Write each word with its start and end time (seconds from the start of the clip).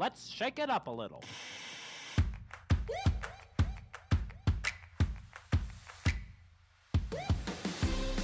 Let's 0.00 0.28
shake 0.28 0.60
it 0.60 0.70
up 0.70 0.86
a 0.86 0.92
little. 0.92 1.24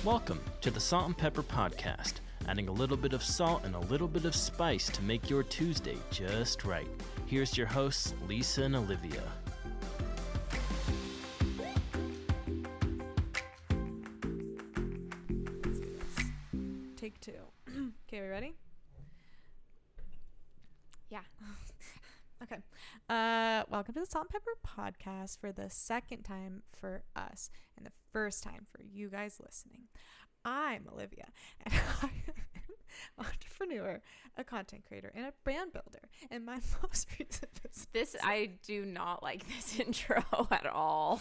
Welcome 0.04 0.38
to 0.60 0.70
the 0.70 0.78
Salt 0.78 1.06
and 1.06 1.18
Pepper 1.18 1.42
Podcast, 1.42 2.20
adding 2.46 2.68
a 2.68 2.72
little 2.72 2.96
bit 2.96 3.12
of 3.12 3.24
salt 3.24 3.64
and 3.64 3.74
a 3.74 3.80
little 3.80 4.06
bit 4.06 4.24
of 4.24 4.36
spice 4.36 4.88
to 4.90 5.02
make 5.02 5.28
your 5.28 5.42
Tuesday 5.42 5.96
just 6.12 6.64
right. 6.64 6.86
Here's 7.26 7.58
your 7.58 7.66
hosts, 7.66 8.14
Lisa 8.28 8.62
and 8.62 8.76
Olivia. 8.76 9.24
Salt 24.14 24.28
and 24.32 24.42
Pepper 24.44 24.56
podcast 24.64 25.40
for 25.40 25.50
the 25.50 25.68
second 25.68 26.22
time 26.22 26.62
for 26.70 27.02
us 27.16 27.50
and 27.76 27.84
the 27.84 27.90
first 28.12 28.44
time 28.44 28.64
for 28.70 28.80
you 28.80 29.08
guys 29.08 29.40
listening. 29.44 29.88
I'm 30.44 30.86
Olivia, 30.92 31.32
and 31.66 31.74
I'm 32.02 32.10
an 33.18 33.24
entrepreneur, 33.26 34.00
a 34.36 34.44
content 34.44 34.84
creator, 34.86 35.10
and 35.16 35.26
a 35.26 35.32
brand 35.42 35.72
builder. 35.72 36.08
And 36.30 36.46
my 36.46 36.60
most 36.82 37.08
recent 37.18 37.60
business 37.60 37.88
This 37.92 38.14
I 38.22 38.50
do 38.64 38.84
not 38.84 39.24
like 39.24 39.48
this 39.48 39.80
intro 39.84 40.22
at 40.48 40.66
all. 40.66 41.20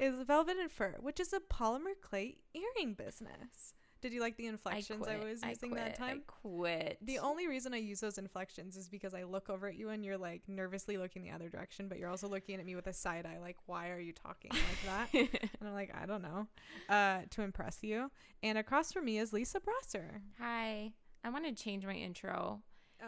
is 0.00 0.16
Velvet 0.26 0.56
and 0.60 0.72
Fur, 0.72 0.96
which 0.98 1.20
is 1.20 1.32
a 1.32 1.38
polymer 1.38 1.94
clay 2.02 2.38
earring 2.54 2.94
business. 2.94 3.72
Did 4.02 4.12
you 4.12 4.20
like 4.20 4.36
the 4.36 4.46
inflections 4.46 5.06
I, 5.06 5.14
quit. 5.14 5.28
was 5.28 5.42
using 5.44 5.70
quit. 5.70 5.84
that 5.84 5.96
time? 5.96 6.22
I 6.28 6.32
quit. 6.48 6.98
The 7.02 7.20
only 7.20 7.46
reason 7.46 7.72
I 7.72 7.76
use 7.76 8.00
those 8.00 8.18
inflections 8.18 8.76
is 8.76 8.88
because 8.88 9.14
I 9.14 9.22
look 9.22 9.48
over 9.48 9.68
at 9.68 9.76
you 9.76 9.90
and 9.90 10.04
you're 10.04 10.18
like 10.18 10.42
nervously 10.48 10.98
looking 10.98 11.22
the 11.22 11.30
other 11.30 11.48
direction, 11.48 11.88
but 11.88 11.98
you're 11.98 12.10
also 12.10 12.28
looking 12.28 12.58
at 12.58 12.66
me 12.66 12.74
with 12.74 12.88
a 12.88 12.92
side 12.92 13.26
eye, 13.26 13.38
like, 13.40 13.56
why 13.66 13.90
are 13.90 14.00
you 14.00 14.12
talking 14.12 14.50
like 14.50 15.10
that? 15.12 15.14
and 15.60 15.68
I'm 15.68 15.72
like, 15.72 15.94
I 15.94 16.04
don't 16.04 16.22
know, 16.22 16.48
uh, 16.88 17.20
to 17.30 17.42
impress 17.42 17.78
you. 17.82 18.10
And 18.42 18.58
across 18.58 18.92
from 18.92 19.04
me 19.04 19.18
is 19.18 19.32
Lisa 19.32 19.60
Brosser. 19.60 20.20
Hi. 20.40 20.92
I 21.22 21.30
want 21.30 21.44
to 21.44 21.52
change 21.52 21.86
my 21.86 21.94
intro. 21.94 22.60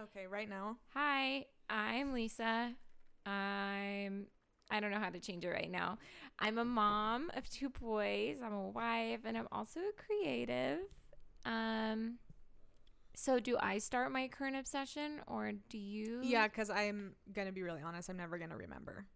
Okay, 0.04 0.28
right 0.28 0.48
now. 0.48 0.76
Hi, 0.94 1.46
I'm 1.68 2.12
Lisa. 2.12 2.72
I'm 3.26 4.26
I 4.70 4.80
don't 4.80 4.90
know 4.90 4.98
how 4.98 5.10
to 5.10 5.20
change 5.20 5.44
it 5.44 5.50
right 5.50 5.70
now. 5.70 5.98
I'm 6.38 6.58
a 6.58 6.64
mom 6.64 7.30
of 7.34 7.48
two 7.48 7.70
boys. 7.70 8.38
I'm 8.42 8.52
a 8.52 8.68
wife 8.68 9.20
and 9.24 9.36
I'm 9.36 9.48
also 9.52 9.80
a 9.80 9.92
creative. 9.92 10.80
Um 11.44 12.18
so 13.16 13.38
do 13.38 13.56
I 13.60 13.78
start 13.78 14.10
my 14.10 14.26
current 14.26 14.56
obsession 14.56 15.20
or 15.26 15.52
do 15.68 15.78
you? 15.78 16.20
Yeah, 16.22 16.48
because 16.48 16.70
I'm 16.70 17.14
to 17.46 17.52
be 17.52 17.62
really 17.62 17.82
honest, 17.82 18.08
I'm 18.08 18.16
never 18.16 18.38
to 18.50 18.56
remember. 18.56 19.06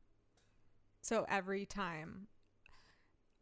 So 1.00 1.26
every 1.28 1.66
time 1.66 2.28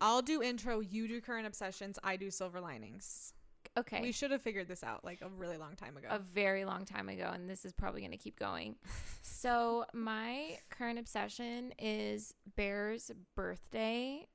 I'll 0.00 0.22
do 0.22 0.42
intro, 0.42 0.80
you 0.80 1.08
do 1.08 1.20
current 1.20 1.46
obsessions, 1.46 1.98
I 2.04 2.16
do 2.16 2.30
silver 2.30 2.60
linings. 2.60 3.32
Okay. 3.78 4.00
We 4.00 4.12
should 4.12 4.30
have 4.30 4.40
figured 4.40 4.68
this 4.68 4.82
out 4.82 5.04
like 5.04 5.20
a 5.20 5.28
really 5.28 5.58
long 5.58 5.76
time 5.76 5.96
ago. 5.96 6.08
a 6.10 6.18
very 6.18 6.64
long 6.64 6.84
time 6.84 7.08
ago, 7.08 7.30
and 7.32 7.48
this 7.48 7.64
is 7.64 7.72
probably 7.72 8.00
going 8.00 8.12
to 8.12 8.16
keep 8.16 8.38
going. 8.38 8.76
so, 9.22 9.84
my 9.92 10.58
current 10.70 10.98
obsession 10.98 11.72
is 11.78 12.32
Bear's 12.56 13.10
birthday 13.34 14.26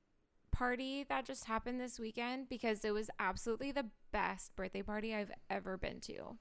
party 0.52 1.06
that 1.10 1.26
just 1.26 1.46
happened 1.46 1.80
this 1.80 2.00
weekend 2.00 2.50
because 2.50 2.86
it 2.86 2.92
was 2.92 3.10
absolutely 3.20 3.72
the 3.72 3.86
best 4.12 4.56
birthday 4.56 4.84
party 4.84 5.16
I've 5.16 5.32
ever 5.50 5.78
been 5.78 6.00
to. 6.02 6.38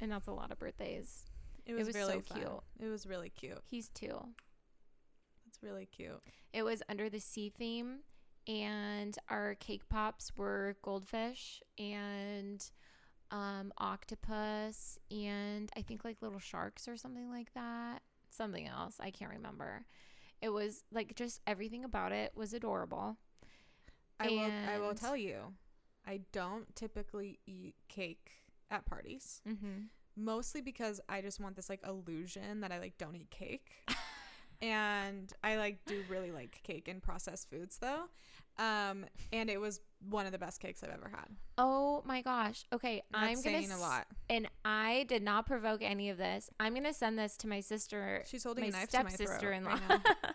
And 0.00 0.12
that's 0.12 0.28
a 0.28 0.32
lot 0.32 0.52
of 0.52 0.58
birthdays. 0.58 1.24
it 1.66 1.74
was, 1.74 1.88
was 1.88 1.96
really 1.96 2.22
so 2.28 2.34
cute. 2.34 2.60
It 2.80 2.88
was 2.88 3.06
really 3.06 3.30
cute. 3.30 3.58
He's 3.68 3.88
two. 3.88 4.16
That's 5.44 5.62
really 5.62 5.86
cute. 5.86 6.22
It 6.52 6.62
was 6.62 6.82
under 6.88 7.10
the 7.10 7.18
sea 7.18 7.52
theme, 7.56 8.00
and 8.48 9.16
our 9.28 9.54
cake 9.56 9.88
pops 9.88 10.32
were 10.36 10.76
goldfish 10.82 11.62
and 11.78 12.64
um, 13.30 13.72
octopus, 13.76 14.98
and 15.10 15.70
I 15.76 15.82
think 15.82 16.04
like 16.04 16.22
little 16.22 16.38
sharks 16.38 16.88
or 16.88 16.96
something 16.96 17.30
like 17.30 17.52
that. 17.54 18.00
Something 18.30 18.66
else. 18.66 18.96
I 19.00 19.10
can't 19.10 19.30
remember. 19.30 19.84
It 20.40 20.48
was 20.48 20.82
like 20.90 21.14
just 21.14 21.40
everything 21.46 21.84
about 21.84 22.12
it 22.12 22.32
was 22.34 22.54
adorable. 22.54 23.18
I 24.18 24.28
will. 24.28 24.50
I 24.74 24.78
will 24.78 24.94
tell 24.94 25.16
you, 25.16 25.54
I 26.06 26.20
don't 26.32 26.74
typically 26.74 27.38
eat 27.46 27.74
cake 27.88 28.30
at 28.70 28.86
parties. 28.86 29.42
Mm-hmm. 29.46 29.84
Mostly 30.16 30.60
because 30.60 31.00
I 31.08 31.20
just 31.20 31.38
want 31.38 31.54
this 31.54 31.68
like 31.68 31.80
illusion 31.86 32.60
that 32.62 32.72
I 32.72 32.78
like 32.78 32.98
don't 32.98 33.14
eat 33.14 33.30
cake. 33.30 33.68
and 34.60 35.32
I 35.44 35.56
like 35.56 35.84
do 35.86 36.02
really 36.08 36.32
like 36.32 36.60
cake 36.64 36.88
and 36.88 37.02
processed 37.02 37.50
foods 37.50 37.78
though. 37.78 38.04
Um, 38.58 39.04
and 39.32 39.48
it 39.48 39.60
was 39.60 39.80
one 40.08 40.26
of 40.26 40.32
the 40.32 40.38
best 40.38 40.60
cakes 40.60 40.82
I've 40.82 40.90
ever 40.90 41.08
had. 41.08 41.28
Oh 41.58 42.02
my 42.04 42.22
gosh. 42.22 42.64
Okay, 42.72 43.02
I'm 43.14 43.34
gonna 43.34 43.42
saying 43.42 43.70
a 43.72 43.78
lot. 43.78 44.06
And 44.28 44.48
I 44.64 45.04
did 45.08 45.22
not 45.22 45.46
provoke 45.46 45.80
any 45.82 46.10
of 46.10 46.18
this. 46.18 46.50
I'm 46.58 46.74
gonna 46.74 46.92
send 46.94 47.18
this 47.18 47.36
to 47.38 47.48
my 47.48 47.60
sister. 47.60 48.22
She's 48.26 48.44
holding 48.44 48.64
my 48.64 48.68
a 48.68 48.72
knife 48.72 48.88
to 48.90 49.04
my 49.04 49.10
throat 49.10 49.28
stepsister-in-law. 49.28 49.78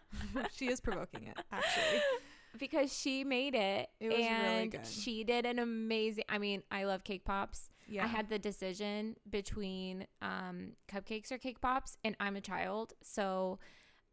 she 0.56 0.68
is 0.70 0.80
provoking 0.82 1.28
it, 1.28 1.38
actually. 1.52 2.00
because 2.60 2.96
she 2.96 3.24
made 3.24 3.56
it, 3.56 3.90
It 4.00 4.08
was 4.10 4.18
really 4.18 4.28
and 4.28 4.72
good. 4.72 4.86
she 4.88 5.24
did 5.24 5.46
an 5.48 5.58
amazing 5.58 6.24
i 6.30 6.38
mean 6.38 6.62
i 6.70 6.84
love 6.84 7.04
cake 7.04 7.26
pops 7.26 7.72
Yeah. 7.88 8.04
i 8.04 8.08
had 8.08 8.30
the 8.30 8.38
decision 8.38 9.16
between 9.28 10.06
um, 10.22 10.74
cupcakes 10.88 11.32
or 11.32 11.40
cake 11.40 11.62
pops 11.62 11.98
and 12.04 12.16
i'm 12.20 12.36
a 12.36 12.42
child 12.42 12.94
so 13.02 13.58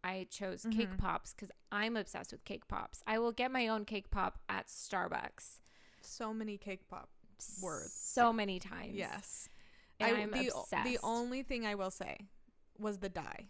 i 0.04 0.26
chose 0.30 0.62
Mm-hmm. 0.62 0.78
cake 0.78 0.96
pops 0.98 1.32
because 1.34 1.50
i'm 1.70 1.96
obsessed 1.96 2.32
with 2.32 2.44
cake 2.44 2.66
pops 2.68 3.02
i 3.06 3.18
will 3.18 3.32
get 3.32 3.50
my 3.50 3.68
own 3.68 3.84
cake 3.84 4.10
pop 4.10 4.38
at 4.48 4.66
starbucks 4.68 5.58
So 6.02 6.32
many 6.34 6.56
cake 6.58 6.88
pop 6.88 7.08
words. 7.62 7.92
so 7.92 8.32
many 8.32 8.58
times 8.58 8.92
Yes. 8.94 9.48
And 9.98 10.16
I, 10.16 10.20
I'm 10.22 10.30
the, 10.30 10.48
obsessed. 10.48 10.84
the 10.84 10.98
only 11.02 11.42
thing 11.42 11.66
I 11.66 11.74
will 11.74 11.90
say 11.90 12.16
was 12.78 12.98
the 13.00 13.10
dye. 13.10 13.48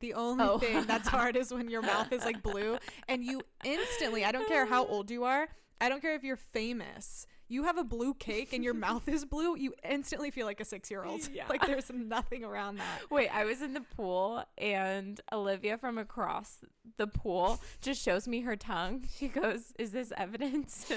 The 0.00 0.12
only 0.12 0.44
Oh. 0.44 0.58
thing 0.58 0.84
that's 0.84 1.08
hard 1.16 1.36
is 1.36 1.50
when 1.54 1.70
your 1.70 1.80
mouth 1.80 2.12
is 2.12 2.22
like 2.22 2.42
blue 2.42 2.76
and 3.08 3.24
you 3.24 3.40
instantly, 3.64 4.22
I 4.22 4.30
don't 4.30 4.46
care 4.46 4.66
how 4.66 4.84
old 4.94 5.10
you 5.10 5.24
are, 5.24 5.48
I 5.80 5.88
don't 5.88 6.00
care 6.00 6.14
if 6.14 6.24
you're 6.24 6.36
famous, 6.36 7.26
you 7.48 7.64
have 7.64 7.78
a 7.78 7.84
blue 7.84 8.14
cake 8.14 8.52
and 8.52 8.64
your 8.64 8.74
mouth 8.86 9.08
is 9.08 9.24
blue, 9.24 9.56
you 9.56 9.74
instantly 9.88 10.30
feel 10.30 10.46
like 10.46 10.60
a 10.60 10.64
six 10.64 10.90
year 10.90 11.04
old. 11.04 11.28
Yeah. 11.32 11.44
Like 11.48 11.66
there's 11.66 11.90
nothing 11.92 12.44
around 12.44 12.78
that. 12.78 13.02
Wait, 13.10 13.28
I 13.28 13.44
was 13.44 13.62
in 13.62 13.74
the 13.74 13.82
pool 13.96 14.44
and 14.58 15.20
Olivia 15.32 15.76
from 15.78 15.98
across 15.98 16.58
the 16.96 17.06
pool 17.06 17.60
just 17.80 18.02
shows 18.02 18.26
me 18.26 18.40
her 18.40 18.56
tongue. 18.56 19.04
She 19.16 19.28
goes, 19.28 19.72
Is 19.78 19.92
this 19.92 20.12
evidence? 20.16 20.90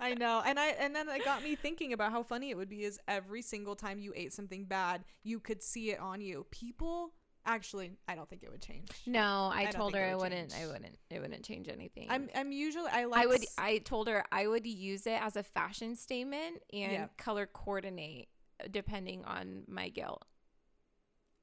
I 0.00 0.14
know. 0.14 0.42
And 0.44 0.58
I 0.58 0.68
and 0.68 0.94
then 0.94 1.08
it 1.08 1.24
got 1.24 1.42
me 1.42 1.54
thinking 1.62 1.92
about 1.92 2.12
how 2.12 2.22
funny 2.22 2.50
it 2.50 2.56
would 2.56 2.68
be 2.68 2.84
is 2.84 2.98
every 3.06 3.42
single 3.42 3.76
time 3.76 3.98
you 3.98 4.12
ate 4.16 4.32
something 4.32 4.64
bad, 4.64 5.04
you 5.22 5.40
could 5.40 5.62
see 5.62 5.90
it 5.90 6.00
on 6.00 6.20
you. 6.20 6.46
People 6.50 7.12
actually 7.46 7.92
I 8.08 8.14
don't 8.14 8.28
think 8.28 8.42
it 8.42 8.50
would 8.50 8.62
change. 8.62 8.88
No, 9.06 9.50
I, 9.52 9.64
don't 9.64 9.72
told 9.72 9.94
her 9.94 10.04
I 10.04 10.14
would 10.14 10.22
wouldn't. 10.32 10.54
I 10.54 10.66
wouldn't. 10.66 10.98
It 11.10 11.20
wouldn't 11.20 11.44
change 11.44 11.68
anything. 11.68 12.06
I'm 12.10 12.28
I'm 12.34 12.52
usually 12.52 12.90
I 12.90 13.04
like 13.04 13.22
I 13.24 13.26
would. 13.26 13.42
s- 13.42 13.54
I 13.58 13.78
told 13.78 14.08
her 14.08 14.24
I 14.32 14.46
would 14.46 14.66
use 14.66 15.06
it 15.06 15.20
as 15.20 15.36
a 15.36 15.42
fashion 15.42 15.96
statement 15.96 16.62
and 16.72 16.92
Yeah. 16.92 17.06
color 17.18 17.46
coordinate 17.46 18.28
depending 18.70 19.24
on 19.24 19.64
my 19.66 19.88
guilt, 19.88 20.24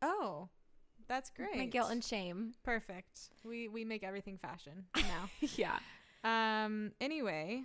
Oh. 0.01 0.49
That's 1.07 1.31
great. 1.31 1.57
my 1.57 1.65
guilt 1.65 1.89
and 1.91 2.03
shame. 2.03 2.53
Perfect. 2.63 3.29
We 3.43 3.67
we 3.67 3.83
make 3.83 4.03
everything 4.03 4.37
fashion 4.37 4.85
now. 4.95 5.29
yeah. 5.55 5.79
um 6.23 6.91
anyway, 7.01 7.63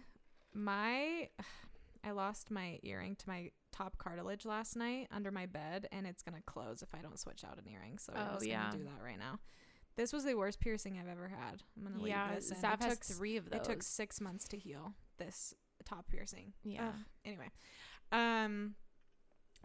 my 0.55 1.29
I 2.05 2.11
lost 2.13 2.51
my 2.51 2.79
earring 2.83 3.17
to 3.17 3.29
my 3.29 3.51
top 3.75 3.99
cartilage 3.99 4.45
last 4.47 4.77
night 4.77 5.09
under 5.11 5.31
my 5.33 5.47
bed 5.47 5.89
and 5.91 6.07
it's 6.07 6.23
going 6.23 6.37
to 6.37 6.43
close 6.43 6.81
if 6.83 6.89
I 6.95 7.03
don't 7.03 7.19
switch 7.19 7.43
out 7.45 7.59
an 7.59 7.65
earring. 7.69 7.99
So 7.99 8.13
I'm 8.15 8.29
Oh, 8.31 8.35
just 8.35 8.47
yeah. 8.47 8.61
going 8.71 8.73
to 8.73 8.79
do 8.79 8.85
that 8.85 9.03
right 9.03 9.19
now. 9.19 9.41
This 9.97 10.13
was 10.13 10.25
the 10.25 10.35
worst 10.35 10.61
piercing 10.61 10.99
I've 10.99 11.09
ever 11.09 11.29
had. 11.29 11.63
I'm 11.77 11.83
going 11.83 11.95
to 11.95 12.01
leave 12.01 12.09
Yeah. 12.11 12.35
this 12.35 12.51
It 12.51 12.57
has 12.65 12.79
took 12.81 13.05
three 13.05 13.37
of 13.37 13.51
those. 13.51 13.61
It 13.61 13.65
took 13.65 13.83
6 13.83 14.21
months 14.21 14.47
to 14.49 14.57
heal 14.59 14.95
this 15.19 15.55
top 15.85 16.07
piercing. 16.09 16.53
Yeah. 16.63 16.89
Ugh. 16.89 16.95
Anyway. 17.25 17.51
Um 18.13 18.75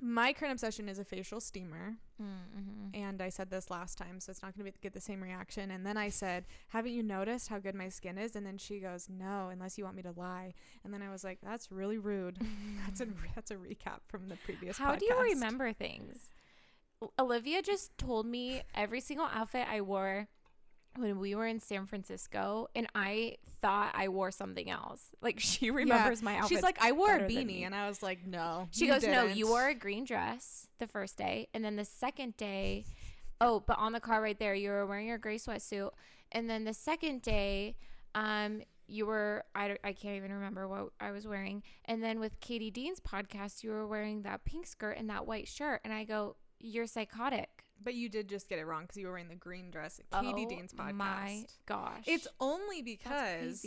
my 0.01 0.33
current 0.33 0.53
obsession 0.53 0.89
is 0.89 0.99
a 0.99 1.03
facial 1.03 1.39
steamer. 1.39 1.95
Mm-hmm. 2.21 2.89
And 2.93 3.21
I 3.21 3.29
said 3.29 3.49
this 3.49 3.69
last 3.69 3.97
time, 3.97 4.19
so 4.19 4.31
it's 4.31 4.41
not 4.41 4.57
going 4.57 4.71
to 4.71 4.77
get 4.79 4.93
the 4.93 5.01
same 5.01 5.21
reaction. 5.21 5.71
And 5.71 5.85
then 5.85 5.97
I 5.97 6.09
said, 6.09 6.45
Haven't 6.69 6.91
you 6.91 7.03
noticed 7.03 7.47
how 7.47 7.59
good 7.59 7.75
my 7.75 7.89
skin 7.89 8.17
is? 8.17 8.35
And 8.35 8.45
then 8.45 8.57
she 8.57 8.79
goes, 8.79 9.07
No, 9.09 9.49
unless 9.51 9.77
you 9.77 9.83
want 9.83 9.95
me 9.95 10.03
to 10.03 10.13
lie. 10.15 10.53
And 10.83 10.93
then 10.93 11.01
I 11.01 11.09
was 11.09 11.23
like, 11.23 11.39
That's 11.41 11.71
really 11.71 11.97
rude. 11.97 12.39
that's 12.85 13.01
a 13.01 13.07
that's 13.35 13.51
a 13.51 13.55
recap 13.55 13.99
from 14.07 14.27
the 14.27 14.37
previous. 14.45 14.77
How 14.77 14.95
do 14.95 15.05
you 15.05 15.19
remember 15.19 15.73
things? 15.73 16.31
Olivia 17.17 17.61
just 17.61 17.97
told 17.97 18.25
me 18.25 18.61
every 18.75 18.99
single 18.99 19.27
outfit 19.33 19.67
I 19.69 19.81
wore 19.81 20.27
when 20.99 21.19
we 21.19 21.35
were 21.35 21.47
in 21.47 21.59
San 21.59 21.85
Francisco, 21.85 22.67
and 22.75 22.87
I 22.95 23.37
thought 23.61 23.91
I 23.95 24.09
wore 24.09 24.31
something 24.31 24.69
else. 24.69 25.11
Like 25.21 25.39
she 25.39 25.67
Yeah. 25.67 25.71
remembers 25.73 26.21
my 26.21 26.35
outfit. 26.37 26.49
She's 26.49 26.63
like, 26.63 26.77
I 26.81 26.91
wore 26.91 27.15
a 27.15 27.21
beanie, 27.21 27.65
and 27.65 27.73
I 27.75 27.87
was 27.87 28.01
like, 28.03 28.25
No. 28.25 28.67
She 28.71 28.87
goes, 28.87 29.03
No, 29.03 29.23
didn't." 29.27 29.37
you 29.37 29.47
wore 29.47 29.67
a 29.67 29.73
green 29.75 30.05
dress 30.05 30.67
the 30.79 30.87
first 30.87 31.17
day. 31.17 31.47
And 31.53 31.63
then 31.63 31.75
the 31.75 31.85
second 31.85 32.37
day, 32.37 32.85
Oh, 33.41 33.61
but 33.65 33.77
on 33.79 33.93
the 33.93 33.99
car 34.01 34.21
right 34.21 34.37
there, 34.37 34.53
you 34.53 34.69
were 34.69 34.85
wearing 34.85 35.07
your 35.07 35.17
gray 35.17 35.37
sweatsuit, 35.37 35.91
and 36.31 36.49
then 36.49 36.65
the 36.65 36.73
second 36.73 37.21
day, 37.21 37.75
um, 38.15 38.61
you 38.87 39.05
were 39.05 39.43
I, 39.55 39.77
I 39.83 39.93
can't 39.93 40.15
even 40.15 40.33
remember 40.33 40.67
what 40.67 40.89
I 40.99 41.11
was 41.11 41.27
wearing, 41.27 41.63
and 41.85 42.03
then 42.03 42.19
with 42.19 42.39
Katie 42.41 42.71
Dean's 42.71 42.99
podcast, 42.99 43.63
you 43.63 43.69
were 43.71 43.87
wearing 43.87 44.23
that 44.23 44.43
pink 44.45 44.65
skirt 44.67 44.97
and 44.97 45.09
that 45.09 45.25
white 45.27 45.47
shirt, 45.47 45.81
and 45.83 45.93
I 45.93 46.03
go, 46.03 46.35
you're 46.59 46.87
psychotic. 46.87 47.63
But 47.83 47.93
you 47.93 48.09
did 48.09 48.27
just 48.29 48.49
get 48.49 48.59
it 48.59 48.65
wrong 48.65 48.83
because 48.83 48.97
you 48.97 49.05
were 49.07 49.13
wearing 49.13 49.29
the 49.29 49.35
green 49.35 49.71
dress 49.71 49.99
at 49.99 50.21
Katie 50.21 50.45
Oh 50.45 50.49
Dean's 50.49 50.73
podcast. 50.73 50.93
My 50.95 51.45
gosh, 51.65 52.03
It's 52.05 52.27
only 52.39 52.81
because 52.81 53.65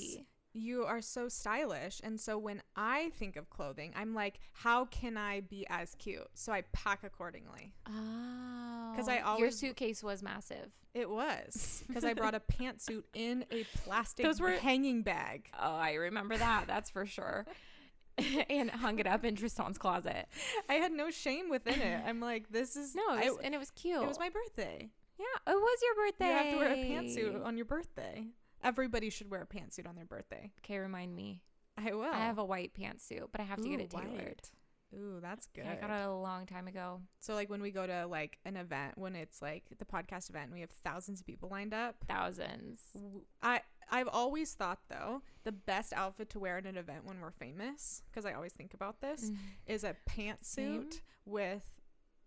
you 0.54 0.84
are 0.84 1.00
so 1.00 1.28
stylish. 1.28 2.00
And 2.04 2.20
so 2.20 2.36
when 2.36 2.62
I 2.76 3.10
think 3.18 3.36
of 3.36 3.48
clothing, 3.48 3.92
I'm 3.96 4.14
like, 4.14 4.38
how 4.52 4.84
can 4.84 5.16
I 5.16 5.40
be 5.40 5.66
as 5.70 5.94
cute? 5.94 6.26
So 6.34 6.52
I 6.52 6.62
pack 6.72 7.04
accordingly. 7.04 7.72
Oh. 7.88 8.92
Because 8.92 9.08
I 9.08 9.20
always. 9.20 9.40
your 9.40 9.50
suitcase 9.50 10.02
was 10.04 10.22
massive. 10.22 10.70
It 10.92 11.08
was 11.08 11.82
because 11.88 12.04
I 12.04 12.12
brought 12.12 12.34
a 12.34 12.40
pantsuit 12.52 13.04
in 13.14 13.46
a 13.50 13.64
plastic 13.84 14.26
Those 14.26 14.40
were- 14.42 14.50
hanging 14.50 15.00
bag. 15.02 15.48
Oh, 15.58 15.74
I 15.74 15.94
remember 15.94 16.36
that. 16.36 16.64
That's 16.66 16.90
for 16.90 17.06
sure. 17.06 17.46
and 18.50 18.70
hung 18.70 18.98
it 18.98 19.06
up 19.06 19.24
in 19.24 19.36
Tristan's 19.36 19.78
closet. 19.78 20.26
I 20.68 20.74
had 20.74 20.92
no 20.92 21.10
shame 21.10 21.48
within 21.50 21.80
it. 21.80 22.02
I'm 22.06 22.20
like, 22.20 22.50
this 22.50 22.76
is 22.76 22.94
No, 22.96 23.14
it 23.14 23.24
I- 23.24 23.44
and 23.44 23.54
it 23.54 23.58
was 23.58 23.70
cute. 23.70 24.02
it 24.02 24.06
was 24.08 24.18
my 24.18 24.28
birthday. 24.30 24.90
yeah, 25.18 25.52
it 25.52 25.56
was 25.56 25.78
your 25.82 25.94
birthday. 26.06 26.26
You 26.26 26.32
have 26.32 26.50
to 26.50 26.56
wear 26.58 26.72
a 26.72 26.76
pantsuit 26.76 27.44
on 27.44 27.56
your 27.56 27.66
birthday. 27.66 28.26
Everybody 28.64 29.10
should 29.10 29.30
wear 29.30 29.42
a 29.42 29.46
pantsuit 29.46 29.88
on 29.88 29.96
their 29.96 30.04
birthday. 30.04 30.52
Okay, 30.60 30.78
remind 30.78 31.14
me. 31.16 31.40
I 31.76 31.92
will. 31.92 32.02
I 32.02 32.18
have 32.18 32.38
a 32.38 32.44
white 32.44 32.72
pantsuit, 32.78 33.28
but 33.32 33.40
I 33.40 33.44
have 33.44 33.60
to 33.62 33.68
get 33.68 33.80
it 33.80 33.90
tailored. 33.90 34.12
white. 34.18 34.50
Ooh, 34.94 35.18
that's 35.22 35.46
good. 35.54 35.64
Yeah, 35.64 35.72
I 35.72 35.74
got 35.76 35.90
it 35.90 36.06
a 36.06 36.12
long 36.12 36.46
time 36.46 36.68
ago. 36.68 37.00
So 37.20 37.34
like 37.34 37.48
when 37.48 37.62
we 37.62 37.70
go 37.70 37.86
to 37.86 38.06
like 38.06 38.38
an 38.44 38.56
event, 38.56 38.98
when 38.98 39.14
it's 39.16 39.40
like 39.40 39.64
the 39.78 39.84
podcast 39.84 40.28
event, 40.30 40.46
and 40.46 40.54
we 40.54 40.60
have 40.60 40.70
thousands 40.70 41.20
of 41.20 41.26
people 41.26 41.48
lined 41.48 41.72
up. 41.74 41.96
Thousands. 42.08 42.80
I 43.42 43.60
I've 43.90 44.08
always 44.08 44.52
thought 44.54 44.80
though 44.88 45.22
the 45.44 45.52
best 45.52 45.92
outfit 45.94 46.30
to 46.30 46.38
wear 46.38 46.58
at 46.58 46.66
an 46.66 46.76
event 46.76 47.04
when 47.04 47.20
we're 47.20 47.30
famous, 47.30 48.02
because 48.10 48.24
I 48.26 48.32
always 48.32 48.52
think 48.52 48.74
about 48.74 49.00
this, 49.00 49.30
Mm. 49.30 49.36
is 49.66 49.84
a 49.84 49.96
pantsuit 50.08 51.00
with 51.26 51.64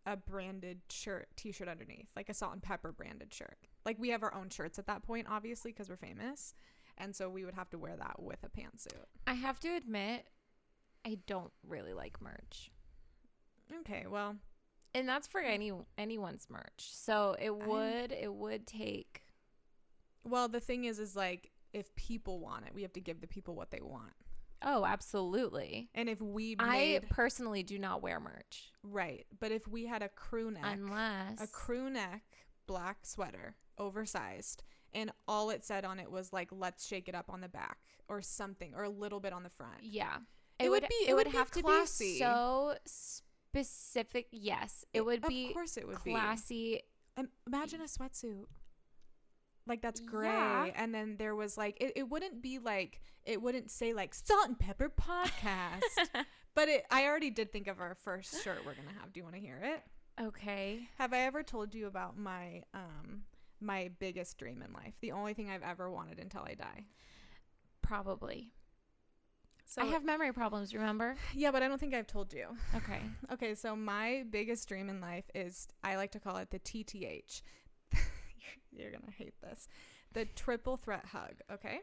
a 0.07 0.15
branded 0.15 0.81
shirt, 0.91 1.27
t-shirt 1.35 1.67
underneath, 1.67 2.09
like 2.15 2.29
a 2.29 2.33
salt 2.33 2.53
and 2.53 2.61
pepper 2.61 2.91
branded 2.91 3.33
shirt. 3.33 3.57
Like 3.85 3.97
we 3.99 4.09
have 4.09 4.21
our 4.21 4.33
own 4.35 4.49
shirts 4.49 4.77
at 4.77 4.85
that 4.87 5.01
point, 5.01 5.25
obviously, 5.29 5.71
because 5.71 5.89
we're 5.89 5.95
famous, 5.97 6.53
and 6.97 7.15
so 7.15 7.27
we 7.29 7.43
would 7.43 7.55
have 7.55 7.69
to 7.71 7.77
wear 7.79 7.95
that 7.97 8.21
with 8.21 8.43
a 8.43 8.49
pantsuit. 8.49 9.05
I 9.25 9.33
have 9.33 9.59
to 9.61 9.69
admit, 9.75 10.27
I 11.05 11.19
don't 11.27 11.51
really 11.67 11.93
like 11.93 12.21
merch. 12.21 12.71
Okay, 13.81 14.05
well, 14.09 14.35
And 14.93 15.07
that's 15.07 15.27
for 15.27 15.39
any 15.41 15.71
anyone's 15.97 16.47
merch. 16.49 16.77
So 16.77 17.35
it 17.39 17.49
I- 17.49 17.51
would 17.51 18.11
it 18.11 18.33
would 18.33 18.65
take 18.67 19.23
well 20.23 20.47
the 20.47 20.59
thing 20.59 20.85
is, 20.85 20.99
is 20.99 21.15
like 21.15 21.51
if 21.73 21.93
people 21.95 22.39
want 22.39 22.65
it, 22.65 22.73
we 22.73 22.81
have 22.83 22.93
to 22.93 23.01
give 23.01 23.21
the 23.21 23.27
people 23.27 23.55
what 23.55 23.71
they 23.71 23.81
want. 23.81 24.13
Oh, 24.61 24.85
absolutely. 24.85 25.89
And 25.93 26.09
if 26.09 26.21
we 26.21 26.55
I 26.57 27.01
personally 27.09 27.61
do 27.61 27.77
not 27.77 28.01
wear 28.01 28.19
merch 28.19 28.71
right, 28.83 29.25
but 29.39 29.51
if 29.51 29.67
we 29.67 29.85
had 29.85 30.01
a 30.01 30.09
crew 30.09 30.49
neck, 30.49 30.63
unless 30.65 31.41
a 31.41 31.47
crew 31.47 31.89
neck 31.89 32.23
black 32.65 33.05
sweater, 33.05 33.57
oversized, 33.77 34.63
and 34.93 35.11
all 35.27 35.49
it 35.49 35.63
said 35.63 35.85
on 35.85 35.99
it 35.99 36.09
was 36.09 36.31
like 36.33 36.49
"Let's 36.51 36.87
shake 36.87 37.07
it 37.09 37.13
up" 37.15 37.29
on 37.29 37.41
the 37.41 37.49
back 37.49 37.79
or 38.07 38.21
something, 38.21 38.73
or 38.73 38.83
a 38.83 38.89
little 38.89 39.19
bit 39.19 39.33
on 39.33 39.43
the 39.43 39.49
front. 39.49 39.83
Yeah. 39.83 40.17
It 40.59 40.69
would 40.69 40.87
be- 40.87 40.95
it 41.05 41.09
it 41.09 41.13
would 41.15 41.27
would 41.27 41.35
have 41.35 41.51
classy. 41.51 42.05
to 42.05 42.13
be 42.13 42.19
so 42.19 42.75
specific. 42.85 44.27
Yes, 44.31 44.85
it 44.93 45.01
would 45.05 45.21
be 45.27 45.47
Of 45.47 45.53
course, 45.53 45.77
it 45.77 45.87
would 45.87 45.97
classy. 45.97 46.09
be. 46.09 46.81
classy. 47.17 47.29
Imagine 47.47 47.81
a 47.81 47.85
sweatsuit. 47.85 48.45
Like 49.67 49.81
that's 49.81 49.99
gray, 49.99 50.27
Yeah. 50.27 50.65
and 50.75 50.93
then 50.93 51.17
there 51.17 51.35
was 51.35 51.57
like 51.57 51.77
it, 51.81 51.93
it 51.95 52.09
wouldn't 52.09 52.41
be 52.41 52.59
like 52.59 53.01
it 53.25 53.41
wouldn't 53.41 53.71
say 53.71 53.93
like 53.93 54.13
salt 54.13 54.47
and 54.47 54.59
pepper 54.59 54.89
podcast, 54.89 55.81
but 56.53 56.67
it. 56.69 56.85
I 56.91 57.05
already 57.05 57.31
did 57.31 57.51
think 57.51 57.67
of 57.67 57.79
our 57.79 57.95
first 57.95 58.43
shirt 58.43 58.59
we're 58.65 58.75
gonna 58.75 58.93
have. 58.99 59.11
Do 59.11 59.19
you 59.19 59.23
want 59.23 59.35
to 59.35 59.41
hear 59.41 59.59
it? 59.63 59.81
Okay. 60.21 60.87
Have 60.99 61.13
I 61.13 61.21
ever 61.21 61.41
told 61.41 61.73
you 61.73 61.87
about 61.87 62.15
my 62.17 62.61
um 62.75 63.23
my 63.59 63.89
biggest 63.99 64.37
dream 64.37 64.61
in 64.61 64.71
life? 64.71 64.93
The 65.01 65.13
only 65.13 65.33
thing 65.33 65.49
I've 65.49 65.63
ever 65.63 65.89
wanted 65.89 66.19
until 66.19 66.43
I 66.43 66.53
die. 66.53 66.85
Probably. 67.81 68.51
So 69.67 69.81
I 69.81 69.85
have 69.85 70.03
memory 70.05 70.31
problems, 70.31 70.73
remember? 70.73 71.15
yeah, 71.33 71.51
but 71.51 71.63
I 71.63 71.67
don't 71.67 71.79
think 71.79 71.93
I've 71.93 72.07
told 72.07 72.33
you. 72.33 72.47
Okay. 72.75 72.99
Okay, 73.33 73.55
so 73.55 73.75
my 73.75 74.23
biggest 74.29 74.67
dream 74.69 74.87
in 74.89 75.01
life 75.01 75.25
is 75.33 75.67
I 75.83 75.95
like 75.95 76.11
to 76.11 76.19
call 76.19 76.37
it 76.37 76.51
the 76.51 76.59
TTH. 76.59 77.41
You're 78.71 78.91
going 78.91 79.03
to 79.03 79.11
hate 79.11 79.33
this. 79.41 79.67
The 80.13 80.25
triple 80.25 80.77
threat 80.77 81.05
hug, 81.11 81.33
okay? 81.51 81.79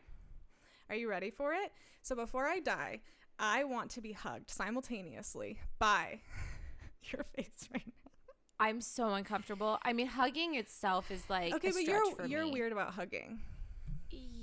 Are 0.88 0.94
you 0.96 1.08
ready 1.10 1.30
for 1.30 1.52
it? 1.54 1.72
So 2.02 2.14
before 2.14 2.46
I 2.46 2.60
die, 2.60 3.00
I 3.38 3.64
want 3.64 3.90
to 3.92 4.00
be 4.00 4.12
hugged 4.12 4.50
simultaneously 4.50 5.58
by 5.78 6.20
your 7.10 7.24
face 7.34 7.68
right 7.74 7.82
now. 7.86 8.10
I'm 8.60 8.80
so 8.80 9.14
uncomfortable. 9.14 9.78
I 9.82 9.92
mean, 9.92 10.06
hugging 10.06 10.54
itself 10.54 11.10
is 11.10 11.28
like 11.28 11.52
Okay, 11.54 11.72
but 11.72 11.82
you're 11.82 12.26
you're 12.26 12.44
me. 12.44 12.52
weird 12.52 12.72
about 12.72 12.94
hugging. 12.94 13.40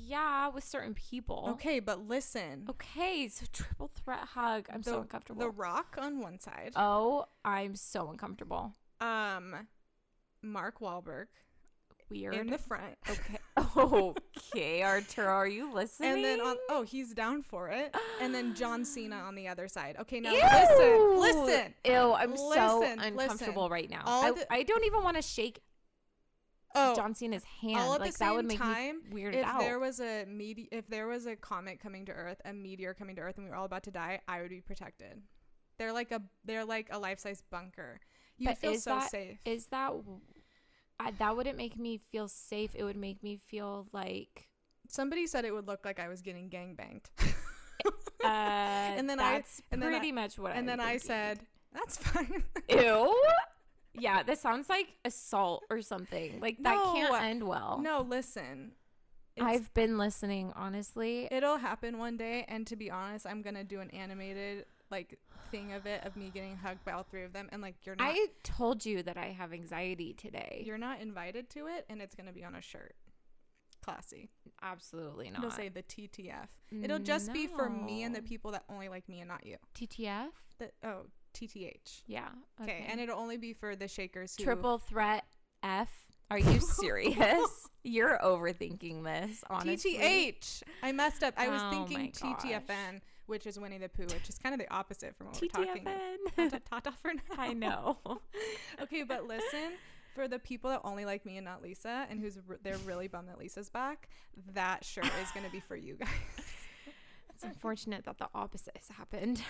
Yeah, 0.09 0.49
with 0.49 0.63
certain 0.63 0.95
people. 0.95 1.49
Okay, 1.51 1.79
but 1.79 2.07
listen. 2.07 2.65
Okay, 2.69 3.27
so 3.27 3.45
triple 3.53 3.91
threat 4.03 4.19
hug. 4.33 4.67
I'm 4.73 4.81
so 4.81 5.01
uncomfortable. 5.01 5.41
The 5.41 5.51
Rock 5.51 5.97
on 5.99 6.19
one 6.19 6.39
side. 6.39 6.73
oh, 6.75 7.25
I'm 7.45 7.75
so 7.75 8.09
uncomfortable. 8.09 8.73
Um 8.99 9.67
Mark 10.41 10.79
Wahlberg 10.79 11.27
Weird. 12.09 12.33
in 12.33 12.47
the 12.47 12.57
front. 12.57 12.95
okay. 13.09 13.37
okay, 13.77 14.83
Arturo, 14.83 15.27
are 15.27 15.47
you 15.47 15.71
listening? 15.73 16.11
And 16.13 16.25
then 16.25 16.41
on 16.41 16.55
oh, 16.69 16.81
he's 16.83 17.13
down 17.13 17.43
for 17.43 17.69
it. 17.69 17.95
And 18.21 18.33
then 18.33 18.55
John 18.55 18.83
Cena 18.85 19.17
on 19.17 19.35
the 19.35 19.47
other 19.47 19.67
side. 19.67 19.95
Okay, 20.01 20.19
now 20.19 20.31
Ew! 20.31 21.19
listen, 21.19 21.45
listen. 21.45 21.73
Ew, 21.85 22.13
I'm 22.13 22.35
so 22.35 22.83
uncomfortable 22.83 23.63
listen. 23.63 23.71
right 23.71 23.89
now. 23.89 24.03
I, 24.05 24.31
the- 24.31 24.51
I 24.51 24.63
don't 24.63 24.85
even 24.85 25.03
want 25.03 25.17
to 25.17 25.21
shake 25.21 25.59
Oh, 26.75 26.95
John 26.95 27.15
Cena's 27.15 27.43
hand. 27.61 27.77
all 27.77 27.95
at 27.95 28.01
like 28.01 28.13
the 28.13 28.19
that 28.19 28.31
would 28.33 28.41
same 28.41 28.47
make 28.47 28.57
time, 28.59 29.01
me 29.11 29.21
weirded 29.21 29.35
if 29.35 29.45
out. 29.45 29.59
there 29.59 29.79
was 29.79 29.99
a 29.99 30.25
mete- 30.25 30.69
if 30.71 30.87
there 30.87 31.07
was 31.07 31.25
a 31.25 31.35
comet 31.35 31.79
coming 31.79 32.05
to 32.05 32.11
Earth, 32.11 32.39
a 32.45 32.53
meteor 32.53 32.93
coming 32.93 33.15
to 33.15 33.21
Earth, 33.23 33.37
and 33.37 33.45
we 33.45 33.49
were 33.49 33.55
all 33.55 33.65
about 33.65 33.83
to 33.83 33.91
die, 33.91 34.19
I 34.27 34.41
would 34.41 34.49
be 34.51 34.61
protected. 34.61 35.21
They're 35.79 35.93
like 35.93 36.11
a 36.11 36.21
they're 36.45 36.65
like 36.65 36.87
a 36.91 36.99
life 36.99 37.19
size 37.19 37.41
bunker. 37.49 37.99
You 38.37 38.49
But 38.49 38.57
feel 38.59 38.75
so 38.75 38.91
that- 38.91 39.09
safe. 39.09 39.39
Is 39.45 39.65
that 39.67 39.93
I, 40.99 41.11
that 41.11 41.35
wouldn't 41.35 41.57
make 41.57 41.77
me 41.77 42.01
feel 42.11 42.27
safe. 42.27 42.71
It 42.75 42.83
would 42.83 42.97
make 42.97 43.23
me 43.23 43.39
feel 43.47 43.87
like 43.93 44.47
Somebody 44.89 45.27
said 45.27 45.45
it 45.45 45.53
would 45.53 45.67
look 45.67 45.85
like 45.85 45.99
I 45.99 46.07
was 46.07 46.21
getting 46.21 46.49
gangbanged. 46.49 47.05
uh 48.23 48.27
and 48.27 49.09
then 49.09 49.19
I- 49.19 49.33
that's 49.33 49.61
and 49.71 49.81
then 49.81 49.89
I- 49.89 49.97
pretty 49.97 50.11
much 50.11 50.37
what 50.37 50.51
and 50.51 50.59
I'm 50.59 50.65
then 50.65 50.79
I 50.79 50.97
said, 50.97 51.39
"That's 51.73 51.97
fine." 51.97 52.43
Ew. 52.69 53.15
Yeah, 53.99 54.23
this 54.23 54.39
sounds 54.41 54.69
like 54.69 54.87
assault 55.05 55.63
or 55.69 55.81
something. 55.81 56.39
Like 56.39 56.57
that 56.63 56.75
No. 56.75 56.93
can't 56.93 57.23
end 57.23 57.43
well. 57.43 57.79
no, 57.81 58.01
listen. 58.01 58.73
I've 59.41 59.73
been 59.73 59.97
listening, 59.97 60.51
honestly. 60.55 61.27
it'll 61.31 61.57
happen 61.57 61.97
one 61.97 62.17
day, 62.17 62.43
and 62.49 62.67
to 62.67 62.75
be 62.75 62.91
honest, 62.91 63.25
I'm 63.25 63.41
gonna 63.41 63.63
do 63.63 63.79
an 63.79 63.89
animated 63.91 64.65
like 64.91 65.17
thing 65.51 65.71
of 65.73 65.85
it 65.85 66.03
of 66.05 66.15
me 66.17 66.29
getting 66.33 66.57
hugged 66.57 66.83
by 66.83 66.91
all 66.91 67.03
three 67.03 67.23
of 67.23 67.31
them, 67.31 67.47
and 67.51 67.61
like 67.61 67.75
you're 67.85 67.95
not 67.95 68.09
I 68.09 68.27
told 68.43 68.85
you 68.85 69.01
that 69.03 69.17
I 69.17 69.27
have 69.27 69.53
anxiety 69.53 70.13
today. 70.13 70.63
you're 70.65 70.77
not 70.77 70.99
invited 70.99 71.49
to 71.51 71.67
it, 71.67 71.85
and 71.89 72.01
it's 72.01 72.15
gonna 72.15 72.33
be 72.33 72.43
on 72.43 72.55
a 72.55 72.61
shirt. 72.61 72.95
Classy. 73.81 74.29
Absolutely 74.61 75.29
not. 75.31 75.39
It'll 75.39 75.51
say 75.51 75.69
the 75.69 75.83
TTF. 75.83 76.47
It'll 76.83 76.99
just 76.99 77.31
be 77.31 77.47
for 77.47 77.69
me 77.69 78.03
and 78.03 78.13
the 78.13 78.21
people 78.21 78.51
that 78.51 78.65
only 78.69 78.89
like 78.89 79.07
me 79.07 79.21
and 79.21 79.29
not 79.29 79.45
you. 79.45 79.55
TTF? 79.73 80.31
The 80.57 80.71
oh 80.83 81.05
TTH. 81.33 82.01
Yeah. 82.07 82.27
Okay, 82.61 82.85
and 82.89 82.99
it'll 82.99 83.19
only 83.19 83.37
be 83.37 83.53
for 83.53 83.75
the 83.75 83.87
shakers 83.87 84.35
who 84.37 84.43
triple 84.43 84.77
threat 84.79 85.25
F. 85.63 85.89
Are 86.31 86.37
you 86.39 86.59
serious? 86.59 87.67
You're 87.83 88.19
overthinking 88.23 89.03
this, 89.03 89.43
honestly. 89.49 89.97
TTH. 89.97 90.63
I 90.83 90.91
messed 90.91 91.23
up. 91.23 91.33
I 91.37 91.47
was 91.49 91.61
Oh 91.63 91.69
thinking. 91.85 92.11
TTFN, 92.11 93.01
which 93.25 93.47
is 93.47 93.57
Winnie 93.59 93.77
the 93.79 93.89
Pooh, 93.89 94.03
which 94.03 94.29
is 94.29 94.37
kind 94.37 94.53
of 94.53 94.59
the 94.59 94.71
opposite 94.73 95.15
from 95.15 95.27
what 95.27 95.41
we're 95.41 95.47
talking. 95.47 95.85
TTFN. 95.85 96.49
Ta- 96.51 96.59
ta- 96.69 96.79
ta 96.81 96.91
for 97.01 97.13
now. 97.13 97.21
I 97.37 97.53
know. 97.53 97.97
okay, 98.81 99.03
but 99.03 99.25
listen, 99.25 99.71
for 100.13 100.27
the 100.27 100.37
people 100.39 100.69
that 100.69 100.81
only 100.83 101.05
like 101.05 101.25
me 101.25 101.37
and 101.37 101.45
not 101.45 101.63
Lisa, 101.63 102.05
and 102.09 102.19
who's 102.19 102.37
they're 102.63 102.77
really 102.85 103.07
bummed 103.07 103.29
that 103.29 103.39
Lisa's 103.39 103.69
back, 103.69 104.09
that 104.53 104.83
shirt 104.85 105.05
is 105.05 105.31
gonna 105.33 105.49
be 105.49 105.59
for 105.61 105.75
you 105.75 105.95
guys. 105.95 106.09
It's 107.41 107.45
unfortunate 107.45 108.03
that 108.03 108.17
the 108.17 108.27
opposite 108.35 108.75
has 108.75 108.93
happened. 108.97 109.41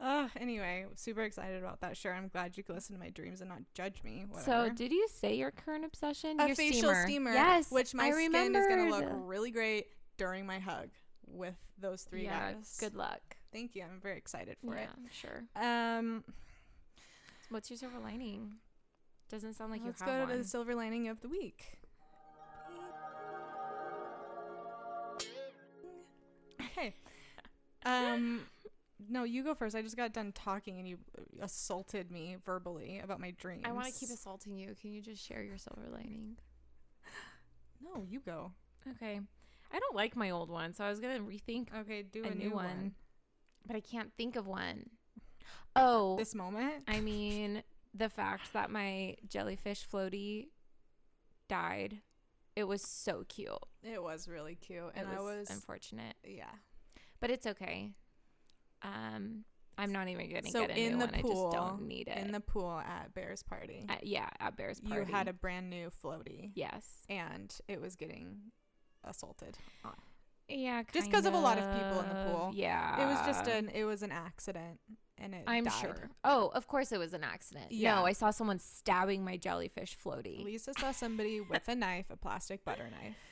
Uh, 0.00 0.28
anyway, 0.38 0.86
super 0.96 1.22
excited 1.22 1.62
about 1.62 1.80
that 1.80 1.96
shirt. 1.96 2.14
I'm 2.16 2.28
glad 2.28 2.56
you 2.56 2.62
could 2.62 2.74
listen 2.74 2.94
to 2.94 3.00
my 3.00 3.10
dreams 3.10 3.40
and 3.40 3.48
not 3.48 3.60
judge 3.74 4.02
me. 4.02 4.26
So, 4.44 4.68
did 4.68 4.92
you 4.92 5.06
say 5.08 5.34
your 5.34 5.50
current 5.50 5.84
obsession? 5.84 6.40
a 6.40 6.48
your 6.48 6.56
facial 6.56 6.94
steamer, 6.94 7.32
Yes, 7.32 7.70
which 7.70 7.94
my 7.94 8.06
I 8.06 8.10
skin 8.10 8.54
is 8.54 8.66
gonna 8.66 8.90
look 8.90 9.06
really 9.10 9.50
great 9.50 9.86
during 10.16 10.46
my 10.46 10.58
hug 10.58 10.90
with 11.26 11.54
those 11.78 12.02
three 12.02 12.24
yeah, 12.24 12.52
guys. 12.52 12.76
Good 12.78 12.94
luck. 12.94 13.20
Thank 13.52 13.76
you. 13.76 13.82
I'm 13.82 14.00
very 14.00 14.18
excited 14.18 14.56
for 14.64 14.76
it. 14.76 14.88
yeah, 14.92 15.10
sure. 15.12 15.44
Um, 15.56 16.24
What's 17.50 17.70
your 17.70 17.76
silver 17.76 17.98
lining? 18.00 18.54
Doesn't 19.30 19.54
sound 19.54 19.70
like 19.70 19.80
you 19.80 19.86
Let's 19.86 20.02
go 20.02 20.26
to 20.26 20.36
the 20.38 20.44
silver 20.44 20.74
lining 20.74 21.08
of 21.08 21.20
the 21.20 21.28
week. 21.28 21.78
Okay. 26.60 26.94
Um, 27.86 28.40
no, 29.08 29.24
you 29.24 29.42
go 29.42 29.54
first. 29.54 29.74
I 29.76 29.82
just 29.82 29.96
got 29.96 30.12
done 30.12 30.32
talking, 30.32 30.78
and 30.78 30.88
you 30.88 30.98
assaulted 31.40 32.10
me 32.10 32.36
verbally 32.44 33.00
about 33.02 33.20
my 33.20 33.30
dreams. 33.32 33.62
I 33.64 33.72
want 33.72 33.86
to 33.86 33.92
keep 33.98 34.10
assaulting 34.10 34.56
you. 34.56 34.74
Can 34.80 34.92
you 34.92 35.00
just 35.02 35.24
share 35.24 35.42
your 35.42 35.58
silver 35.58 35.88
lining? 35.90 36.36
No, 37.82 38.02
you 38.08 38.20
go. 38.20 38.52
Okay. 38.96 39.20
I 39.72 39.78
don't 39.78 39.94
like 39.94 40.16
my 40.16 40.30
old 40.30 40.48
one, 40.48 40.72
so 40.72 40.84
I 40.84 40.88
was 40.88 41.00
gonna 41.00 41.20
rethink 41.20 41.68
Okay, 41.80 42.02
do 42.02 42.24
a, 42.24 42.28
a, 42.28 42.34
new, 42.34 42.50
one, 42.50 42.64
one. 42.64 42.94
but 43.66 43.76
I 43.76 43.80
can't 43.80 44.10
think 44.16 44.36
of 44.36 44.46
one. 44.46 44.88
Oh, 45.76 46.16
This 46.16 46.34
moment. 46.34 46.84
I 46.88 47.00
mean 47.00 47.62
the 47.92 48.08
fact 48.08 48.52
that 48.54 48.70
my 48.70 49.16
jellyfish 49.28 49.86
floaty 49.86 50.46
died. 51.48 51.98
It 52.56 52.64
was 52.64 52.82
so 52.82 53.24
cute. 53.28 53.50
It 53.82 54.02
was 54.02 54.28
really 54.28 54.54
cute, 54.54 54.92
and 54.94 55.08
it 55.08 55.18
I 55.18 55.20
was 55.20 55.40
was 55.40 55.50
unfortunate, 55.50 56.14
yeah. 56.24 56.52
but 57.20 57.30
it's 57.30 57.46
okay. 57.46 57.90
Um, 58.84 59.44
I'm 59.76 59.90
not 59.90 60.06
even 60.08 60.28
gonna 60.28 60.48
So 60.48 60.66
get 60.68 60.76
a 60.76 60.80
in 60.80 60.92
new 60.92 60.98
the 60.98 61.06
one. 61.06 61.14
I 61.14 61.20
just 61.22 61.22
pool, 61.32 61.50
don't 61.50 61.88
need 61.88 62.06
it. 62.06 62.16
In 62.18 62.30
the 62.30 62.38
pool 62.40 62.78
at 62.78 63.12
Bear's 63.14 63.42
party, 63.42 63.86
Uh, 63.88 63.94
yeah, 64.02 64.28
at 64.38 64.56
Bear's 64.56 64.80
party. 64.80 65.00
you 65.00 65.12
had 65.12 65.26
a 65.26 65.32
brand 65.32 65.68
new 65.68 65.90
floaty, 65.90 66.52
yes. 66.54 67.04
and 67.08 67.52
it 67.66 67.80
was 67.80 67.96
getting 67.96 68.52
assaulted. 69.02 69.58
on. 69.84 69.94
Yeah, 70.48 70.82
Just 70.92 71.10
'cause 71.10 71.24
of 71.24 71.32
a 71.34 71.38
lot 71.38 71.58
of 71.58 71.64
people 71.74 72.00
in 72.02 72.08
the 72.10 72.30
pool. 72.30 72.50
Yeah, 72.54 73.02
It 73.02 73.06
was 73.06 73.26
just 73.26 73.48
an 73.48 73.70
it 73.70 73.84
was 73.84 74.02
an 74.02 74.12
accident, 74.12 74.78
and 75.18 75.34
it. 75.34 75.42
I'm 75.46 75.64
died. 75.64 75.72
sure. 75.80 76.10
Oh, 76.22 76.48
of 76.48 76.68
course 76.68 76.92
it 76.92 76.98
was 76.98 77.14
an 77.14 77.24
accident. 77.24 77.72
Yeah. 77.72 77.94
No, 77.96 78.04
I 78.06 78.12
saw 78.12 78.30
someone 78.30 78.58
stabbing 78.58 79.24
my 79.24 79.38
jellyfish 79.38 79.96
floaty. 79.96 80.44
Lisa 80.44 80.72
saw 80.78 80.92
somebody 80.92 81.40
with 81.40 81.66
a 81.66 81.74
knife, 81.74 82.10
a 82.10 82.16
plastic 82.16 82.64
butter 82.64 82.88
knife. 82.90 83.16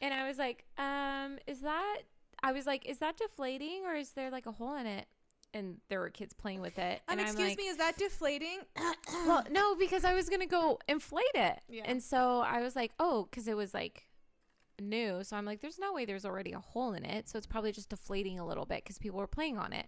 And 0.00 0.14
I 0.14 0.28
was 0.28 0.38
like, 0.38 0.64
um, 0.78 1.38
is 1.48 1.60
that 1.62 2.02
I 2.42 2.52
was 2.52 2.66
like, 2.66 2.86
is 2.86 2.98
that 2.98 3.16
deflating 3.16 3.84
or 3.86 3.94
is 3.94 4.10
there 4.10 4.30
like 4.30 4.46
a 4.46 4.52
hole 4.52 4.76
in 4.76 4.86
it? 4.86 5.06
And 5.54 5.78
there 5.88 6.00
were 6.00 6.10
kids 6.10 6.34
playing 6.34 6.60
with 6.60 6.78
it. 6.78 7.00
Um, 7.08 7.12
and 7.12 7.20
I'm 7.20 7.26
excuse 7.28 7.48
like, 7.48 7.58
me, 7.58 7.68
is 7.68 7.78
that 7.78 7.96
deflating? 7.96 8.60
Well, 9.26 9.44
no, 9.50 9.74
because 9.74 10.04
I 10.04 10.14
was 10.14 10.28
gonna 10.28 10.46
go 10.46 10.78
inflate 10.86 11.24
it. 11.34 11.60
Yeah. 11.68 11.82
And 11.86 12.02
so 12.02 12.40
I 12.40 12.60
was 12.60 12.76
like, 12.76 12.92
oh, 13.00 13.26
because 13.30 13.48
it 13.48 13.56
was 13.56 13.72
like 13.74 14.08
new. 14.80 15.24
So 15.24 15.36
I'm 15.36 15.44
like, 15.44 15.60
there's 15.60 15.78
no 15.78 15.92
way 15.92 16.04
there's 16.04 16.24
already 16.24 16.52
a 16.52 16.60
hole 16.60 16.92
in 16.92 17.04
it. 17.04 17.28
So 17.28 17.38
it's 17.38 17.46
probably 17.46 17.72
just 17.72 17.88
deflating 17.88 18.38
a 18.38 18.46
little 18.46 18.66
bit 18.66 18.84
because 18.84 18.98
people 18.98 19.18
were 19.18 19.26
playing 19.26 19.58
on 19.58 19.72
it. 19.72 19.86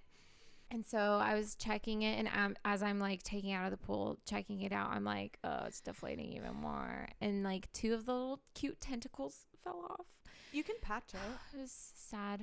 And 0.73 0.87
so 0.87 0.99
I 0.99 1.35
was 1.35 1.57
checking 1.57 2.03
it, 2.03 2.17
and 2.17 2.29
um, 2.29 2.55
as 2.65 2.81
I'm 2.81 3.01
like 3.01 3.25
taking 3.25 3.51
it 3.51 3.55
out 3.55 3.65
of 3.65 3.73
the 3.73 3.85
pool, 3.85 4.19
checking 4.25 4.61
it 4.61 4.73
out, 4.73 4.91
I'm 4.93 5.03
like, 5.03 5.37
oh, 5.43 5.65
it's 5.67 5.81
deflating 5.81 6.33
even 6.33 6.55
more. 6.55 7.09
And 7.21 7.43
like 7.43 7.73
two 7.73 7.93
of 7.93 8.07
the 8.07 8.13
little 8.13 8.41
cute 8.55 8.81
tentacles 8.81 9.47
fell 9.65 9.85
off. 9.91 10.07
You 10.53 10.63
can 10.65 10.77
patch 10.81 11.15
it. 11.15 11.21
It 11.57 11.61
was 11.61 11.93
sad. 11.95 12.43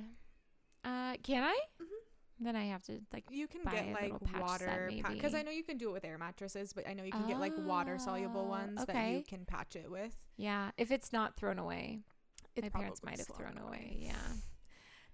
Uh, 0.84 1.14
can 1.22 1.42
I? 1.44 1.58
Mhm. 1.82 1.86
Then 2.40 2.54
I 2.54 2.66
have 2.66 2.82
to 2.84 3.00
like. 3.12 3.24
You 3.30 3.48
can 3.48 3.62
buy 3.64 3.72
get 3.72 3.86
a 3.88 3.92
like 3.92 4.24
patch 4.24 4.40
water 4.40 4.90
because 5.10 5.34
I 5.34 5.42
know 5.42 5.50
you 5.50 5.64
can 5.64 5.76
do 5.76 5.90
it 5.90 5.92
with 5.92 6.04
air 6.04 6.16
mattresses, 6.18 6.72
but 6.72 6.88
I 6.88 6.92
know 6.94 7.02
you 7.02 7.10
can 7.10 7.26
get 7.26 7.40
like 7.40 7.52
water 7.58 7.98
soluble 7.98 8.42
Oh, 8.46 8.50
ones 8.50 8.84
that 8.86 9.10
you 9.10 9.22
can 9.24 9.44
patch 9.44 9.74
it 9.74 9.90
with. 9.90 10.16
Yeah, 10.36 10.70
if 10.76 10.92
it's 10.92 11.12
not 11.12 11.36
thrown 11.36 11.58
away, 11.58 11.98
It's 12.54 12.62
my 12.62 12.68
parents 12.68 13.02
might 13.02 13.18
have 13.18 13.26
thrown 13.26 13.54
thrown 13.54 13.66
away. 13.66 13.96
Yeah, 14.00 14.14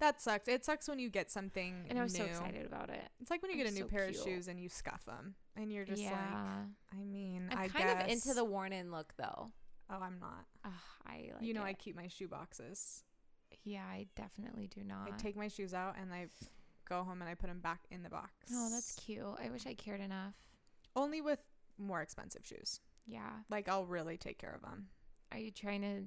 That 0.01 0.21
sucks. 0.21 0.49
It 0.49 0.67
sucks 0.67 0.87
when 0.87 0.99
you 0.99 1.09
get 1.09 1.31
something 1.31 1.87
and 1.89 1.99
I 1.99 2.03
was 2.03 2.13
new. 2.13 2.27
so 2.27 2.31
excited 2.31 2.67
about 2.67 2.91
it. 2.91 3.09
It's 3.23 3.31
like 3.31 3.41
when 3.41 3.51
you 3.53 3.57
I'm 3.59 3.65
get 3.65 3.73
a 3.73 3.75
new 3.75 3.85
so 3.85 3.89
pair 3.89 4.07
cute. 4.11 4.19
of 4.19 4.23
shoes 4.23 4.49
and 4.49 4.61
you 4.61 4.69
scuff 4.69 5.07
them, 5.07 5.35
and 5.57 5.73
you're 5.73 5.87
just 5.87 6.03
yeah, 6.03 6.11
like, 6.11 7.01
I 7.01 7.05
mean, 7.05 7.49
I'm 7.51 7.59
I 7.59 7.69
kind 7.69 7.89
of 8.03 8.07
into 8.09 8.35
the 8.35 8.45
worn-in 8.45 8.91
look 8.93 9.15
though. 9.17 9.51
Oh, 9.95 10.03
I'm 10.03 10.19
not. 10.21 10.47
Ugh, 10.65 10.73
I 11.07 11.31
like. 11.35 11.43
you 11.43 11.55
know, 11.55 11.63
I 11.63 11.73
keep 11.75 11.97
my 11.97 12.09
shoe 12.09 12.29
boxes. 12.29 13.05
Yeah, 13.65 13.85
I 13.85 14.07
definitely 14.17 14.67
do 14.67 14.83
not. 14.85 15.09
I 15.13 15.17
take 15.17 15.37
my 15.37 15.49
shoes 15.49 15.75
out 15.75 15.95
and 16.01 16.13
I 16.13 16.27
go 16.89 17.03
home 17.03 17.21
and 17.23 17.31
I 17.31 17.35
put 17.35 17.49
them 17.49 17.61
back 17.61 17.81
in 17.91 18.03
the 18.03 18.11
box. 18.11 18.31
Oh, 18.53 18.69
that's 18.71 18.95
cute. 18.97 19.23
I 19.43 19.51
wish 19.51 19.67
I 19.67 19.75
cared 19.75 20.01
enough. 20.01 20.35
Only 20.97 21.21
with 21.21 21.39
more 21.79 22.03
expensive 22.03 22.45
shoes. 22.45 22.81
Yeah. 23.07 23.31
Like 23.51 23.69
I'll 23.69 23.87
really 23.87 24.17
take 24.17 24.39
care 24.39 24.55
of 24.55 24.63
them. 24.63 24.89
Are 25.33 25.39
you 25.39 25.51
trying 25.51 25.83
to 25.83 26.03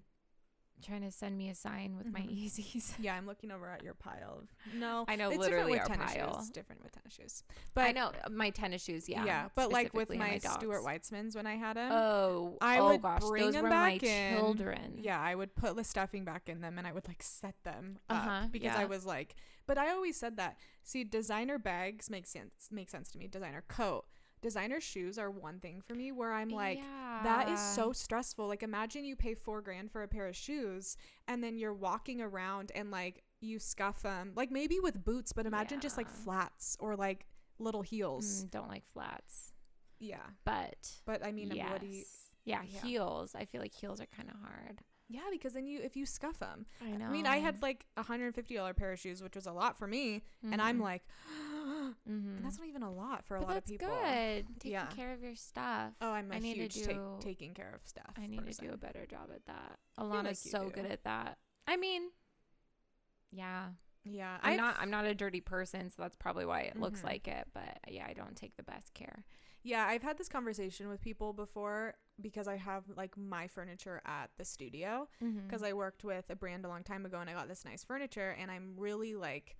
trying 0.85 1.01
to 1.01 1.11
send 1.11 1.37
me 1.37 1.49
a 1.49 1.55
sign 1.55 1.97
with 1.97 2.07
my 2.11 2.19
Mhm. 2.21 2.37
Yeezys? 2.45 2.93
Yeah, 2.99 3.15
I'm 3.15 3.25
looking 3.25 3.51
over 3.51 3.67
at 3.69 3.83
your 3.83 3.93
pile 3.93 4.39
of 4.41 4.73
no. 4.73 5.05
I 5.07 5.15
know, 5.15 5.29
it's 5.29 5.39
literally 5.39 5.73
different 5.73 6.01
our 6.01 6.05
with 6.05 6.07
tennis 6.07 6.15
pile. 6.27 6.39
shoes. 6.41 6.49
Different 6.51 6.83
with 6.83 6.91
tennis 6.91 7.13
shoes. 7.13 7.43
But 7.73 7.85
I 7.85 7.91
know 7.91 8.11
uh, 8.23 8.29
my 8.29 8.49
tennis 8.51 8.83
shoes. 8.83 9.09
Yeah. 9.09 9.25
Yeah, 9.25 9.49
but 9.55 9.71
like 9.71 9.93
with 9.93 10.07
specifically 10.09 10.17
my. 10.17 10.37
Stuart 10.57 10.83
Weitzmans 10.83 11.35
when 11.35 11.47
I 11.47 11.55
had 11.55 11.77
them. 11.77 11.91
Oh, 11.91 12.57
I 12.61 12.77
oh 12.79 12.87
would 12.89 13.01
gosh, 13.01 13.21
bring 13.21 13.43
those 13.43 13.53
them 13.53 13.63
were 13.63 13.69
back 13.69 14.01
my 14.03 14.07
in. 14.07 14.37
children. 14.37 14.93
Yeah, 14.97 15.19
I 15.19 15.33
would 15.35 15.55
put 15.55 15.75
the 15.75 15.83
stuffing 15.83 16.23
back 16.25 16.47
in 16.49 16.61
them 16.61 16.77
and 16.77 16.85
I 16.87 16.91
would 16.91 17.07
like 17.07 17.23
set 17.23 17.55
them 17.63 17.99
Uh-huh, 18.09 18.29
up 18.29 18.51
because 18.51 18.75
I 18.75 18.85
was 18.85 19.05
like, 19.05 19.35
but 19.65 19.77
I 19.77 19.91
always 19.91 20.15
said 20.17 20.37
that. 20.37 20.57
See, 20.83 21.03
designer 21.03 21.57
bags 21.57 22.09
make 22.09 22.27
sense 22.27 22.69
make 22.71 22.89
sense 22.89 23.09
to 23.11 23.17
me. 23.17 23.27
Designer 23.27 23.63
coat, 23.67 24.05
designer 24.41 24.79
shoes 24.79 25.17
are 25.17 25.31
one 25.31 25.59
thing 25.59 25.81
for 25.81 25.93
me 25.95 26.11
where 26.11 26.31
I'm 26.31 26.49
like, 26.49 26.79
that 27.23 27.49
is 27.49 27.59
so 27.59 27.91
stressful. 27.91 28.47
Like 28.47 28.63
imagine 28.63 29.03
you 29.05 29.15
pay 29.15 29.33
four 29.33 29.61
grand 29.61 29.91
for 29.91 30.03
a 30.03 30.07
pair 30.07 30.27
of 30.27 30.35
shoes 30.35 30.97
and 31.27 31.43
then 31.43 31.57
you're 31.57 31.73
walking 31.73 32.21
around 32.21 32.71
and 32.75 32.91
like 32.91 33.23
you 33.41 33.59
scuff 33.59 34.01
them, 34.01 34.31
like 34.35 34.51
maybe 34.51 34.79
with 34.79 35.03
boots, 35.03 35.31
but 35.33 35.45
imagine 35.45 35.79
just 35.79 35.97
like 35.97 36.09
flats 36.09 36.77
or 36.79 36.95
like 36.95 37.25
little 37.59 37.81
heels. 37.81 38.43
Mm, 38.45 38.51
don't 38.51 38.67
like 38.69 38.85
flats, 38.93 39.53
Yeah, 39.99 40.17
but 40.45 40.91
but 41.05 41.25
I 41.25 41.31
mean, 41.31 41.51
yes. 41.53 41.79
do 41.81 41.87
yeah, 42.45 42.61
yeah. 42.65 42.81
heels. 42.81 43.35
I 43.35 43.45
feel 43.45 43.61
like 43.61 43.73
heels 43.73 43.99
are 43.99 44.07
kind 44.15 44.29
of 44.29 44.35
hard. 44.41 44.81
Yeah, 45.09 45.21
because 45.31 45.53
then 45.53 45.65
you 45.67 45.79
if 45.81 45.95
you 45.95 46.05
scuff 46.05 46.37
them, 46.39 46.65
I 46.85 46.91
know. 46.91 47.05
I 47.05 47.09
mean, 47.09 47.25
I 47.25 47.37
had 47.37 47.61
like 47.61 47.85
a 47.95 48.03
hundred 48.03 48.25
and 48.25 48.35
fifty 48.35 48.55
dollar 48.55 48.73
pair 48.73 48.91
of 48.91 48.99
shoes, 48.99 49.23
which 49.23 49.35
was 49.35 49.45
a 49.45 49.53
lot 49.53 49.77
for 49.77 49.87
me, 49.87 50.21
and 50.51 50.61
I'm 50.61 50.81
like, 50.81 51.03
mm-hmm. 51.55 51.87
and 52.09 52.43
that's 52.43 52.57
not 52.57 52.67
even 52.67 52.83
a 52.83 52.91
lot 52.91 53.23
for 53.25 53.37
a 53.37 53.39
but 53.39 53.47
lot 53.47 53.57
of 53.57 53.65
people. 53.65 53.87
good. 53.87 54.45
Taking 54.59 54.71
Yeah. 54.71 54.87
care 54.87 55.13
of 55.13 55.21
your 55.23 55.35
stuff. 55.35 55.93
Oh, 56.01 56.11
I'm 56.11 56.29
a 56.31 56.35
I 56.35 56.39
need 56.39 56.55
to 56.55 56.59
huge 56.61 56.75
take, 56.85 56.95
do- 56.97 57.17
taking 57.21 57.53
care 57.53 57.71
of 57.73 57.87
stuff. 57.87 58.13
I 58.17 58.27
need 58.27 58.45
to 58.45 58.53
do 58.59 58.71
a 58.73 58.77
better 58.77 59.05
job 59.05 59.29
at 59.33 59.45
that. 59.45 59.77
Alana's 59.97 60.25
like 60.25 60.35
so 60.35 60.65
do. 60.65 60.71
good 60.71 60.85
at 60.91 61.03
that. 61.05 61.37
I 61.67 61.77
mean, 61.77 62.09
yeah, 63.31 63.67
Yeah, 64.03 64.37
I'm 64.41 64.53
I've- 64.53 64.57
not. 64.61 64.75
I'm 64.79 64.89
not 64.89 65.05
a 65.05 65.15
dirty 65.15 65.41
person, 65.41 65.89
so 65.89 66.01
that's 66.01 66.15
probably 66.15 66.45
why 66.45 66.61
it 66.61 66.77
looks 66.79 67.01
Mhm. 67.01 67.05
like 67.05 67.27
it. 67.27 67.47
But 67.53 67.79
yeah, 67.89 68.05
I 68.07 68.13
don't 68.13 68.35
take 68.35 68.55
the 68.57 68.63
best 68.63 68.93
care. 68.93 69.23
Yeah, 69.63 69.85
I've 69.85 70.03
had 70.03 70.17
this 70.17 70.29
conversation 70.29 70.87
with 70.87 71.01
people 71.01 71.33
before 71.33 71.95
because 72.21 72.47
I 72.47 72.55
have 72.57 72.83
like 72.95 73.17
my 73.17 73.47
furniture 73.47 74.01
at 74.05 74.29
the 74.37 74.45
studio 74.45 75.07
Mm-hmm. 75.23 75.47
because 75.47 75.63
I 75.63 75.73
worked 75.73 76.03
with 76.03 76.25
a 76.29 76.35
brand 76.35 76.65
a 76.65 76.67
long 76.67 76.83
time 76.83 77.05
ago 77.05 77.19
and 77.19 77.29
I 77.29 77.33
got 77.33 77.47
this 77.47 77.63
nice 77.65 77.83
furniture 77.83 78.35
and 78.39 78.49
I'm 78.51 78.73
really 78.77 79.15
like 79.15 79.57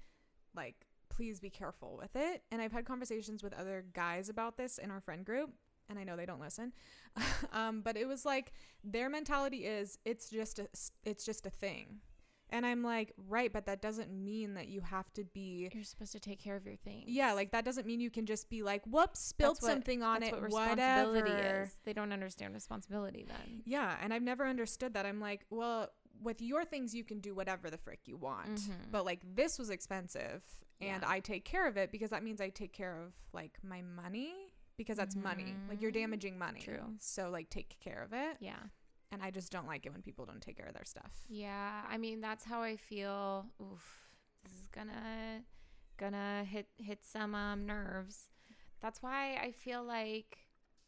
like 0.56 0.88
please 1.10 1.40
be 1.40 1.50
careful 1.50 1.98
with 2.00 2.16
it. 2.16 2.44
And 2.52 2.62
I've 2.62 2.72
had 2.72 2.86
conversations 2.86 3.42
with 3.44 3.54
other 3.54 3.86
guys 3.94 4.30
about 4.30 4.58
this 4.58 4.78
in 4.78 4.92
our 4.92 5.02
friend 5.02 5.26
group 5.26 5.52
and 5.90 5.98
I 5.98 6.04
know 6.04 6.16
they 6.16 6.26
don't 6.26 6.42
listen. 6.42 6.74
um 7.54 7.82
but 7.82 7.96
it 7.98 8.08
was 8.08 8.26
like 8.26 8.54
their 8.84 9.10
mentality 9.10 9.66
is 9.66 9.98
it's 10.06 10.30
just 10.30 10.60
a 10.60 10.68
it's 11.04 11.24
just 11.26 11.46
a 11.46 11.50
thing. 11.52 12.00
And 12.50 12.66
I'm 12.66 12.82
like, 12.82 13.12
right, 13.28 13.52
but 13.52 13.66
that 13.66 13.82
doesn't 13.82 14.10
mean 14.10 14.54
that 14.54 14.68
you 14.70 14.80
have 14.82 15.12
to 15.14 15.24
be 15.26 15.70
You're 15.74 15.84
supposed 15.84 16.14
to 16.14 16.20
take 16.20 16.40
care 16.40 16.56
of 16.56 16.66
your 16.66 16.78
things. 16.78 17.04
yeah, 17.08 17.34
like 17.34 17.52
that 17.52 17.66
doesn't 17.66 17.86
mean 17.86 18.00
you 18.00 18.10
can 18.10 18.26
just 18.26 18.50
be 18.50 18.64
like, 18.64 18.86
whoops, 18.86 19.20
spilled 19.20 19.58
what- 19.62 19.70
something 19.72 20.02
on 20.02 20.22
That's 20.22 20.32
it, 20.32 20.36
what 20.36 20.44
responsibility 20.44 21.32
whatever. 21.32 21.64
is. 21.64 21.72
They 21.84 21.94
don't 21.94 22.14
understand 22.14 22.54
responsibility 22.54 23.26
then. 23.28 23.64
Yeah, 23.66 23.98
and 24.02 24.14
I've 24.14 24.22
never 24.24 24.46
understood 24.46 24.94
that. 24.94 25.06
I'm 25.06 25.20
like, 25.20 25.46
well, 25.50 25.90
with 26.22 26.42
your 26.42 26.64
things 26.66 26.96
you 26.96 27.04
can 27.04 27.20
do 27.20 27.36
whatever 27.36 27.70
the 27.70 27.78
frick 27.78 28.00
you 28.06 28.18
want. 28.18 28.56
Mhm. 28.62 28.92
But 28.92 29.06
like 29.06 29.20
this 29.36 29.60
was 29.60 29.70
expensive 29.70 30.42
and 30.82 31.02
Yeah. 31.04 31.10
I 31.10 31.20
take 31.20 31.44
care 31.46 31.68
of 31.68 31.78
it 31.78 31.92
because 31.92 32.10
that 32.12 32.24
means 32.24 32.40
I 32.42 32.50
take 32.50 32.74
care 32.74 33.00
of 33.02 33.14
like 33.34 33.58
my 33.64 33.82
money 33.84 34.54
because 34.78 34.98
that's 34.98 35.16
money. 35.16 35.56
Like 35.70 35.80
you're 35.82 35.92
Mhm. 35.92 35.96
damaging 35.96 36.38
money. 36.40 36.62
True. 36.62 36.96
So 37.00 37.30
like 37.30 37.50
take 37.52 37.78
care 37.80 38.02
of 38.02 38.14
it. 38.14 38.38
Yeah. 38.40 38.58
And 39.12 39.24
I 39.24 39.32
just 39.32 39.52
don't 39.52 39.68
like 39.68 39.86
it 39.86 39.94
when 39.94 40.02
people 40.02 40.26
don't 40.26 40.42
take 40.42 40.58
care 40.58 40.68
of 40.68 40.74
their 40.74 40.86
stuff. 40.86 41.12
Yeah, 41.30 41.82
I 41.90 41.98
mean 41.98 42.20
that's 42.22 42.44
how 42.44 42.62
I 42.62 42.76
feel. 42.76 43.46
Oof, 43.62 44.10
this 44.44 44.52
is 44.54 44.68
gonna 44.72 45.44
gonna 45.98 46.44
hit 46.44 46.68
hit 46.78 47.06
some 47.06 47.34
um 47.34 47.66
nerves. 47.66 48.30
That's 48.82 49.02
why 49.02 49.38
I 49.42 49.52
feel 49.52 49.84
like 49.84 50.40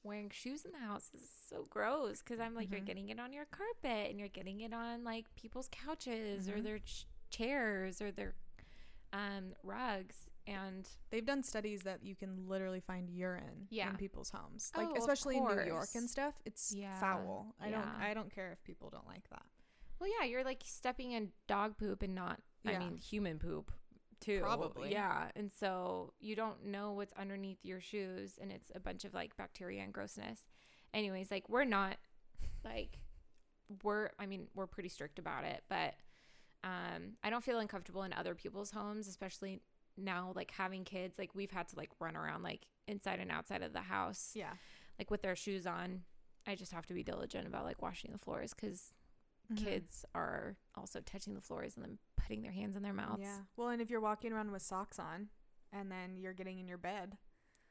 wearing 0.03 0.29
shoes 0.29 0.63
in 0.65 0.71
the 0.71 0.77
house 0.79 1.09
is 1.13 1.29
so 1.49 1.65
gross 1.69 2.19
because 2.19 2.39
I'm 2.39 2.55
like 2.55 2.69
you're 2.71 2.79
Mhm. 2.81 2.85
getting 2.85 3.09
it 3.09 3.19
on 3.19 3.33
your 3.33 3.45
carpet 3.45 4.09
and 4.09 4.19
you're 4.19 4.29
getting 4.29 4.61
it 4.61 4.73
on 4.73 5.03
like 5.03 5.25
people's 5.35 5.67
couches 5.71 6.47
or 6.47 6.57
Mhm. 6.57 6.63
their 6.63 6.79
ch- 6.79 7.05
chairs 7.29 8.01
or 8.01 8.11
their 8.11 8.35
um 9.11 9.53
rugs 9.63 10.28
and 10.49 10.87
They've 11.11 11.25
done 11.25 11.43
studies 11.43 11.81
that 11.83 12.03
you 12.03 12.15
can 12.15 12.47
literally 12.47 12.79
find 12.79 13.09
urine 13.09 13.67
Yeah. 13.69 13.89
in 13.89 13.95
people's 13.97 14.29
homes. 14.31 14.71
Oh, 14.75 14.79
Like 14.81 14.91
of 14.91 14.97
especially 14.97 15.37
in 15.37 15.43
New 15.45 15.63
York 15.65 15.89
and 15.95 16.09
stuff. 16.09 16.33
It's 16.45 16.73
Yeah, 16.73 16.99
foul. 16.99 17.55
I 17.61 17.69
don't. 17.69 17.87
I 18.01 18.13
don't 18.13 18.33
care 18.33 18.51
if 18.51 18.63
people 18.63 18.89
don't 18.89 19.07
like 19.07 19.29
that. 19.29 19.43
well 19.99 20.09
yeah 20.19 20.25
you're 20.25 20.43
like 20.45 20.61
stepping 20.65 21.11
in 21.11 21.31
dog 21.47 21.77
poop 21.77 22.01
and 22.03 22.15
not 22.15 22.39
I 22.65 22.77
mean 22.77 22.95
human 22.97 23.37
poop 23.39 23.71
too 24.21 24.39
Probably. 24.41 24.91
yeah 24.91 25.29
and 25.35 25.49
so 25.51 26.13
you 26.19 26.35
don't 26.35 26.65
know 26.65 26.91
what's 26.93 27.13
underneath 27.13 27.59
your 27.63 27.79
shoes 27.81 28.37
and 28.41 28.51
it's 28.51 28.69
a 28.75 28.79
bunch 28.79 29.05
of 29.05 29.13
like 29.13 29.35
bacteria 29.37 29.81
and 29.81 29.93
grossness 29.93 30.41
anyways, 30.93 31.29
like 31.31 31.47
we're 31.49 31.63
not 31.65 31.97
like 32.63 32.99
we're 33.83 34.09
I 34.19 34.25
mean, 34.25 34.47
we're 34.55 34.67
pretty 34.67 34.89
strict 34.89 35.19
about 35.19 35.43
it, 35.43 35.63
but 35.69 35.95
um 36.63 37.13
I 37.23 37.29
don't 37.29 37.43
feel 37.43 37.59
uncomfortable 37.59 38.03
in 38.03 38.13
other 38.13 38.35
people's 38.35 38.71
homes, 38.71 39.07
especially 39.07 39.61
now 39.99 40.31
like 40.35 40.51
having 40.51 40.83
kids, 40.85 41.17
like 41.19 41.33
we've 41.35 41.51
had 41.51 41.67
to 41.69 41.75
like 41.75 41.89
run 41.99 42.15
around 42.15 42.43
like 42.43 42.67
inside 42.87 43.19
and 43.19 43.31
outside 43.31 43.61
of 43.61 43.73
the 43.73 43.81
house 43.81 44.31
Yeah. 44.35 44.53
like 44.97 45.11
with 45.11 45.21
their 45.21 45.35
shoes 45.35 45.65
on. 45.67 46.03
I 46.47 46.55
just 46.55 46.71
have 46.71 46.85
to 46.87 46.93
be 46.93 47.03
diligent 47.03 47.47
about 47.47 47.65
like 47.65 47.81
washing 47.81 48.11
the 48.11 48.17
floors 48.17 48.53
cuz 48.53 48.93
Mhm. 49.51 49.57
kids 49.57 50.05
are 50.13 50.57
also 50.75 51.01
touching 51.01 51.33
the 51.33 51.41
floors 51.41 51.75
and 51.75 51.83
then 51.83 51.97
putting 52.15 52.41
their 52.43 52.51
hands 52.51 52.75
in 52.75 52.83
their 52.83 52.93
mouths. 52.93 53.21
Yeah. 53.23 53.39
Well, 53.55 53.69
and 53.69 53.81
if 53.81 53.89
you're 53.89 53.99
walking 53.99 54.31
around 54.31 54.51
with 54.51 54.61
socks 54.61 54.99
on 54.99 55.29
and 55.71 55.91
then 55.91 56.17
you're 56.17 56.33
getting 56.33 56.59
in 56.59 56.67
your 56.67 56.77
bed, 56.77 57.17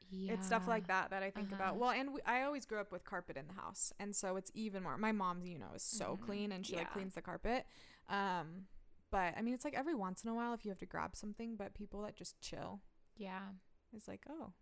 Yeah. 0.09 0.33
it's 0.33 0.45
stuff 0.47 0.67
like 0.67 0.87
that 0.87 1.09
that 1.11 1.23
I 1.23 1.31
think 1.31 1.51
about. 1.51 1.69
Uh-huh. 1.71 1.79
Well, 1.79 1.89
and 1.91 2.13
we, 2.13 2.21
I 2.23 2.41
always 2.43 2.65
grew 2.65 2.79
up 2.79 2.91
with 2.91 3.03
carpet 3.05 3.37
in 3.37 3.47
the 3.47 3.53
house, 3.53 3.93
and 3.99 4.15
so 4.15 4.35
it's 4.37 4.51
even 4.53 4.83
more. 4.83 4.97
My 4.97 5.11
mom, 5.11 5.45
you 5.45 5.57
know, 5.59 5.71
is 5.73 5.83
so 5.83 6.17
Mhm. 6.17 6.21
clean 6.25 6.51
and 6.51 6.65
she 6.65 6.75
like 6.75 6.91
cleans 6.91 7.15
the 7.15 7.21
carpet. 7.21 7.65
Um, 8.07 8.67
but 9.11 9.33
I 9.37 9.41
mean, 9.41 9.53
it's 9.53 9.65
like 9.65 9.73
every 9.73 9.95
once 9.95 10.23
in 10.23 10.29
a 10.29 10.33
while 10.35 10.53
if 10.53 10.63
you 10.65 10.71
have 10.71 10.79
to 10.79 10.85
grab 10.85 11.15
something, 11.15 11.55
but 11.55 11.73
people 11.73 12.01
that 12.03 12.15
just 12.15 12.39
chill, 12.41 12.81
Yeah. 13.17 13.49
it's 13.95 14.07
like, 14.07 14.25
oh, 14.29 14.53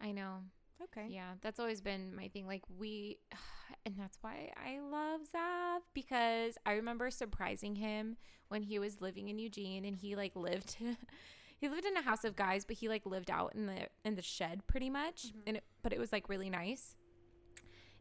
I 0.00 0.12
know. 0.12 0.44
okay. 0.84 1.06
Yeah, 1.10 1.32
that's 1.42 1.58
always 1.58 1.80
been 1.80 2.14
my 2.14 2.28
thing. 2.28 2.46
Like 2.46 2.62
we, 2.78 3.18
and 3.86 3.94
that's 3.98 4.18
why 4.20 4.52
I 4.56 4.78
love 4.80 5.22
Zav 5.34 5.80
because 5.94 6.56
I 6.64 6.72
remember 6.72 7.10
surprising 7.10 7.74
him 7.76 8.16
when 8.48 8.62
he 8.62 8.78
was 8.78 9.00
living 9.00 9.28
in 9.28 9.38
Eugene 9.38 9.84
and 9.84 9.96
he 9.96 10.14
like 10.16 10.34
lived, 10.36 10.76
he 11.58 11.68
lived 11.68 11.84
in 11.84 11.96
a 11.96 12.02
house 12.02 12.24
of 12.24 12.36
guys, 12.36 12.64
but 12.64 12.76
he 12.76 12.88
like 12.88 13.04
lived 13.06 13.30
out 13.30 13.54
in 13.54 13.66
the 13.66 13.88
in 14.04 14.14
the 14.14 14.22
shed 14.22 14.66
pretty 14.66 14.88
much, 14.90 15.26
Mhm. 15.28 15.42
and 15.48 15.56
it, 15.58 15.64
but 15.82 15.92
it 15.92 15.98
was 15.98 16.12
like 16.12 16.28
really 16.28 16.48
nice. 16.50 16.94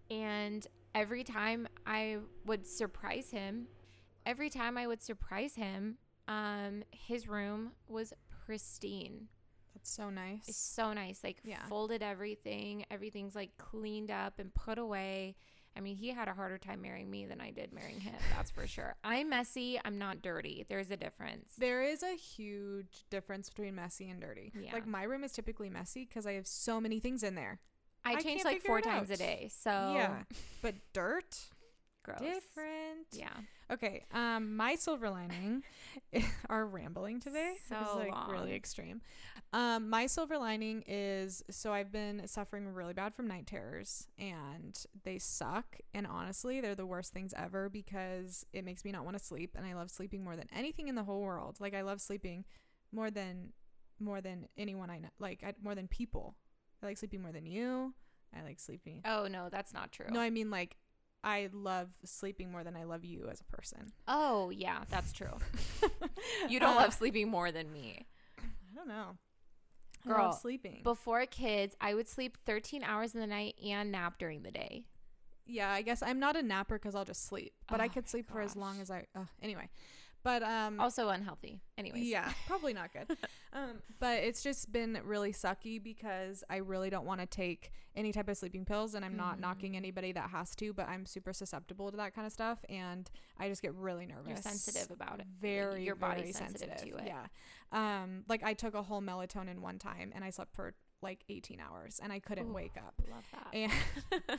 And 0.10 0.66
every 0.96 1.24
time 1.24 1.68
I 1.86 2.18
would 2.46 2.66
surprise 2.66 3.30
him, 3.32 3.68
every 4.28 4.50
time 4.52 4.78
I 4.78 4.86
would 4.86 5.02
surprise 5.02 5.56
him, 5.56 5.98
um, 6.28 6.84
his 6.92 7.28
room 7.28 7.72
was 7.88 8.14
pristine. 8.46 9.28
That's 9.74 9.90
so 9.90 10.10
nice. 10.10 10.48
It's 10.48 10.58
so 10.58 10.94
nice. 10.94 11.24
Like 11.24 11.38
Yeah. 11.44 11.66
folded 11.68 12.04
everything. 12.04 12.86
Everything's 12.92 13.34
like 13.36 13.58
cleaned 13.58 14.12
up 14.12 14.38
and 14.40 14.54
put 14.54 14.78
away. 14.78 15.36
I 15.76 15.80
mean, 15.80 15.96
he 15.96 16.10
had 16.10 16.28
a 16.28 16.34
harder 16.34 16.58
time 16.58 16.82
marrying 16.82 17.10
me 17.12 17.26
than 17.28 17.40
I 17.40 17.52
did 17.52 17.72
marrying 17.72 18.00
him. 18.00 18.16
That's 18.36 18.50
for 18.50 18.66
sure. 18.66 18.96
I'm 19.04 19.30
messy. 19.30 19.80
I'm 19.86 20.00
not 20.00 20.24
dirty. 20.24 20.66
There's 20.68 20.90
a 20.90 20.98
difference. 20.98 21.54
There 21.58 21.84
is 21.84 22.02
a 22.02 22.16
huge 22.16 23.06
difference 23.12 23.50
between 23.50 23.76
messy 23.76 24.10
and 24.10 24.20
dirty. 24.20 24.52
Yeah. 24.60 24.74
Like 24.74 24.88
my 24.88 25.04
room 25.04 25.24
is 25.24 25.32
typically 25.34 25.70
messy 25.70 26.06
because 26.06 26.26
I 26.26 26.34
have 26.34 26.48
so 26.48 26.82
many 26.82 27.00
things 27.00 27.22
in 27.24 27.36
there. 27.36 27.60
I, 28.04 28.14
I 28.14 28.22
change 28.22 28.44
like 28.44 28.64
four 28.64 28.82
times 28.82 29.12
a 29.12 29.18
day. 29.18 29.50
So 29.56 29.70
Yeah. 29.70 30.24
But 30.64 30.76
dirt, 30.94 31.38
gross. 32.08 32.20
different. 32.20 33.08
Yeah. 33.12 33.30
Okay. 33.72 34.06
Um, 34.14 34.56
my 34.56 34.76
silver 34.76 35.10
lining, 35.10 35.64
are 36.50 36.66
rambling 36.66 37.20
today. 37.20 37.56
So 37.68 37.76
It's, 37.82 37.96
like 37.96 38.12
long. 38.12 38.32
really 38.32 38.54
extreme. 38.56 39.02
Um, 39.54 39.90
my 39.90 40.08
silver 40.08 40.38
lining 40.38 40.84
is 40.88 41.44
so 41.50 41.72
I've 41.74 41.92
been 41.92 42.28
suffering 42.28 42.74
really 42.74 42.94
bad 42.94 43.14
from 43.14 43.28
night 43.28 43.48
terrors, 43.48 44.08
and 44.18 44.78
they 45.04 45.20
suck. 45.20 45.78
And 45.94 46.06
honestly, 46.08 46.60
they're 46.62 46.76
the 46.76 46.86
worst 46.86 47.14
things 47.14 47.34
ever 47.38 47.70
because 47.70 48.46
it 48.54 48.66
makes 48.66 48.84
me 48.84 48.92
not 48.92 49.06
want 49.06 49.18
to 49.18 49.24
sleep, 49.24 49.56
and 49.56 49.66
I 49.66 49.74
love 49.74 49.90
sleeping 49.90 50.24
more 50.24 50.36
than 50.36 50.48
anything 50.56 50.88
in 50.88 50.96
the 50.96 51.04
whole 51.04 51.22
world. 51.22 51.58
Like 51.60 51.74
I 51.74 51.82
love 51.82 52.02
sleeping 52.02 52.46
more 52.92 53.12
than 53.12 53.54
more 54.00 54.22
than 54.22 54.48
anyone 54.58 54.90
I 54.90 55.00
know. 55.00 55.10
Like 55.20 55.44
I, 55.46 55.54
more 55.62 55.76
than 55.76 55.88
people. 55.88 56.36
I 56.82 56.88
like 56.88 56.98
sleeping 56.98 57.22
more 57.22 57.32
than 57.32 57.46
you. 57.46 57.94
I 58.38 58.44
like 58.44 58.60
sleeping. 58.60 59.02
Oh 59.06 59.28
no, 59.28 59.48
that's 59.50 59.74
not 59.74 59.92
true. 59.92 60.08
No, 60.10 60.20
I 60.20 60.30
mean 60.30 60.52
like 60.52 60.78
I 61.28 61.50
love 61.52 61.90
sleeping 62.06 62.52
more 62.52 62.64
than 62.64 62.76
I 62.78 62.86
love 62.86 63.04
you 63.04 63.28
as 63.30 63.42
a 63.42 63.44
person. 63.56 63.92
oh 64.08 64.50
yeah, 64.50 64.84
that's 64.90 65.12
true. 65.12 65.38
You 66.50 66.60
don't 66.60 66.78
Uh, 66.78 66.82
love 66.82 66.94
sleeping 66.94 67.30
more 67.30 67.52
than 67.52 67.72
me. 67.72 68.06
I 68.40 68.76
don't 68.76 68.88
know. 68.88 69.18
I 70.06 70.08
Girl, 70.08 70.26
love 70.28 70.40
sleeping. 70.40 70.82
Before 70.84 71.26
kids, 71.26 71.76
I 71.82 71.94
would 71.94 72.08
sleep 72.08 72.38
13 72.46 72.84
hours 72.84 73.14
in 73.14 73.20
the 73.22 73.28
night 73.28 73.56
and 73.66 73.92
nap 73.92 74.18
during 74.20 74.44
the 74.44 74.52
day. 74.52 74.86
yeah, 75.46 75.72
I 75.72 75.82
guess 75.82 76.02
I'm 76.02 76.20
not 76.20 76.36
a 76.36 76.42
napper 76.44 76.76
because 76.78 76.96
I'll 76.96 77.06
just 77.06 77.26
sleep, 77.28 77.54
but 77.70 77.82
I 77.82 77.88
Oh 77.88 77.90
could 77.90 78.06
my 78.06 78.10
sleep 78.10 78.30
for 78.30 78.42
as 78.42 78.56
long 78.56 78.80
as 78.82 78.90
I. 78.92 79.06
Uh, 79.16 79.26
anyway, 79.42 79.70
but 80.24 80.44
um, 80.44 80.80
Also 80.80 81.10
unhealthy. 81.10 81.62
Anyways. 81.78 82.04
yeah, 82.06 82.32
probably 82.48 82.74
not 82.74 82.92
good. 82.92 83.16
um, 83.54 83.82
but 84.00 84.20
it's 84.24 84.42
just 84.44 84.72
been 84.72 85.00
really 85.06 85.32
sucky 85.32 85.82
because 85.82 86.44
I 86.50 86.58
really 86.58 86.90
don't 86.90 87.06
want 87.06 87.22
to 87.22 87.28
take 87.28 87.72
any 87.96 88.12
type 88.12 88.28
of 88.30 88.38
sleeping 88.38 88.66
pills, 88.66 88.94
and 88.94 89.04
I'm 89.04 89.16
not 89.18 89.40
knocking 89.40 89.74
Mhm. 89.74 89.78
anybody 89.78 90.12
that 90.12 90.30
has 90.30 90.56
to, 90.58 90.72
but 90.74 90.88
I'm 90.88 91.06
super 91.06 91.34
susceptible 91.34 91.90
to 91.92 91.98
that 91.98 92.14
kind 92.14 92.28
of 92.28 92.34
stuff, 92.34 92.64
and 92.70 93.10
I 93.40 93.50
just 93.50 93.62
get 93.62 93.74
really 93.74 94.06
nervous. 94.06 94.28
You're 94.28 94.38
sensitive 94.38 94.92
about 94.92 95.20
it. 95.20 95.26
Very, 95.42 95.84
your 95.84 95.96
body's 95.96 96.38
very 96.38 96.48
sensitive 96.52 96.78
to 96.78 96.98
it. 96.98 97.04
Yeah. 97.08 97.26
Um, 97.72 98.24
like 98.28 98.44
I 98.44 98.54
took 98.54 98.76
a 98.76 98.84
whole 98.84 99.02
melatonin 99.02 99.60
one 99.60 99.80
time, 99.80 100.12
and 100.14 100.24
I 100.24 100.30
slept 100.30 100.54
for 100.56 100.74
like 101.02 101.24
18 101.30 101.60
hours, 101.60 102.00
and 102.02 102.12
I 102.12 102.20
couldn't 102.20 102.50
Ooh. 102.50 102.54
wake 102.54 102.76
up. 102.78 103.02
Love 103.10 103.26
that. 103.32 103.48
And 103.54 103.72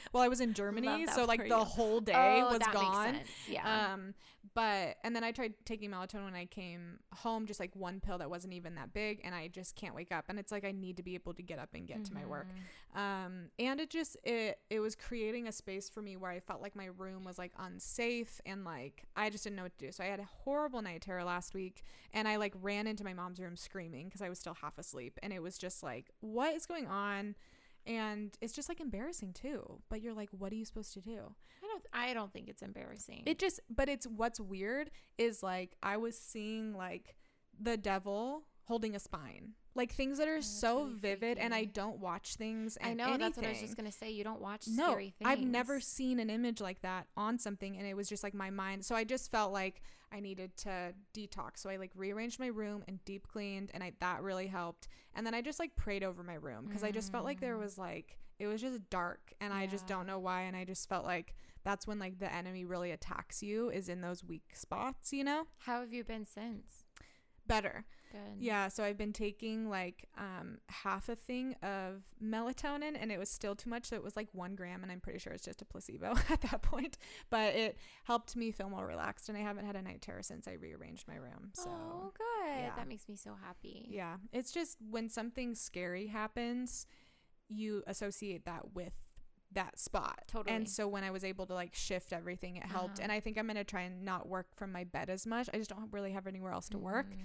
well, 0.13 0.23
I 0.23 0.29
was 0.29 0.41
in 0.41 0.55
Germany, 0.55 1.07
so 1.15 1.25
like 1.25 1.41
the 1.41 1.49
you. 1.49 1.65
whole 1.65 2.01
day 2.01 2.43
oh, 2.43 2.51
was 2.51 2.67
gone. 2.73 3.21
Yeah. 3.49 3.93
Um, 3.93 4.15
but 4.55 4.97
and 5.05 5.15
then 5.15 5.25
I 5.25 5.33
tried 5.33 5.55
taking 5.65 5.91
melatonin 5.91 6.25
when 6.25 6.35
I 6.35 6.47
came 6.47 6.99
home, 7.15 7.47
just 7.47 7.61
like 7.61 7.75
one 7.75 8.01
pill 8.01 8.19
that 8.19 8.31
wasn't 8.31 8.55
even 8.55 8.75
that 8.77 8.93
big, 8.93 9.21
and 9.25 9.35
I 9.35 9.49
just 9.49 9.77
can't 9.77 9.95
wake 9.95 10.13
up. 10.13 10.25
And 10.29 10.39
it's 10.39 10.53
like 10.53 10.65
I 10.65 10.73
need 10.73 10.97
to 10.97 11.03
be 11.03 11.15
able 11.15 11.35
to 11.35 11.43
get 11.43 11.59
up 11.59 11.71
and 11.75 11.87
get 11.87 12.05
to 12.07 12.15
my 12.15 12.25
work. 12.25 12.47
Um, 12.95 13.51
and 13.59 13.81
it 13.81 13.91
just 13.91 14.17
it 14.25 14.59
it 14.71 14.81
was 14.81 14.95
creating 14.95 15.47
a 15.47 15.53
space 15.53 15.89
for 15.89 16.01
me 16.01 16.17
where 16.17 16.31
I 16.31 16.41
felt 16.41 16.63
like 16.63 16.75
my 16.75 16.87
room 16.87 17.25
was 17.25 17.39
like 17.39 17.53
unsafe 17.59 18.41
and 18.47 18.65
like 18.65 19.05
I 19.15 19.31
just 19.31 19.45
didn't 19.45 19.57
know 19.57 19.65
what 19.65 19.79
to 19.79 19.87
do. 19.87 19.93
So 19.93 20.03
I 20.03 20.07
had 20.07 20.21
a 20.21 20.29
horrible 20.45 20.81
night 20.81 21.03
terror 21.03 21.25
last 21.25 21.55
week, 21.55 21.83
and 22.13 22.27
I 22.27 22.37
like 22.37 22.55
ran 22.61 22.87
into 22.87 23.05
my 23.05 23.13
mom's 23.13 23.41
room 23.41 23.57
screaming 23.57 24.07
because 24.07 24.23
I 24.23 24.29
was 24.29 24.39
still 24.39 24.55
half 24.55 24.79
asleep, 24.79 25.19
and 25.23 25.33
it 25.33 25.43
was 25.43 25.59
just 25.59 25.83
like, 25.83 26.11
what 26.21 26.55
is 26.55 26.67
going 26.67 26.87
on? 26.87 27.35
And 27.87 28.37
it's 28.41 28.53
just 28.53 28.69
like 28.69 28.81
embarrassing 28.81 29.33
too. 29.33 29.81
But 29.89 30.03
you're 30.03 30.15
like, 30.15 30.31
what 30.31 30.53
are 30.53 30.57
you 30.57 30.65
supposed 30.65 30.93
to 30.95 31.01
do? 31.01 31.35
I 31.63 31.67
don't. 31.67 31.85
I 31.93 32.15
don't 32.15 32.33
think 32.33 32.49
it's 32.49 32.63
embarrassing. 32.63 33.23
It 33.27 33.39
just, 33.39 33.61
but 33.71 33.89
it's 33.89 34.07
what's 34.07 34.41
weird 34.41 34.91
is 35.19 35.43
like 35.43 35.77
I 35.83 35.97
was 35.99 36.19
seeing 36.19 36.75
like 36.75 37.17
the 37.61 37.77
devil 37.77 38.45
holding 38.69 38.95
a 38.95 38.99
spine, 39.01 39.55
like 39.75 39.93
things 39.93 40.19
that 40.19 40.29
are 40.29 40.37
Oh, 40.37 40.41
so 40.41 40.79
really 40.85 40.95
vivid, 40.99 41.39
and 41.39 41.53
I 41.55 41.65
don't 41.65 41.99
watch 41.99 42.37
things. 42.37 42.77
And 42.77 43.01
I 43.03 43.07
know. 43.11 43.17
That's 43.19 43.37
what 43.37 43.47
I 43.47 43.51
was 43.51 43.61
just 43.61 43.77
gonna 43.77 43.91
say. 43.91 44.11
You 44.11 44.23
don't 44.25 44.41
watch 44.41 44.69
No, 44.69 44.91
scary 44.91 45.15
things. 45.19 45.29
I've 45.29 45.41
never 45.43 45.81
seen 45.81 46.21
an 46.21 46.31
image 46.31 46.61
like 46.61 46.81
that 46.83 47.07
on 47.17 47.39
something, 47.39 47.77
and 47.77 47.87
it 47.87 47.95
was 47.95 48.09
just 48.09 48.23
like 48.23 48.35
my 48.35 48.51
mind. 48.51 48.85
So 48.85 48.95
I 48.95 49.05
just 49.05 49.31
felt 49.31 49.53
like 49.53 49.83
I 50.13 50.21
needed 50.21 50.57
to 50.59 50.95
detox. 51.15 51.59
So 51.59 51.71
I 51.71 51.77
like 51.77 51.91
rearranged 51.95 52.39
my 52.39 52.47
room 52.47 52.85
and 52.89 53.05
deep 53.05 53.27
cleaned, 53.29 53.71
and 53.75 53.83
I 53.83 53.93
that 54.01 54.23
really 54.23 54.47
helped. 54.47 54.89
And 55.15 55.27
then 55.27 55.35
I 55.35 55.41
just 55.43 55.59
like 55.59 55.75
prayed 55.77 56.05
over 56.05 56.23
my 56.23 56.35
room 56.35 56.67
because 56.67 56.85
I 56.85 56.91
just 56.93 57.11
felt 57.11 57.25
like 57.25 57.41
there 57.41 57.57
Mm. 57.57 57.61
was 57.61 57.79
like 57.79 58.19
it 58.39 58.47
was 58.47 58.61
just 58.61 58.89
dark, 58.91 59.33
and 59.41 59.53
I 59.53 59.67
just 59.67 59.87
don't 59.89 60.07
know 60.07 60.19
why. 60.21 60.43
And 60.43 60.57
I 60.57 60.65
just 60.65 60.89
felt 60.89 61.05
like 61.05 61.35
that's 61.65 61.87
when 61.87 61.99
like 61.99 62.19
the 62.21 62.33
enemy 62.33 62.65
really 62.65 62.91
attacks 62.93 63.43
you 63.43 63.69
is 63.71 63.89
in 63.89 64.01
those 64.01 64.23
weak 64.23 64.51
spots, 64.55 65.13
you 65.13 65.25
know. 65.25 65.47
How 65.61 65.81
have 65.81 65.93
you 65.93 66.05
been 66.05 66.25
since? 66.25 66.85
Better. 67.47 67.85
Good. 68.11 68.39
Yeah, 68.41 68.69
so 68.69 68.85
I've 68.85 68.97
been 68.99 69.13
taking 69.13 69.69
like 69.69 70.07
um 70.17 70.59
half 70.69 71.09
a 71.09 71.15
thing 71.17 71.55
of 71.63 72.03
melatonin 72.23 72.97
and 73.01 73.11
it 73.13 73.19
was 73.19 73.29
still 73.29 73.55
too 73.55 73.69
much, 73.71 73.87
so 73.87 73.97
it 73.97 74.03
was 74.03 74.17
like 74.17 74.29
one 74.33 74.55
gram 74.55 74.83
and 74.83 74.91
I'm 74.91 75.01
pretty 75.01 75.19
sure 75.19 75.33
it's 75.33 75.45
just 75.45 75.63
a 75.63 75.65
placebo 75.65 76.15
at 76.31 76.41
that 76.43 76.63
point. 76.63 76.99
But 77.31 77.55
it 77.55 77.79
helped 78.05 78.37
me 78.37 78.51
feel 78.51 78.71
more 78.71 78.87
relaxed 78.87 79.29
and 79.29 79.37
I 79.37 79.43
haven't 79.43 79.67
had 79.67 79.77
a 79.77 79.83
night 79.83 80.03
terror 80.03 80.23
since 80.23 80.49
I 80.49 80.53
rearranged 80.53 81.07
my 81.09 81.17
room. 81.17 81.51
So 81.55 81.69
oh, 81.71 82.13
good. 82.17 82.61
yeah. 82.63 82.71
That 82.77 82.89
makes 82.89 83.09
me 83.09 83.17
so 83.17 83.37
happy. 83.45 83.87
yeah. 83.91 84.17
It's 84.33 84.53
just 84.53 84.79
when 84.91 85.09
something 85.09 85.55
scary 85.55 86.07
happens, 86.07 86.87
you 87.49 87.83
associate 87.87 88.45
that 88.45 88.75
with 88.75 88.93
that 89.53 89.79
spot. 89.79 90.25
Totally. 90.27 90.55
And 90.55 90.69
so 90.69 90.87
when 90.87 91.05
I 91.05 91.11
was 91.11 91.25
able 91.25 91.47
to 91.47 91.55
like 91.55 91.75
shift 91.75 92.13
everything, 92.13 92.57
it 92.57 92.65
helped. 92.67 92.99
Uh-huh. 92.99 93.05
And 93.05 93.13
I 93.13 93.21
think 93.21 93.39
I'm 93.39 93.47
gonna 93.47 93.65
try 93.65 93.81
and 93.83 94.05
not 94.05 94.29
work 94.29 94.49
from 94.55 94.73
my 94.73 94.85
bed 94.85 95.09
as 95.09 95.27
much. 95.27 95.49
I 95.55 95.57
just 95.57 95.71
don't 95.71 95.91
really 95.91 96.13
have 96.13 96.27
anywhere 96.27 96.53
else 96.53 96.69
to 96.69 96.79
work 96.79 97.07
Mhm. 97.07 97.17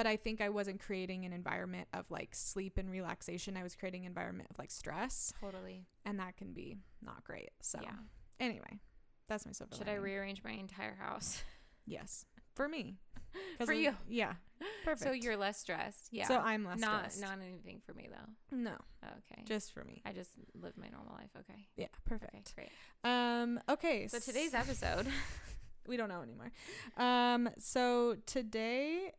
But 0.00 0.06
I 0.06 0.16
think 0.16 0.40
I 0.40 0.48
wasn't 0.48 0.80
creating 0.80 1.26
an 1.26 1.32
environment 1.34 1.86
of 1.92 2.10
like 2.10 2.30
sleep 2.34 2.78
and 2.78 2.90
relaxation. 2.90 3.54
I 3.54 3.62
was 3.62 3.76
creating 3.76 4.02
an 4.02 4.06
environment 4.06 4.48
of 4.50 4.58
like 4.58 4.70
stress, 4.70 5.34
Totally. 5.42 5.84
and 6.06 6.18
that 6.20 6.38
can 6.38 6.54
be 6.54 6.78
not 7.02 7.22
great. 7.22 7.50
So 7.60 7.80
Yeah. 7.82 7.90
anyway, 8.38 8.80
that's 9.28 9.44
my 9.44 9.52
silver 9.52 9.76
Should 9.76 9.90
I 9.90 9.96
rearrange 9.96 10.42
my 10.42 10.52
entire 10.52 10.94
house 10.94 11.42
Yes, 11.84 12.24
for 12.54 12.66
me. 12.66 12.96
for 13.66 13.74
you? 13.74 13.94
Yeah, 14.08 14.32
perfect. 14.86 15.02
So 15.02 15.12
you're 15.12 15.36
less 15.36 15.58
stressed. 15.60 16.08
Yeah. 16.12 16.26
so 16.28 16.38
I'm 16.38 16.64
less 16.64 16.78
not 16.80 17.12
stressed. 17.12 17.20
not 17.20 17.38
anything 17.46 17.82
for 17.84 17.92
me 17.92 18.08
though. 18.10 18.56
no, 18.56 18.76
Okay. 19.04 19.42
just 19.44 19.74
for 19.74 19.84
me. 19.84 20.00
I 20.06 20.12
just 20.14 20.30
live 20.54 20.78
my 20.78 20.88
normal 20.88 21.12
life. 21.12 21.28
Okay. 21.40 21.66
Yeah, 21.76 21.84
Okay. 21.84 21.92
perfect. 22.06 22.54
Great. 22.54 22.70
Um, 23.04 23.60
okay. 23.68 24.08
So 24.08 24.18
today's 24.18 24.54
episode. 24.54 25.08
we 25.86 25.98
don't 25.98 26.08
know 26.08 26.22
anymore. 26.22 26.52
Um, 26.96 27.50
so 27.58 28.16
today 28.24 29.12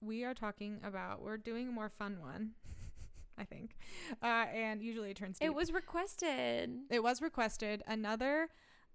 we 0.00 0.24
are 0.24 0.34
talking 0.34 0.80
about 0.84 1.22
we're 1.22 1.36
doing 1.36 1.68
a 1.68 1.72
more 1.72 1.88
fun 1.88 2.20
one. 2.20 2.50
I 3.38 3.44
think. 3.44 3.76
Uh, 4.20 4.46
and 4.52 4.82
usually 4.82 5.10
it 5.10 5.16
turns. 5.16 5.38
It 5.40 5.54
was 5.54 5.72
requested. 5.72 6.70
It 6.90 7.02
was 7.02 7.22
requested. 7.22 7.84
Another 7.86 8.48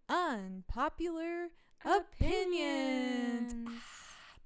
unpopular 0.10 1.48
opinions. 1.86 3.56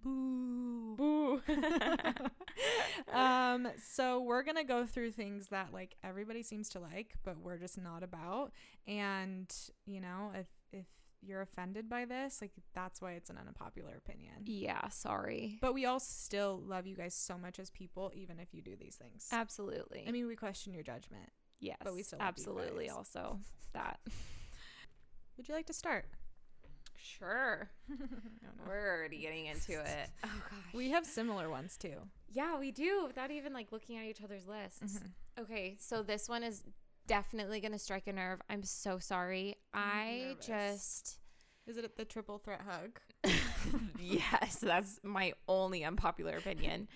Boo. 0.03 0.95
Boo. 0.95 1.41
um, 3.13 3.67
so 3.83 4.21
we're 4.21 4.43
gonna 4.43 4.63
go 4.63 4.85
through 4.85 5.11
things 5.11 5.47
that 5.47 5.73
like 5.73 5.95
everybody 6.03 6.43
seems 6.43 6.69
to 6.69 6.79
like, 6.79 7.15
but 7.23 7.39
we're 7.39 7.57
just 7.57 7.79
not 7.81 8.03
about. 8.03 8.51
And 8.87 9.51
you 9.85 9.99
know, 9.99 10.31
if 10.35 10.47
if 10.71 10.85
you're 11.21 11.41
offended 11.41 11.89
by 11.89 12.05
this, 12.05 12.41
like 12.41 12.51
that's 12.73 13.01
why 13.01 13.13
it's 13.13 13.29
an 13.29 13.37
unpopular 13.37 13.95
opinion. 13.97 14.33
yeah, 14.45 14.87
sorry. 14.89 15.57
But 15.61 15.73
we 15.73 15.85
all 15.85 15.99
still 15.99 16.61
love 16.65 16.85
you 16.87 16.95
guys 16.95 17.13
so 17.15 17.37
much 17.37 17.59
as 17.59 17.69
people, 17.69 18.11
even 18.15 18.39
if 18.39 18.53
you 18.53 18.61
do 18.61 18.75
these 18.75 18.95
things. 18.95 19.27
Absolutely. 19.31 20.05
I 20.07 20.11
mean, 20.11 20.27
we 20.27 20.35
question 20.35 20.73
your 20.73 20.83
judgment. 20.83 21.29
yes. 21.59 21.77
but 21.83 21.93
we 21.95 22.03
still 22.03 22.19
love 22.19 22.25
you 22.25 22.29
absolutely 22.29 22.87
guys. 22.87 22.95
also 22.95 23.39
that. 23.73 23.99
Would 25.37 25.47
you 25.47 25.53
like 25.55 25.65
to 25.67 25.73
start? 25.73 26.05
Sure. 26.99 27.69
I 27.91 27.95
don't 27.95 28.57
know. 28.57 28.63
We're 28.67 28.97
already 28.97 29.17
getting 29.19 29.45
into 29.47 29.79
it. 29.79 30.09
Oh 30.23 30.27
gosh. 30.49 30.73
We 30.73 30.89
have 30.91 31.05
similar 31.05 31.49
ones 31.49 31.77
too. 31.77 31.95
Yeah, 32.31 32.59
we 32.59 32.71
do 32.71 33.05
without 33.07 33.31
even 33.31 33.53
like 33.53 33.71
looking 33.71 33.97
at 33.97 34.05
each 34.05 34.21
other's 34.23 34.47
lists. 34.47 34.99
Mhm. 34.99 35.11
Okay, 35.43 35.77
so 35.79 36.01
this 36.03 36.27
one 36.27 36.43
is 36.43 36.63
definitely 37.07 37.59
going 37.59 37.71
to 37.71 37.79
strike 37.79 38.07
a 38.07 38.13
nerve. 38.13 38.41
I'm 38.49 38.63
so 38.63 38.99
sorry. 38.99 39.55
I 39.73 40.25
nervous. 40.29 40.45
just 40.45 41.19
Is 41.65 41.77
it 41.77 41.97
the 41.97 42.05
triple 42.05 42.37
threat 42.37 42.61
hug? 42.67 42.99
yes, 43.99 44.57
that's 44.57 44.99
my 45.03 45.33
only 45.47 45.83
unpopular 45.83 46.37
opinion. 46.37 46.87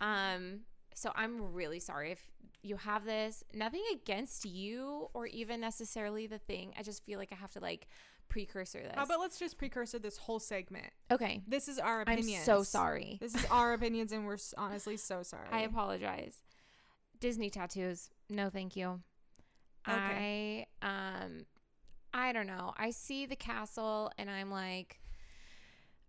Um, 0.00 0.60
so 0.94 1.12
I'm 1.14 1.52
really 1.52 1.80
sorry 1.80 2.12
if 2.12 2.20
you 2.62 2.76
have 2.76 3.04
this. 3.04 3.44
Nothing 3.54 3.82
against 3.92 4.44
you 4.44 5.08
or 5.14 5.26
even 5.26 5.60
necessarily 5.60 6.26
the 6.26 6.38
thing. 6.38 6.74
I 6.78 6.82
just 6.82 7.04
feel 7.04 7.18
like 7.18 7.32
I 7.32 7.36
have 7.36 7.52
to 7.52 7.60
like 7.60 7.88
precursor 8.28 8.80
this. 8.80 8.92
How 8.94 9.04
about 9.04 9.20
let's 9.20 9.38
just 9.38 9.58
precursor 9.58 9.98
this 9.98 10.16
whole 10.16 10.40
segment. 10.40 10.90
okay, 11.10 11.42
This 11.46 11.68
is 11.68 11.78
our 11.78 12.00
opinion. 12.00 12.38
I'm 12.40 12.44
so 12.44 12.62
sorry. 12.62 13.18
This 13.20 13.34
is 13.34 13.44
our 13.50 13.74
opinions, 13.74 14.12
and 14.12 14.26
we're 14.26 14.38
honestly 14.56 14.96
so 14.96 15.22
sorry. 15.22 15.48
I 15.50 15.60
apologize. 15.60 16.36
Disney 17.20 17.50
tattoos. 17.50 18.10
No, 18.30 18.48
thank 18.50 18.74
you. 18.74 19.00
Okay. 19.88 20.66
I 20.82 20.86
um 20.86 21.46
I 22.14 22.32
don't 22.32 22.46
know. 22.46 22.72
I 22.76 22.90
see 22.90 23.26
the 23.26 23.36
castle 23.36 24.10
and 24.18 24.30
I'm 24.30 24.50
like 24.50 25.00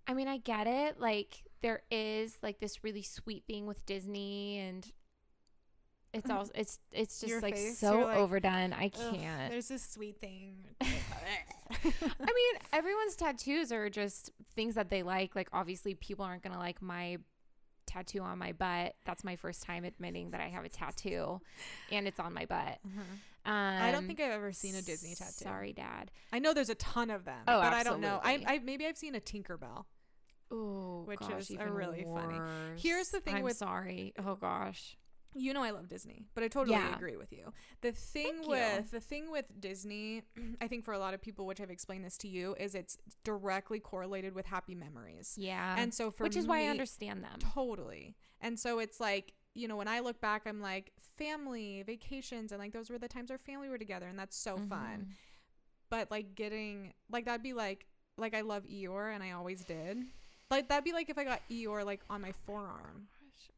I 0.06 0.14
mean, 0.14 0.28
I 0.28 0.38
get 0.38 0.68
it. 0.68 1.00
Like 1.00 1.44
there 1.62 1.82
is 1.90 2.38
like 2.42 2.60
this 2.60 2.84
really 2.84 3.04
sweet 3.04 3.46
thing 3.48 3.66
with 3.66 3.86
Disney 3.86 4.60
and 4.60 4.92
it's 6.14 6.30
all 6.30 6.48
it's 6.54 6.80
it's 6.92 7.22
just 7.22 7.30
Your 7.30 7.42
like 7.42 7.56
face, 7.56 7.80
so 7.80 8.02
like, 8.02 8.18
overdone. 8.18 8.72
I 8.72 8.90
can't. 8.90 9.52
There's 9.52 9.70
this 9.70 9.84
sweet 9.84 10.20
thing. 10.22 10.66
I 10.82 10.86
mean, 11.84 12.56
everyone's 12.72 13.16
tattoos 13.16 13.72
are 13.72 13.90
just 13.90 14.32
things 14.56 14.76
that 14.76 14.90
they 14.90 15.02
like. 15.02 15.36
Like 15.36 15.48
obviously 15.52 15.96
people 15.96 16.24
aren't 16.24 16.44
going 16.44 16.54
to 16.54 16.60
like 16.60 16.82
my 16.84 17.18
tattoo 17.86 18.20
on 18.22 18.38
my 18.38 18.52
butt. 18.52 18.96
That's 19.06 19.24
my 19.24 19.36
first 19.36 19.64
time 19.64 19.84
admitting 19.84 20.32
that 20.32 20.42
I 20.42 20.48
have 20.50 20.66
a 20.66 20.70
tattoo 20.70 21.42
and 21.92 22.08
it's 22.08 22.20
on 22.20 22.34
my 22.34 22.46
butt. 22.46 22.80
Um, 23.46 23.54
I 23.54 23.92
don't 23.92 24.08
think 24.08 24.20
I've 24.22 24.32
ever 24.32 24.54
seen 24.54 24.76
a 24.76 24.82
Disney 24.82 25.16
tattoo. 25.16 25.32
Sorry, 25.44 25.74
Dad. 25.74 26.12
I 26.32 26.40
know 26.40 26.54
there's 26.54 26.70
a 26.70 26.76
ton 26.76 27.10
of 27.10 27.26
them, 27.26 27.42
Oh, 27.48 27.60
but 27.62 27.74
I 27.74 27.84
don't 27.84 28.00
know. 28.02 28.20
I. 28.24 28.44
I 28.48 28.60
maybe 28.60 28.86
I've 28.86 28.98
seen 28.98 29.16
a 29.16 29.20
Tinkerbell. 29.20 29.86
Oh, 30.52 31.04
Which 31.06 31.20
gosh, 31.20 31.50
is 31.50 31.58
a 31.60 31.68
really 31.72 32.04
funny- 32.04 32.40
Here's 32.78 33.10
the 33.10 33.20
thing 33.20 33.36
I'm 33.38 33.44
with- 33.44 33.58
sorry. 33.58 34.14
Oh 34.24 34.36
gosh. 34.36 34.98
You 35.36 35.54
know 35.54 35.64
I 35.64 35.72
love 35.72 35.88
Disney, 35.90 36.26
but 36.36 36.44
I 36.44 36.48
totally 36.48 36.76
Yeah. 36.78 36.96
agree 36.96 37.18
with 37.18 37.32
you. 37.32 37.54
The 37.82 37.92
thing 37.92 38.26
Thank 38.36 38.44
you. 38.46 38.50
with 38.50 38.92
the 38.92 39.00
thing 39.00 39.32
with 39.32 39.46
Disney, 39.60 40.24
I 40.62 40.68
think 40.68 40.84
for 40.86 40.94
a 40.94 41.00
lot 41.00 41.14
of 41.14 41.22
people, 41.22 41.46
which 41.46 41.60
I've 41.62 41.70
explained 41.72 42.06
this 42.06 42.18
to 42.20 42.28
you, 42.28 42.56
is 42.60 42.76
it's 42.76 42.98
directly 43.24 43.80
correlated 43.80 44.34
with 44.36 44.46
happy 44.46 44.76
memories. 44.76 45.36
Yeah. 45.38 45.76
And 45.78 45.94
so 45.94 46.12
for 46.12 46.24
which 46.24 46.36
is 46.38 46.46
why 46.48 46.62
I 46.64 46.68
understand 46.68 47.24
them. 47.24 47.40
Totally. 47.40 48.16
And 48.42 48.60
so 48.60 48.80
it's 48.80 49.00
like, 49.00 49.34
you 49.56 49.68
know, 49.68 49.76
when 49.78 49.88
I 49.88 50.00
look 50.00 50.20
back, 50.22 50.44
I'm 50.46 50.62
like, 50.62 50.92
family, 51.18 51.84
vacations, 51.86 52.52
and 52.52 52.60
like 52.60 52.74
those 52.74 52.90
were 52.90 52.98
the 52.98 53.08
times 53.08 53.30
our 53.32 53.38
family 53.38 53.70
were 53.70 53.78
together, 53.78 54.08
and 54.08 54.18
that's 54.18 54.36
so 54.36 54.58
fun. 54.58 55.08
Mhm. 55.10 55.14
But 55.90 56.10
like 56.10 56.36
getting, 56.36 56.94
like, 57.12 57.26
that'd 57.26 57.44
be 57.44 57.54
like, 57.54 57.86
like 58.18 58.34
I 58.34 58.42
love 58.42 58.64
Eeyore, 58.64 59.14
and 59.14 59.24
I 59.24 59.32
always 59.32 59.64
did. 59.64 60.04
Like, 60.50 60.68
that'd 60.70 60.84
be 60.84 60.92
like 60.92 61.10
if 61.10 61.18
I 61.18 61.24
got 61.24 61.42
Eeyore, 61.50 61.86
like, 61.86 62.02
on 62.10 62.22
my 62.22 62.32
forearm. 62.32 63.08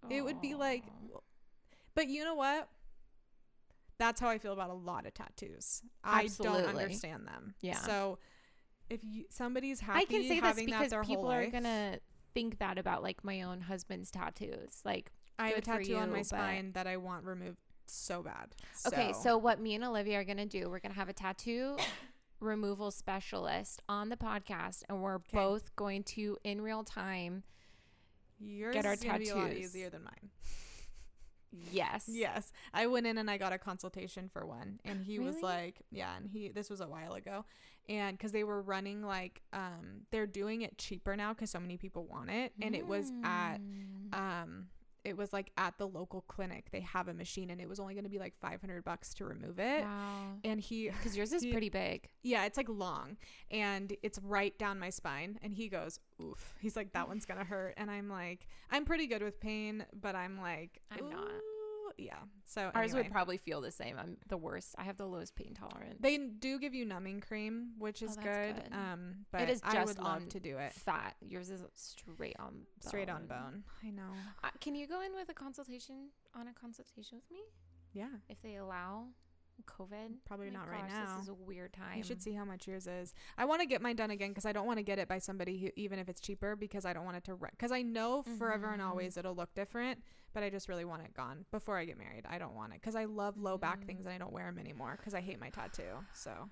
It 0.09 0.21
would 0.23 0.39
be 0.41 0.53
like. 0.55 0.83
But 1.95 2.07
you 2.07 2.23
know 2.23 2.35
what? 2.35 2.69
That's 3.97 4.19
how 4.19 4.27
I 4.27 4.37
feel 4.37 4.53
about 4.53 4.69
a 4.69 4.73
lot 4.75 5.05
of 5.05 5.13
tattoos. 5.13 5.81
I 6.03 6.27
don't 6.41 6.65
understand 6.65 7.25
them. 7.27 7.55
Yeah. 7.61 7.77
So 7.79 8.19
if 8.89 9.03
you, 9.03 9.25
somebody's 9.29 9.79
happy 9.79 9.99
I 10.01 10.05
can 10.05 10.23
say 10.23 10.35
this 10.35 10.43
having 10.43 10.69
that 10.69 10.89
because 10.89 11.07
people 11.07 11.31
are 11.31 11.43
life, 11.43 11.51
gonna 11.51 11.99
think 12.33 12.59
that 12.59 12.77
about 12.77 13.01
like 13.03 13.23
my 13.23 13.41
own 13.43 13.61
husband's 13.61 14.11
tattoos. 14.11 14.81
Like, 14.83 15.11
I 15.39 15.49
have 15.49 15.57
a 15.59 15.61
tattoo 15.61 15.95
on 15.95 16.11
my 16.11 16.19
but- 16.19 16.25
spine 16.27 16.71
that 16.73 16.87
I 16.87 16.97
want 16.97 17.23
removed 17.25 17.57
so 17.87 18.21
bad. 18.23 18.55
okay, 18.87 19.13
so 19.13 19.37
what 19.37 19.59
me 19.61 19.75
and 19.75 19.83
Olivia 19.83 20.19
are 20.19 20.23
gonna 20.23 20.45
do? 20.45 20.69
We're 20.69 20.79
gonna 20.79 20.93
have 20.95 21.09
a 21.09 21.13
tattoo 21.13 21.77
removal 22.39 22.91
specialist 22.91 23.81
on 23.87 24.09
the 24.09 24.17
podcast, 24.17 24.83
and 24.89 25.01
we're 25.01 25.19
both 25.31 25.73
going 25.75 26.03
to 26.03 26.37
in 26.43 26.61
real 26.61 26.83
time. 26.83 27.43
yours 28.39 28.73
get 28.73 28.85
our 28.85 28.93
is 28.93 29.03
gonna 29.03 29.19
be 29.19 29.29
a 29.29 29.35
lot 29.35 29.47
tattoos. 29.47 29.63
easier 29.65 29.89
than 29.89 30.03
mine. 30.03 30.29
Yes. 31.71 32.05
Yes, 32.07 32.51
I 32.73 32.87
went 32.87 33.07
in 33.07 33.17
and 33.17 33.29
I 33.29 33.37
got 33.37 33.53
a 33.53 33.57
consultation 33.57 34.29
for 34.29 34.45
one, 34.45 34.79
and 34.85 35.03
he 35.03 35.19
was 35.19 35.41
like, 35.41 35.81
"Yeah," 35.91 36.15
and 36.17 36.29
he 36.29 36.49
this 36.49 36.69
was 36.69 36.81
a 36.81 36.87
while 36.87 37.13
ago, 37.13 37.45
and 37.89 38.17
because 38.17 38.31
they 38.31 38.43
were 38.43 38.61
running 38.61 39.01
like, 39.03 39.41
um, 39.53 40.05
they're 40.11 40.27
doing 40.27 40.61
it 40.61 40.77
cheaper 40.77 41.15
now 41.15 41.33
because 41.33 41.49
so 41.51 41.59
many 41.59 41.77
people 41.77 42.05
want 42.05 42.29
it, 42.29 42.53
and 42.61 42.75
it 42.75 42.85
was 42.87 43.11
at 43.23 43.57
Mm. 43.59 44.13
um 44.13 44.67
it 45.05 45.15
was 45.15 45.31
like 45.31 45.51
at 45.57 45.77
the 45.77 45.87
local 45.87 46.21
clinic 46.21 46.65
they 46.71 46.81
have 46.81 47.07
a 47.07 47.13
machine 47.13 47.49
and 47.51 47.61
it 47.61 47.69
was 47.69 47.79
only 47.79 47.93
going 47.93 48.03
to 48.03 48.09
be 48.09 48.19
like 48.19 48.33
500 48.41 48.83
bucks 48.83 49.13
to 49.13 49.25
remove 49.25 49.59
it 49.59 49.83
Wow. 49.83 50.33
and 50.43 50.59
he 50.59 50.89
Because 50.97 51.15
yours 51.15 51.31
is 51.31 51.43
he- 51.43 51.51
pretty 51.51 51.69
big. 51.69 52.09
yeah 52.23 52.45
it's 52.45 52.57
like 52.57 52.67
long 52.69 53.17
and 53.51 53.95
it's 54.03 54.19
right 54.23 54.57
down 54.57 54.79
my 54.79 54.89
spine 54.89 55.37
and 55.41 55.53
he 55.53 55.69
goes 55.69 55.99
oof 56.21 56.55
he's 56.59 56.75
like 56.75 56.93
that 56.93 57.07
one's 57.07 57.25
gonna 57.25 57.43
hurt 57.43 57.73
and 57.77 57.89
i'm 57.91 58.09
like 58.09 58.47
i'm 58.71 58.83
pretty 58.85 59.07
good 59.07 59.21
with 59.21 59.39
pain 59.39 59.85
but 59.99 60.15
i'm 60.15 60.39
like 60.41 60.81
I'm 60.91 61.09
not. 61.09 61.27
Yeah 61.97 62.15
so 62.47 62.69
Ours 62.75 62.91
anyway. 62.91 63.03
would 63.03 63.11
probably 63.11 63.37
feel 63.37 63.59
the 63.59 63.71
same. 63.71 63.97
I'm 63.97 64.17
the 64.27 64.37
worst. 64.37 64.75
I 64.77 64.83
have 64.83 64.97
the 64.97 65.07
lowest 65.07 65.35
pain 65.35 65.53
tolerance. 65.53 65.95
they 65.99 66.17
do 66.17 66.59
give 66.59 66.73
you 66.75 66.85
numbing 66.85 67.21
cream 67.21 67.71
which 67.79 68.03
Oh, 68.03 68.05
is 68.07 68.15
that's 68.15 68.27
good. 68.27 68.55
good. 68.55 68.73
um 68.73 69.25
but 69.31 69.41
it 69.41 69.49
is 69.49 69.61
i 69.63 69.73
just 69.73 69.87
would 69.87 69.97
love 70.03 70.21
on 70.21 70.27
to 70.27 70.39
do 70.39 70.57
it 70.57 70.73
fat. 70.73 71.15
Yours 71.21 71.49
is 71.49 71.63
straight 71.73 72.35
on 72.39 72.51
bone. 72.53 72.65
straight 72.81 73.09
on 73.09 73.25
bone 73.25 73.63
i 73.83 73.89
know 73.89 74.11
Uh, 74.43 74.49
can 74.61 74.75
you 74.75 74.87
go 74.87 75.01
in 75.01 75.13
with 75.15 75.29
a 75.29 75.33
consultation 75.33 76.09
on 76.35 76.47
a 76.47 76.53
consultation 76.53 77.17
with 77.17 77.31
me 77.31 77.41
yeah 77.93 78.09
if 78.29 78.41
they 78.41 78.55
allow 78.57 79.05
COVID? 79.63 80.17
Probably 80.25 80.49
My 80.49 80.59
not 80.59 80.69
right 80.69 80.87
now. 80.87 81.15
This 81.15 81.23
is 81.23 81.29
a 81.29 81.33
weird 81.33 81.73
time. 81.73 81.97
You 81.97 82.03
should 82.03 82.21
see 82.21 82.33
how 82.33 82.45
much 82.45 82.67
yours 82.67 82.87
is. 82.87 83.13
I 83.37 83.45
want 83.45 83.61
to 83.61 83.67
get 83.67 83.81
mine 83.81 83.95
done 83.95 84.11
again 84.11 84.29
because 84.29 84.45
I 84.45 84.51
don't 84.51 84.67
want 84.67 84.77
to 84.79 84.83
get 84.83 84.99
it 84.99 85.07
by 85.07 85.17
somebody 85.19 85.57
who, 85.59 85.69
even 85.75 85.99
if 85.99 86.09
it's 86.09 86.19
cheaper, 86.19 86.55
because 86.55 86.85
I 86.85 86.93
don't 86.93 87.05
want 87.05 87.17
it 87.17 87.23
to, 87.25 87.35
because 87.35 87.71
I 87.71 87.81
know 87.81 88.23
forever 88.37 88.67
and 88.71 88.81
Mhm. 88.81 88.87
always 88.87 89.17
it'll 89.17 89.35
look 89.35 89.53
different, 89.53 90.03
but 90.33 90.43
I 90.43 90.49
just 90.49 90.67
really 90.69 90.85
want 90.85 91.03
it 91.03 91.13
gone 91.13 91.45
before 91.51 91.77
I 91.77 91.85
get 91.85 91.97
married. 91.97 92.25
I 92.27 92.37
don't 92.37 92.55
want 92.55 92.73
it 92.73 92.81
because 92.81 92.95
I 92.95 93.05
love 93.05 93.37
low 93.37 93.57
back 93.57 93.81
Mhm. 93.81 93.85
things 93.87 94.05
and 94.05 94.13
I 94.13 94.17
don't 94.17 94.33
wear 94.33 94.45
them 94.45 94.59
anymore 94.59 94.95
because 94.97 95.13
I 95.13 95.21
hate 95.21 95.39
my 95.39 95.49
tattoo. 95.49 96.05
So 96.13 96.49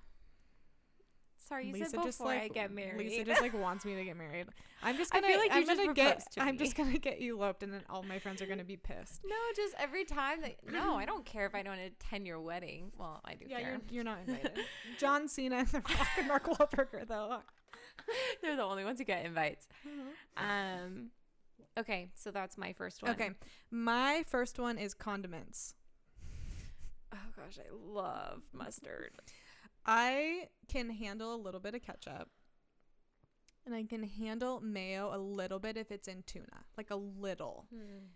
Sorry, 1.46 1.66
you 1.66 1.74
Lisa 1.74 1.90
said 1.90 2.02
just 2.02 2.18
before 2.18 2.32
like 2.34 2.42
I 2.42 2.48
get 2.48 2.72
married. 2.72 2.98
Lisa 2.98 3.24
just 3.24 3.42
like 3.42 3.52
wants 3.60 3.84
me 3.84 3.94
to 3.96 4.04
get 4.04 4.16
married. 4.16 4.46
I'm 4.82 4.96
just 4.96 5.14
I 5.14 5.20
gonna, 5.20 5.32
feel 5.32 5.40
like 5.40 5.50
you 5.50 5.56
I'm 5.58 5.66
just 5.66 5.78
gonna 5.80 5.94
get, 5.94 6.32
to 6.32 6.42
I'm 6.42 6.56
just 6.58 6.74
gonna 6.76 6.98
get 6.98 7.20
eloped 7.20 7.62
and 7.62 7.72
then 7.72 7.82
all 7.90 8.02
my 8.02 8.18
friends 8.18 8.40
are 8.40 8.46
gonna 8.46 8.64
be 8.64 8.76
pissed. 8.76 9.20
no, 9.26 9.36
just 9.54 9.74
every 9.78 10.04
time 10.04 10.40
that 10.40 10.56
no, 10.72 10.94
I 10.94 11.04
don't 11.04 11.24
care 11.24 11.44
if 11.46 11.54
I 11.54 11.62
don't 11.62 11.78
attend 11.78 12.26
your 12.26 12.40
wedding. 12.40 12.92
Well, 12.98 13.20
I 13.24 13.34
do 13.34 13.44
Yeah, 13.48 13.60
care. 13.60 13.70
you're, 13.70 13.80
you're 13.90 14.04
not 14.04 14.18
invited. 14.26 14.52
John 14.98 15.28
Cena 15.28 15.56
and 15.56 15.68
the 15.68 15.80
Rock 15.80 16.08
and 16.18 16.28
Mark 16.28 16.44
Wahlberg 16.46 17.06
though. 17.08 17.38
They're 18.42 18.56
the 18.56 18.62
only 18.62 18.84
ones 18.84 18.98
who 18.98 19.04
get 19.04 19.24
invites. 19.24 19.68
Um, 20.36 21.10
okay, 21.78 22.08
so 22.14 22.30
that's 22.30 22.56
my 22.58 22.72
first 22.72 23.02
one. 23.02 23.12
Okay, 23.12 23.30
my 23.70 24.24
first 24.26 24.58
one 24.58 24.78
is 24.78 24.94
condiments. 24.94 25.74
Oh 27.12 27.16
gosh, 27.36 27.58
I 27.58 27.68
love 27.72 28.42
mustard. 28.52 29.12
I 29.86 30.48
can 30.68 30.90
handle 30.90 31.34
a 31.34 31.36
little 31.36 31.60
bit 31.60 31.74
of 31.74 31.82
ketchup. 31.82 32.28
And 33.66 33.74
I 33.74 33.82
can 33.84 34.02
handle 34.02 34.60
mayo 34.60 35.10
a 35.14 35.18
little 35.18 35.58
bit 35.58 35.76
if 35.76 35.90
it's 35.90 36.06
in 36.08 36.22
tuna. 36.26 36.64
Like 36.76 36.90
a 36.90 36.96
little. 36.96 37.66
Hmm. 37.74 38.06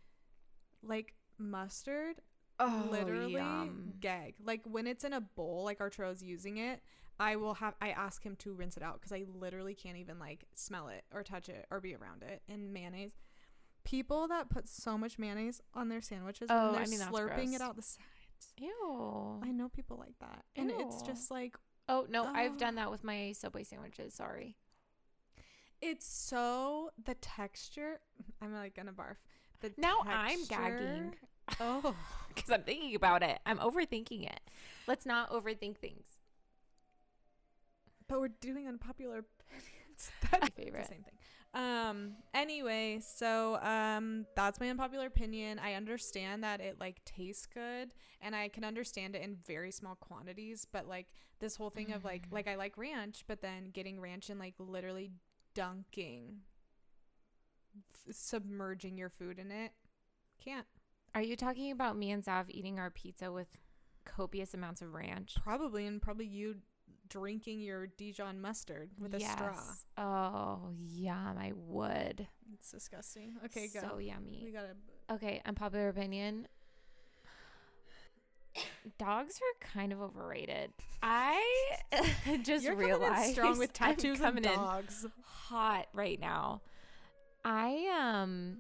Like 0.83 1.15
mustard, 1.39 2.17
Oh, 2.61 2.89
literally 2.91 3.33
yum. 3.35 3.95
gag. 4.01 4.35
Like 4.45 4.63
when 4.65 4.87
it's 4.87 5.05
in 5.05 5.13
a 5.13 5.21
bowl, 5.21 5.65
like 5.65 5.81
Arturo's 5.81 6.23
using 6.23 6.57
it, 6.59 6.81
I 7.21 7.37
will 7.37 7.55
have 7.55 7.75
I 7.81 7.91
ask 7.91 8.23
him 8.25 8.37
to 8.37 8.53
rinse 8.53 8.77
it 8.77 8.83
out 8.83 8.95
because 9.01 9.13
I 9.13 9.25
literally 9.33 9.75
can't 9.75 9.97
even 9.97 10.19
like 10.19 10.45
smell 10.55 10.89
it 10.89 11.05
or 11.13 11.23
touch 11.23 11.49
it 11.49 11.67
or 11.71 11.81
be 11.81 11.95
around 11.95 12.23
it. 12.23 12.43
And 12.49 12.73
mayonnaise. 12.73 13.13
People 13.85 14.29
that 14.29 14.51
put 14.51 14.69
so 14.69 14.99
much 14.99 15.19
mayonnaise 15.19 15.63
on 15.73 15.89
their 15.89 16.03
sandwiches 16.03 16.49
Oh, 16.51 16.67
and 16.69 16.75
they're 16.77 16.83
I 16.83 16.87
mean, 16.87 17.01
slurping 17.01 17.37
gross. 17.47 17.55
it 17.55 17.61
out 17.63 17.77
the 17.77 17.83
sides. 17.83 17.99
Ew. 18.59 19.41
I 19.43 19.51
know 19.51 19.69
people 19.69 19.97
like 19.99 20.19
that. 20.21 20.45
And 20.57 20.71
it's 20.71 21.03
just 21.03 21.31
like 21.31 21.57
Oh 21.89 22.07
no, 22.09 22.25
I've 22.25 22.55
Oh. 22.55 22.59
done 22.59 22.75
that 22.77 22.91
with 22.91 23.03
my 23.05 23.33
Subway 23.33 23.65
sandwiches. 23.65 24.15
Sorry. 24.15 24.57
it's 25.81 26.07
so 26.07 26.91
the 27.05 27.15
texture 27.15 28.01
I'm 28.43 28.53
like 28.53 28.75
gonna 28.75 28.93
barf. 28.93 29.17
The 29.61 29.73
Now 29.77 29.99
I'm 30.07 30.45
gagging. 30.47 31.15
Oh. 31.61 31.95
because 32.35 32.51
I'm 32.51 32.63
thinking 32.63 32.95
about 32.95 33.23
it. 33.23 33.39
I'm 33.47 33.57
overthinking 33.59 34.27
it. 34.31 34.41
Let's 34.87 35.07
not 35.07 35.31
overthink 35.31 35.79
things. 35.79 36.05
But 38.07 38.21
we're 38.21 38.29
doing 38.29 38.67
unpopular 38.69 39.19
opinions. 39.21 40.11
That's 40.31 40.43
My 40.43 40.47
the 40.49 40.53
favorite. 40.63 40.87
same 40.89 41.03
thing. 41.05 41.18
Um 41.55 42.13
anyway, 42.35 43.01
so 43.01 43.59
um 43.63 44.27
that's 44.37 44.61
my 44.61 44.69
unpopular 44.69 45.07
opinion. 45.07 45.59
I 45.59 45.75
understand 45.75 46.45
that 46.45 46.61
it 46.61 46.79
like 46.79 47.05
tastes 47.05 47.47
good 47.47 47.91
and 48.21 48.37
I 48.37 48.49
can 48.49 48.65
understand 48.65 49.17
it 49.17 49.23
in 49.23 49.37
very 49.47 49.71
small 49.71 49.95
quantities, 49.95 50.67
but 50.71 50.87
like 50.87 51.07
this 51.41 51.57
whole 51.57 51.71
thing 51.71 51.93
of 51.93 52.05
like 52.05 52.25
like 52.31 52.47
I 52.49 52.57
like 52.57 52.77
ranch, 52.77 53.25
but 53.27 53.41
then 53.41 53.71
getting 53.73 54.01
ranch 54.01 54.29
and 54.29 54.39
like 54.39 54.55
literally 54.59 55.11
dunking 55.55 56.41
f- 57.91 58.15
submerging 58.15 58.99
your 58.99 59.09
food 59.11 59.39
in 59.39 59.51
it. 59.51 59.73
Can't. 60.45 60.67
Are 61.15 61.23
you 61.23 61.37
talking 61.37 61.71
about 61.71 61.97
me 61.97 62.11
and 62.11 62.25
Zav 62.25 62.45
eating 62.49 62.79
our 62.79 62.91
pizza 62.91 63.33
with 63.33 63.49
copious 64.05 64.55
amounts 64.55 64.83
of 64.83 64.93
ranch? 64.93 65.37
Probably 65.43 65.87
and 65.87 66.01
probably 66.01 66.27
you 66.27 66.57
drinking 67.09 67.61
your 67.61 67.87
Dijon 67.87 68.41
mustard 68.41 68.91
with 68.99 69.15
a 69.15 69.21
straw. 69.21 69.61
Oh, 69.97 70.71
yum, 70.79 71.37
I 71.39 71.53
would. 71.55 72.27
It's 72.55 72.71
disgusting. 72.71 73.35
Okay, 73.47 73.69
go. 73.73 73.81
So 73.81 73.97
we 73.97 74.07
yummy. 74.07 74.51
got 74.53 74.63
to 74.63 75.15
Okay, 75.15 75.41
unpopular 75.47 75.89
opinion. 75.89 76.47
Dogs 78.99 79.39
are 79.41 79.67
kind 79.67 79.93
of 79.93 80.01
overrated. 80.01 80.73
I 81.03 81.41
just 82.43 82.65
You're 82.65 82.75
realized 82.75 83.13
coming 83.13 83.29
in 83.29 83.33
strong 83.35 83.59
with 83.59 83.71
I'm 83.81 83.95
tattoos 83.97 84.19
coming 84.19 84.45
of 84.47 84.53
in 84.53 84.59
dogs. 84.59 85.07
hot 85.23 85.87
right 85.93 86.19
now. 86.19 86.63
I 87.45 87.87
um 88.21 88.59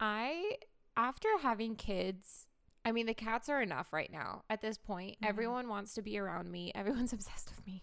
I 0.00 0.52
after 0.96 1.28
having 1.42 1.76
kids, 1.76 2.46
I 2.84 2.92
mean 2.92 3.06
the 3.06 3.14
cats 3.14 3.48
are 3.48 3.62
enough 3.62 3.92
right 3.92 4.10
now. 4.12 4.44
At 4.50 4.60
this 4.60 4.76
point, 4.78 5.18
Mhm. 5.20 5.26
everyone 5.28 5.68
wants 5.68 5.94
to 5.94 6.02
be 6.02 6.18
around 6.18 6.50
me. 6.50 6.70
Everyone's 6.74 7.12
obsessed 7.14 7.50
with 7.54 7.66
me. 7.66 7.82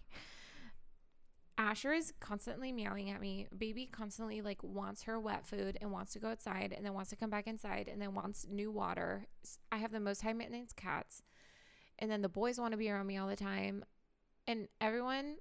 Asher 1.57 1.91
is 1.93 2.13
constantly 2.19 2.71
meowing 2.71 3.09
at 3.11 3.21
me. 3.21 3.47
Baby 3.55 3.85
constantly 3.85 4.41
like 4.41 4.63
wants 4.63 5.03
her 5.03 5.19
wet 5.19 5.45
food 5.45 5.77
and 5.79 5.91
wants 5.91 6.13
to 6.13 6.19
go 6.19 6.29
outside 6.29 6.73
and 6.75 6.83
then 6.85 6.93
wants 6.93 7.09
to 7.11 7.15
come 7.15 7.29
back 7.29 7.45
inside 7.45 7.87
and 7.87 8.01
then 8.01 8.15
wants 8.15 8.47
new 8.49 8.71
water. 8.71 9.27
I 9.71 9.77
have 9.77 9.91
the 9.91 9.99
most 9.99 10.21
high 10.23 10.33
maintenance 10.33 10.73
cats. 10.73 11.21
And 11.99 12.09
then 12.09 12.21
the 12.23 12.29
boys 12.29 12.59
want 12.59 12.71
to 12.71 12.77
be 12.77 12.89
around 12.89 13.05
me 13.05 13.17
all 13.17 13.27
the 13.27 13.35
time. 13.35 13.83
And 14.47 14.69
everyone 14.79 15.35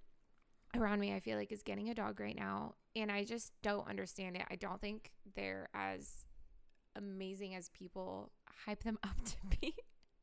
around 0.77 1.01
me 1.01 1.15
I 1.15 1.21
feel 1.21 1.39
like 1.39 1.53
is 1.53 1.63
getting 1.63 1.89
a 1.89 1.95
dog 1.95 2.21
right 2.21 2.37
now 2.37 2.75
and 2.95 3.11
I 3.11 3.25
just 3.25 3.53
don't 3.63 3.89
understand 3.89 4.37
it. 4.37 4.43
I 4.51 4.57
don't 4.57 4.81
think 4.81 5.13
they're 5.35 5.69
as 5.73 6.27
amazing 6.97 7.55
as 7.55 7.69
people 7.71 8.31
hype 8.67 8.83
them 8.85 8.99
up 9.05 9.17
to 9.25 9.37
be. 9.61 9.75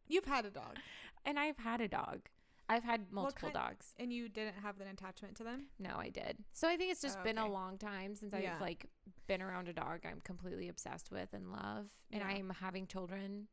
You've 0.07 0.25
had 0.25 0.45
a 0.45 0.49
dog 0.49 0.77
And 1.25 1.37
I've 1.39 1.57
had 1.57 1.81
a 1.81 1.87
dog. 1.87 2.21
I've 2.69 2.83
had 2.83 3.11
multiple 3.11 3.49
kind- 3.49 3.53
dogs. 3.53 3.93
and 3.97 4.11
you 4.11 4.27
didn't 4.27 4.55
have 4.61 4.79
an 4.81 4.87
attachment 4.87 5.35
to 5.37 5.43
them. 5.43 5.67
No, 5.79 5.95
I 5.97 6.09
did. 6.09 6.37
So 6.53 6.67
I 6.67 6.75
think 6.77 6.91
it's 6.91 7.01
just 7.01 7.17
Oh, 7.19 7.23
been 7.23 7.37
a 7.37 7.49
long 7.49 7.77
time 7.77 8.13
since 8.15 8.33
Yeah. 8.37 8.55
I've 8.55 8.61
like 8.61 8.85
been 9.27 9.41
around 9.41 9.67
a 9.69 9.73
dog 9.73 10.01
I'm 10.05 10.19
completely 10.21 10.67
obsessed 10.67 11.09
with 11.11 11.33
and 11.33 11.51
love. 11.51 11.87
And 12.11 12.21
Yeah. 12.21 12.27
I'm 12.27 12.49
having 12.59 12.85
children. 12.87 13.47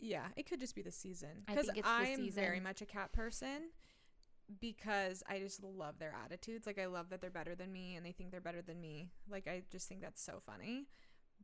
Yeah, 0.00 0.28
it 0.36 0.44
could 0.48 0.60
just 0.60 0.74
be 0.74 0.82
the 0.82 0.92
season. 0.92 1.42
Because 1.46 1.66
think 1.66 1.78
it's 1.78 1.88
the 1.88 1.92
I'm 1.94 2.30
very 2.30 2.60
much 2.60 2.80
a 2.80 2.86
cat 2.86 3.12
person 3.12 3.70
because 4.60 5.22
I 5.28 5.38
just 5.40 5.62
love 5.62 5.98
their 5.98 6.14
attitudes. 6.24 6.66
Like 6.66 6.78
I 6.78 6.86
love 6.86 7.10
that 7.10 7.20
they're 7.20 7.30
better 7.30 7.54
than 7.54 7.72
me 7.72 7.96
and 7.96 8.06
they 8.06 8.12
think 8.12 8.30
they're 8.30 8.40
better 8.40 8.62
than 8.62 8.80
me. 8.80 9.10
Like 9.28 9.46
I 9.46 9.62
just 9.70 9.88
think 9.88 10.00
that's 10.00 10.22
so 10.22 10.40
funny. 10.46 10.86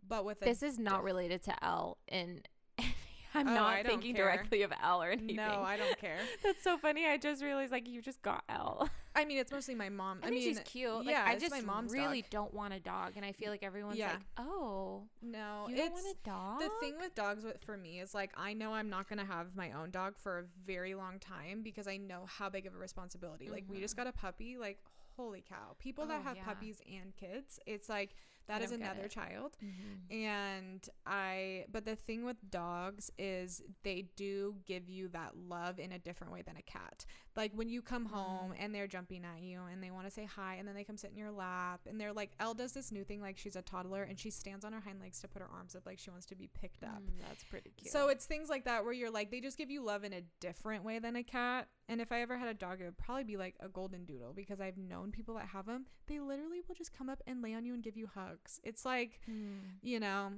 But 0.08 0.24
with 0.24 0.40
This 0.40 0.62
is 0.62 0.78
not 0.78 1.02
related 1.04 1.42
to 1.44 1.64
Elle 1.64 1.98
and 2.08 2.46
I'm 3.36 3.48
Oh, 3.48 3.54
not 3.54 3.84
thinking 3.84 4.14
care. 4.14 4.26
directly 4.26 4.62
of 4.62 4.72
Elle 4.82 5.02
or 5.02 5.10
anything. 5.10 5.36
no, 5.36 5.62
I 5.62 5.76
don't 5.76 5.98
care. 5.98 6.18
That's 6.44 6.62
so 6.62 6.78
funny. 6.78 7.04
I 7.06 7.16
just 7.16 7.42
realized 7.42 7.72
like 7.72 7.88
you 7.88 8.00
just 8.00 8.22
got 8.22 8.44
Elle. 8.48 8.88
I 9.16 9.24
mean, 9.24 9.38
it's 9.38 9.50
mostly 9.50 9.74
my 9.74 9.88
mom. 9.88 10.20
I, 10.22 10.28
I, 10.28 10.30
mean, 10.30 10.40
she's 10.42 10.60
cute. 10.60 10.92
Like, 10.92 11.06
yeah, 11.08 11.24
I 11.26 11.36
just 11.36 11.50
my 11.50 11.60
mom's 11.60 11.92
really 11.92 12.22
dog. 12.22 12.30
don't 12.30 12.54
want 12.54 12.74
a 12.74 12.80
dog, 12.80 13.12
and 13.16 13.24
I 13.24 13.32
feel 13.32 13.50
like 13.50 13.62
everyone's 13.64 13.96
Yeah. 13.98 14.10
like, 14.12 14.20
"Oh, 14.38 15.04
no, 15.22 15.66
you 15.68 15.76
don't 15.76 15.92
want 15.92 16.06
a 16.06 16.28
dog." 16.28 16.60
the 16.60 16.70
thing 16.80 16.94
with 17.00 17.14
dogs 17.14 17.42
with, 17.44 17.60
for 17.64 17.76
me 17.76 18.00
is 18.00 18.12
like 18.14 18.32
I 18.36 18.52
know 18.54 18.72
I'm 18.74 18.88
not 18.90 19.08
gonna 19.08 19.24
have 19.24 19.54
my 19.56 19.70
own 19.72 19.90
dog 19.90 20.14
for 20.18 20.38
a 20.40 20.44
very 20.66 20.94
long 20.94 21.18
time 21.20 21.62
because 21.62 21.86
I 21.88 21.96
know 21.96 22.26
how 22.26 22.48
big 22.48 22.66
of 22.66 22.74
a 22.74 22.78
responsibility. 22.78 23.48
Like 23.50 23.64
we 23.68 23.80
just 23.80 23.94
Mhm. 23.94 23.98
got 23.98 24.06
a 24.08 24.12
puppy. 24.12 24.58
Like 24.58 24.78
holy 25.16 25.42
cow, 25.48 25.74
people 25.78 26.06
that 26.06 26.20
Oh, 26.20 26.28
have 26.28 26.36
yeah. 26.36 26.44
puppies 26.44 26.80
and 26.92 27.14
kids, 27.16 27.60
it's 27.66 27.88
like 27.88 28.16
that 28.46 28.60
I 28.60 28.64
is 28.64 28.72
another 28.72 29.08
child. 29.08 29.56
Mhm. 29.62 30.12
And 30.12 30.88
I, 31.06 31.64
but 31.70 31.84
the 31.84 31.96
thing 31.96 32.24
with 32.24 32.36
dogs 32.50 33.10
is 33.18 33.62
they 33.82 34.02
do 34.16 34.56
give 34.66 34.88
you 34.88 35.08
that 35.08 35.36
love 35.36 35.78
in 35.78 35.92
a 35.92 35.98
different 35.98 36.32
way 36.32 36.42
than 36.42 36.56
a 36.56 36.62
cat. 36.62 37.04
Like 37.36 37.50
when 37.54 37.68
you 37.68 37.82
come 37.82 38.06
home 38.06 38.52
Mm. 38.52 38.56
and 38.60 38.74
they're 38.74 38.86
jumping 38.86 39.24
at 39.24 39.42
you 39.42 39.60
and 39.70 39.82
they 39.82 39.90
want 39.90 40.06
to 40.06 40.10
say 40.10 40.24
hi 40.24 40.54
and 40.54 40.68
then 40.68 40.74
they 40.76 40.84
come 40.84 40.96
sit 40.96 41.10
in 41.10 41.16
your 41.16 41.32
lap 41.32 41.80
and 41.88 42.00
they're 42.00 42.12
like, 42.12 42.30
Elle 42.38 42.54
does 42.54 42.72
this 42.72 42.92
new 42.92 43.02
thing 43.02 43.20
like 43.20 43.36
she's 43.36 43.56
a 43.56 43.62
toddler 43.62 44.04
and 44.04 44.18
she 44.18 44.30
stands 44.30 44.64
on 44.64 44.72
her 44.72 44.80
hind 44.80 45.00
legs 45.00 45.20
to 45.20 45.28
put 45.28 45.42
her 45.42 45.48
arms 45.52 45.74
up 45.74 45.84
like 45.84 45.98
she 45.98 46.10
wants 46.10 46.26
to 46.26 46.36
be 46.36 46.48
picked 46.60 46.84
up. 46.84 47.00
Mm, 47.02 47.26
that's 47.26 47.42
pretty 47.44 47.72
cute. 47.76 47.90
So 47.92 48.08
it's 48.08 48.24
things 48.26 48.48
like 48.48 48.64
that 48.66 48.84
where 48.84 48.92
you're 48.92 49.10
like, 49.10 49.30
they 49.32 49.40
just 49.40 49.58
give 49.58 49.70
you 49.70 49.82
love 49.82 50.04
in 50.04 50.12
a 50.12 50.22
different 50.38 50.84
way 50.84 51.00
than 51.00 51.16
a 51.16 51.24
cat. 51.24 51.68
And 51.88 52.00
if 52.00 52.12
I 52.12 52.20
ever 52.22 52.36
had 52.38 52.48
a 52.48 52.54
dog, 52.54 52.80
it 52.80 52.84
would 52.84 52.98
probably 52.98 53.24
be 53.24 53.36
like 53.36 53.56
a 53.60 53.68
golden 53.68 54.04
doodle 54.04 54.32
because 54.32 54.60
I've 54.60 54.78
known 54.78 55.10
people 55.10 55.34
that 55.34 55.46
have 55.48 55.66
them. 55.66 55.86
They 56.06 56.20
literally 56.20 56.60
will 56.68 56.74
just 56.76 56.96
come 56.96 57.08
up 57.10 57.20
and 57.26 57.42
lay 57.42 57.54
on 57.54 57.64
you 57.64 57.74
and 57.74 57.82
give 57.82 57.96
you 57.96 58.06
hugs. 58.14 58.60
It's 58.62 58.84
like, 58.84 59.20
Mm. 59.28 59.58
you 59.82 59.98
know, 59.98 60.30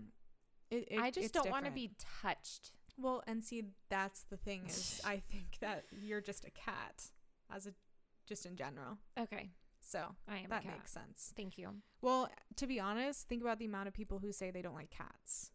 it, 0.71 0.89
it 0.91 0.99
I 0.99 1.11
just 1.11 1.33
don't 1.35 1.51
want 1.51 1.67
to 1.67 1.71
be 1.71 1.93
touched. 2.23 2.73
Well, 2.99 3.23
and 3.27 3.45
see, 3.45 3.65
that's 3.91 4.23
the 4.31 4.37
thing 4.37 4.65
is, 4.67 5.01
I 5.05 5.23
think 5.31 5.59
that 5.61 5.85
you're 6.01 6.21
just 6.21 6.45
a 6.45 6.51
cat, 6.51 7.05
as 7.55 7.67
a, 7.67 7.73
just 8.27 8.47
in 8.47 8.57
general. 8.57 8.99
Okay, 9.19 9.51
So 9.81 10.15
I 10.29 10.39
am 10.39 10.49
that 10.51 10.63
a 10.63 10.67
cat. 10.67 10.73
makes 10.79 10.93
sense. 10.93 11.33
Thank 11.37 11.59
you. 11.59 11.71
Well, 12.01 12.29
to 12.57 12.67
be 12.67 12.81
honest, 12.81 13.29
think 13.29 13.43
about 13.43 13.59
the 13.59 13.67
amount 13.67 13.89
of 13.89 13.95
people 13.95 14.19
who 14.19 14.33
say 14.33 14.51
they 14.51 14.63
don't 14.63 14.75
like 14.75 14.91
cats. 14.91 15.51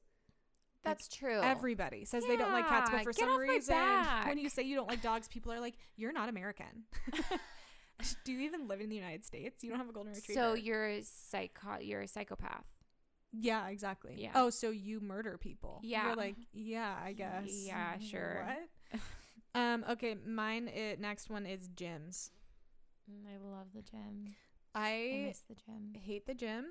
That's 0.84 1.08
true. 1.08 1.40
Everybody 1.42 2.06
says 2.06 2.24
they 2.28 2.38
don't 2.38 2.52
like 2.52 2.68
cats, 2.68 2.90
but 2.90 3.04
for 3.04 3.14
some 3.14 3.38
reason, 3.38 3.76
when 4.26 4.40
you 4.40 4.50
say 4.50 4.64
you 4.64 4.76
don't 4.76 4.88
like 4.88 5.04
dogs, 5.04 5.28
people 5.28 5.52
are 5.52 5.60
like, 5.60 5.76
"You're 5.96 6.12
not 6.12 6.28
American." 6.28 6.86
Do 8.26 8.32
you 8.34 8.40
even 8.42 8.68
live 8.68 8.82
in 8.82 8.90
the 8.90 8.96
United 8.96 9.24
States? 9.24 9.64
You 9.64 9.70
don't 9.70 9.78
have 9.78 9.90
a 9.90 9.94
golden 9.94 10.14
retriever. 10.14 10.42
so 10.42 10.54
you're 10.56 10.88
a 10.88 11.04
psycho. 11.04 11.78
You're 11.80 12.02
a 12.02 12.08
psychopath. 12.08 12.66
Yeah, 13.32 13.68
exactly. 13.70 14.16
Yeah. 14.18 14.32
Oh, 14.36 14.50
so 14.50 14.70
you 14.70 15.00
murder 15.00 15.38
people? 15.38 15.80
Yeah. 15.84 16.08
You're 16.08 16.16
like, 16.16 16.36
yeah, 16.54 16.96
I 17.04 17.14
guess. 17.14 17.46
Yeah, 17.48 17.98
sure. 18.00 18.46
What? 18.92 19.00
um. 19.60 19.86
Okay. 19.92 20.16
Mine. 20.26 20.68
It, 20.68 21.00
next 21.00 21.30
one 21.30 21.46
is 21.46 21.68
gyms. 21.70 22.32
Mm, 23.10 23.28
I 23.28 23.38
love 23.58 23.68
the 23.74 23.82
gym. 23.82 24.36
I 24.74 24.90
I 25.14 25.26
miss 25.28 25.42
the 25.50 25.56
gym. 25.56 25.94
hate 26.02 26.26
the 26.28 26.34
gym. 26.34 26.68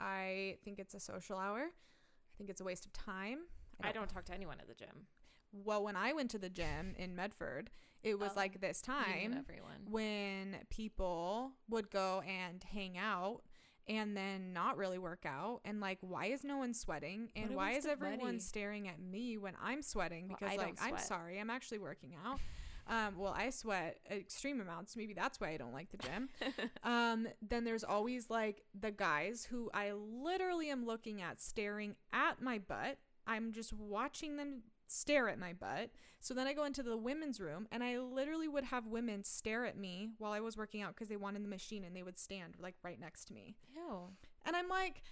I 0.00 0.56
think 0.64 0.78
it's 0.78 0.94
a 0.94 1.00
social 1.00 1.38
hour. 1.38 1.60
I 1.60 2.32
think 2.38 2.50
it's 2.50 2.60
a 2.60 2.64
waste 2.64 2.86
of 2.86 2.92
time. 2.92 3.40
I 3.82 3.92
don't 3.92 4.08
talk 4.08 4.24
to 4.26 4.34
anyone 4.34 4.56
at 4.60 4.68
the 4.68 4.74
gym. 4.74 5.06
Well, 5.52 5.82
when 5.84 5.96
I 5.96 6.12
went 6.12 6.30
to 6.32 6.38
the 6.38 6.48
gym 6.50 6.94
in 6.98 7.14
Medford, 7.14 7.70
it 8.02 8.18
was 8.18 8.30
Oh, 8.32 8.36
like 8.36 8.60
this 8.60 8.80
time 8.82 9.34
everyone. 9.38 9.86
when 9.90 10.56
people 10.70 11.52
would 11.68 11.90
go 11.90 12.22
and 12.26 12.62
hang 12.64 12.98
out 12.98 13.42
and 13.88 14.16
then 14.16 14.52
not 14.52 14.76
really 14.76 14.98
work 14.98 15.24
out 15.26 15.60
and 15.64 15.80
like 15.80 15.98
why 16.00 16.26
is 16.26 16.44
no 16.44 16.58
one 16.58 16.74
sweating? 16.74 17.30
And 17.36 17.54
why 17.54 17.72
is 17.72 17.86
everyone 17.86 18.18
money. 18.18 18.38
staring 18.38 18.88
at 18.88 19.00
me 19.00 19.38
when 19.38 19.54
I'm 19.62 19.82
sweating? 19.82 20.28
Because 20.28 20.52
I 20.52 20.56
like 20.56 20.78
I'm 20.82 20.98
sorry 20.98 21.38
I'm 21.38 21.50
actually 21.50 21.78
working 21.78 22.16
out. 22.24 22.40
Um 22.88 23.18
well 23.18 23.34
I 23.36 23.50
sweat 23.50 23.98
extreme 24.10 24.60
amounts. 24.60 24.96
Maybe 24.96 25.14
that's 25.14 25.40
why 25.40 25.50
I 25.50 25.56
don't 25.56 25.72
like 25.72 25.90
the 25.90 25.98
gym. 25.98 26.28
Um 26.82 27.28
then 27.42 27.64
there's 27.64 27.84
always 27.84 28.30
like 28.30 28.62
the 28.78 28.90
guys 28.90 29.46
who 29.50 29.70
I 29.72 29.92
literally 29.92 30.70
am 30.70 30.86
looking 30.86 31.22
at 31.22 31.40
staring 31.40 31.96
at 32.12 32.40
my 32.40 32.58
butt. 32.58 32.98
I'm 33.26 33.52
just 33.52 33.72
watching 33.72 34.36
them 34.36 34.62
stare 34.86 35.28
at 35.28 35.38
my 35.38 35.52
butt 35.52 35.90
so 36.26 36.34
then 36.34 36.46
I 36.48 36.54
go 36.54 36.64
into 36.64 36.82
the 36.82 36.96
women's 36.96 37.40
room 37.40 37.68
and 37.70 37.84
I 37.84 37.98
literally 37.98 38.48
would 38.48 38.64
have 38.64 38.86
women 38.86 39.22
stare 39.22 39.64
at 39.64 39.78
me 39.78 40.10
while 40.18 40.32
I 40.32 40.40
was 40.40 40.56
working 40.56 40.82
out 40.82 40.94
because 40.94 41.08
they 41.08 41.16
wanted 41.16 41.44
the 41.44 41.48
machine 41.48 41.84
and 41.84 41.94
they 41.94 42.02
would 42.02 42.18
stand 42.18 42.54
like 42.58 42.74
right 42.82 42.98
next 42.98 43.26
to 43.26 43.32
me. 43.32 43.54
Ew. 43.74 44.08
And 44.44 44.56
I'm 44.56 44.68
like, 44.68 45.02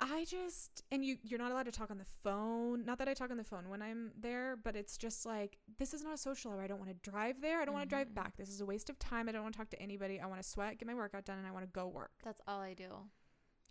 I 0.00 0.24
just 0.28 0.82
and 0.92 1.04
you 1.04 1.16
you're 1.22 1.38
not 1.38 1.50
allowed 1.50 1.64
to 1.64 1.72
talk 1.72 1.90
on 1.90 1.98
the 1.98 2.06
phone. 2.22 2.84
Not 2.84 2.98
that 2.98 3.08
I 3.08 3.14
talk 3.14 3.30
on 3.30 3.36
the 3.36 3.44
phone 3.44 3.68
when 3.68 3.82
I'm 3.82 4.12
there, 4.16 4.56
but 4.56 4.76
it's 4.76 4.96
just 4.96 5.24
like 5.24 5.58
this 5.78 5.94
is 5.94 6.02
not 6.02 6.14
a 6.14 6.18
social 6.18 6.52
hour. 6.52 6.62
I 6.62 6.66
don't 6.66 6.78
want 6.78 6.90
to 6.90 7.10
drive 7.10 7.40
there. 7.40 7.60
I 7.60 7.64
don't 7.64 7.74
want 7.74 7.88
to 7.88 7.88
drive 7.88 8.08
mm-hmm. 8.08 8.22
back. 8.22 8.36
This 8.36 8.48
is 8.48 8.60
a 8.60 8.66
waste 8.66 8.90
of 8.90 8.98
time. 8.98 9.28
I 9.28 9.32
don't 9.32 9.42
want 9.42 9.54
to 9.54 9.58
talk 9.58 9.70
to 9.70 9.82
anybody. 9.82 10.20
I 10.20 10.26
want 10.26 10.42
to 10.42 10.48
sweat, 10.48 10.78
get 10.78 10.86
my 10.86 10.94
workout 10.94 11.24
done, 11.24 11.38
and 11.38 11.46
I 11.46 11.52
want 11.52 11.64
to 11.64 11.70
go 11.72 11.88
work. 11.88 12.12
That's 12.24 12.40
all 12.46 12.60
I 12.60 12.74
do. 12.74 12.90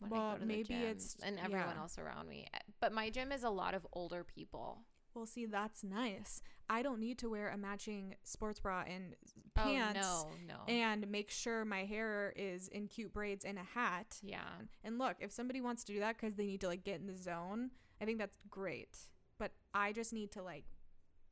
Well, 0.01 0.31
go 0.31 0.33
to 0.33 0.39
the 0.41 0.45
maybe 0.45 0.73
it's- 0.73 1.15
and 1.23 1.39
everyone 1.39 1.75
yeah. 1.75 1.81
else 1.81 1.97
around 1.97 2.27
me. 2.27 2.47
But 2.81 2.91
my 2.91 3.09
gym 3.09 3.31
is 3.31 3.43
a 3.43 3.49
lot 3.49 3.73
of 3.73 3.87
older 3.93 4.23
people. 4.25 4.81
Well, 5.13 5.25
see, 5.25 5.45
that's 5.45 5.83
nice. 5.83 6.41
I 6.69 6.81
don't 6.81 6.99
need 6.99 7.17
to 7.19 7.29
wear 7.29 7.49
a 7.49 7.57
matching 7.57 8.15
sports 8.23 8.59
bra 8.59 8.83
and 8.87 9.15
pants 9.53 9.99
oh 10.03 10.29
no, 10.47 10.55
no. 10.55 10.73
and 10.73 11.07
make 11.11 11.29
sure 11.29 11.63
my 11.65 11.83
hair 11.85 12.33
is 12.35 12.67
in 12.69 12.87
cute 12.87 13.13
braids 13.13 13.45
and 13.45 13.57
a 13.59 13.63
hat. 13.63 14.17
yeah. 14.23 14.39
And 14.83 14.97
look, 14.97 15.17
if 15.19 15.31
somebody 15.31 15.61
wants 15.61 15.83
to 15.83 15.93
do 15.93 15.99
that 15.99 16.17
because 16.19 16.35
they 16.35 16.45
need 16.45 16.61
to 16.61 16.67
like 16.67 16.83
get 16.83 16.99
in 16.99 17.07
the 17.07 17.15
zone, 17.15 17.71
I 18.01 18.05
think 18.05 18.17
that's 18.17 18.37
great. 18.49 18.97
But 19.37 19.51
I 19.73 19.91
just 19.93 20.13
need 20.13 20.31
to 20.31 20.41
like, 20.41 20.63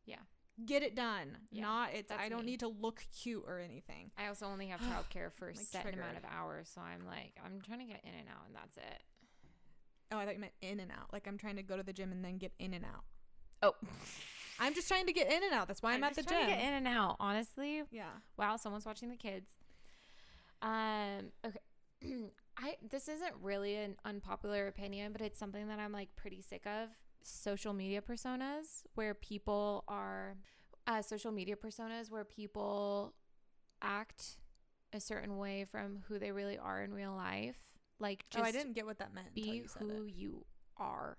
Yeah. 0.06 0.18
get 0.66 0.84
it 0.84 0.96
done. 0.96 1.38
Yeah, 1.52 1.62
Not 1.64 1.90
it's. 1.94 2.12
I 2.12 2.30
don't 2.30 2.46
me. 2.46 2.52
need 2.52 2.60
to 2.60 2.68
look 2.68 3.04
cute 3.24 3.44
or 3.48 3.60
anything. 3.60 4.12
I 4.18 4.28
also 4.28 4.46
only 4.46 4.68
have 4.68 4.80
childcare 4.82 5.32
for 5.34 5.46
a 5.50 5.54
Like, 5.54 5.66
set 5.66 5.92
amount 5.94 6.18
of 6.18 6.24
hours, 6.30 6.70
so 6.74 6.82
I'm 6.82 7.06
like, 7.08 7.34
I'm 7.44 7.62
trying 7.62 7.80
to 7.80 7.86
get 7.86 8.02
in 8.04 8.14
and 8.14 8.28
out, 8.30 8.46
and 8.48 8.56
that's 8.56 8.78
it. 8.78 9.04
Oh, 10.12 10.18
I 10.18 10.26
thought 10.26 10.34
you 10.36 10.42
meant 10.42 10.54
in 10.62 10.80
and 10.82 10.92
out. 10.92 11.12
Like 11.14 11.26
I'm 11.28 11.38
trying 11.38 11.56
to 11.56 11.64
go 11.64 11.78
to 11.78 11.84
the 11.84 11.94
gym 11.94 12.12
and 12.12 12.24
then 12.24 12.38
get 12.38 12.52
in 12.60 12.74
and 12.74 12.84
out. 12.84 13.06
Oh, 13.64 13.74
I'm 14.60 14.74
just 14.76 14.88
trying 14.88 15.06
to 15.08 15.14
get 15.14 15.32
in 15.32 15.44
and 15.44 15.54
out. 15.54 15.68
That's 15.68 15.82
why 15.82 15.94
I'm, 15.94 16.04
at 16.04 16.14
the 16.16 16.22
just 16.22 16.30
gym. 16.30 16.42
to 16.42 16.48
get 16.48 16.60
in 16.60 16.74
and 16.74 16.88
out. 16.88 17.16
Honestly, 17.20 17.84
Yeah. 17.92 18.10
wow, 18.38 18.58
someone's 18.58 18.86
watching 18.86 19.10
the 19.10 19.16
kids. 19.16 19.52
Um, 20.62 21.32
okay. 21.46 21.60
I 22.58 22.76
this 22.88 23.08
isn't 23.08 23.34
really 23.42 23.76
an 23.76 23.96
unpopular 24.06 24.68
opinion, 24.68 25.14
but 25.14 25.22
it's 25.22 25.40
something 25.40 25.68
that 25.70 25.80
I'm 25.80 25.92
like 25.92 26.16
pretty 26.16 26.42
sick 26.42 26.66
of. 26.66 26.90
Social 27.24 27.74
media 27.74 28.02
personas 28.02 28.84
where 28.96 29.14
people 29.14 29.84
are 29.88 30.36
uh, 30.88 31.02
social 31.02 31.32
media 31.32 31.56
personas 31.56 32.12
where 32.12 32.26
people 32.26 33.14
act 33.82 34.38
a 34.94 35.00
certain 35.00 35.38
way 35.38 35.66
from 35.66 36.00
who 36.08 36.20
they 36.20 36.32
really 36.32 36.58
are 36.58 36.84
in 36.84 36.94
real 36.94 37.14
life. 37.14 37.58
Like 38.00 38.26
just 38.30 38.44
oh, 38.44 38.48
I 38.48 38.52
didn't 38.52 38.74
get 38.74 38.86
what 38.86 38.98
that 39.00 39.14
meant. 39.14 39.34
be 39.34 39.42
you 39.42 39.66
who 39.80 40.06
it. 40.06 40.14
you 40.14 40.46
are 40.78 41.18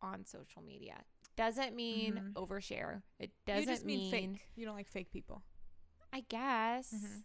on 0.00 0.24
social 0.24 0.62
media. 0.62 0.96
Doesn't 1.40 1.74
mean 1.74 2.16
Mhm. 2.16 2.32
overshare. 2.34 3.02
It 3.18 3.30
doesn't 3.46 3.66
just 3.66 3.84
mean, 3.84 4.00
mean 4.00 4.10
fake. 4.10 4.48
You 4.56 4.66
don't 4.66 4.74
like 4.76 4.88
fake 4.88 5.10
people. 5.10 5.42
I 6.12 6.20
guess. 6.28 6.92
Mhm. 6.92 7.24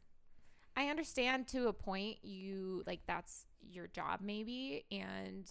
I 0.78 0.88
understand 0.89 1.47
to 1.49 1.67
a 1.67 1.73
point 1.73 2.23
you 2.23 2.84
like 2.86 3.01
that's 3.08 3.45
your 3.62 3.88
job 3.88 4.21
maybe 4.21 4.86
and 4.91 5.49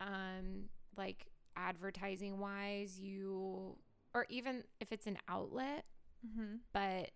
um 0.00 0.68
like 0.96 1.26
advertising 1.56 2.38
wise 2.38 2.98
you 2.98 3.76
or 4.14 4.26
even 4.30 4.64
if 4.80 4.90
it's 4.92 5.06
an 5.06 5.18
outlet 5.28 5.84
Mm-hmm. 6.26 6.56
but 6.72 7.10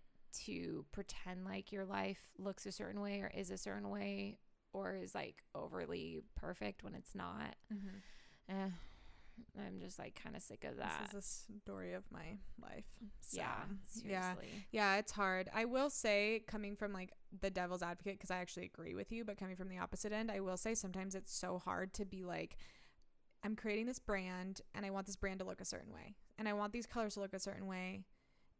to 0.45 0.85
pretend 0.91 1.43
like 1.43 1.71
your 1.71 1.85
life 1.85 2.31
looks 2.37 2.65
a 2.65 2.71
certain 2.71 3.01
way 3.01 3.21
or 3.21 3.31
is 3.35 3.49
a 3.51 3.57
certain 3.57 3.89
way 3.89 4.37
or 4.73 4.95
is 4.95 5.13
like 5.15 5.43
overly 5.55 6.21
perfect 6.35 6.83
when 6.83 6.93
it's 6.93 7.15
not 7.15 7.55
Mm-hmm. 7.73 7.97
eh, 8.55 8.69
I'm 9.57 9.79
just 9.79 9.99
like 9.99 10.19
kind 10.21 10.35
of 10.35 10.41
sick 10.41 10.63
of 10.63 10.77
that. 10.77 11.09
This 11.11 11.23
is 11.23 11.49
a 11.53 11.59
story 11.61 11.93
of 11.93 12.03
my 12.11 12.37
life. 12.61 12.85
yeah, 13.31 13.53
So, 13.89 14.01
yeah. 14.05 14.33
seriously. 14.33 14.65
Yeah, 14.71 14.97
it's 14.97 15.11
hard. 15.11 15.49
I 15.53 15.65
will 15.65 15.89
say, 15.89 16.43
coming 16.47 16.75
from 16.75 16.93
like 16.93 17.11
the 17.41 17.49
devil's 17.49 17.81
advocate, 17.83 18.13
because 18.19 18.31
I 18.31 18.37
actually 18.37 18.65
agree 18.65 18.95
with 18.95 19.11
you, 19.11 19.25
but 19.25 19.37
coming 19.37 19.55
from 19.55 19.69
the 19.69 19.77
opposite 19.77 20.11
end, 20.11 20.31
I 20.31 20.39
will 20.39 20.57
say 20.57 20.73
sometimes 20.73 21.15
it's 21.15 21.33
so 21.33 21.57
hard 21.59 21.93
to 21.95 22.05
be 22.05 22.23
like, 22.23 22.57
I'm 23.43 23.55
creating 23.55 23.87
this 23.87 23.99
brand 23.99 24.61
and 24.75 24.85
I 24.85 24.89
want 24.91 25.07
this 25.07 25.15
brand 25.15 25.39
to 25.39 25.45
look 25.45 25.61
a 25.61 25.65
certain 25.65 25.93
way. 25.93 26.15
And 26.37 26.47
I 26.47 26.53
want 26.53 26.73
these 26.73 26.85
colors 26.85 27.15
to 27.15 27.21
look 27.21 27.33
a 27.33 27.39
certain 27.39 27.67
way. 27.67 28.03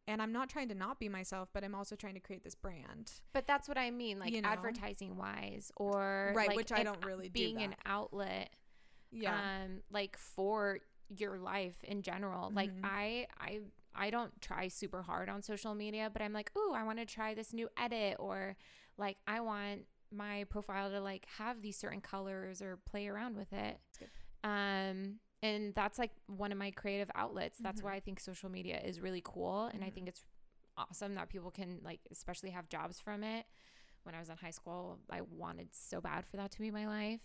And 0.07 0.21
I'm 0.21 0.33
not 0.33 0.49
trying 0.49 0.67
to 0.69 0.75
not 0.75 0.99
be 0.99 1.09
myself, 1.09 1.49
but 1.53 1.63
I'm 1.63 1.75
also 1.75 1.95
trying 1.95 2.15
to 2.15 2.19
create 2.19 2.43
this 2.43 2.55
brand. 2.55 3.11
But 3.33 3.45
that's 3.45 3.67
what 3.67 3.77
I 3.77 3.91
mean, 3.91 4.17
like 4.19 4.33
You 4.33 4.41
know? 4.41 4.49
advertising 4.49 5.15
wise, 5.15 5.71
or 5.77 6.33
Right, 6.35 6.49
like 6.49 6.57
which 6.57 6.71
I 6.71 6.83
don't 6.83 7.05
really 7.05 7.27
do 7.27 7.33
being 7.33 7.61
an 7.61 7.75
outlet, 7.85 8.49
Yeah. 9.11 9.39
um, 9.65 9.81
like 9.91 10.17
for 10.17 10.79
your 11.09 11.37
life 11.37 11.77
in 11.83 12.01
general. 12.01 12.51
Like 12.55 12.69
Mhm. 12.69 12.83
I, 12.83 13.27
I, 13.39 13.59
I 13.95 14.09
don't 14.09 14.39
try 14.41 14.67
super 14.69 15.01
hard 15.01 15.29
on 15.29 15.41
social 15.41 15.75
media, 15.75 16.09
but 16.11 16.21
I'm 16.21 16.33
like, 16.33 16.51
ooh, 16.57 16.73
I 16.73 16.83
want 16.83 16.99
to 16.99 17.05
try 17.05 17.33
this 17.33 17.53
new 17.53 17.67
edit, 17.77 18.15
or 18.19 18.55
like 18.97 19.17
I 19.27 19.41
want 19.41 19.81
my 20.13 20.45
profile 20.45 20.89
to 20.91 20.99
like 21.01 21.25
have 21.37 21.61
these 21.61 21.77
certain 21.77 22.01
colors 22.01 22.61
or 22.61 22.77
play 22.89 23.07
around 23.07 23.35
with 23.37 23.51
it. 23.53 23.79
Um, 24.43 25.19
and 25.43 25.73
that's 25.75 25.97
like 25.99 26.11
one 26.27 26.51
of 26.51 26.57
my 26.57 26.71
creative 26.71 27.09
outlets. 27.15 27.59
That's 27.59 27.81
Mhm. 27.81 27.85
why 27.85 27.95
I 27.95 27.99
think 27.99 28.19
social 28.19 28.49
media 28.49 28.79
is 28.83 29.01
really 29.01 29.21
cool, 29.23 29.65
and 29.73 29.83
I 29.83 29.87
Mhm. 29.87 29.93
think 29.93 30.07
it's 30.07 30.23
awesome 30.77 31.15
that 31.15 31.29
people 31.29 31.51
can 31.51 31.79
like 31.83 31.99
especially 32.11 32.51
have 32.51 32.69
jobs 32.69 32.99
from 32.99 33.23
it. 33.23 33.45
When 34.03 34.15
I 34.15 34.19
was 34.19 34.29
in 34.29 34.37
high 34.37 34.51
school, 34.51 34.99
I 35.11 35.21
wanted 35.21 35.69
so 35.73 36.01
bad 36.01 36.25
for 36.25 36.37
that 36.37 36.51
to 36.51 36.59
be 36.59 36.71
my 36.71 36.87
life. 36.87 37.21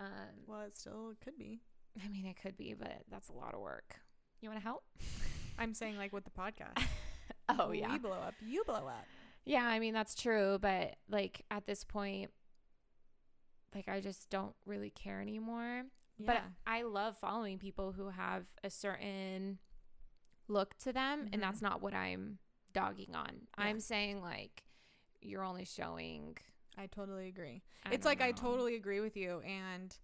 Um, 0.00 0.44
well, 0.46 0.62
it 0.62 0.76
still 0.76 1.12
could 1.22 1.36
be. 1.38 1.60
I 2.04 2.08
mean, 2.08 2.24
it 2.26 2.36
could 2.40 2.56
be, 2.56 2.74
but 2.74 3.02
that's 3.10 3.28
a 3.28 3.32
lot 3.32 3.54
of 3.54 3.60
work. 3.60 3.96
You 4.40 4.48
want 4.48 4.58
to 4.60 4.64
help? 4.64 4.84
I'm 5.58 5.74
saying 5.74 5.96
like 5.96 6.12
with 6.12 6.24
the 6.24 6.30
podcast. 6.30 6.82
Oh 7.58 7.72
yeah, 7.72 7.92
We 7.92 7.98
blow 7.98 8.12
up. 8.12 8.34
You 8.46 8.62
blow 8.64 8.86
up. 8.86 9.04
yeah. 9.44 9.64
I 9.66 9.80
mean, 9.80 9.92
that's 9.92 10.14
true, 10.14 10.58
but 10.60 10.94
like 11.08 11.44
at 11.50 11.66
this 11.66 11.82
point, 11.82 12.30
like 13.74 13.88
I 13.88 14.00
just 14.00 14.30
don't 14.30 14.54
really 14.66 14.90
care 14.90 15.20
anymore. 15.20 15.82
Yeah. 16.18 16.26
But 16.26 16.42
I 16.64 16.82
love 16.82 17.16
following 17.18 17.58
people 17.58 17.90
who 17.92 18.10
have 18.10 18.44
a 18.62 18.70
certain 18.70 19.58
look 20.46 20.76
to 20.78 20.92
them, 20.92 21.22
Mhm. 21.26 21.28
and 21.32 21.42
that's 21.42 21.60
not 21.60 21.80
what 21.82 21.92
I'm 21.92 22.38
dogging 22.72 23.14
on. 23.16 23.48
Yeah. 23.58 23.64
I'm 23.64 23.80
saying 23.80 24.20
like 24.22 24.62
you're 25.20 25.42
only 25.44 25.64
showing. 25.64 26.36
I 26.78 26.86
totally 26.86 27.28
agree. 27.28 27.62
I 27.84 27.92
it's 27.92 28.06
like 28.06 28.20
I 28.20 28.32
totally 28.32 28.76
agree 28.76 29.00
with 29.00 29.16
you 29.16 29.40
and 29.40 29.96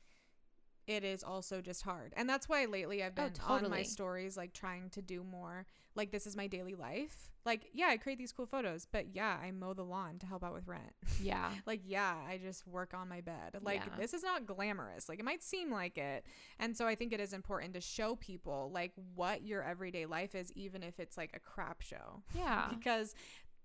it 0.87 1.03
is 1.03 1.25
also 1.25 1.61
just 1.61 1.83
hard. 1.83 2.13
And 2.17 2.29
that's 2.29 2.49
why 2.49 2.65
lately 2.67 3.03
I've 3.03 3.15
been 3.15 3.33
Oh, 3.49 3.57
been 3.57 3.65
on 3.65 3.71
my 3.71 3.83
stories 3.83 4.37
like 4.37 4.53
trying 4.53 4.89
to 4.91 5.03
do 5.03 5.25
more. 5.25 5.67
Like 5.97 6.13
this 6.13 6.27
is 6.29 6.37
my 6.37 6.47
daily 6.47 6.75
life. 6.77 7.31
Like 7.45 7.67
yeah, 7.73 7.87
I 7.89 7.97
create 7.97 8.19
these 8.19 8.31
cool 8.31 8.47
photos, 8.47 8.87
but 8.91 9.07
yeah, 9.15 9.37
I 9.43 9.51
mow 9.51 9.73
the 9.75 9.83
lawn 9.85 10.19
to 10.21 10.27
help 10.27 10.45
out 10.45 10.53
with 10.53 10.69
rent. 10.69 10.93
Yeah. 11.21 11.51
like 11.67 11.81
yeah, 11.85 12.15
I 12.29 12.39
just 12.39 12.69
work 12.69 12.95
on 12.95 13.09
my 13.09 13.21
bed. 13.21 13.57
Like 13.63 13.83
Yeah. 13.85 13.97
this 13.99 14.15
is 14.15 14.23
not 14.23 14.47
glamorous. 14.47 15.09
Like 15.09 15.19
it 15.19 15.25
might 15.25 15.43
seem 15.43 15.73
like 15.73 15.99
it. 15.99 16.25
And 16.61 16.77
so 16.77 16.87
I 16.87 16.95
think 16.95 17.13
it 17.13 17.19
is 17.21 17.33
important 17.33 17.75
to 17.75 17.81
show 17.81 18.15
people 18.15 18.71
like 18.73 18.93
what 19.17 19.43
your 19.43 19.65
everyday 19.65 20.07
life 20.07 20.37
is 20.37 20.53
even 20.53 20.85
if 20.85 21.01
it's 21.01 21.17
like 21.17 21.31
a 21.35 21.41
crap 21.41 21.83
show 21.83 22.23
Yeah. 22.33 22.69
because 22.79 23.13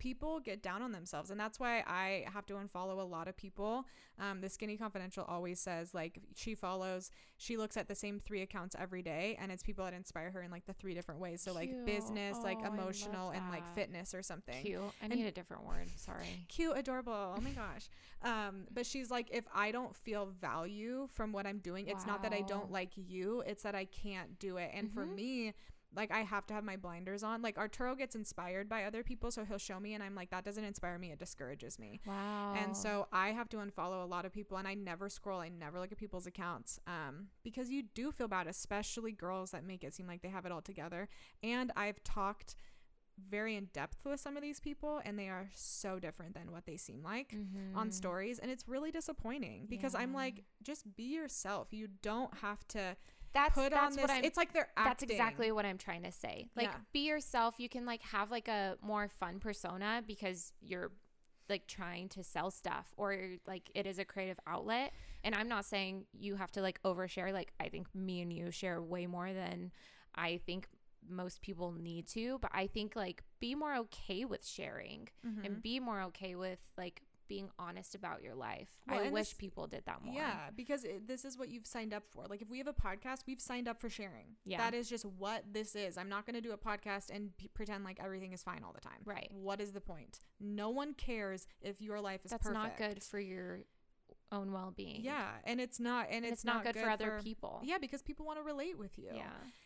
people 0.02 0.40
get 0.40 0.60
down 0.64 0.82
on 0.82 0.90
themselves 0.90 1.30
and 1.30 1.38
that's 1.38 1.60
why 1.60 1.78
i 1.86 2.24
have 2.34 2.44
to 2.44 2.54
unfollow 2.54 2.98
a 2.98 3.04
lot 3.04 3.28
of 3.28 3.36
people 3.36 3.84
um, 4.18 4.40
the 4.40 4.48
skinny 4.48 4.76
confidential 4.76 5.24
always 5.28 5.60
says 5.60 5.94
like 5.94 6.18
she 6.34 6.56
follows 6.56 7.08
she 7.36 7.56
looks 7.56 7.76
at 7.76 7.86
the 7.86 7.94
same 7.94 8.18
three 8.18 8.42
accounts 8.42 8.74
every 8.78 9.00
day 9.00 9.38
and 9.40 9.52
it's 9.52 9.62
people 9.62 9.84
that 9.84 9.94
inspire 9.94 10.32
her 10.32 10.42
in 10.42 10.50
like 10.50 10.66
the 10.66 10.72
three 10.72 10.92
different 10.92 11.20
ways 11.20 11.40
so 11.40 11.52
like 11.52 11.68
Cute. 11.70 11.86
business 11.86 12.36
like 12.42 12.58
Oh, 12.60 12.64
love 12.64 12.74
emotional 12.74 13.30
and 13.30 13.48
like 13.50 13.64
fitness 13.76 14.12
or 14.12 14.22
something 14.22 14.60
Cute. 14.64 14.80
I 15.00 15.04
And- 15.04 15.14
need 15.14 15.26
a 15.26 15.30
different 15.30 15.64
word. 15.64 15.86
Sorry. 15.96 16.26
cute 16.48 16.76
adorable 16.76 17.34
oh 17.36 17.40
my 17.40 17.50
gosh 17.50 17.88
um 18.22 18.64
but 18.74 18.84
she's 18.84 19.08
like 19.08 19.28
if 19.30 19.44
i 19.54 19.70
don't 19.70 19.94
feel 19.94 20.26
value 20.40 21.06
from 21.12 21.30
what 21.32 21.46
i'm 21.46 21.58
doing 21.58 21.86
it's 21.86 22.06
not 22.06 22.22
that 22.24 22.32
i 22.32 22.40
don't 22.40 22.72
like 22.72 22.90
you 22.96 23.42
it's 23.46 23.62
that 23.62 23.76
i 23.76 23.84
can't 23.84 24.38
do 24.40 24.56
it 24.56 24.70
and 24.74 24.92
for 24.92 25.04
Mhm. 25.06 25.14
me 25.14 25.54
like 25.94 26.10
i 26.10 26.20
have 26.20 26.46
to 26.46 26.54
have 26.54 26.64
my 26.64 26.76
blinders 26.76 27.22
on 27.22 27.42
like 27.42 27.58
arturo 27.58 27.94
gets 27.94 28.14
inspired 28.14 28.68
by 28.68 28.84
other 28.84 29.02
people 29.02 29.30
so 29.30 29.44
he'll 29.44 29.58
show 29.58 29.78
me 29.78 29.94
and 29.94 30.02
i'm 30.02 30.14
like 30.14 30.30
that 30.30 30.44
doesn't 30.44 30.64
inspire 30.64 30.98
me 30.98 31.10
it 31.12 31.18
discourages 31.18 31.78
me 31.78 32.00
Wow. 32.06 32.52
and 32.54 32.76
so 32.76 33.06
I 33.12 33.28
have 33.28 33.48
to 33.50 33.58
unfollow 33.58 34.02
a 34.02 34.06
lot 34.06 34.24
of 34.24 34.32
people 34.32 34.56
and 34.58 34.66
I 34.66 34.74
never 34.74 35.08
scroll. 35.08 35.40
I 35.40 35.48
never 35.48 35.78
look 35.78 35.92
at 35.92 35.98
people's 35.98 36.26
accounts 36.26 36.78
um, 36.86 37.28
because 37.44 37.68
you 37.70 37.82
do 37.94 38.10
feel 38.12 38.28
bad, 38.28 38.46
especially 38.46 39.12
girls 39.12 39.50
that 39.52 39.64
make 39.64 39.84
it 39.84 39.94
seem 39.94 40.06
like 40.06 40.22
they 40.22 40.28
have 40.28 40.44
it 40.46 40.52
all 40.52 40.60
together. 40.62 41.08
And 41.42 41.70
I've 41.76 42.02
talked 42.04 42.54
very 43.28 43.54
in 43.56 43.66
depth 43.72 44.04
with 44.04 44.20
some 44.20 44.36
of 44.36 44.42
these 44.42 44.58
people 44.60 45.00
and 45.04 45.18
they 45.18 45.28
are 45.28 45.48
so 45.54 45.98
different 45.98 46.34
than 46.34 46.50
what 46.50 46.66
they 46.66 46.76
seem 46.76 47.02
like 47.02 47.34
on 47.74 47.88
Mhm. 47.88 47.92
stories. 47.92 48.38
And 48.38 48.50
it's 48.50 48.66
really 48.68 48.90
disappointing 48.90 49.66
because 49.68 49.94
I'm 49.94 50.12
like, 50.14 50.44
just 50.62 50.96
be 50.96 51.04
yourself. 51.14 51.68
You 51.72 51.88
don't 51.88 52.34
have 52.38 52.66
to 52.68 52.96
that's 53.32 53.54
put 53.54 53.70
that's 53.70 53.82
on 53.86 53.92
this. 53.92 54.02
what 54.02 54.10
I'm. 54.10 54.24
It's 54.24 54.36
like 54.36 54.52
they're 54.52 54.68
acting. 54.76 54.84
That's 54.84 55.02
exactly 55.04 55.52
what 55.52 55.64
I'm 55.64 55.78
trying 55.78 56.02
to 56.02 56.12
say. 56.12 56.48
Like, 56.56 56.66
Yeah. 56.68 56.76
be 56.92 57.00
yourself. 57.06 57.54
You 57.58 57.68
can 57.68 57.84
like 57.86 58.02
have 58.02 58.30
like 58.30 58.48
a 58.48 58.76
more 58.82 59.08
fun 59.08 59.38
persona 59.40 60.02
because 60.06 60.52
you're 60.60 60.92
like 61.48 61.66
trying 61.66 62.08
to 62.10 62.22
sell 62.22 62.50
stuff 62.50 62.86
or 62.96 63.16
like 63.46 63.70
it 63.74 63.86
is 63.86 63.98
a 63.98 64.04
creative 64.04 64.38
outlet. 64.46 64.92
And 65.24 65.34
I'm 65.34 65.48
not 65.48 65.64
saying 65.64 66.06
you 66.12 66.36
have 66.36 66.50
to 66.52 66.62
like 66.62 66.80
overshare. 66.82 67.32
Like, 67.32 67.52
I 67.60 67.68
think 67.68 67.94
me 67.94 68.20
and 68.22 68.32
you 68.32 68.50
share 68.50 68.80
way 68.80 69.06
more 69.06 69.32
than 69.32 69.72
I 70.14 70.38
think 70.46 70.68
most 71.08 71.42
people 71.42 71.72
need 71.72 72.06
to. 72.08 72.38
But 72.40 72.52
I 72.54 72.66
think 72.68 72.94
like 72.96 73.22
be 73.40 73.54
more 73.54 73.74
okay 73.76 74.24
with 74.24 74.46
sharing 74.46 75.08
Mhm. 75.26 75.44
and 75.46 75.62
be 75.62 75.80
more 75.80 76.00
okay 76.02 76.34
with 76.36 76.60
like 76.78 77.02
being 77.32 77.50
honest 77.58 77.94
about 77.94 78.22
your 78.22 78.34
life. 78.34 78.68
Well, 78.86 79.00
I 79.00 79.08
wish 79.08 79.28
this- 79.30 79.32
people 79.34 79.66
did 79.66 79.84
that 79.86 80.02
more. 80.04 80.14
Yeah, 80.14 80.50
because 80.54 80.84
it, 80.84 81.06
this 81.06 81.24
is 81.24 81.38
what 81.38 81.48
you've 81.48 81.66
signed 81.66 81.94
up 81.94 82.02
for. 82.10 82.26
Like, 82.28 82.42
if 82.42 82.50
we 82.50 82.58
have 82.58 82.66
a 82.66 82.72
podcast, 82.74 83.20
we've 83.26 83.40
signed 83.40 83.68
up 83.68 83.80
for 83.80 83.88
sharing. 83.88 84.36
Yeah. 84.44 84.58
That 84.58 84.74
is 84.74 84.88
just 84.88 85.04
what 85.06 85.44
this 85.50 85.74
is. 85.74 85.96
I'm 85.96 86.10
not 86.10 86.26
going 86.26 86.34
to 86.34 86.42
do 86.42 86.52
a 86.52 86.58
podcast 86.58 87.08
and 87.10 87.34
p- 87.38 87.48
pretend 87.48 87.84
like 87.84 87.98
everything 88.04 88.32
is 88.34 88.42
fine 88.42 88.62
all 88.64 88.74
the 88.74 88.80
time. 88.80 89.00
Right. 89.06 89.30
What 89.32 89.60
is 89.60 89.72
the 89.72 89.80
point? 89.80 90.18
No 90.40 90.68
one 90.68 90.92
cares 90.92 91.46
if 91.62 91.80
your 91.80 92.00
life 92.00 92.20
is 92.24 92.32
That's 92.32 92.46
perfect. 92.46 92.62
not 92.62 92.76
good 92.76 93.02
for 93.02 93.18
your 93.18 93.60
own 94.30 94.52
well-being. 94.52 95.00
Yeah, 95.02 95.28
and 95.44 95.60
it's 95.60 95.78
not 95.78 96.06
and, 96.06 96.16
And 96.16 96.24
it's, 96.26 96.32
it's, 96.32 96.44
not, 96.44 96.64
good, 96.64 96.76
for 96.76 96.88
other 96.88 97.20
people. 97.22 97.60
Yeah, 97.62 97.78
because 97.78 98.02
people 98.02 98.24
want 98.26 98.38
to 98.38 98.42
relate 98.42 98.78
with 98.78 98.98
you. 98.98 99.10
Yeah. 99.14 99.24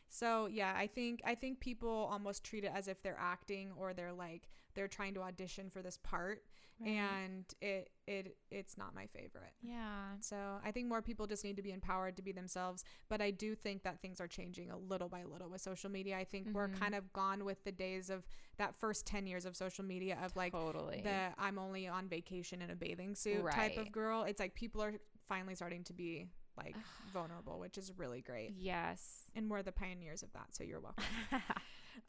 So 0.08 0.46
yeah, 0.46 0.72
I 0.76 0.86
think 0.86 1.20
I 1.24 1.34
think 1.34 1.60
people 1.60 2.08
almost 2.10 2.44
treat 2.44 2.64
it 2.64 2.72
as 2.74 2.86
if 2.88 3.02
they're 3.02 3.18
acting 3.18 3.70
or 3.76 3.92
they're 3.94 4.12
like 4.12 4.48
they're 4.76 4.86
trying 4.86 5.14
to 5.14 5.22
audition 5.22 5.68
for 5.70 5.82
this 5.82 5.98
part, 5.98 6.44
Right. 6.78 6.90
and 6.90 7.44
it 7.62 7.88
it 8.06 8.36
it's 8.50 8.76
not 8.76 8.94
my 8.94 9.06
favorite. 9.06 9.54
yeah. 9.62 10.10
So 10.20 10.36
I 10.62 10.70
think 10.72 10.88
more 10.88 11.00
people 11.02 11.26
just 11.26 11.42
need 11.42 11.56
to 11.56 11.62
be 11.62 11.72
empowered 11.72 12.16
to 12.18 12.22
be 12.22 12.32
themselves. 12.32 12.84
But 13.08 13.20
I 13.22 13.30
do 13.30 13.54
think 13.54 13.82
that 13.84 14.00
things 14.02 14.20
are 14.20 14.28
changing 14.28 14.70
a 14.70 14.76
little 14.76 15.08
by 15.08 15.24
little 15.24 15.48
with 15.48 15.62
social 15.62 15.90
media. 15.90 16.18
I 16.18 16.24
think 16.24 16.48
we're 16.52 16.68
Mhm. 16.68 16.78
kind 16.78 16.94
of 16.94 17.10
gone 17.14 17.44
with 17.46 17.64
the 17.64 17.72
days 17.72 18.10
of 18.10 18.26
that 18.58 18.76
first 18.76 19.06
ten 19.06 19.26
years 19.26 19.46
of 19.46 19.56
social 19.56 19.84
media 19.84 20.18
of 20.22 20.36
like 20.36 20.52
totally. 20.52 21.00
the 21.00 21.32
I'm 21.38 21.58
only 21.58 21.88
on 21.88 22.08
vacation 22.08 22.60
in 22.62 22.70
a 22.70 22.76
bathing 22.76 23.14
suit 23.14 23.44
type 23.50 23.78
of 23.78 23.90
girl. 23.90 24.24
It's 24.24 24.38
like 24.38 24.54
people 24.54 24.82
are 24.82 24.94
finally 25.26 25.54
starting 25.54 25.82
to 25.84 25.92
be 25.94 26.28
like 26.58 26.76
vulnerable, 27.12 27.58
which 27.58 27.76
is 27.78 27.90
really 27.98 28.20
great. 28.22 28.52
yes. 28.56 29.24
And 29.34 29.50
we're 29.50 29.62
the 29.62 29.72
pioneers 29.72 30.22
of 30.22 30.32
that, 30.34 30.54
so 30.54 30.62
you're 30.64 30.80
welcome. 30.80 31.04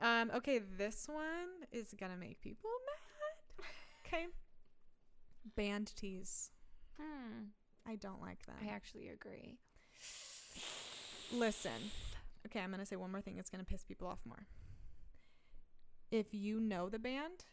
um, 0.02 0.32
okay, 0.36 0.60
this 0.60 1.08
one 1.08 1.68
is 1.72 1.94
gonna 2.00 2.18
make 2.18 2.42
people 2.42 2.70
mad. 2.86 3.68
Okay. 4.06 4.26
Band 5.56 5.94
tees. 5.96 6.52
Hmm. 7.00 7.46
I 7.88 7.96
don't 7.96 8.22
like 8.22 8.46
them. 8.46 8.56
I 8.62 8.70
actually 8.74 9.10
agree. 9.10 9.58
Listen. 11.34 11.92
Okay, 12.46 12.60
I'm 12.62 12.72
gonna 12.72 12.86
say 12.86 12.96
one 12.96 13.12
more 13.12 13.22
thing. 13.22 13.38
It's 13.38 13.50
gonna 13.50 13.64
piss 13.64 13.84
people 13.84 14.08
off 14.08 14.20
more. 14.26 14.48
If 16.12 16.28
you 16.34 16.60
know 16.60 16.90
the 16.90 17.00
band, 17.00 17.46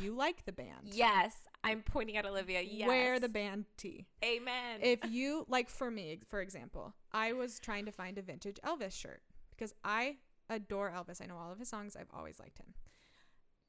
you 0.00 0.12
like 0.16 0.44
the 0.44 0.52
band. 0.52 0.90
Yes, 0.92 1.34
I'm 1.62 1.82
pointing 1.82 2.16
at 2.16 2.26
Olivia. 2.26 2.60
Yes. 2.60 2.88
Wear 2.88 3.20
the 3.20 3.28
band 3.28 3.66
tee. 3.76 4.06
Amen. 4.24 4.80
if 4.82 4.98
you 5.08 5.44
like 5.48 5.68
for 5.68 5.90
me 5.90 6.20
for 6.28 6.40
example 6.40 6.94
i 7.12 7.32
was 7.32 7.58
trying 7.58 7.84
to 7.86 7.92
find 7.92 8.18
a 8.18 8.22
vintage 8.22 8.58
elvis 8.64 8.92
shirt 8.92 9.22
because 9.50 9.74
i 9.84 10.16
adore 10.50 10.92
elvis 10.94 11.22
i 11.22 11.26
know 11.26 11.36
all 11.38 11.50
of 11.50 11.58
his 11.58 11.68
songs 11.68 11.96
i've 11.96 12.10
always 12.14 12.38
liked 12.38 12.58
him 12.58 12.74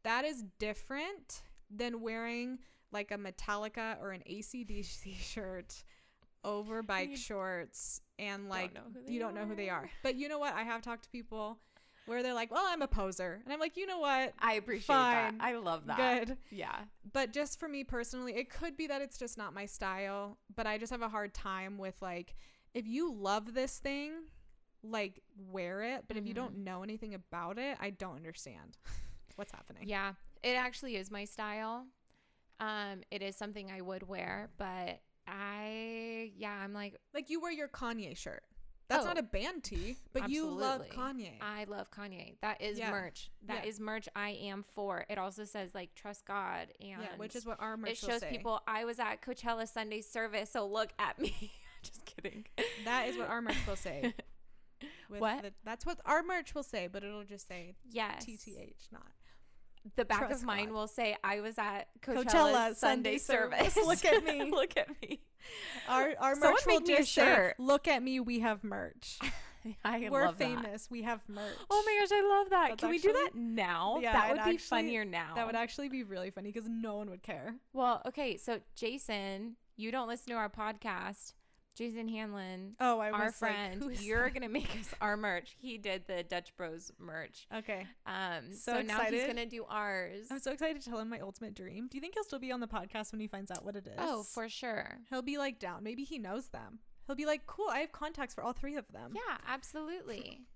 that 0.04 0.26
is 0.26 0.44
different 0.60 1.44
than 1.70 2.02
wearing 2.02 2.60
like 2.92 3.12
a 3.12 3.18
metallica 3.18 3.96
or 4.02 4.12
an 4.12 4.22
acdc 4.30 5.16
shirt 5.22 5.84
over 6.44 6.82
bike 6.82 7.16
shorts 7.16 8.02
and 8.20 8.50
like 8.50 8.76
who 8.76 9.12
you 9.14 9.20
don't 9.20 9.36
know 9.36 9.46
who 9.46 9.56
they 9.56 9.70
are. 9.70 9.82
are 9.84 9.90
but 10.04 10.16
you 10.16 10.28
know 10.28 10.40
what 10.40 10.54
i 10.56 10.64
have 10.64 10.82
talked 10.82 11.04
to 11.04 11.10
people 11.12 11.60
where 12.08 12.24
they're 12.24 12.34
like 12.34 12.52
well 12.52 12.66
i'm 12.68 12.82
a 12.82 12.88
poser 12.88 13.40
and 13.44 13.54
i'm 13.54 13.60
like 13.60 13.78
you 13.78 13.86
know 13.86 14.00
what 14.00 14.34
I 14.40 14.54
appreciate 14.54 14.88
Fine. 14.88 15.38
that. 15.38 15.44
I 15.46 15.56
love 15.58 15.86
that. 15.86 16.26
good 16.26 16.38
Yeah. 16.50 16.76
but 17.14 17.32
just 17.32 17.60
for 17.60 17.68
me 17.70 17.84
personally, 17.84 18.34
it 18.36 18.50
could 18.50 18.76
be 18.76 18.88
that 18.88 19.04
it's 19.04 19.20
just 19.20 19.38
not 19.38 19.54
my 19.54 19.68
style, 19.68 20.40
but 20.56 20.66
I 20.66 20.80
just 20.80 20.92
have 20.92 21.04
a 21.04 21.10
hard 21.10 21.34
time 21.36 21.78
with 21.78 22.02
like 22.02 22.34
if 22.74 22.88
you 22.88 23.14
love 23.14 23.54
this 23.54 23.78
thing, 23.78 24.14
like 24.84 25.22
wear 25.52 25.82
it, 25.84 26.06
but 26.08 26.18
if 26.18 26.26
you 26.26 26.34
don't 26.34 26.58
know 26.60 26.84
anything 26.84 27.14
about 27.14 27.58
it, 27.58 27.78
I 27.80 27.92
don't 27.92 28.16
understand 28.16 28.78
what's 29.36 29.52
happening. 29.52 29.84
Yeah. 29.88 30.14
It 30.44 30.54
actually 30.56 30.96
is 30.96 31.12
my 31.12 31.26
style. 31.26 31.86
Um, 32.60 33.02
it 33.12 33.22
is 33.22 33.36
something 33.36 33.72
I 33.72 33.82
would 33.82 34.08
wear, 34.08 34.50
but 34.58 35.00
I 35.28 36.32
yeah, 36.36 36.52
I'm 36.64 36.74
like 36.74 36.96
Like 37.14 37.30
you 37.30 37.40
wear 37.42 37.52
your 37.52 37.68
Kanye 37.68 38.16
shirt. 38.18 38.44
That's 38.88 39.06
Oh. 39.06 39.08
not 39.08 39.18
a 39.18 39.24
band 39.24 39.64
tee, 39.64 39.96
but 40.12 40.30
you 40.30 40.46
love 40.50 40.82
Absolutely. 40.82 41.24
Kanye. 41.24 41.32
I 41.42 41.64
love 41.64 41.90
Kanye. 41.92 42.36
That 42.42 42.62
is 42.62 42.78
Yeah. 42.78 42.92
merch. 42.92 43.32
That 43.46 43.66
is 43.66 43.80
Yeah. 43.80 43.86
merch 43.86 44.10
I 44.16 44.32
am 44.32 44.64
for. 44.64 45.06
It 45.10 45.18
also 45.18 45.46
says 45.46 45.74
like 45.74 45.96
trust 45.96 46.26
God 46.26 46.68
and 46.80 46.90
yeah, 47.02 47.16
which 47.18 47.36
is 47.36 47.46
what 47.46 47.62
our 47.62 47.78
merch 47.78 47.92
it 47.92 47.98
shows 47.98 48.24
people 48.24 48.62
I 48.68 48.84
was 48.86 49.00
at 49.00 49.22
Coachella 49.22 49.68
Sunday 49.68 50.02
service, 50.02 50.50
so 50.50 50.68
look 50.68 50.92
at 51.00 51.20
me. 51.20 51.52
Just 51.84 52.06
kidding. 52.06 52.46
That 52.86 53.08
is 53.08 53.18
what 53.18 53.30
our 53.30 53.42
merch 53.42 53.56
will 53.66 53.76
say. 53.76 54.14
With 55.10 55.22
What? 55.22 55.42
The, 55.44 55.54
that's 55.64 55.86
what 55.86 56.00
our 56.06 56.24
merch 56.24 56.54
will 56.56 56.64
say, 56.64 56.88
but 56.92 57.04
it'll 57.04 57.24
just 57.24 57.48
say 57.48 57.76
yes. 57.90 58.26
TTH, 58.26 58.92
not 58.92 59.08
The 59.96 60.06
back 60.06 60.20
Trust 60.20 60.42
of 60.42 60.44
mine 60.46 60.66
God. 60.68 60.74
will 60.74 60.88
say 60.88 61.16
I 61.24 61.42
was 61.42 61.58
at 61.58 61.88
Coachella, 62.02 62.24
Coachella 62.26 62.76
Sunday, 62.76 62.76
Sunday 62.76 63.18
service. 63.18 63.74
service. 63.74 63.86
Look 63.88 64.06
at 64.06 64.24
me. 64.26 64.52
look 64.52 64.78
at 64.78 64.90
me. 65.02 65.20
our 65.90 66.14
our 66.20 66.36
Someone 66.36 66.54
merch 66.54 66.66
will 66.68 66.82
just 66.82 67.14
say, 67.14 67.54
"Look 67.58 67.88
at 67.88 68.04
me, 68.04 68.20
we 68.20 68.40
have 68.40 68.64
merch." 68.64 69.18
I 69.86 70.08
We're 70.10 70.26
love 70.26 70.40
that. 70.40 70.44
famous. 70.48 70.88
We 70.90 71.04
have 71.04 71.22
merch. 71.28 71.54
Oh 71.70 71.84
my 71.86 72.00
gosh, 72.02 72.10
I 72.12 72.28
love 72.40 72.50
that. 72.50 72.70
That's 72.70 72.80
Can 72.82 72.90
we 72.90 72.98
do 72.98 73.14
that 73.14 73.36
now? 73.36 74.00
Yeah, 74.02 74.14
that 74.14 74.30
would 74.30 74.36
be 74.38 74.40
actually- 74.42 74.58
funnier 74.58 75.06
now. 75.06 75.34
That 75.36 75.46
would 75.46 75.56
actually 75.56 75.88
be 75.90 76.02
really 76.04 76.32
funny 76.32 76.52
because 76.52 76.68
no 76.68 76.96
one 76.96 77.10
would 77.12 77.22
care. 77.22 77.56
well, 77.72 78.02
okay, 78.08 78.38
so 78.38 78.60
Jason, 78.76 79.58
you 79.78 79.92
don't 79.92 80.08
listen 80.08 80.32
to 80.32 80.36
our 80.38 80.50
podcast. 80.50 81.34
Jason 81.76 82.08
Hanlon, 82.08 82.76
Oh, 82.80 83.00
I 83.00 83.12
our 83.12 83.32
friend, 83.32 83.82
like, 83.82 84.04
you're 84.04 84.26
that? 84.26 84.34
gonna 84.34 84.50
make 84.50 84.70
us 84.80 84.94
our 85.02 85.16
merch. 85.18 85.56
He 85.60 85.78
did 85.78 86.06
the 86.08 86.24
Dutch 86.24 86.56
Bros 86.58 86.92
merch. 87.00 87.48
Okay, 87.56 87.88
Um, 88.06 88.54
So 88.54 88.74
so, 88.76 88.82
now 88.82 89.00
he's 89.02 89.26
gonna 89.26 89.46
do 89.46 89.66
ours. 89.70 90.28
I'm 90.30 90.40
so 90.40 90.52
excited 90.52 90.82
to 90.82 90.90
tell 90.90 91.00
him 91.00 91.10
my 91.10 91.20
ultimate 91.20 91.54
dream. 91.54 91.88
Do 91.88 91.98
you 91.98 92.02
think 92.02 92.14
he'll 92.16 92.24
still 92.24 92.40
be 92.40 92.52
on 92.52 92.60
the 92.60 92.68
podcast 92.68 93.12
when 93.12 93.22
he 93.22 93.28
finds 93.28 93.52
out 93.52 93.64
what 93.66 93.76
it 93.76 93.88
is? 93.88 93.94
oh, 93.98 94.24
for 94.24 94.50
sure. 94.50 94.98
he'll 95.10 95.22
be 95.22 95.38
like 95.38 95.60
down. 95.60 95.84
Maybe 95.84 96.04
he 96.04 96.20
knows 96.20 96.48
them. 96.50 96.80
He'll 97.08 97.16
be 97.16 97.26
like, 97.26 97.46
"Cool, 97.48 97.68
I 97.70 97.80
have 97.80 97.92
contacts 97.92 98.34
for 98.36 98.44
all 98.44 98.54
three 98.54 98.76
of 98.76 98.88
them." 98.92 99.14
Yeah, 99.16 99.38
absolutely. 99.48 100.42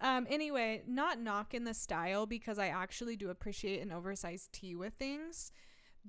Um. 0.00 0.26
Anyway, 0.30 0.82
not 0.86 1.20
knocking 1.20 1.64
the 1.64 1.74
style 1.74 2.24
because 2.24 2.58
I 2.58 2.68
actually 2.68 3.16
do 3.16 3.28
appreciate 3.28 3.82
an 3.82 3.92
oversized 3.92 4.52
tee 4.54 4.74
with 4.74 4.94
things, 4.94 5.52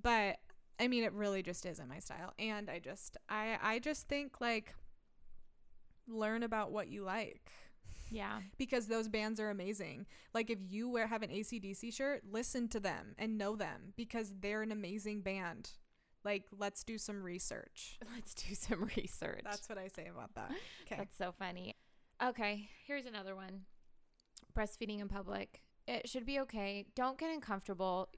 but 0.01 0.37
I 0.79 0.87
mean, 0.87 1.03
it 1.03 1.13
really 1.13 1.43
just 1.43 1.65
isn't 1.65 1.87
my 1.87 1.99
style. 1.99 2.33
And 2.39 2.69
I 2.69 2.79
just, 2.79 3.17
I, 3.29 3.57
I 3.61 3.79
just 3.79 4.07
think 4.07 4.41
like, 4.41 4.73
learn 6.07 6.43
about 6.43 6.71
what 6.71 6.87
you 6.87 7.03
like. 7.03 7.51
Yeah. 8.13 8.41
because 8.57 8.87
those 8.87 9.07
bands 9.07 9.39
are 9.39 9.49
amazing. 9.49 10.05
Like 10.33 10.49
if 10.49 10.59
you 10.61 10.89
wear 10.89 11.07
have 11.07 11.23
an 11.23 11.29
ACDC 11.29 11.93
shirt, 11.93 12.23
listen 12.29 12.67
to 12.69 12.79
them 12.81 13.15
and 13.17 13.37
know 13.37 13.55
them 13.55 13.93
because 13.95 14.33
they're 14.41 14.61
an 14.61 14.71
amazing 14.73 15.21
band. 15.21 15.71
Like 16.25 16.43
let's 16.57 16.83
do 16.83 16.97
some 16.97 17.23
research. 17.23 17.97
Let's 18.13 18.33
do 18.35 18.53
some 18.53 18.89
research. 18.95 19.41
That's 19.43 19.67
what 19.67 19.77
I 19.77 19.87
say 19.87 20.07
about 20.13 20.35
that. 20.35 20.51
Okay. 20.85 20.97
That's 20.97 21.17
so 21.17 21.33
funny. 21.39 21.75
Okay, 22.23 22.69
here's 22.85 23.05
another 23.05 23.35
one. 23.35 23.61
Breastfeeding 24.55 24.99
in 24.99 25.07
public. 25.07 25.61
It 25.87 26.07
should 26.07 26.25
be 26.25 26.39
okay. 26.41 26.85
Don't 26.95 27.17
get 27.17 27.31
uncomfortable. 27.33 28.09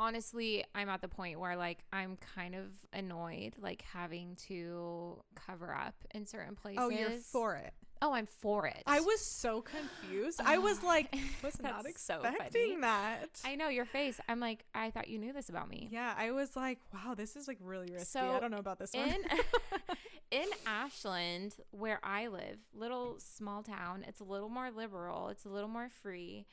Honestly, 0.00 0.64
I'm 0.74 0.88
at 0.88 1.02
the 1.02 1.08
point 1.08 1.38
where 1.38 1.56
like 1.56 1.84
I'm 1.92 2.16
kind 2.34 2.54
of 2.54 2.68
annoyed 2.94 3.52
like 3.60 3.82
having 3.82 4.36
to 4.48 5.22
cover 5.34 5.74
up 5.74 5.94
in 6.14 6.26
certain 6.26 6.56
places. 6.56 6.80
Oh, 6.82 6.88
you're 6.88 7.10
for 7.18 7.56
it. 7.56 7.74
Oh, 8.02 8.14
I'm 8.14 8.24
for 8.24 8.66
it. 8.66 8.82
I 8.86 9.00
was 9.00 9.20
so 9.20 9.60
confused. 9.60 10.40
I 10.42 10.56
was 10.56 10.82
like, 10.82 11.14
was 11.44 11.60
not 11.60 11.84
That's 11.84 12.02
so 12.02 12.22
expecting 12.22 12.80
that. 12.80 13.28
I 13.44 13.56
know 13.56 13.68
your 13.68 13.84
face. 13.84 14.18
I'm 14.26 14.40
like, 14.40 14.64
I 14.74 14.90
thought 14.90 15.08
you 15.08 15.18
knew 15.18 15.34
this 15.34 15.50
about 15.50 15.68
me. 15.68 15.88
yeah, 15.92 16.14
I 16.16 16.30
was 16.30 16.56
like, 16.56 16.78
wow, 16.94 17.14
this 17.14 17.36
is 17.36 17.46
like 17.46 17.58
really 17.60 17.90
risky. 17.92 18.06
So, 18.06 18.20
I 18.30 18.40
don't 18.40 18.50
know 18.50 18.56
about 18.58 18.78
this 18.78 18.94
one. 18.94 19.08
in 19.08 19.16
in 20.30 20.46
Ashland, 20.66 21.56
where 21.72 22.00
I 22.02 22.28
live, 22.28 22.58
little 22.72 23.16
small 23.18 23.62
town, 23.62 24.04
it's 24.08 24.20
a 24.20 24.24
little 24.24 24.48
more 24.48 24.70
liberal, 24.70 25.28
it's 25.28 25.44
a 25.44 25.50
little 25.50 25.68
more 25.68 25.90
free. 26.02 26.46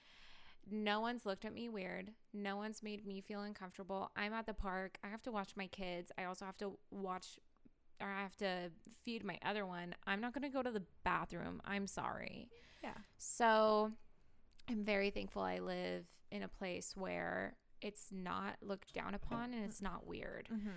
No 0.69 0.99
one's 0.99 1.25
looked 1.25 1.45
at 1.45 1.53
me 1.53 1.69
weird. 1.69 2.11
No 2.33 2.57
one's 2.57 2.83
made 2.83 3.05
me 3.05 3.21
feel 3.21 3.41
uncomfortable. 3.41 4.11
I'm 4.15 4.33
at 4.33 4.45
the 4.45 4.53
park. 4.53 4.97
I 5.03 5.07
have 5.07 5.23
to 5.23 5.31
watch 5.31 5.51
my 5.55 5.67
kids. 5.67 6.11
I 6.17 6.25
also 6.25 6.45
have 6.45 6.57
to 6.57 6.77
watch 6.91 7.39
or 7.99 8.07
I 8.07 8.21
have 8.21 8.35
to 8.37 8.69
feed 9.03 9.23
my 9.23 9.39
other 9.43 9.65
one. 9.65 9.95
I'm 10.05 10.21
not 10.21 10.33
going 10.33 10.43
to 10.43 10.49
go 10.55 10.61
to 10.61 10.69
the 10.71 10.83
bathroom. 11.03 11.61
I'm 11.65 11.87
sorry. 11.87 12.47
yeah. 12.83 12.91
So 13.17 13.91
I'm 14.69 14.83
very 14.83 15.09
thankful 15.09 15.41
I 15.41 15.57
live 15.59 16.05
in 16.31 16.43
a 16.43 16.47
place 16.47 16.93
where 16.95 17.55
it's 17.81 18.09
not 18.11 18.57
looked 18.61 18.93
down 18.93 19.15
upon 19.15 19.53
and 19.53 19.63
it's 19.63 19.81
not 19.81 20.05
weird. 20.05 20.47
Mm-hmm. 20.53 20.69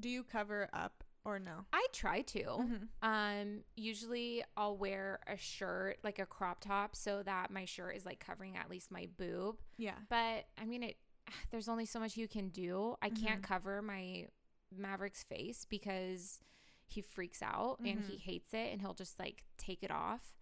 Do 0.00 0.08
you 0.08 0.24
cover 0.24 0.68
up 0.72 1.03
or 1.24 1.38
no? 1.38 1.64
I 1.72 1.86
try 1.92 2.20
to. 2.22 2.42
Mm-hmm. 2.44 2.84
Um, 3.02 3.60
usually 3.76 4.44
I'll 4.56 4.76
wear 4.76 5.20
a 5.26 5.36
shirt, 5.36 5.98
like 6.04 6.18
a 6.18 6.26
crop 6.26 6.60
top, 6.60 6.94
so 6.96 7.22
that 7.22 7.50
my 7.50 7.64
shirt 7.64 7.96
is 7.96 8.04
like 8.06 8.20
covering 8.20 8.56
at 8.56 8.68
least 8.70 8.90
my 8.90 9.08
boob. 9.16 9.56
Yeah. 9.78 9.94
But 10.08 10.46
I 10.60 10.64
mean, 10.66 10.82
it. 10.82 10.96
There's 11.50 11.68
only 11.68 11.86
so 11.86 11.98
much 12.00 12.16
you 12.16 12.28
can 12.28 12.48
do. 12.50 12.96
I 13.02 13.08
can't 13.10 13.40
Mhm. 13.40 13.44
cover 13.48 13.80
my 13.82 14.28
Maverick's 14.76 15.22
face 15.22 15.64
because 15.64 16.40
he 16.86 17.00
freaks 17.00 17.40
out 17.42 17.78
and 17.78 18.00
he 18.04 18.16
Mhm. 18.16 18.20
hates 18.20 18.52
it, 18.54 18.72
and 18.72 18.80
he'll 18.80 18.92
just 18.94 19.18
like 19.18 19.44
take 19.56 19.82
it 19.82 19.90
off. 19.90 20.34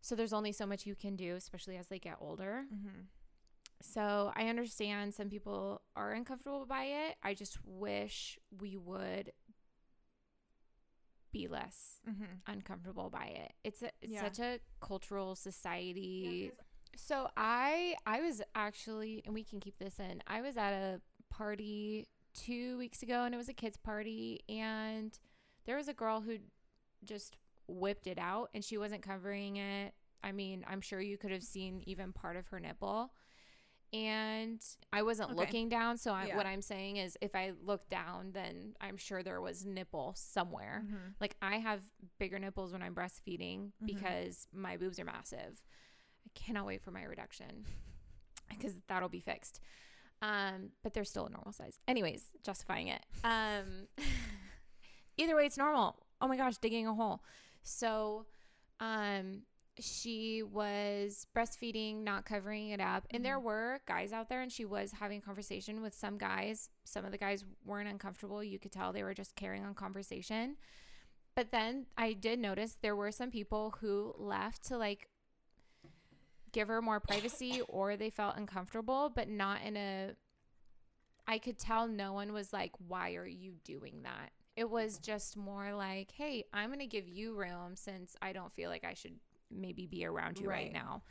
So 0.00 0.14
there's 0.14 0.32
only 0.32 0.52
so 0.52 0.66
much 0.66 0.86
you 0.86 0.94
can 0.94 1.16
do, 1.16 1.34
especially 1.34 1.76
as 1.76 1.88
they 1.88 1.98
get 1.98 2.16
older. 2.20 2.64
Mm-hmm. 2.72 3.00
So 3.82 4.32
I 4.34 4.48
understand 4.48 5.14
some 5.14 5.28
people 5.28 5.82
are 5.96 6.12
uncomfortable 6.12 6.64
by 6.64 6.84
it. 6.84 7.16
I 7.22 7.34
just 7.34 7.58
wish 7.64 8.38
we 8.56 8.76
would 8.76 9.32
be 11.36 11.48
less 11.48 12.00
Mm-hmm. 12.08 12.24
uncomfortable 12.46 13.10
by 13.10 13.26
it. 13.26 13.52
It's 13.64 13.82
a, 13.82 13.90
it's 14.00 14.12
Yeah. 14.14 14.22
such 14.22 14.38
a 14.38 14.60
cultural 14.80 15.34
society. 15.34 16.52
so 16.96 17.28
I 17.36 17.94
I 18.06 18.20
was 18.22 18.40
actually 18.54 19.22
and 19.24 19.34
we 19.34 19.44
can 19.44 19.60
keep 19.60 19.78
this 19.78 19.98
in. 19.98 20.22
I 20.26 20.40
was 20.40 20.56
at 20.56 20.72
a 20.72 21.00
party 21.30 22.06
2 22.34 22.78
weeks 22.78 23.02
ago 23.02 23.24
and 23.24 23.34
it 23.34 23.38
was 23.38 23.48
a 23.48 23.54
kids 23.54 23.76
party 23.76 24.40
and 24.48 25.18
there 25.66 25.76
was 25.76 25.88
a 25.88 25.94
girl 25.94 26.20
who 26.20 26.38
just 27.04 27.36
whipped 27.68 28.06
it 28.06 28.18
out 28.18 28.50
and 28.54 28.64
she 28.64 28.78
wasn't 28.78 29.02
covering 29.02 29.56
it. 29.56 29.92
I 30.22 30.32
mean, 30.32 30.64
I'm 30.68 30.80
sure 30.80 31.00
you 31.00 31.18
could 31.18 31.32
have 31.32 31.42
seen 31.42 31.82
even 31.86 32.12
part 32.12 32.36
of 32.36 32.46
her 32.48 32.60
nipple. 32.60 33.12
And 34.04 34.60
I 34.92 35.02
wasn't 35.02 35.30
Okay. 35.30 35.38
looking 35.38 35.68
down. 35.68 35.96
So 35.96 36.12
I, 36.12 36.26
Yeah. 36.26 36.36
what 36.36 36.46
I'm 36.46 36.60
saying 36.60 36.96
is, 36.98 37.16
if 37.20 37.34
I 37.34 37.52
looked 37.62 37.88
down, 37.88 38.32
then 38.32 38.74
I'm 38.80 38.96
sure 38.96 39.22
there 39.22 39.40
was 39.40 39.64
nipple 39.64 40.12
somewhere. 40.16 40.84
Mhm. 40.86 41.14
Like 41.20 41.36
I 41.40 41.56
have 41.58 41.82
bigger 42.18 42.38
nipples 42.38 42.72
when 42.72 42.82
I'm 42.82 42.94
breastfeeding 42.94 43.72
Mhm. 43.80 43.86
because 43.86 44.48
my 44.52 44.76
boobs 44.76 44.98
are 44.98 45.04
massive. 45.04 45.62
I 46.26 46.30
cannot 46.34 46.66
wait 46.66 46.82
for 46.82 46.90
my 46.90 47.04
reduction 47.04 47.64
because 48.50 48.80
that'll 48.88 49.08
be 49.08 49.20
fixed. 49.20 49.60
Um, 50.22 50.72
but 50.82 50.92
they're 50.94 51.04
still 51.04 51.26
a 51.26 51.30
normal 51.30 51.52
size. 51.52 51.78
Anyways, 51.86 52.32
justifying 52.42 52.88
it. 52.88 53.04
Um, 53.24 53.88
either 55.16 55.36
way, 55.36 55.46
it's 55.46 55.58
normal. 55.58 56.02
Oh 56.20 56.28
my 56.28 56.36
gosh, 56.36 56.56
digging 56.58 56.86
a 56.86 56.94
hole. 56.94 57.22
So, 57.62 58.26
um, 58.80 59.42
she 59.80 60.42
was 60.42 61.26
breastfeeding, 61.34 62.02
not 62.02 62.24
covering 62.24 62.70
it 62.70 62.80
up. 62.80 63.06
And 63.10 63.24
there 63.24 63.38
Mhm. 63.38 63.42
were 63.42 63.80
guys 63.86 64.12
out 64.12 64.28
there, 64.28 64.42
and 64.42 64.50
she 64.52 64.64
was 64.64 64.92
having 64.92 65.18
a 65.18 65.22
conversation 65.22 65.82
with 65.82 65.94
some 65.94 66.18
guys. 66.18 66.70
Some 66.84 67.04
of 67.04 67.12
the 67.12 67.18
guys 67.18 67.44
weren't 67.64 67.88
uncomfortable. 67.88 68.42
You 68.42 68.58
could 68.58 68.72
tell 68.72 68.92
they 68.92 69.02
were 69.02 69.14
just 69.14 69.34
carrying 69.36 69.64
on 69.64 69.74
conversation. 69.74 70.56
But 71.34 71.50
then 71.50 71.86
I 71.98 72.14
did 72.14 72.38
notice 72.38 72.74
there 72.74 72.96
were 72.96 73.12
some 73.12 73.30
people 73.30 73.72
who 73.80 74.14
left 74.16 74.64
to 74.64 74.78
like 74.78 75.08
give 76.52 76.68
her 76.68 76.80
more 76.80 77.00
privacy 77.00 77.60
or 77.68 77.96
they 77.96 78.08
felt 78.10 78.36
uncomfortable, 78.36 79.10
but 79.10 79.28
not 79.28 79.62
in 79.62 79.76
a. 79.76 80.16
I 81.28 81.38
could 81.38 81.58
tell 81.58 81.88
no 81.88 82.12
one 82.12 82.32
was 82.32 82.52
like, 82.52 82.72
why 82.78 83.14
are 83.16 83.26
you 83.26 83.56
doing 83.64 84.02
that? 84.04 84.32
It 84.54 84.70
was 84.70 84.98
just 84.98 85.36
more 85.36 85.74
like, 85.74 86.12
hey, 86.12 86.44
I'm 86.52 86.68
going 86.70 86.78
to 86.78 86.86
give 86.86 87.08
you 87.08 87.34
room 87.34 87.74
since 87.76 88.16
I 88.22 88.32
don't 88.32 88.54
feel 88.54 88.70
like 88.70 88.84
I 88.84 88.94
should 88.94 89.18
maybe 89.50 89.86
be 89.86 90.04
around 90.04 90.38
you 90.38 90.48
right, 90.48 90.64
Right. 90.66 90.72
now. 90.72 91.02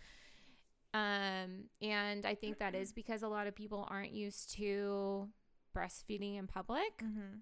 Um, 0.94 1.66
and 1.82 2.26
I 2.26 2.36
think 2.36 2.60
that 2.60 2.74
is 2.74 2.94
because 2.94 3.22
a 3.22 3.28
lot 3.28 3.48
of 3.48 3.56
people 3.56 3.86
aren't 3.90 4.12
used 4.14 4.52
to 4.54 5.30
breastfeeding 5.76 6.38
in 6.38 6.48
public. 6.48 6.98
Mhm. 7.00 7.42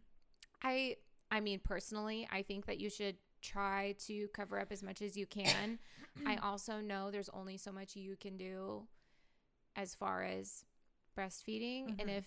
I 0.64 0.98
I 1.30 1.40
mean 1.40 1.60
personally, 1.60 2.28
I 2.32 2.42
think 2.42 2.66
that 2.66 2.80
you 2.80 2.90
should 2.90 3.18
try 3.42 3.94
to 4.08 4.28
cover 4.30 4.60
up 4.60 4.72
as 4.72 4.82
much 4.82 5.02
as 5.02 5.16
you 5.18 5.28
can. 5.28 5.78
I 6.26 6.38
also 6.38 6.80
know 6.80 7.12
there's 7.12 7.30
only 7.30 7.58
so 7.58 7.72
much 7.72 7.96
you 7.96 8.16
can 8.16 8.38
do 8.38 8.88
as 9.76 9.94
far 9.94 10.24
as 10.24 10.66
breastfeeding 11.16 12.00
and 12.00 12.10
Mhm. 12.10 12.18
if 12.18 12.26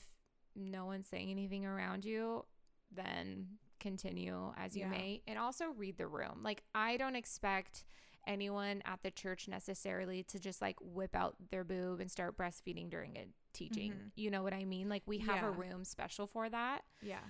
no 0.54 0.86
one's 0.86 1.08
saying 1.08 1.30
anything 1.30 1.66
around 1.66 2.04
you, 2.04 2.44
then 2.90 3.58
continue 3.80 4.52
as 4.56 4.76
you 4.76 4.82
Yeah. 4.82 4.90
may 4.90 5.22
and 5.26 5.38
also 5.38 5.70
read 5.70 5.96
the 5.98 6.06
room. 6.06 6.42
Like 6.42 6.62
I 6.74 6.96
don't 6.96 7.16
expect 7.16 7.84
anyone 8.26 8.82
at 8.84 9.02
the 9.02 9.10
church 9.10 9.48
necessarily 9.48 10.22
to 10.24 10.38
just 10.38 10.60
like 10.60 10.76
whip 10.80 11.14
out 11.14 11.36
their 11.50 11.64
boob 11.64 12.00
and 12.00 12.10
start 12.10 12.36
breastfeeding 12.36 12.90
during 12.90 13.16
a 13.16 13.26
teaching. 13.52 13.92
Mhm. 13.92 14.10
You 14.16 14.30
know 14.30 14.42
what 14.42 14.52
I 14.52 14.64
mean? 14.64 14.88
Like 14.88 15.02
we 15.06 15.18
have 15.18 15.44
a 15.44 15.50
room 15.50 15.84
special 15.84 16.26
for 16.26 16.48
that 16.48 16.84
Yeah. 17.00 17.22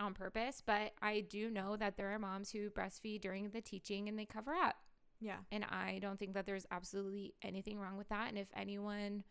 on 0.00 0.14
purpose, 0.14 0.60
but 0.64 0.94
I 1.02 1.20
do 1.20 1.50
know 1.50 1.76
that 1.76 1.96
there 1.96 2.10
are 2.12 2.18
moms 2.18 2.50
who 2.52 2.70
breastfeed 2.70 3.20
during 3.20 3.50
the 3.50 3.60
teaching 3.60 4.08
and 4.08 4.18
they 4.18 4.26
cover 4.26 4.54
up. 4.54 4.76
Yeah. 5.20 5.38
And 5.50 5.64
I 5.64 5.98
don't 6.00 6.18
think 6.18 6.34
that 6.34 6.46
there's 6.46 6.66
absolutely 6.70 7.34
anything 7.42 7.78
wrong 7.78 7.96
with 7.96 8.08
that. 8.08 8.28
And 8.28 8.38
if 8.38 8.48
anyone 8.54 9.24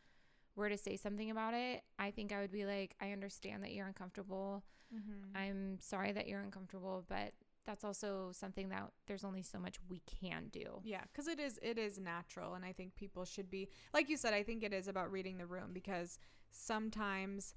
were 0.56 0.70
to 0.70 0.78
say 0.78 0.96
something 0.98 1.30
about 1.32 1.54
it, 1.54 1.84
I 2.00 2.12
think 2.12 2.32
I 2.32 2.40
would 2.42 2.52
be 2.52 2.66
like, 2.66 2.96
I 3.02 3.12
understand 3.12 3.64
that 3.64 3.74
you're 3.74 3.88
uncomfortable. 3.88 4.64
Mhm. 4.94 5.36
I'm 5.36 5.80
sorry 5.80 6.12
that 6.12 6.28
you're 6.28 6.42
uncomfortable, 6.42 7.04
but 7.08 7.34
that's 7.66 7.84
also 7.84 8.32
something 8.34 8.70
that 8.70 8.92
there's 9.08 9.24
only 9.24 9.42
so 9.42 9.60
much 9.60 9.78
we 9.90 10.02
can 10.22 10.48
do. 10.52 10.80
Yeah, 10.84 11.02
because 11.12 11.28
it 11.28 11.40
is 11.40 11.60
it 11.62 11.78
is 11.78 12.00
natural, 12.00 12.54
and 12.56 12.66
I 12.66 12.74
think 12.74 12.96
people 12.96 13.26
should 13.26 13.50
be 13.50 13.70
like 13.94 14.10
you 14.10 14.18
said. 14.18 14.34
I 14.34 14.44
think 14.44 14.64
it 14.64 14.74
is 14.74 14.88
about 14.88 15.12
reading 15.12 15.38
the 15.38 15.46
room 15.46 15.72
because 15.74 16.18
sometimes, 16.52 17.54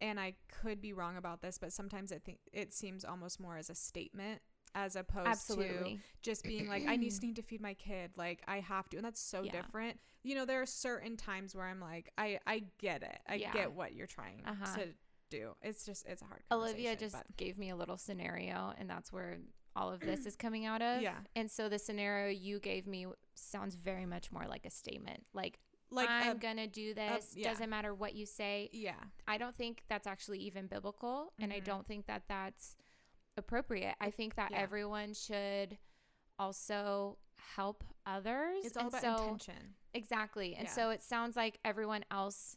and 0.00 0.18
I 0.20 0.34
could 0.48 0.80
be 0.80 0.92
wrong 0.92 1.16
about 1.16 1.42
this, 1.42 1.58
but 1.58 1.72
sometimes 1.72 2.12
I 2.12 2.18
think 2.18 2.38
it 2.52 2.72
seems 2.72 3.04
almost 3.04 3.40
more 3.40 3.56
as 3.56 3.70
a 3.70 3.74
statement 3.74 4.40
as 4.74 4.96
opposed 4.96 5.26
Absolutely. 5.26 5.94
to 5.94 5.98
just 6.22 6.46
being 6.46 6.66
like, 6.66 6.84
I 6.88 6.96
just 6.96 7.22
need 7.22 7.36
to 7.36 7.42
feed 7.42 7.60
my 7.60 7.74
kid, 7.74 8.12
like 8.16 8.42
I 8.48 8.60
have 8.60 8.88
to, 8.90 8.96
and 8.96 9.04
that's 9.04 9.20
so 9.20 9.44
Yeah. 9.44 9.50
different. 9.52 9.98
You 10.22 10.34
know, 10.34 10.44
there 10.46 10.62
are 10.62 10.66
certain 10.66 11.16
times 11.16 11.54
where 11.54 11.66
I'm 11.66 11.80
like, 11.80 12.10
I 12.16 12.38
I 12.46 12.64
get 12.78 13.02
it, 13.02 13.18
I 13.28 13.38
Yeah. 13.38 13.52
get 13.52 13.72
what 13.72 13.94
you're 13.94 14.06
trying 14.06 14.42
Uh-huh. 14.46 14.76
to 14.76 14.88
do. 15.38 15.56
It's 15.62 15.84
just 15.84 16.06
it's 16.06 16.22
a 16.22 16.24
hard. 16.26 16.42
Olivia 16.50 16.94
just 16.96 17.14
but- 17.16 17.36
gave 17.36 17.58
me 17.58 17.70
a 17.70 17.76
little 17.76 17.96
scenario, 17.96 18.72
and 18.78 18.88
that's 18.88 19.12
where 19.12 19.38
all 19.74 19.90
of 19.92 20.00
this 20.00 20.26
is 20.26 20.36
coming 20.36 20.66
out 20.66 20.82
of. 20.82 21.00
Yeah. 21.02 21.16
And 21.34 21.50
so 21.50 21.68
the 21.68 21.78
scenario 21.78 22.30
you 22.30 22.60
gave 22.60 22.86
me 22.86 23.06
sounds 23.34 23.74
very 23.74 24.04
much 24.06 24.30
more 24.30 24.44
like 24.46 24.66
a 24.66 24.70
statement. 24.70 25.24
Like, 25.32 25.58
like 25.90 26.08
I'm 26.10 26.36
a- 26.36 26.38
gonna 26.38 26.66
do 26.66 26.92
this. 26.94 27.32
yeah. 27.34 27.50
Doesn't 27.50 27.70
matter 27.70 27.94
what 27.94 28.14
you 28.14 28.26
say. 28.26 28.68
yeah, 28.72 28.94
I 29.26 29.38
don't 29.38 29.56
think 29.56 29.82
that's 29.88 30.06
actually 30.06 30.38
even 30.40 30.66
biblical, 30.66 31.32
and 31.38 31.52
I 31.52 31.60
Mhm. 31.60 31.64
don't 31.64 31.86
think 31.86 32.06
that 32.06 32.24
that's 32.28 32.76
appropriate. 33.38 33.94
I 34.00 34.10
think 34.10 34.34
that 34.36 34.50
yeah. 34.50 34.58
everyone 34.58 35.14
should 35.14 35.78
also 36.38 37.18
help 37.56 37.82
others. 38.06 38.64
it's 38.64 38.76
all 38.76 38.84
And 38.86 38.94
about 38.94 39.02
so- 39.02 39.22
intention. 39.24 39.74
Exactly. 39.94 40.54
And 40.54 40.66
Yeah. 40.68 40.72
so 40.74 40.90
it 40.90 41.02
sounds 41.02 41.36
like 41.36 41.58
everyone 41.64 42.04
else 42.10 42.56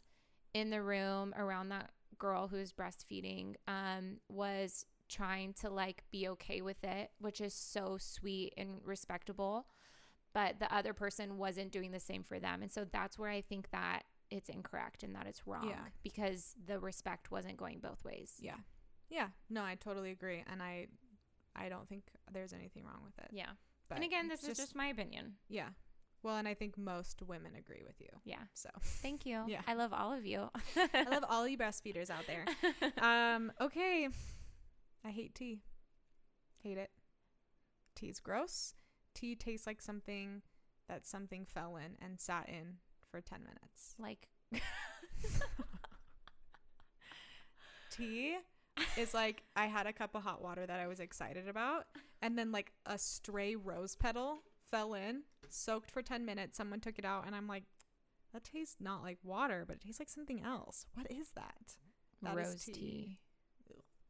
in 0.53 0.69
the 0.69 0.81
room 0.81 1.33
around 1.35 1.69
that 1.69 1.91
girl 2.17 2.47
who's 2.47 2.71
breastfeeding 2.73 3.55
um, 3.67 4.17
was 4.29 4.85
trying 5.07 5.53
to 5.53 5.69
like 5.69 6.03
be 6.11 6.27
okay 6.29 6.61
with 6.61 6.83
it, 6.83 7.11
which 7.19 7.39
is 7.41 7.53
so 7.53 7.97
sweet 7.99 8.53
and 8.57 8.79
respectable. 8.83 9.67
But 10.33 10.59
the 10.59 10.73
other 10.73 10.93
person 10.93 11.37
wasn't 11.37 11.71
doing 11.71 11.91
the 11.91 11.99
same 11.99 12.23
for 12.23 12.39
them. 12.39 12.61
And 12.61 12.71
so 12.71 12.85
that's 12.91 13.17
where 13.17 13.29
I 13.29 13.41
think 13.41 13.69
that 13.71 14.03
it's 14.29 14.49
incorrect 14.49 15.03
and 15.03 15.15
that 15.15 15.27
it's 15.27 15.45
wrong 15.47 15.69
Yeah. 15.69 15.85
because 16.03 16.55
the 16.65 16.79
respect 16.79 17.31
wasn't 17.31 17.57
going 17.57 17.79
both 17.79 18.03
ways. 18.03 18.33
Yeah. 18.39 18.57
Yeah. 19.09 19.27
No, 19.49 19.63
I 19.63 19.75
totally 19.75 20.11
agree. 20.11 20.43
And 20.51 20.61
I 20.61 20.87
I 21.55 21.69
don't 21.69 21.87
think 21.87 22.03
there's 22.33 22.51
anything 22.51 22.83
wrong 22.83 23.01
with 23.03 23.17
it. 23.23 23.29
Yeah. 23.31 23.51
But 23.87 23.99
and 23.99 24.03
again, 24.05 24.27
this 24.27 24.41
it's 24.41 24.53
is 24.53 24.57
just 24.57 24.75
my 24.75 24.87
opinion. 24.87 25.35
Yeah. 25.47 25.69
Well, 26.25 26.37
and 26.37 26.47
I 26.47 26.55
think 26.55 26.75
most 26.75 27.21
women 27.21 27.51
agree 27.55 27.83
with 27.85 28.01
you. 28.01 28.09
Yeah. 28.23 28.41
So 28.55 28.69
Thank 28.81 29.27
you. 29.27 29.43
Yeah. 29.47 29.61
I 29.67 29.75
love 29.75 29.93
all 29.93 30.11
of 30.11 30.25
you. 30.25 30.49
I 30.75 31.03
love 31.11 31.23
all 31.29 31.47
you 31.47 31.55
breastfeeders 31.55 32.09
out 32.09 32.25
there. 32.25 32.45
Um, 32.99 33.51
okay. 33.61 34.09
I 35.05 35.11
hate 35.11 35.35
tea. 35.35 35.61
Hate 36.63 36.79
it. 36.79 36.89
Tea's 37.95 38.19
gross. 38.19 38.73
Tea 39.13 39.35
tastes 39.35 39.67
like 39.67 39.81
something 39.81 40.41
that 40.89 41.05
something 41.05 41.45
fell 41.45 41.75
in 41.75 41.95
and 42.03 42.19
sat 42.19 42.49
in 42.49 42.77
for 43.11 43.21
10 43.21 43.41
minutes. 43.41 43.93
like 43.99 44.27
Tea 47.91 48.37
is 48.97 49.13
like 49.13 49.43
I 49.55 49.67
had 49.67 49.85
a 49.85 49.93
cup 49.93 50.15
of 50.15 50.23
hot 50.23 50.41
water 50.41 50.65
that 50.65 50.79
I 50.79 50.87
was 50.87 50.99
excited 50.99 51.47
about, 51.47 51.85
and 52.21 52.35
then 52.37 52.51
like 52.51 52.71
a 52.85 52.97
stray 52.97 53.55
rose 53.55 53.95
petal 53.95 54.39
fell 54.69 54.95
in, 54.95 55.21
soaked 55.53 55.91
for 55.91 56.01
10 56.01 56.25
minutes. 56.25 56.57
Someone 56.57 56.79
took 56.79 56.97
it 56.99 57.05
out, 57.05 57.25
and 57.25 57.35
I'm 57.35 57.47
like, 57.47 57.63
that 58.33 58.43
tastes 58.43 58.77
not 58.79 59.01
like 59.03 59.17
water, 59.23 59.63
but 59.67 59.77
it 59.77 59.81
tastes 59.81 59.99
like 59.99 60.09
something 60.09 60.41
else. 60.43 60.85
What 60.93 61.07
is 61.09 61.29
that? 61.35 61.75
That 62.21 62.37
is 62.37 62.47
rose 62.47 62.63
tea. 62.65 62.73
tea. 62.73 63.17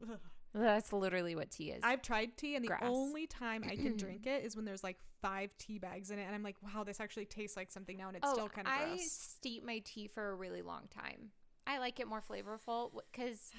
Ugh. 0.04 0.20
That's 0.54 0.94
literally 0.94 1.36
what 1.36 1.52
tea 1.52 1.72
is. 1.72 1.82
I've 1.84 2.02
tried 2.02 2.38
tea, 2.38 2.56
and 2.56 2.64
the 2.64 2.70
Grass. 2.70 2.84
only 2.84 3.28
time 3.28 3.64
I 3.70 3.76
can 3.76 3.98
drink 3.98 4.26
it 4.26 4.46
is 4.46 4.56
when 4.56 4.64
there's 4.64 4.84
like 4.84 4.98
five 5.22 5.50
tea 5.58 5.80
bags 5.80 6.12
in 6.12 6.20
it, 6.20 6.24
and 6.24 6.34
I'm 6.34 6.44
like, 6.44 6.56
wow, 6.62 6.84
this 6.84 7.00
actually 7.02 7.26
tastes 7.26 7.58
like 7.58 7.72
something 7.72 7.98
now, 7.98 8.08
and 8.08 8.16
it's 8.18 8.28
oh, 8.28 8.34
still 8.34 8.50
kind 8.50 8.68
of 8.68 8.74
Oh, 8.74 8.84
I 8.84 8.88
gross. 8.96 9.12
steep 9.12 9.66
my 9.66 9.80
tea 9.84 10.08
for 10.08 10.30
a 10.30 10.34
really 10.34 10.62
long 10.62 10.84
time. 10.90 11.32
I 11.68 11.80
like 11.80 12.00
it 12.00 12.08
more 12.08 12.22
flavorful 12.22 12.92
because, 13.12 13.52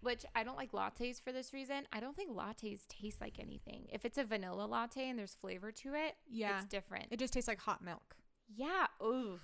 which 0.00 0.24
I 0.34 0.44
don't 0.44 0.56
like 0.56 0.72
lattes 0.72 1.20
for 1.22 1.32
this 1.32 1.52
reason. 1.52 1.86
I 1.92 2.00
don't 2.00 2.14
think 2.16 2.30
lattes 2.36 2.86
taste 2.88 3.20
like 3.20 3.38
anything. 3.38 3.86
If 3.92 4.04
it's 4.04 4.18
a 4.18 4.24
vanilla 4.24 4.66
latte 4.66 5.08
and 5.08 5.18
there's 5.18 5.34
flavor 5.34 5.72
to 5.72 5.94
it, 5.94 6.16
Yeah, 6.30 6.56
it's 6.58 6.66
different. 6.66 7.06
it 7.10 7.18
just 7.18 7.32
tastes 7.32 7.48
like 7.48 7.60
hot 7.60 7.82
milk. 7.82 8.16
yeah. 8.54 8.86
Ooh. 9.02 9.38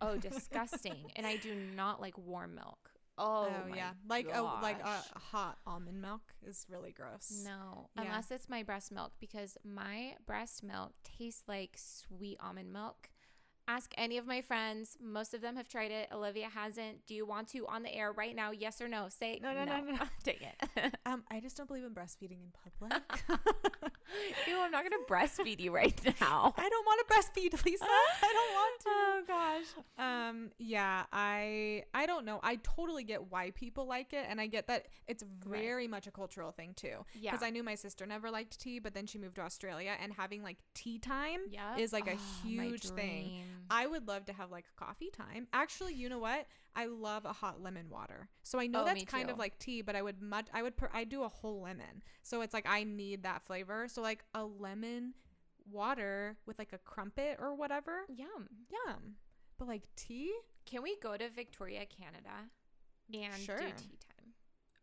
Oh, 0.00 0.16
disgusting. 0.16 1.10
and 1.16 1.26
I 1.26 1.36
do 1.36 1.54
not 1.54 2.00
like 2.00 2.16
warm 2.16 2.54
milk. 2.54 2.90
Oh, 3.18 3.48
oh 3.48 3.68
my 3.70 3.76
yeah, 3.76 3.90
like 4.08 4.28
a 4.32 4.42
like 4.42 4.78
a 4.82 5.02
hot 5.18 5.56
almond 5.66 6.02
milk 6.02 6.20
is 6.46 6.66
really 6.68 6.92
gross. 6.92 7.42
No, 7.44 7.88
Yeah. 7.96 8.02
unless 8.02 8.30
it's 8.30 8.48
my 8.48 8.62
breast 8.62 8.92
milk 8.92 9.12
because 9.18 9.56
my 9.64 10.16
breast 10.26 10.62
milk 10.62 10.92
tastes 11.02 11.42
like 11.48 11.76
sweet 11.78 12.36
almond 12.40 12.72
milk. 12.74 13.08
Ask 13.68 13.92
any 13.98 14.16
of 14.16 14.26
my 14.26 14.40
friends. 14.42 14.96
Most 15.02 15.34
of 15.34 15.40
them 15.40 15.56
have 15.56 15.68
tried 15.68 15.90
it. 15.90 16.08
Olivia 16.12 16.48
hasn't. 16.48 17.04
Do 17.06 17.14
you 17.14 17.26
want 17.26 17.48
to 17.48 17.66
on 17.66 17.82
the 17.82 17.92
air 17.94 18.12
right 18.12 18.34
now? 18.34 18.52
Yes 18.52 18.80
or 18.80 18.86
no? 18.88 19.08
Say 19.08 19.40
No, 19.42 19.52
no, 19.52 19.64
no, 19.64 19.80
no. 19.80 19.92
No. 19.92 19.98
Take 20.22 20.42
it. 20.42 20.94
Um, 21.06 21.22
I 21.30 21.38
just 21.40 21.56
don't 21.56 21.66
believe 21.68 21.84
in 21.84 21.90
breastfeeding 21.94 22.38
in 22.42 22.52
public. 22.52 23.00
you 24.46 24.58
I'm 24.60 24.70
not 24.72 24.82
gonna 24.82 25.02
breastfeed 25.08 25.60
you 25.60 25.72
right 25.72 25.94
now. 26.20 26.52
I 26.56 26.68
don't 26.68 26.84
want 26.86 27.06
to 27.08 27.14
breastfeed, 27.14 27.64
Lisa. 27.64 27.84
I 27.84 28.32
don't 28.32 28.52
want 28.54 28.80
to. 28.80 28.88
oh 28.88 29.22
gosh. 29.26 29.66
Um, 29.98 30.50
yeah, 30.58 31.04
I 31.12 31.84
I 31.94 32.06
don't 32.06 32.24
know. 32.24 32.40
I 32.42 32.56
totally 32.56 33.04
get 33.04 33.30
why 33.30 33.50
people 33.50 33.86
like 33.86 34.12
it, 34.12 34.26
and 34.28 34.40
I 34.40 34.46
get 34.48 34.66
that 34.68 34.86
it's 35.06 35.22
Right. 35.44 35.60
very 35.62 35.86
much 35.88 36.06
a 36.06 36.10
cultural 36.10 36.50
thing 36.50 36.72
too. 36.74 37.04
Yeah. 37.14 37.30
Because 37.32 37.44
I 37.44 37.50
knew 37.50 37.62
my 37.62 37.74
sister 37.76 38.04
never 38.06 38.30
liked 38.30 38.60
tea, 38.60 38.78
but 38.80 38.94
then 38.94 39.06
she 39.06 39.18
moved 39.18 39.36
to 39.36 39.42
Australia, 39.42 39.92
and 40.02 40.12
having 40.12 40.42
like 40.42 40.58
tea 40.74 40.98
time 40.98 41.40
yeah. 41.50 41.76
is 41.76 41.92
like 41.92 42.08
a 42.08 42.14
Oh, 42.14 42.42
huge 42.42 42.88
thing. 42.90 43.42
Dream. 43.56 43.66
I 43.70 43.86
would 43.86 44.06
love 44.08 44.24
to 44.26 44.32
have 44.32 44.50
like 44.50 44.64
coffee 44.76 45.10
time. 45.10 45.46
Actually, 45.52 45.94
you 45.94 46.08
know 46.08 46.18
what? 46.18 46.46
I 46.74 46.86
love 46.86 47.24
a 47.24 47.32
hot 47.32 47.62
lemon 47.62 47.88
water. 47.90 48.28
So 48.42 48.58
I 48.58 48.66
know 48.66 48.82
Oh, 48.82 48.84
that's 48.84 49.04
kind 49.04 49.30
of 49.30 49.38
like 49.38 49.58
tea, 49.58 49.82
but 49.82 49.96
I 49.96 50.02
would 50.02 50.20
much 50.20 50.46
I 50.52 50.62
would 50.62 50.76
pr- 50.76 50.86
I 50.92 51.04
do 51.04 51.22
a 51.22 51.28
whole 51.28 51.62
lemon. 51.62 52.02
So 52.22 52.42
it's 52.42 52.52
like 52.54 52.66
I 52.68 52.84
need 52.84 53.22
that 53.22 53.42
flavor. 53.42 53.88
So 53.88 54.02
like 54.02 54.24
a 54.34 54.44
lemon 54.44 55.14
water 55.70 56.36
with 56.46 56.58
like 56.58 56.72
a 56.72 56.78
crumpet 56.78 57.38
or 57.40 57.54
whatever. 57.54 58.04
Yum. 58.08 58.48
Yum. 58.70 59.14
But 59.58 59.68
like 59.68 59.82
tea? 59.96 60.32
Can 60.66 60.82
we 60.82 60.96
go 61.02 61.16
to 61.16 61.28
Victoria, 61.30 61.84
Canada, 61.86 62.50
and 63.14 63.40
Sure. 63.40 63.56
do 63.56 63.64
tea 63.76 63.98
time? 63.98 64.32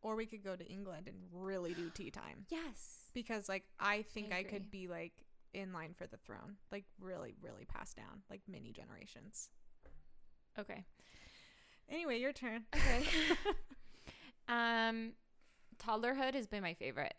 Or 0.02 0.16
we 0.16 0.26
could 0.26 0.44
go 0.44 0.56
to 0.56 0.66
England 0.66 1.08
and 1.08 1.18
really 1.32 1.74
do 1.74 1.90
tea 1.90 2.10
time. 2.12 2.46
Yes. 2.50 3.10
Because 3.14 3.48
like 3.48 3.64
I 3.80 4.02
think 4.02 4.34
I, 4.34 4.40
agree. 4.40 4.52
could 4.52 4.72
be 4.72 4.88
like 4.88 5.14
in 5.54 5.72
line 5.74 5.94
for 5.94 6.08
the 6.08 6.18
throne. 6.18 6.58
Like 6.72 6.86
really, 7.00 7.36
really 7.42 7.66
passed 7.66 7.96
down. 7.98 8.24
Like 8.30 8.42
many 8.48 8.72
generations. 8.72 9.50
Okay. 10.60 10.86
Anyway, 11.90 12.20
your 12.20 12.34
turn. 12.34 12.66
Okay. 12.76 13.06
um, 14.48 15.14
toddlerhood 15.82 16.34
has 16.34 16.48
been 16.48 16.62
my 16.64 16.74
favorite. 16.74 17.14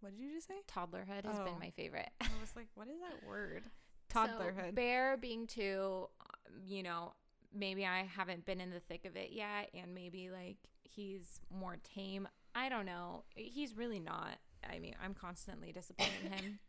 What 0.00 0.12
did 0.16 0.20
you 0.22 0.32
just 0.34 0.46
say? 0.48 0.54
Toddlerhood 0.68 1.24
has 1.24 1.36
Oh. 1.38 1.44
been 1.44 1.58
my 1.58 1.70
favorite. 1.70 2.10
I 2.20 2.28
was 2.40 2.50
like, 2.56 2.68
what 2.74 2.88
is 2.88 2.98
that 3.00 3.26
word? 3.26 3.64
So, 4.12 4.18
Toddlerhood. 4.20 4.74
Bear 4.74 5.16
being 5.16 5.46
two, 5.46 6.08
um, 6.20 6.62
you 6.64 6.82
know, 6.82 7.12
maybe 7.54 7.84
I 7.84 8.04
haven't 8.04 8.44
been 8.46 8.60
in 8.60 8.70
the 8.70 8.80
thick 8.80 9.04
of 9.04 9.16
it 9.16 9.30
yet, 9.32 9.70
and 9.74 9.94
maybe 9.94 10.30
like 10.30 10.56
he's 10.84 11.40
more 11.50 11.76
tame. 11.94 12.28
I 12.54 12.68
don't 12.68 12.86
know. 12.86 13.24
He's 13.34 13.76
really 13.76 14.00
not. 14.00 14.38
I 14.68 14.78
mean, 14.78 14.94
I'm 15.02 15.14
constantly 15.14 15.72
disappointed 15.72 16.12
in 16.24 16.32
him. 16.32 16.58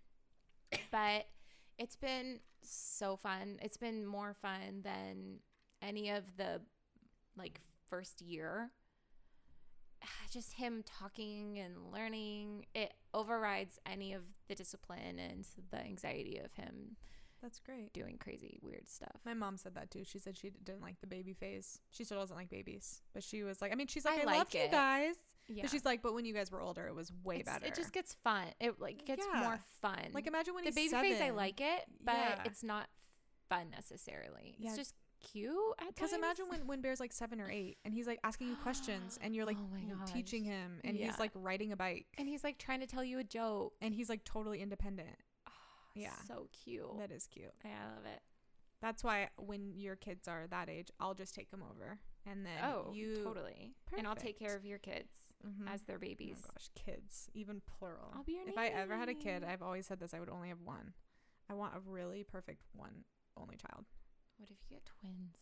But 0.92 1.28
it's 1.78 1.96
been 1.96 2.40
so 2.62 3.18
fun. 3.18 3.58
It's 3.62 3.78
been 3.78 4.06
more 4.06 4.34
fun 4.34 4.82
than 4.84 5.40
any 5.82 6.10
of 6.10 6.24
the 6.38 6.62
like 7.38 7.62
first 7.90 8.22
year. 8.22 8.72
Just 10.32 10.54
him 10.54 10.84
talking 10.86 11.60
and 11.60 11.92
learning, 11.92 12.66
it 12.74 12.94
overrides 13.14 13.80
any 13.86 14.14
of 14.14 14.24
the 14.48 14.56
discipline 14.56 15.20
and 15.20 15.46
the 15.72 15.80
anxiety 15.80 16.38
of 16.38 16.54
him 16.54 16.98
That's 17.42 17.60
great. 17.60 17.94
doing 17.94 18.18
crazy 18.18 18.60
weird 18.62 18.88
stuff. 18.90 19.22
My 19.26 19.34
mom 19.34 19.58
said 19.58 19.76
that 19.76 19.90
too. 19.92 20.04
She 20.04 20.20
said 20.20 20.38
she 20.38 20.50
didn't 20.64 20.82
like 20.82 21.00
the 21.02 21.08
baby 21.08 21.34
phase. 21.34 21.80
She 21.92 22.04
still 22.04 22.20
doesn't 22.20 22.36
like 22.36 22.50
babies, 22.50 23.02
but 23.14 23.24
she 23.24 23.44
was 23.44 23.62
like, 23.62 23.72
I 23.72 23.76
mean, 23.76 23.88
she's 23.88 24.06
like, 24.06 24.20
I 24.20 24.22
I, 24.22 24.26
like 24.26 24.38
loved 24.40 24.54
you 24.56 24.68
guys. 24.70 25.16
Yeah. 25.48 25.64
But 25.64 25.72
she's 25.72 25.86
like, 25.86 26.02
but 26.02 26.14
when 26.14 26.26
you 26.26 26.34
guys 26.34 26.52
were 26.52 26.62
older, 26.62 26.86
it 26.88 26.94
was 26.96 27.12
way 27.24 27.38
It's- 27.40 27.54
better. 27.54 27.66
It 27.66 27.76
just 27.76 27.92
gets 27.94 28.14
fun. 28.24 28.46
It 28.60 28.80
like 28.80 29.06
gets 29.06 29.26
Yeah. 29.34 29.40
more 29.42 29.60
fun. 29.82 30.10
like 30.14 30.28
imagine 30.28 30.54
when 30.54 30.66
the 30.66 30.72
baby 30.72 30.90
phase, 30.90 31.22
I 31.22 31.30
like 31.32 31.60
it, 31.62 31.86
but 32.04 32.14
Yeah. 32.16 32.42
it's 32.46 32.64
not 32.64 32.88
fun 33.48 33.70
necessarily. 33.72 34.56
It's 34.60 34.76
just 34.76 34.94
cute. 35.32 35.54
Because 35.88 36.14
imagine 36.14 36.46
when, 36.50 36.68
when 36.68 36.82
Bear's 36.82 37.00
like 37.00 37.12
seven 37.12 37.42
or 37.42 37.50
eight 37.50 37.78
and 37.84 37.94
he's 37.94 38.08
like 38.08 38.20
asking 38.24 38.48
you 38.50 38.56
questions 38.58 39.18
and 39.24 39.36
you're 39.36 39.46
like 39.46 39.58
Oh 39.60 40.06
teaching 40.06 40.44
him 40.44 40.80
and 40.84 40.96
Yeah. 40.98 41.08
he's 41.08 41.20
like 41.20 41.32
riding 41.34 41.72
a 41.72 41.76
bike 41.76 42.06
and 42.18 42.28
he's 42.28 42.44
like 42.44 42.58
trying 42.58 42.80
to 42.82 42.88
tell 42.88 43.04
you 43.04 43.20
a 43.20 43.24
joke. 43.24 43.74
and 43.82 43.94
he's 43.96 44.08
like 44.10 44.24
totally 44.24 44.62
independent. 44.62 45.16
Yeah. 45.96 46.14
so 46.28 46.48
cute. 46.64 46.98
That 46.98 47.12
is 47.12 47.28
cute. 47.28 47.54
I 47.64 47.70
love 47.96 48.06
it. 48.06 48.22
That's 48.82 49.04
why 49.04 49.30
when 49.38 49.74
your 49.76 49.96
kids 49.98 50.28
are 50.28 50.48
that 50.50 50.70
age, 50.70 50.90
I'll 51.00 51.14
just 51.14 51.36
take 51.36 51.52
them 51.52 51.62
over 51.70 52.00
and 52.26 52.46
then 52.46 52.64
oh, 52.64 52.92
you. 52.94 53.22
totally. 53.24 53.74
And 53.98 54.08
I'll 54.08 54.16
take 54.16 54.40
care 54.40 54.56
of 54.56 54.66
your 54.66 54.78
kids 54.78 55.10
Mhm. 55.46 55.68
as 55.68 55.84
their 55.84 55.98
Oh 55.98 56.00
babies. 56.00 56.38
my 56.42 56.48
gosh, 56.54 56.70
kids, 56.76 57.30
even 57.34 57.62
plural. 57.62 58.12
I'll 58.16 58.24
be 58.24 58.34
your 58.34 58.48
if 58.48 58.58
I 58.58 58.68
ever 58.68 58.96
had 58.96 59.10
a 59.10 59.14
kid. 59.14 59.44
I've 59.44 59.62
always 59.62 59.86
said 59.86 60.00
this: 60.00 60.14
I 60.14 60.20
would 60.20 60.30
only 60.30 60.50
have 60.50 60.62
one. 60.62 60.94
I 61.50 61.54
want 61.56 61.76
a 61.76 61.80
really 61.80 62.24
perfect 62.24 62.62
one, 62.74 63.04
only 63.36 63.56
child. 63.58 63.86
What 64.38 64.50
if 64.50 64.58
you 64.70 64.76
get 64.78 64.86
twins? 64.86 65.38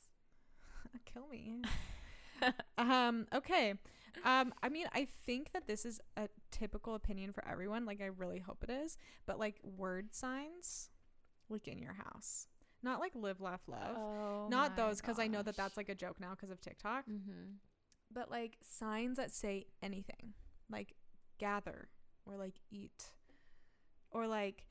Kill 1.06 1.28
me. 1.28 1.62
um. 2.78 3.28
Okay. 3.34 3.74
Um. 4.24 4.54
I 4.64 4.70
mean, 4.70 4.88
I 4.94 5.08
think 5.26 5.52
that 5.54 5.68
this 5.68 5.86
is 5.86 6.00
a 6.16 6.28
typical 6.52 6.96
opinion 6.96 7.32
for 7.34 7.48
everyone. 7.48 7.86
Like, 7.86 8.02
I 8.02 8.08
really 8.08 8.40
hope 8.40 8.64
it 8.64 8.70
is. 8.70 8.98
But 9.26 9.40
like 9.40 9.60
word 9.64 10.14
signs, 10.16 10.90
like 11.50 11.68
in 11.68 11.80
your 11.80 11.94
house, 11.94 12.48
not 12.84 13.00
like 13.00 13.14
live, 13.16 13.42
laugh, 13.42 13.62
love. 13.68 13.96
Oh, 13.98 14.48
not 14.50 14.76
those, 14.76 15.02
because 15.02 15.20
I 15.20 15.28
know 15.28 15.42
that 15.44 15.56
that's 15.58 15.78
like 15.78 15.90
a 15.90 15.96
joke 15.96 16.20
now 16.20 16.32
because 16.32 16.52
of 16.52 16.62
TikTok. 16.62 17.06
Mm-hmm. 17.10 17.56
but 18.14 18.32
like 18.32 18.58
signs 18.62 19.18
that 19.18 19.32
say 19.32 19.66
anything 19.82 20.34
like 20.72 20.94
gather 21.40 21.90
or 22.26 22.38
like 22.38 22.56
eat 22.72 23.12
or 24.12 24.28
like 24.28 24.66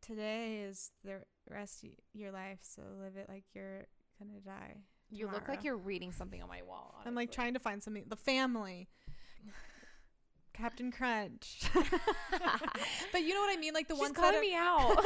today 0.00 0.60
is 0.66 0.90
the 1.04 1.16
rest 1.50 1.84
of 1.84 1.90
your 2.12 2.30
life 2.32 2.58
so 2.62 2.82
live 3.00 3.16
it 3.16 3.28
like 3.28 3.44
you're 3.54 3.86
gonna 4.18 4.40
die 4.44 4.76
You 5.14 5.28
look 5.30 5.48
like 5.48 5.62
you're 5.64 5.76
reading 5.76 6.12
something 6.12 6.42
on 6.42 6.48
my 6.48 6.62
wall. 6.62 6.94
i'm 7.06 7.14
like 7.14 7.30
trying 7.30 7.54
to 7.54 7.60
find 7.60 7.82
something 7.82 8.04
the 8.08 8.16
family 8.16 8.88
captain 10.52 10.92
crunch 10.92 11.62
but 13.12 13.22
you 13.22 13.34
know 13.34 13.40
what 13.40 13.56
i 13.56 13.58
mean 13.58 13.74
like 13.74 13.88
the 13.88 13.94
She's 13.94 14.00
ones 14.02 14.12
calling 14.16 14.32
that 14.34 14.38
are, 14.38 14.40
me 14.40 14.54
out. 14.56 15.04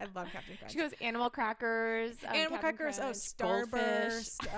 i 0.00 0.04
love 0.14 0.28
captain 0.32 0.56
crunch 0.58 0.72
she 0.72 0.78
goes 0.78 0.92
animal 1.00 1.30
crackers, 1.30 2.12
um, 2.28 2.34
animal 2.34 2.58
Captain 2.58 2.76
crackers 2.76 2.98
oh 2.98 3.02
Crunch, 3.02 3.36
goldfish." 3.70 4.28
starburst 4.38 4.54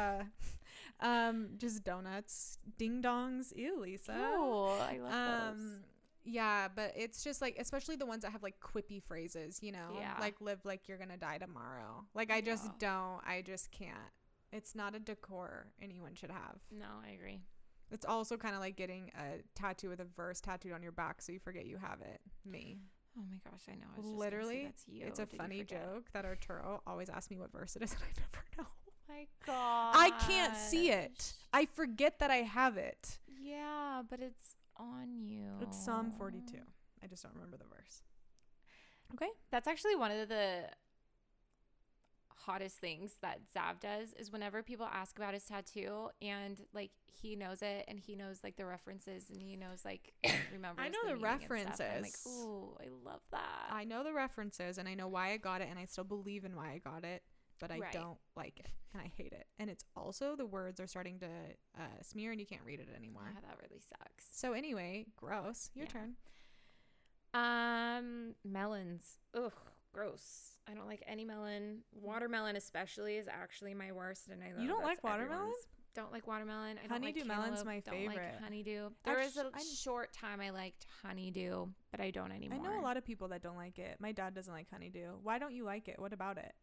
uh 1.01 1.05
um 1.07 1.49
just 1.59 1.85
donuts 1.85 2.59
ding 2.79 3.01
dongs 3.03 3.55
ew 3.57 3.81
lisa 3.81 4.13
Cool. 4.37 4.77
I 4.81 4.99
love 4.99 5.11
those. 5.57 5.61
um 5.65 5.81
yeah 6.25 6.69
but 6.75 6.93
it's 6.97 7.23
just 7.25 7.41
like 7.41 7.57
especially 7.59 7.97
the 7.97 8.07
ones 8.07 8.23
that 8.23 8.31
have 8.33 8.43
like 8.43 8.57
quippy 8.61 9.03
phrases 9.03 9.61
you 9.63 9.71
know 9.73 9.91
Yeah. 9.99 10.15
like 10.21 10.41
live 10.41 10.61
like 10.65 10.89
you're 10.89 10.99
gonna 10.99 11.17
die 11.17 11.39
tomorrow 11.39 12.05
like 12.15 12.31
i 12.33 12.41
just 12.41 12.65
Yeah. 12.65 12.71
don't 12.79 13.21
i 13.27 13.43
just 13.45 13.71
can't 13.73 13.97
it's 14.53 14.75
not 14.75 14.95
a 14.95 14.99
decor 15.01 15.67
anyone 15.81 16.15
should 16.15 16.31
have 16.31 16.57
No, 16.71 16.87
I 17.07 17.11
agree. 17.13 17.41
it's 17.91 18.05
also 18.05 18.37
kind 18.37 18.55
of 18.55 18.61
like 18.61 18.77
getting 18.77 19.11
a 19.17 19.43
tattoo 19.55 19.89
with 19.89 20.01
a 20.01 20.05
verse 20.17 20.41
tattooed 20.41 20.73
on 20.73 20.83
your 20.83 20.93
back 20.93 21.21
so 21.23 21.33
you 21.33 21.39
forget 21.39 21.67
you 21.67 21.77
have 21.79 22.01
it 22.01 22.21
me 22.45 22.79
Oh 23.15 23.21
my 23.31 23.37
gosh, 23.51 23.61
I 23.71 23.73
know. 23.75 23.89
I 23.95 24.01
was 24.01 24.07
just 24.07 24.19
gonna 24.19 24.21
say 24.21 24.25
literally 24.25 24.65
that's 24.65 24.85
you. 24.89 25.07
it's 25.07 25.19
a 25.19 25.27
Did 25.27 25.37
funny 25.37 25.65
joke 25.65 26.07
that 26.15 26.25
arturo 26.25 26.81
always 26.87 27.11
asks 27.11 27.31
me 27.31 27.37
what 27.39 27.53
verse 27.53 27.77
it 27.77 27.83
is 27.83 27.93
and 27.95 28.01
i 28.03 28.21
never 28.21 28.45
know 28.59 28.67
Oh 28.89 28.93
My 29.09 29.27
God. 29.47 29.93
i 29.95 30.11
can't 30.27 30.57
see 30.57 30.91
it 30.91 31.35
i 31.53 31.67
forget 31.67 32.19
that 32.21 32.31
i 32.31 32.37
have 32.39 32.77
it 32.79 33.19
Yeah, 33.29 34.03
but 34.09 34.21
it's 34.21 34.57
on 34.79 35.19
you. 35.21 35.45
it's 35.61 35.77
psalm 35.77 36.11
42 36.11 36.57
i 37.03 37.07
just 37.07 37.23
don't 37.23 37.35
remember 37.35 37.59
the 37.59 37.65
verse 37.65 38.01
okay 39.15 39.29
That's 39.51 39.69
actually 39.69 39.97
one 39.97 40.11
of 40.11 40.29
the 40.31 40.63
hottest 42.47 42.79
things 42.79 43.15
that 43.23 43.41
Zav 43.55 43.81
does 43.81 44.13
is 44.15 44.31
whenever 44.33 44.63
people 44.63 44.87
ask 44.93 45.17
about 45.17 45.35
his 45.35 45.45
tattoo 45.45 46.09
and 46.21 46.61
like 46.73 46.91
he 47.07 47.37
knows 47.37 47.63
it 47.63 47.85
and 47.89 47.99
he 48.01 48.17
knows 48.17 48.41
like 48.43 48.57
the 48.57 48.67
references 48.67 49.31
and 49.31 49.41
he 49.41 49.57
knows 49.57 49.85
like 49.85 50.13
remembers 50.53 50.85
I 50.85 50.89
know 50.89 50.99
the 51.05 51.21
stuff, 51.21 51.41
and 51.51 51.69
I'm 51.97 52.03
like, 52.03 52.15
references. 52.15 52.27
ooh, 52.27 52.77
I 52.81 52.89
love 53.05 53.21
that. 53.31 53.69
I 53.71 53.85
know 53.85 54.03
the 54.05 54.13
references 54.13 54.79
and 54.79 54.89
I 54.89 54.95
know 54.95 55.09
why 55.09 55.33
I 55.33 55.37
got 55.37 55.61
it 55.61 55.69
and 55.71 55.79
I 55.79 55.85
still 55.85 56.05
believe 56.05 56.45
in 56.45 56.57
why 56.57 56.73
I 56.73 56.79
got 56.79 57.05
it, 57.05 57.23
but 57.61 57.71
I 57.71 57.79
Right. 57.79 57.93
don't 57.93 58.19
like 58.37 58.59
it 58.59 58.71
and 58.93 59.01
I 59.03 59.11
hate 59.17 59.33
it. 59.33 59.47
And 59.59 59.71
it's 59.71 59.85
also 59.97 60.35
the 60.37 60.47
words 60.47 60.81
are 60.81 60.87
starting 60.87 61.19
to 61.21 61.29
uh, 61.79 61.83
smear 62.03 62.33
and 62.33 62.41
you 62.41 62.47
can't 62.47 62.63
read 62.65 62.81
it 62.81 62.89
anymore. 62.97 63.31
yeah, 63.33 63.41
that 63.41 63.57
really 63.63 63.81
sucks. 63.81 64.27
So 64.33 64.53
anyway, 64.53 65.07
gross. 65.17 65.71
Your 65.75 65.87
Yeah. 65.87 65.93
turn. 65.93 66.15
Um, 67.35 68.35
melons. 68.45 69.19
Ugh, 69.35 69.53
gross. 69.93 70.52
I 70.71 70.75
don't 70.75 70.87
like 70.87 71.03
any 71.07 71.25
melon. 71.25 71.79
Watermelon, 71.93 72.57
especially, 72.57 73.17
is 73.17 73.29
actually 73.29 73.75
my 73.75 73.93
worst. 73.93 74.29
And 74.29 74.43
I 74.43 74.51
know 74.51 74.63
You 74.63 74.69
don't 74.69 74.85
like 74.85 75.03
watermelon? 75.03 75.53
Don't 75.95 76.13
like 76.13 76.27
watermelon. 76.27 76.79
I 76.79 76.87
don't 76.87 77.03
Honeydew 77.03 77.21
like 77.21 77.29
melon's 77.29 77.65
my 77.65 77.81
don't 77.81 78.07
like 78.07 78.17
favorite. 78.17 78.35
honeydew. 78.43 78.89
There 79.05 79.19
was 79.19 79.37
a 79.37 79.41
Actu- 79.47 79.51
I- 79.55 79.75
short 79.77 80.13
time 80.13 80.41
I 80.41 80.51
liked 80.51 80.87
honeydew, 81.03 81.67
but 81.91 82.01
I 82.01 82.11
don't 82.11 82.33
anymore. 82.33 82.61
I 82.61 82.63
know 82.63 82.81
a 82.81 82.83
lot 82.83 82.97
of 82.97 83.05
people 83.05 83.29
that 83.29 83.43
don't 83.43 83.57
like 83.57 83.79
it. 83.79 83.97
My 84.01 84.13
dad 84.13 84.35
doesn't 84.35 84.53
like 84.55 84.71
honeydew. 84.71 85.17
Why 85.23 85.39
don't 85.39 85.53
you 85.53 85.65
like 85.65 85.89
it? 85.89 85.99
What 85.99 86.13
about 86.15 86.39
it? 86.39 86.55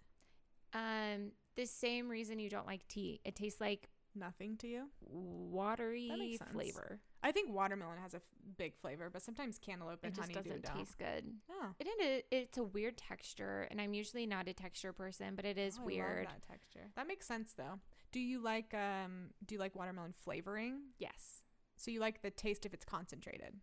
Um, 0.74 1.32
the 1.56 1.66
same 1.66 2.10
reason 2.10 2.40
you 2.40 2.50
don't 2.50 2.66
like 2.66 2.88
tea. 2.88 3.22
It 3.24 3.36
tastes 3.36 3.60
like 3.62 3.90
Nothing 4.16 4.58
to 4.58 4.68
you? 4.68 4.88
watery 5.02 6.38
flavor. 6.52 7.00
I 7.22 7.32
think 7.32 7.52
watermelon 7.54 7.98
has 8.02 8.14
a 8.14 8.18
f- 8.18 8.24
big 8.58 8.76
flavor, 8.78 9.10
but 9.12 9.22
sometimes 9.22 9.60
cantaloupe 9.60 10.00
It 10.04 10.08
and 10.08 10.16
just 10.16 10.30
honeydew 10.32 10.50
doesn't 10.50 10.66
don't. 10.66 10.78
taste 10.78 10.98
good. 10.98 11.26
Oh, 11.52 11.70
It, 11.80 11.88
it 12.00 12.26
it's 12.32 12.58
a 12.58 12.64
weird 12.64 12.98
texture, 12.98 13.68
and 13.70 13.80
I'm 13.82 13.94
usually 13.94 14.26
not 14.26 14.48
a 14.48 14.54
texture 14.54 14.94
person, 14.94 15.36
but 15.36 15.46
it 15.46 15.58
is 15.58 15.78
Oh, 15.82 15.86
weird. 15.86 16.28
that 16.28 16.42
texture. 16.48 16.88
That 16.96 17.08
makes 17.08 17.26
sense 17.26 17.54
though. 17.54 17.80
Do 18.12 18.20
you 18.20 18.42
like 18.42 18.74
um 18.74 19.32
do 19.46 19.56
you 19.56 19.60
like 19.60 19.76
watermelon 19.76 20.14
flavoring? 20.14 20.82
Yes. 20.98 21.44
So 21.78 21.92
you 21.92 22.00
like 22.00 22.22
the 22.22 22.32
taste 22.32 22.66
if 22.66 22.74
it's 22.74 22.86
concentrated. 22.86 23.56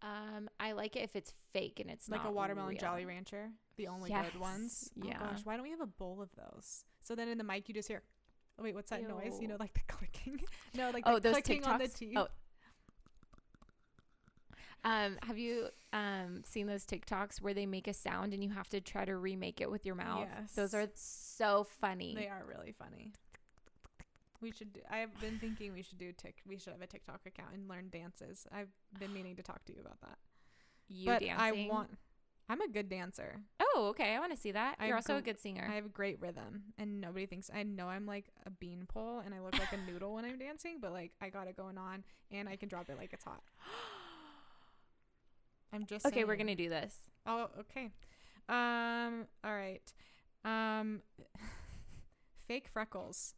Um, 0.00 0.48
I 0.60 0.72
like 0.72 0.94
it 0.96 1.00
if 1.02 1.16
it's 1.16 1.32
fake 1.52 1.80
and 1.80 1.90
it's 1.90 2.08
like 2.08 2.24
a 2.24 2.30
watermelon 2.30 2.70
real. 2.70 2.78
Jolly 2.78 3.04
Rancher, 3.04 3.50
the 3.76 3.88
only 3.88 4.10
Yes, 4.10 4.30
good 4.30 4.40
ones. 4.40 4.90
yeah. 4.94 5.18
Oh 5.20 5.24
gosh, 5.26 5.40
why 5.44 5.54
don't 5.56 5.64
we 5.64 5.70
have 5.70 5.80
a 5.80 5.86
bowl 5.86 6.22
of 6.22 6.30
those? 6.36 6.84
So 7.00 7.14
then 7.16 7.28
in 7.28 7.36
the 7.36 7.42
mic 7.44 7.68
you 7.68 7.74
just 7.74 7.88
hear, 7.88 8.02
oh 8.58 8.62
wait, 8.62 8.74
what's 8.74 8.90
that 8.90 9.06
noise? 9.08 9.38
You 9.40 9.48
know, 9.48 9.56
like 9.58 9.74
the 9.74 9.80
clicking. 9.88 10.40
no, 10.74 10.90
like 10.90 11.04
Oh, 11.06 11.14
the 11.14 11.20
those 11.30 11.32
clicking 11.34 11.64
on 11.64 11.78
the 11.78 11.84
TikToks? 11.84 11.98
teeth. 11.98 12.16
Oh. 12.16 12.28
Um, 14.84 15.18
have 15.22 15.38
you 15.38 15.68
um 15.92 16.42
seen 16.44 16.66
those 16.66 16.84
TikToks 16.84 17.40
where 17.42 17.52
they 17.54 17.66
make 17.66 17.88
a 17.88 17.92
sound 17.94 18.32
and 18.32 18.42
you 18.44 18.50
have 18.50 18.68
to 18.68 18.80
try 18.80 19.04
to 19.04 19.16
remake 19.16 19.60
it 19.60 19.70
with 19.70 19.84
your 19.84 19.96
mouth? 19.96 20.28
Yes. 20.38 20.52
Those 20.52 20.74
are 20.74 20.86
so 20.94 21.66
funny. 21.80 22.14
They 22.14 22.28
are 22.28 22.44
really 22.48 22.72
funny. 22.72 23.12
We 24.40 24.52
should. 24.52 24.72
Do, 24.72 24.80
I 24.88 24.98
have 24.98 25.18
been 25.20 25.38
thinking 25.40 25.72
we 25.72 25.82
should 25.82 25.98
do 25.98 26.12
tick. 26.12 26.36
We 26.46 26.58
should 26.58 26.72
have 26.72 26.82
a 26.82 26.86
TikTok 26.86 27.22
account 27.26 27.54
and 27.54 27.68
learn 27.68 27.88
dances. 27.90 28.46
I've 28.52 28.70
been 29.00 29.12
meaning 29.12 29.34
to 29.36 29.42
talk 29.42 29.64
to 29.64 29.72
you 29.74 29.80
about 29.80 30.00
that. 30.02 30.18
you 30.88 31.06
but 31.06 31.20
dancing. 31.22 31.68
I 31.68 31.68
want. 31.68 31.90
I'm 32.48 32.62
a 32.62 32.68
good 32.68 32.88
dancer. 32.88 33.40
Oh, 33.60 33.88
okay. 33.90 34.14
I 34.14 34.20
want 34.20 34.32
to 34.32 34.38
see 34.38 34.52
that. 34.52 34.76
You're 34.84 34.96
also 34.96 35.16
a 35.16 35.22
good 35.22 35.38
singer. 35.38 35.68
I 35.70 35.74
have 35.74 35.92
great 35.92 36.20
rhythm, 36.20 36.62
and 36.78 37.00
nobody 37.00 37.26
thinks. 37.26 37.50
I 37.54 37.62
know 37.62 37.88
I'm 37.88 38.06
like 38.06 38.26
a 38.46 38.50
beanpole, 38.50 39.20
and 39.24 39.34
I 39.34 39.40
look 39.40 39.58
like 39.58 39.72
a 39.72 39.76
noodle 39.90 40.14
when 40.14 40.24
I'm 40.24 40.38
dancing, 40.38 40.78
but 40.80 40.92
like 40.92 41.12
I 41.20 41.28
got 41.28 41.46
it 41.46 41.56
going 41.56 41.76
on, 41.76 42.04
and 42.30 42.48
I 42.48 42.56
can 42.56 42.68
drop 42.68 42.88
it 42.88 42.96
like 42.96 43.12
it's 43.12 43.24
hot. 43.24 43.42
I'm 45.72 45.84
just 45.84 46.06
okay, 46.06 46.24
we're 46.24 46.36
gonna 46.36 46.54
do 46.54 46.70
this. 46.70 46.94
Oh, 47.26 47.48
okay. 47.60 47.90
Um, 48.48 49.26
all 49.44 49.54
right. 49.54 49.82
Um, 50.44 51.02
fake 52.48 52.68
freckles. 52.72 53.34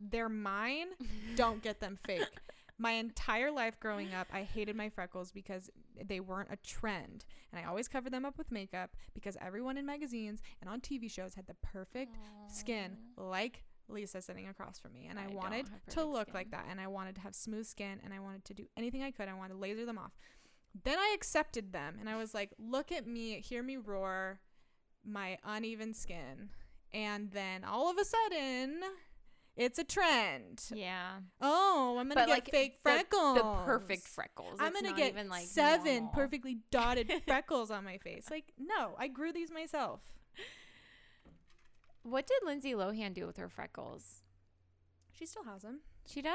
They're 0.00 0.28
mine. 0.28 0.88
Don't 1.36 1.62
get 1.62 1.80
them 1.80 1.98
fake. 2.06 2.40
My 2.78 2.92
entire 2.92 3.50
life 3.50 3.78
growing 3.80 4.14
up, 4.14 4.28
I 4.32 4.42
hated 4.42 4.76
my 4.76 4.88
freckles 4.88 5.32
because 5.32 5.70
they 6.02 6.20
weren't 6.20 6.50
a 6.52 6.56
trend. 6.56 7.24
And 7.52 7.64
I 7.64 7.68
always 7.68 7.88
covered 7.88 8.12
them 8.12 8.24
up 8.24 8.38
with 8.38 8.50
makeup 8.50 8.90
because 9.14 9.36
everyone 9.40 9.76
in 9.76 9.86
magazines 9.86 10.42
and 10.60 10.68
on 10.68 10.80
TV 10.80 11.10
shows 11.10 11.34
had 11.34 11.46
the 11.46 11.54
perfect 11.54 12.16
skin 12.48 12.96
like 13.16 13.64
Lisa 13.88 14.20
sitting 14.22 14.48
across 14.48 14.78
from 14.78 14.92
me. 14.92 15.06
And 15.08 15.18
I, 15.18 15.24
I 15.24 15.34
wanted 15.34 15.66
to 15.90 16.04
look 16.04 16.28
skin. 16.28 16.34
like 16.34 16.50
that. 16.50 16.66
And 16.70 16.80
I 16.80 16.86
wanted 16.86 17.14
to 17.16 17.20
have 17.20 17.34
smooth 17.34 17.66
skin 17.66 18.00
and 18.04 18.12
I 18.12 18.20
wanted 18.20 18.44
to 18.46 18.54
do 18.54 18.66
anything 18.76 19.02
I 19.02 19.10
could. 19.10 19.28
I 19.28 19.34
wanted 19.34 19.54
to 19.54 19.60
laser 19.60 19.86
them 19.86 19.98
off. 19.98 20.12
Then 20.82 20.98
I 20.98 21.12
accepted 21.14 21.72
them 21.72 21.96
and 22.00 22.08
I 22.08 22.16
was 22.16 22.34
like, 22.34 22.50
look 22.58 22.90
at 22.90 23.06
me, 23.06 23.40
hear 23.40 23.62
me 23.62 23.76
roar, 23.76 24.40
my 25.04 25.38
uneven 25.44 25.94
skin. 25.94 26.50
And 26.92 27.30
then 27.32 27.64
all 27.64 27.90
of 27.90 27.98
a 27.98 28.04
sudden, 28.04 28.80
it's 29.56 29.78
a 29.78 29.84
trend. 29.84 30.62
Yeah. 30.74 31.18
Oh, 31.40 31.96
I'm 31.98 32.08
gonna 32.08 32.14
But, 32.16 32.26
get 32.26 32.32
like, 32.32 32.50
fake 32.50 32.76
freckles. 32.82 33.36
The 33.36 33.42
perfect 33.64 34.06
freckles. 34.08 34.58
I'm 34.60 34.72
It's 34.74 34.82
gonna 34.82 34.96
get 34.96 35.12
even 35.12 35.28
like 35.28 35.46
seven 35.46 35.94
normal. 35.94 36.10
perfectly 36.12 36.58
dotted 36.70 37.12
freckles 37.26 37.70
on 37.70 37.84
my 37.84 37.98
face. 37.98 38.26
Like, 38.30 38.52
no, 38.58 38.94
I 38.98 39.08
grew 39.08 39.32
these 39.32 39.50
myself. 39.52 40.00
What 42.02 42.26
did 42.26 42.38
Lindsay 42.44 42.72
Lohan 42.72 43.14
do 43.14 43.26
with 43.26 43.36
her 43.38 43.48
freckles? 43.48 44.22
She 45.12 45.26
still 45.26 45.44
has 45.44 45.62
them. 45.62 45.80
She 46.06 46.20
does. 46.20 46.34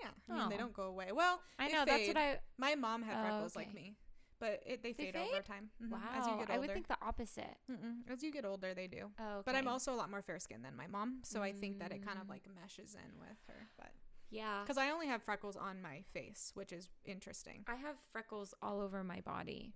Yeah, 0.00 0.08
I 0.30 0.38
mean 0.38 0.48
they 0.48 0.54
Oh. 0.54 0.58
don't 0.58 0.72
go 0.72 0.84
away. 0.84 1.12
Well, 1.12 1.40
I 1.58 1.68
know 1.68 1.84
that's 1.84 2.08
what. 2.08 2.16
I. 2.16 2.38
my 2.56 2.74
mom 2.76 3.02
had 3.02 3.18
Oh, 3.18 3.22
freckles 3.28 3.56
like 3.56 3.74
me, 3.74 3.94
but 4.42 4.60
it, 4.66 4.82
they, 4.82 4.92
They 4.92 5.04
fade, 5.12 5.16
over 5.16 5.36
fade? 5.36 5.44
time. 5.44 5.70
Mhm. 5.82 5.90
Wow. 5.90 5.98
as 6.18 6.26
you 6.26 6.32
get 6.32 6.40
older. 6.40 6.52
I 6.52 6.58
would 6.58 6.72
think 6.72 6.88
the 6.88 6.98
opposite. 7.00 7.56
Mm-mm. 7.70 8.10
As 8.12 8.22
you 8.24 8.32
get 8.32 8.44
older, 8.44 8.74
they 8.74 8.88
do. 8.88 9.10
Oh, 9.20 9.24
okay. 9.34 9.42
But 9.46 9.54
I'm 9.54 9.68
also 9.68 9.94
a 9.94 9.98
lot 10.02 10.10
more 10.10 10.20
fair 10.22 10.38
skinned 10.40 10.64
than 10.64 10.74
my 10.76 10.88
mom, 10.88 11.20
so 11.22 11.42
I 11.42 11.52
think 11.52 11.78
that 11.78 11.92
it 11.92 12.04
kind 12.04 12.18
of 12.18 12.26
Mm. 12.26 12.30
like 12.30 12.42
meshes 12.60 12.94
in 12.96 13.20
with 13.20 13.38
her. 13.46 13.68
But 13.78 13.92
yeah. 14.30 14.62
because 14.62 14.78
I 14.78 14.90
only 14.90 15.06
have 15.06 15.22
freckles 15.22 15.56
on 15.56 15.80
my 15.80 16.02
face, 16.12 16.50
which 16.54 16.72
is 16.72 16.88
interesting. 17.04 17.64
I 17.68 17.76
have 17.76 17.96
freckles 18.12 18.52
all 18.60 18.80
over 18.80 19.04
my 19.04 19.20
body, 19.20 19.72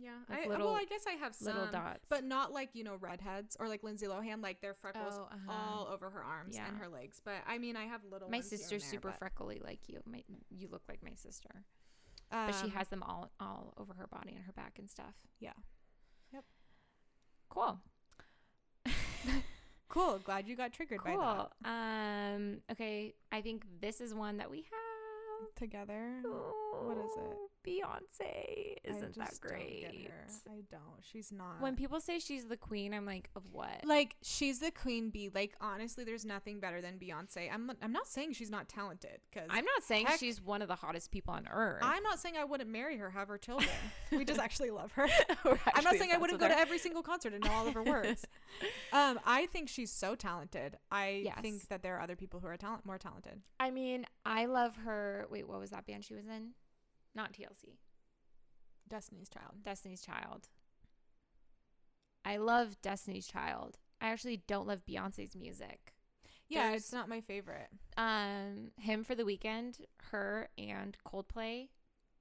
Yeah, 0.00 0.18
Like 0.28 0.46
I, 0.46 0.48
little- 0.48 0.68
well, 0.68 0.76
I 0.76 0.84
guess 0.84 1.06
I 1.08 1.12
have 1.24 1.34
some, 1.34 1.54
little 1.56 1.72
dots. 1.72 2.06
but 2.08 2.22
not 2.24 2.52
like 2.52 2.70
you 2.74 2.84
know 2.84 2.94
redheads 2.96 3.56
or 3.58 3.66
like 3.68 3.82
Lindsay 3.82 4.06
Lohan, 4.06 4.40
like 4.42 4.60
their 4.60 4.74
freckles 4.74 5.14
Oh, 5.18 5.24
uh-huh. 5.24 5.52
all 5.52 5.88
over 5.92 6.08
her 6.08 6.22
arms 6.22 6.54
Yeah. 6.56 6.68
and 6.68 6.78
her 6.78 6.88
legs. 6.88 7.20
But 7.24 7.42
I 7.48 7.58
mean, 7.58 7.76
I 7.76 7.84
have 7.86 8.04
little. 8.04 8.28
my 8.30 8.36
ones 8.38 8.48
here 8.50 8.56
and 8.56 8.60
sister's 8.60 8.82
there, 8.84 8.90
super 8.92 9.08
but, 9.10 9.18
freckly 9.18 9.60
like 9.62 9.88
you. 9.88 10.00
My, 10.06 10.22
you 10.50 10.68
look 10.68 10.82
like 10.88 11.02
my 11.02 11.14
sister, 11.14 11.64
but 12.30 12.52
she 12.52 12.64
um, 12.64 12.70
has 12.70 12.88
them 12.88 13.02
all 13.02 13.30
all 13.40 13.74
over 13.78 13.94
her 13.94 14.06
body 14.06 14.34
and 14.34 14.44
her 14.44 14.52
back 14.52 14.78
and 14.78 14.88
stuff. 14.88 15.14
Yeah. 15.40 15.52
Yep. 16.32 16.44
Cool. 17.48 17.78
Cool. 19.88 20.20
Glad 20.22 20.46
you 20.46 20.54
got 20.54 20.72
triggered 20.72 21.02
by 21.02 21.14
Cool. 21.14 21.50
Um. 21.64 22.58
Okay. 22.70 23.14
I 23.32 23.40
think 23.40 23.64
this 23.80 24.00
is 24.02 24.12
one 24.12 24.36
that 24.36 24.50
we 24.50 24.58
have. 24.58 24.66
that 25.40 25.56
together. 25.56 26.20
What 26.82 26.98
is 26.98 27.10
it? 27.16 27.36
Beyonce. 27.68 28.76
Isn't 28.84 29.00
that 29.00 29.14
just 29.28 29.42
don't 29.42 29.50
great? 29.52 29.80
get 29.82 30.10
her. 30.10 30.26
I 30.50 30.62
don't. 30.70 30.82
She's 31.02 31.30
not. 31.32 31.60
When 31.60 31.76
people 31.76 32.00
say 32.00 32.18
she's 32.18 32.46
the 32.46 32.56
queen, 32.56 32.94
I'm 32.94 33.04
like, 33.06 33.30
of 33.36 33.42
what? 33.52 33.84
like 33.84 34.16
she's 34.22 34.58
the 34.60 34.70
queen 34.70 35.10
bee. 35.10 35.30
Like 35.34 35.54
honestly, 35.60 36.04
there's 36.04 36.24
nothing 36.24 36.60
better 36.60 36.80
than 36.80 36.94
Beyonce. 36.98 37.48
I'm 37.52 37.70
I'm 37.82 37.92
not 37.92 38.06
saying 38.06 38.32
she's 38.32 38.50
not 38.50 38.68
talented 38.68 39.20
because 39.30 39.48
I'm 39.50 39.64
not 39.64 39.82
saying 39.82 40.06
heck- 40.06 40.18
she's 40.20 40.40
one 40.40 40.62
of 40.62 40.68
the 40.68 40.74
hottest 40.76 41.10
people 41.10 41.34
on 41.34 41.46
earth. 41.50 41.80
I'm 41.82 42.02
not 42.02 42.18
saying 42.18 42.36
I 42.38 42.44
wouldn't 42.44 42.70
marry 42.70 42.96
her, 42.96 43.10
have 43.10 43.28
her 43.28 43.38
children. 43.38 43.68
we 44.12 44.24
just 44.24 44.40
actually 44.40 44.70
love 44.70 44.92
her. 44.92 45.06
We're 45.44 45.58
I'm 45.74 45.84
not 45.84 45.96
saying 45.96 46.10
I 46.12 46.18
wouldn't 46.18 46.40
with 46.40 46.48
go 46.48 46.54
to 46.54 46.58
every 46.60 46.78
single 46.78 47.02
concert 47.02 47.32
and 47.34 47.44
know 47.44 47.52
all 47.52 47.66
of 47.68 47.74
her 47.74 47.82
words. 47.82 48.26
um, 48.92 49.18
I 49.26 49.46
think 49.46 49.68
she's 49.68 49.92
so 49.92 50.14
talented. 50.14 50.76
I 50.90 51.22
Yes. 51.24 51.38
think 51.42 51.68
that 51.68 51.82
there 51.82 51.96
are 51.96 52.00
other 52.00 52.16
people 52.16 52.40
who 52.40 52.46
are 52.46 52.56
talent 52.56 52.86
more 52.86 52.98
talented. 52.98 53.40
I 53.60 53.70
mean, 53.70 54.06
I 54.24 54.46
love 54.46 54.76
her. 54.84 55.26
Wait, 55.30 55.48
what 55.48 55.58
was 55.60 55.70
that 55.70 55.86
band 55.86 56.04
she 56.04 56.14
was 56.14 56.26
in? 56.26 56.50
Not 57.14 57.32
TLC. 57.32 57.78
Destiny's 58.88 59.28
Child. 59.28 59.62
Destiny's 59.64 60.00
Child. 60.02 60.48
I 62.24 62.36
love 62.36 62.80
Destiny's 62.82 63.26
Child. 63.26 63.78
I 64.00 64.08
actually 64.10 64.42
don't 64.46 64.66
love 64.66 64.84
Beyonce's 64.88 65.34
music. 65.36 65.94
Yeah, 66.48 66.64
There's- 66.68 66.82
it's 66.84 66.92
not 66.92 67.08
my 67.08 67.20
favorite. 67.20 67.68
Um, 67.96 68.70
Hymn 68.78 69.04
for 69.04 69.14
the 69.14 69.24
Weekend, 69.24 69.84
her 70.10 70.48
and 70.56 70.96
Coldplay, 71.06 71.68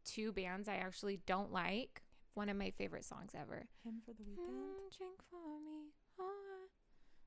two 0.03 0.31
bands 0.33 0.67
I 0.67 0.75
actually 0.75 1.17
don't 1.25 1.51
like. 1.51 2.03
One 2.33 2.49
of 2.49 2.57
my 2.57 2.69
favorite 2.71 3.05
songs 3.05 3.31
ever. 3.33 3.67
Hymn 3.83 4.01
for 4.05 4.13
the 4.13 4.23
Weekend. 4.23 4.47
Mm, 4.49 4.97
drink 4.97 5.21
for 5.29 5.59
me. 5.59 5.91
oh, 6.19 6.67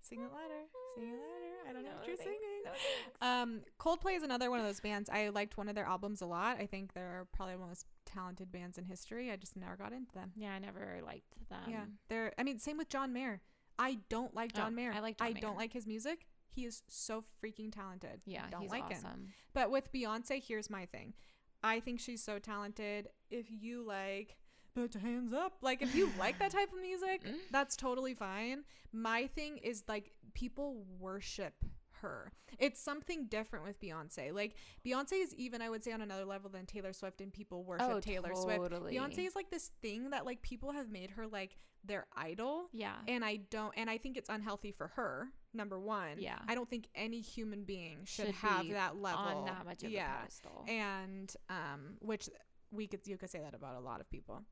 Sing 0.01 0.21
it 0.21 0.31
louder. 0.33 0.67
Sing 0.95 1.09
it 1.09 1.13
louder. 1.13 1.69
I 1.69 1.73
don't 1.73 1.83
know 1.85 1.91
no 1.91 1.97
what 1.97 2.07
you're 2.07 2.17
singing. 2.17 2.39
no. 3.23 3.27
Um, 3.27 3.61
Coldplay 3.79 4.17
is 4.17 4.23
another 4.23 4.51
one 4.51 4.61
of 4.61 4.67
those 4.67 4.81
bands. 4.81 5.09
I 5.11 5.29
liked 5.29 5.57
one 5.59 5.69
of 5.69 5.75
their 5.75 5.85
albums 5.87 6.21
a 6.21 6.27
lot. 6.27 6.59
I 6.61 6.67
think 6.67 6.93
they're 6.95 7.27
probably 7.33 7.55
one 7.57 7.63
of 7.63 7.69
the 7.69 7.71
most 7.71 7.87
talented 8.07 8.51
bands 8.53 8.79
in 8.79 8.85
history. 8.85 9.31
I 9.31 9.37
just 9.37 9.57
never 9.57 9.77
got 9.77 9.93
into 9.93 10.13
them. 10.13 10.33
Yeah, 10.37 10.51
I 10.53 10.59
never 10.59 11.01
liked 11.05 11.49
them. 11.49 11.59
yeah, 11.69 11.85
they're. 12.09 12.33
I 12.39 12.43
mean, 12.43 12.59
same 12.59 12.77
with 12.79 12.89
John 12.89 13.13
Mayer. 13.13 13.41
I 13.79 13.99
don't 14.09 14.35
like 14.35 14.53
John 14.53 14.73
Oh, 14.73 14.77
Mayer. 14.77 14.93
I 14.95 15.01
like 15.01 15.19
John 15.19 15.29
I 15.29 15.33
Mayer. 15.33 15.41
don't 15.41 15.57
like 15.57 15.73
his 15.73 15.87
music. 15.87 16.27
He 16.49 16.65
is 16.65 16.83
so 16.89 17.25
freaking 17.43 17.73
talented. 17.73 18.21
Yeah, 18.27 18.43
don't 18.51 18.63
he's 18.63 18.71
like 18.71 18.91
him. 18.93 19.29
But 19.55 19.71
with 19.71 19.93
Beyonce, 19.93 20.43
here's 20.43 20.69
my 20.69 20.85
thing. 20.87 21.15
I 21.63 21.81
think 21.81 22.01
she's 22.01 22.23
so 22.23 22.39
talented. 22.39 23.09
If 23.31 23.47
you 23.49 23.85
like, 23.87 24.37
put 24.75 24.95
your 24.95 25.03
hands 25.03 25.33
up. 25.33 25.55
Like, 25.63 25.81
if 25.81 25.95
you 25.95 26.11
like 26.19 26.39
that 26.41 26.51
type 26.51 26.73
of 26.73 26.81
music, 26.83 27.23
that's 27.51 27.77
totally 27.77 28.15
fine. 28.15 28.65
My 28.93 29.29
thing 29.29 29.59
is 29.59 29.85
like 29.89 30.11
people 30.35 30.85
worship 30.99 31.55
her. 32.03 32.33
It's 32.59 32.81
something 32.81 33.27
different 33.27 33.65
with 33.65 33.81
Beyonce. 33.81 34.33
Like 34.35 34.55
Beyonce 34.87 35.23
is 35.23 35.35
even 35.35 35.63
I 35.63 35.71
would 35.71 35.83
say 35.85 35.93
on 35.93 36.01
another 36.03 36.25
level 36.25 36.51
than 36.51 36.67
Taylor 36.67 36.93
Swift 36.93 37.21
and 37.21 37.33
people 37.33 37.65
worship 37.65 37.87
Oh, 37.91 38.01
Taylor 38.01 38.35
Swift. 38.35 38.61
Beyonce 38.61 39.27
is 39.27 39.35
like 39.35 39.51
this 39.51 39.71
thing 39.83 40.11
that 40.11 40.27
like 40.27 40.43
people 40.43 40.73
have 40.73 40.91
made 40.91 41.11
her 41.13 41.27
like 41.27 41.57
their 41.85 42.07
idol 42.17 42.69
Yeah. 42.73 42.97
and 43.09 43.25
I 43.25 43.37
don't 43.51 43.73
and 43.77 43.89
I 43.89 43.97
think 43.99 44.17
it's 44.17 44.29
unhealthy 44.29 44.73
for 44.73 44.89
her. 44.89 45.29
Number 45.55 45.81
1. 45.81 46.19
Yeah. 46.19 46.39
I 46.47 46.55
don't 46.55 46.69
think 46.69 46.89
any 46.95 47.21
human 47.21 47.65
being 47.65 47.99
should, 48.05 48.27
Should 48.27 48.35
have 48.37 48.69
that 48.69 48.97
level 49.01 49.21
on 49.25 49.45
that 49.47 49.65
much 49.65 49.83
of 49.83 49.91
yeah 49.91 50.13
a 50.15 50.19
pedestal. 50.21 50.65
and 50.69 51.35
um 51.49 51.97
which 52.01 52.29
we 52.71 52.87
could 52.87 53.01
you 53.07 53.17
could 53.17 53.31
say 53.31 53.41
that 53.41 53.55
about 53.55 53.77
a 53.77 53.81
lot 53.81 54.01
of 54.01 54.09
people 54.11 54.43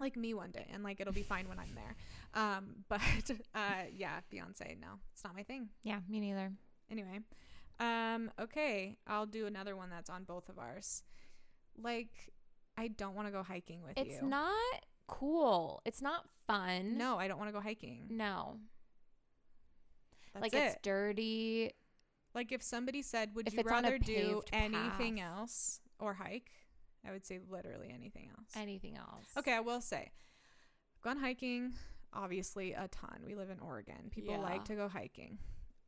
like 0.00 0.16
me 0.16 0.32
one 0.32 0.50
day 0.50 0.66
and 0.72 0.82
like 0.82 1.00
it'll 1.00 1.12
be 1.12 1.22
fine 1.22 1.46
when 1.48 1.58
i'm 1.58 1.68
there 1.74 1.94
um 2.42 2.76
but 2.88 3.00
uh 3.54 3.82
yeah 3.94 4.20
beyonce 4.32 4.80
no 4.80 4.88
it's 5.12 5.22
not 5.22 5.34
my 5.36 5.42
thing 5.42 5.68
yeah, 5.82 5.98
me 6.08 6.18
neither. 6.18 6.50
Anyway 6.90 7.18
um 7.80 8.30
okay 8.40 8.96
i'll 9.06 9.26
do 9.26 9.46
another 9.46 9.76
one 9.76 9.90
that's 9.90 10.10
on 10.10 10.24
both 10.24 10.48
of 10.48 10.58
ours 10.58 11.02
like 11.80 12.10
i 12.76 12.88
don't 12.88 13.14
want 13.14 13.26
to 13.26 13.32
go 13.32 13.42
hiking 13.42 13.82
with 13.82 13.96
you. 13.98 14.04
It's 14.04 14.22
not 14.22 14.52
cool. 15.08 15.82
It's 15.84 16.00
not 16.02 16.24
fun. 16.46 16.96
no 16.96 17.18
i 17.18 17.28
don't 17.28 17.38
want 17.38 17.48
to 17.48 17.52
go 17.52 17.60
hiking 17.60 18.06
No. 18.10 18.58
that's 20.32 20.42
like 20.42 20.54
it 20.54 20.58
it's 20.58 20.76
dirty. 20.82 21.72
like 22.34 22.52
if 22.52 22.62
somebody 22.62 23.02
said 23.02 23.34
would 23.34 23.46
If 23.48 23.54
you 23.54 23.60
it's 23.60 23.70
on 23.72 23.84
a 23.84 23.88
rather 23.90 23.98
do 23.98 24.14
paved 24.14 24.50
anything 24.52 25.16
path. 25.16 25.38
else 25.38 25.80
or 25.98 26.14
hike 26.14 26.50
i 27.06 27.10
would 27.10 27.26
say 27.26 27.40
literally 27.50 27.90
anything 27.94 28.28
else 28.36 28.50
Anything 28.54 28.96
else. 28.96 29.26
Okay, 29.38 29.52
I 29.54 29.60
will 29.60 29.80
say, 29.80 30.10
gone 31.02 31.16
hiking 31.18 31.72
obviously 32.14 32.74
a 32.74 32.86
ton. 32.88 33.22
We 33.26 33.34
live 33.34 33.48
in 33.48 33.58
Oregon. 33.60 34.10
People 34.10 34.34
Yeah. 34.34 34.40
like 34.40 34.64
to 34.66 34.74
go 34.74 34.86
hiking. 34.88 35.38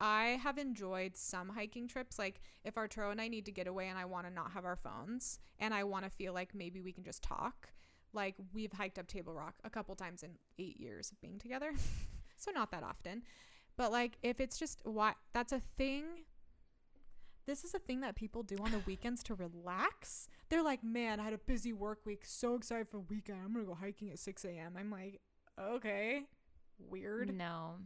I 0.01 0.39
have 0.43 0.59
enjoyed 0.59 1.17
some 1.17 1.49
hiking 1.51 1.89
trips. 1.89 2.19
Like 2.19 2.41
if 2.65 2.77
Arturo 2.77 3.11
and 3.11 3.21
I 3.21 3.29
need 3.29 3.47
to 3.47 3.53
get 3.53 3.67
away 3.67 3.89
and 3.89 3.99
I 3.99 4.05
want 4.05 4.27
to 4.27 4.33
not 4.33 4.53
have 4.53 4.65
our 4.65 4.77
phones 4.77 5.39
and 5.59 5.73
I 5.73 5.85
want 5.85 6.05
to 6.05 6.11
feel 6.11 6.33
like 6.35 6.55
maybe 6.55 6.81
we 6.81 6.93
can 6.93 7.05
just 7.05 7.23
talk, 7.23 7.69
Like 8.13 8.35
we've 8.53 8.73
hiked 8.73 8.99
up 8.99 9.07
Table 9.07 9.35
Rock 9.35 9.55
a 9.65 9.71
couple 9.71 9.95
times 9.95 10.23
in 10.23 10.31
eight 10.59 10.79
years 10.81 11.11
of 11.11 11.21
being 11.21 11.39
together, 11.39 11.73
so 12.37 12.51
not 12.51 12.71
that 12.73 12.83
often. 12.83 13.23
But 13.77 13.93
like 13.93 14.19
if 14.23 14.41
it's 14.41 14.59
just 14.59 14.81
why 14.85 15.15
that's 15.33 15.53
a 15.53 15.61
thing. 15.79 16.05
This 17.47 17.63
is 17.63 17.75
a 17.75 17.79
thing 17.79 18.01
that 18.01 18.17
people 18.17 18.43
do 18.43 18.57
on 18.57 18.71
the 18.71 18.79
weekends 18.87 19.23
to 19.25 19.35
relax. 19.35 20.29
They're 20.49 20.63
like, 20.63 20.83
man, 20.83 21.21
I 21.21 21.25
had 21.25 21.35
a 21.35 21.39
busy 21.39 21.75
work 21.75 21.99
week. 22.07 22.23
So 22.25 22.55
excited 22.55 22.89
for 22.89 22.97
the 22.99 23.05
weekend. 23.11 23.39
I'm 23.45 23.53
gonna 23.53 23.67
go 23.67 23.75
hiking 23.75 24.11
at 24.11 24.19
6 24.19 24.45
a.m. 24.47 24.77
I'm 24.79 24.91
like, 24.91 25.21
okay, 25.61 26.23
weird. 26.79 27.37
No. 27.37 27.77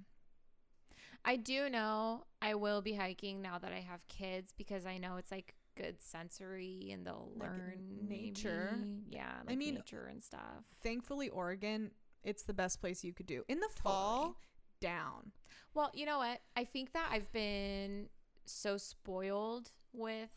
I 1.25 1.37
do 1.37 1.69
know 1.69 2.25
I 2.41 2.55
will 2.55 2.81
be 2.81 2.95
hiking 2.95 3.43
now 3.43 3.59
that 3.59 3.73
I 3.73 3.81
have 3.81 4.07
kids 4.09 4.53
because 4.57 4.87
I 4.87 4.99
know 4.99 5.17
it's 5.17 5.31
like 5.31 5.55
good 5.77 6.03
sensory 6.03 6.91
and 6.93 7.07
they'll 7.07 7.31
Like 7.37 7.51
learn 7.51 8.07
nature. 8.09 8.77
maybe. 8.81 9.03
Yeah, 9.11 9.33
like 9.47 9.57
mean, 9.59 9.75
nature 9.75 10.07
and 10.11 10.23
stuff. 10.23 10.65
Thankfully, 10.83 11.29
Oregon, 11.29 11.91
it's 12.25 12.43
the 12.43 12.55
best 12.55 12.81
place 12.81 13.05
you 13.05 13.13
could 13.13 13.27
do. 13.27 13.45
In 13.49 13.61
the 13.61 13.69
fall, 13.83 14.37
down. 14.81 15.33
Well, 15.75 15.91
you 15.95 16.07
know 16.07 16.19
what? 16.19 16.41
I 16.57 16.65
think 16.65 16.93
that 16.95 17.09
I've 17.13 17.31
been 17.33 18.09
so 18.47 18.77
spoiled 18.79 19.71
with 19.93 20.31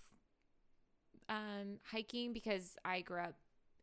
um 1.29 1.77
hiking 1.89 2.33
because 2.33 2.75
I 2.83 3.01
grew 3.01 3.19
up 3.21 3.35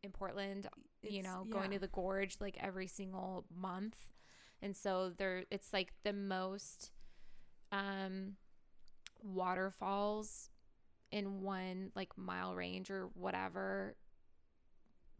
in 0.03 0.11
Portland, 0.11 0.67
you 1.01 1.19
It's- 1.19 1.23
know, 1.23 1.45
going 1.49 1.71
yeah. 1.71 1.77
to 1.77 1.81
the 1.81 1.87
gorge 1.87 2.37
like 2.39 2.57
every 2.61 2.87
single 2.87 3.45
month. 3.53 3.97
And 4.61 4.75
so 4.75 5.11
there 5.17 5.45
it's 5.51 5.71
like 5.73 5.93
the 6.03 6.13
most 6.13 6.91
um 7.71 8.35
waterfalls 9.21 10.49
in 11.11 11.41
one 11.41 11.91
like 11.95 12.17
mile 12.17 12.55
range 12.55 12.89
or 12.89 13.09
whatever 13.13 13.95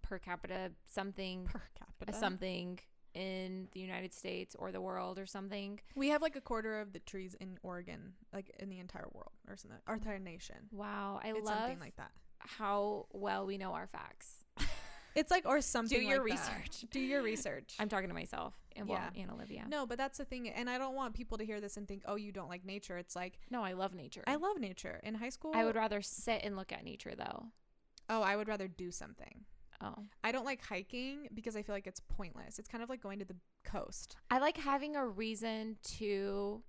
per 0.02 0.18
capita 0.20 0.72
something 0.86 1.46
per 1.46 1.62
capita. 1.78 2.18
something 2.18 2.80
in 3.14 3.68
the 3.72 3.80
United 3.80 4.14
States 4.14 4.56
or 4.58 4.72
the 4.72 4.82
world 4.82 5.18
or 5.20 5.26
something. 5.26 5.80
We 5.96 6.10
have 6.10 6.22
like 6.22 6.36
a 6.36 6.42
quarter 6.42 6.80
of 6.80 6.94
the 6.94 7.00
trees 7.00 7.36
in 7.40 7.58
Oregon, 7.64 8.14
like 8.34 8.52
in 8.60 8.70
the 8.70 8.80
entire 8.80 9.08
world 9.12 9.32
or 9.48 9.58
something, 9.58 9.80
our 9.88 9.96
entire 9.96 10.20
nation. 10.20 10.56
Wow, 10.72 11.20
I 11.24 11.30
it's 11.30 11.46
love 11.46 11.58
something 11.58 11.80
like 11.80 11.96
that. 11.98 12.12
how 12.40 13.08
well 13.12 13.46
we 13.46 13.58
know 13.58 13.74
our 13.74 13.88
facts. 13.88 14.46
It's 15.16 15.32
like 15.32 15.46
or 15.48 15.62
something. 15.62 16.00
Do 16.00 16.06
your 16.06 16.20
like 16.28 16.38
that. 16.40 16.52
research. 16.56 16.86
Do 16.92 17.00
your 17.00 17.22
research. 17.22 17.76
I'm 17.80 17.90
talking 17.90 18.08
to 18.10 18.14
myself 18.14 18.54
and 18.76 18.88
well, 18.88 19.00
Yeah. 19.16 19.22
and 19.24 19.32
Olivia. 19.32 19.66
No, 19.68 19.86
but 19.86 19.98
that's 19.98 20.18
the 20.18 20.26
thing, 20.26 20.50
and 20.50 20.70
I 20.70 20.78
don't 20.78 20.96
want 20.96 21.14
people 21.16 21.38
to 21.40 21.46
hear 21.46 21.60
this 21.60 21.78
and 21.78 21.88
think, 21.88 22.04
"Oh, 22.06 22.16
you 22.16 22.32
don't 22.32 22.50
like 22.50 22.64
nature." 22.66 22.98
It's 22.98 23.16
like 23.16 23.40
No, 23.50 23.64
I 23.64 23.74
love 23.74 23.94
nature. 23.94 24.24
I 24.28 24.36
love 24.36 24.60
nature. 24.60 25.00
In 25.04 25.16
high 25.16 25.30
school, 25.30 25.52
I 25.56 25.66
would 25.66 25.76
rather 25.76 26.02
sit 26.02 26.42
and 26.44 26.56
look 26.56 26.72
at 26.72 26.84
nature 26.84 27.14
though. 27.18 27.48
Oh, 28.10 28.22
I 28.22 28.36
would 28.36 28.48
rather 28.48 28.68
do 28.68 28.92
something. 28.92 29.46
Oh. 29.82 29.96
I 30.24 30.32
don't 30.32 30.46
like 30.46 30.62
hiking 30.64 31.28
because 31.34 31.56
I 31.56 31.62
feel 31.64 31.74
like 31.74 31.88
it's 31.88 32.02
pointless. 32.02 32.60
It's 32.60 32.68
kind 32.68 32.84
of 32.84 32.90
like 32.90 33.02
going 33.02 33.20
to 33.20 33.26
the 33.26 33.38
coast. 33.64 34.18
I 34.30 34.40
like 34.40 34.58
having 34.58 34.96
a 34.96 35.08
reason 35.08 35.78
to 35.98 36.64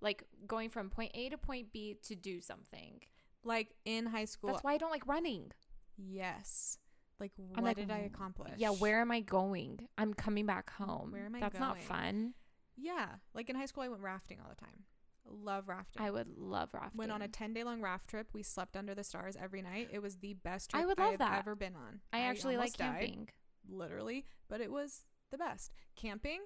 like 0.00 0.24
going 0.46 0.68
from 0.68 0.90
point 0.90 1.12
A 1.14 1.28
to 1.30 1.38
point 1.38 1.72
B 1.72 1.96
to 2.02 2.14
do 2.14 2.40
something. 2.40 3.00
Like 3.44 3.74
in 3.84 4.06
high 4.06 4.26
school, 4.26 4.50
That's 4.50 4.62
why 4.64 4.74
I 4.74 4.78
don't 4.78 4.90
like 4.90 5.06
running. 5.06 5.52
yes. 5.96 6.78
Like 7.22 7.30
what 7.36 7.56
I'm 7.58 7.64
like, 7.64 7.76
did 7.76 7.90
I 7.90 7.98
accomplish? 8.00 8.54
Yeah, 8.58 8.70
where 8.70 9.00
am 9.00 9.12
I 9.12 9.20
going? 9.20 9.78
I'm 9.96 10.12
coming 10.12 10.44
back 10.44 10.70
home. 10.72 11.12
Where 11.12 11.24
am 11.24 11.36
I 11.36 11.40
That's 11.40 11.58
not 11.58 11.80
fun. 11.80 12.34
Yeah, 12.76 13.06
like 13.32 13.48
in 13.48 13.54
high 13.54 13.66
school, 13.66 13.84
I 13.84 13.88
went 13.88 14.02
rafting 14.02 14.38
all 14.42 14.50
the 14.50 14.56
time. 14.56 14.84
Love 15.24 15.68
rafting. 15.68 16.02
I 16.02 16.10
would 16.10 16.26
love 16.36 16.70
rafting. 16.74 16.98
went 16.98 17.12
on 17.12 17.22
a 17.22 17.28
10 17.28 17.54
day 17.54 17.62
long 17.62 17.80
raft 17.80 18.08
trip. 18.08 18.26
We 18.32 18.42
slept 18.42 18.76
under 18.76 18.92
the 18.92 19.04
stars 19.04 19.36
every 19.40 19.62
night. 19.62 19.88
It 19.92 20.02
was 20.02 20.16
the 20.16 20.34
best 20.34 20.70
trip 20.70 20.82
I 20.82 20.86
would 20.86 20.98
love 20.98 21.12
I've 21.12 21.18
that. 21.20 21.38
ever 21.38 21.54
been 21.54 21.76
on. 21.76 22.00
I 22.12 22.22
actually 22.22 22.56
like 22.56 22.76
died, 22.76 22.98
camping. 22.98 23.28
literally, 23.70 24.26
but 24.48 24.60
it 24.60 24.72
was 24.72 25.02
the 25.30 25.38
best. 25.38 25.70
Camping, 25.94 26.40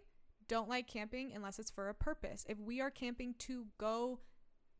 don't 0.47 0.69
like 0.69 0.87
camping 0.89 1.33
unless 1.35 1.59
it's 1.59 1.71
for 1.71 1.89
a 1.89 1.95
purpose. 1.95 2.45
If 2.51 2.59
we 2.61 2.83
are 2.83 2.91
camping 2.91 3.35
to 3.39 3.65
go 3.79 4.21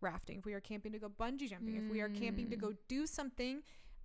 rafting, 0.03 0.39
if 0.41 0.45
we 0.45 0.53
are 0.53 0.61
camping 0.61 0.93
to 0.93 0.99
go 0.99 1.09
bungee 1.09 1.49
jumping, 1.49 1.77
if 1.77 1.91
we 1.91 2.03
are 2.03 2.11
camping 2.11 2.51
to 2.51 2.57
Mm. 2.57 2.61
go 2.61 2.73
do 2.87 3.07
something, 3.07 3.63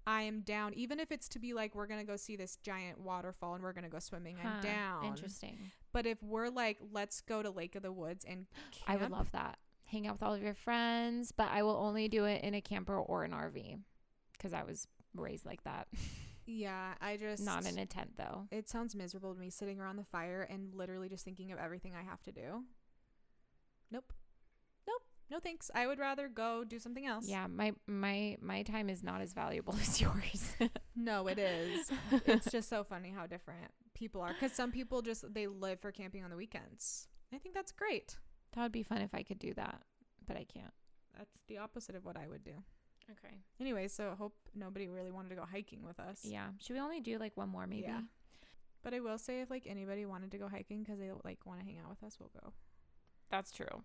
I 0.08 0.24
am 0.24 0.42
down. 0.42 0.74
Even 0.74 1.00
if 1.00 1.12
it's 1.12 1.30
to 1.30 1.40
be 1.40 1.54
like, 1.54 1.76
we're 1.76 1.88
going 1.88 2.00
to 2.00 2.06
go 2.06 2.16
see 2.16 2.36
this 2.36 2.58
giant 2.58 3.00
waterfall 3.00 3.54
and 3.54 3.64
we're 3.64 3.74
going 3.74 3.84
to 3.84 3.90
go 3.90 4.00
swimming, 4.00 4.38
I'm 4.44 4.62
down. 4.62 5.06
Interesting. 5.06 5.72
But 5.94 6.06
if 6.06 6.22
we're 6.24 6.50
like, 6.50 6.78
let's 6.92 7.22
go 7.22 7.44
to 7.44 7.50
Lake 7.50 7.76
of 7.76 7.84
the 7.84 7.92
Woods 7.92 8.26
and 8.28 8.48
I 8.88 8.96
would 8.96 9.12
love 9.12 9.32
that. 9.32 9.58
Hang 9.86 10.08
out 10.08 10.14
with 10.14 10.24
all 10.24 10.34
of 10.34 10.42
your 10.42 10.54
friends, 10.54 11.32
but 11.32 11.50
I 11.52 11.64
will 11.64 11.76
only 11.76 12.08
do 12.08 12.26
it 12.26 12.44
in 12.44 12.54
a 12.54 12.62
camper 12.62 12.98
or 12.98 13.24
an 13.24 13.32
RV 13.32 13.80
because 14.34 14.54
I 14.54 14.64
was 14.64 14.88
raised 15.14 15.46
like 15.46 15.64
that. 15.64 15.88
Yeah, 16.48 16.96
I 17.00 17.18
just 17.18 17.44
Not 17.46 17.66
in 17.66 17.78
a 17.78 17.86
tent 17.86 18.18
though. 18.18 18.48
It 18.52 18.68
sounds 18.68 18.96
miserable 18.96 19.34
to 19.34 19.40
me 19.40 19.50
sitting 19.50 19.80
around 19.80 19.98
the 19.98 20.04
fire 20.04 20.42
and 20.50 20.74
literally 20.74 21.08
just 21.08 21.24
thinking 21.24 21.52
of 21.52 21.60
everything 21.60 21.94
I 21.96 22.02
have 22.02 22.22
to 22.24 22.32
do. 22.32 22.64
Nope. 23.92 24.12
No 25.32 25.40
thanks. 25.40 25.72
I 25.74 25.88
would 25.88 25.98
rather 25.98 26.28
go 26.28 26.66
do 26.66 26.78
something 26.78 27.06
else. 27.06 27.26
Yeah, 27.28 27.48
my 27.48 27.72
my 27.88 28.38
my 28.42 28.64
time 28.64 28.90
is 28.90 29.02
not 29.02 29.22
as 29.22 29.32
valuable 29.34 29.74
as 29.82 30.02
yours. 30.02 30.56
No, 30.96 31.28
it 31.28 31.40
is. 31.52 31.90
it's 32.26 32.52
just 32.52 32.68
so 32.70 32.84
funny 32.84 33.12
how 33.12 33.26
different 33.28 33.72
people 33.94 34.22
are 34.22 34.34
cuz 34.34 34.52
some 34.52 34.72
people 34.72 35.02
just 35.02 35.34
they 35.34 35.48
live 35.48 35.80
for 35.80 35.92
camping 35.92 36.24
on 36.26 36.30
the 36.32 36.36
weekends. 36.36 37.08
I 37.34 37.38
think 37.38 37.56
that's 37.56 37.72
great. 37.72 38.18
that 38.52 38.62
would 38.64 38.74
be 38.74 38.84
fun 38.84 39.02
if 39.02 39.16
I 39.16 39.24
could 39.24 39.40
do 39.40 39.54
that, 39.54 39.84
but 40.28 40.36
I 40.36 40.44
can't. 40.44 40.74
That's 41.18 41.44
the 41.48 41.60
opposite 41.60 41.96
of 41.96 42.04
what 42.04 42.18
I 42.18 42.28
would 42.28 42.44
do. 42.44 42.58
Okay. 43.12 43.36
Anyway, 43.60 43.88
so 43.88 44.12
I 44.12 44.16
hope 44.16 44.36
nobody 44.54 44.88
really 44.90 45.12
wanted 45.12 45.30
to 45.30 45.36
go 45.36 45.46
hiking 45.46 45.84
with 45.86 46.00
us. 46.00 46.26
Yeah. 46.26 46.50
Should 46.60 46.74
we 46.76 46.82
only 46.82 47.00
do 47.00 47.18
like 47.18 47.38
one 47.38 47.50
more 47.50 47.68
maybe? 47.68 47.84
Yeah. 47.84 48.02
But 48.84 48.94
I 48.94 49.00
will 49.00 49.18
say 49.18 49.40
if 49.42 49.50
like 49.50 49.66
anybody 49.66 50.06
wanted 50.06 50.32
to 50.32 50.38
go 50.38 50.50
hiking 50.50 50.84
cuz 50.84 51.00
they 51.00 51.12
like 51.24 51.46
want 51.46 51.60
to 51.62 51.66
hang 51.66 51.78
out 51.80 51.90
with 51.90 52.04
us, 52.04 52.20
we'll 52.20 52.36
go. 52.42 52.54
That's 53.30 53.52
true. 53.54 53.84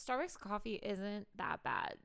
Starbucks 0.00 0.38
coffee 0.38 0.80
isn't 0.82 1.26
that 1.36 1.62
bad. 1.62 1.96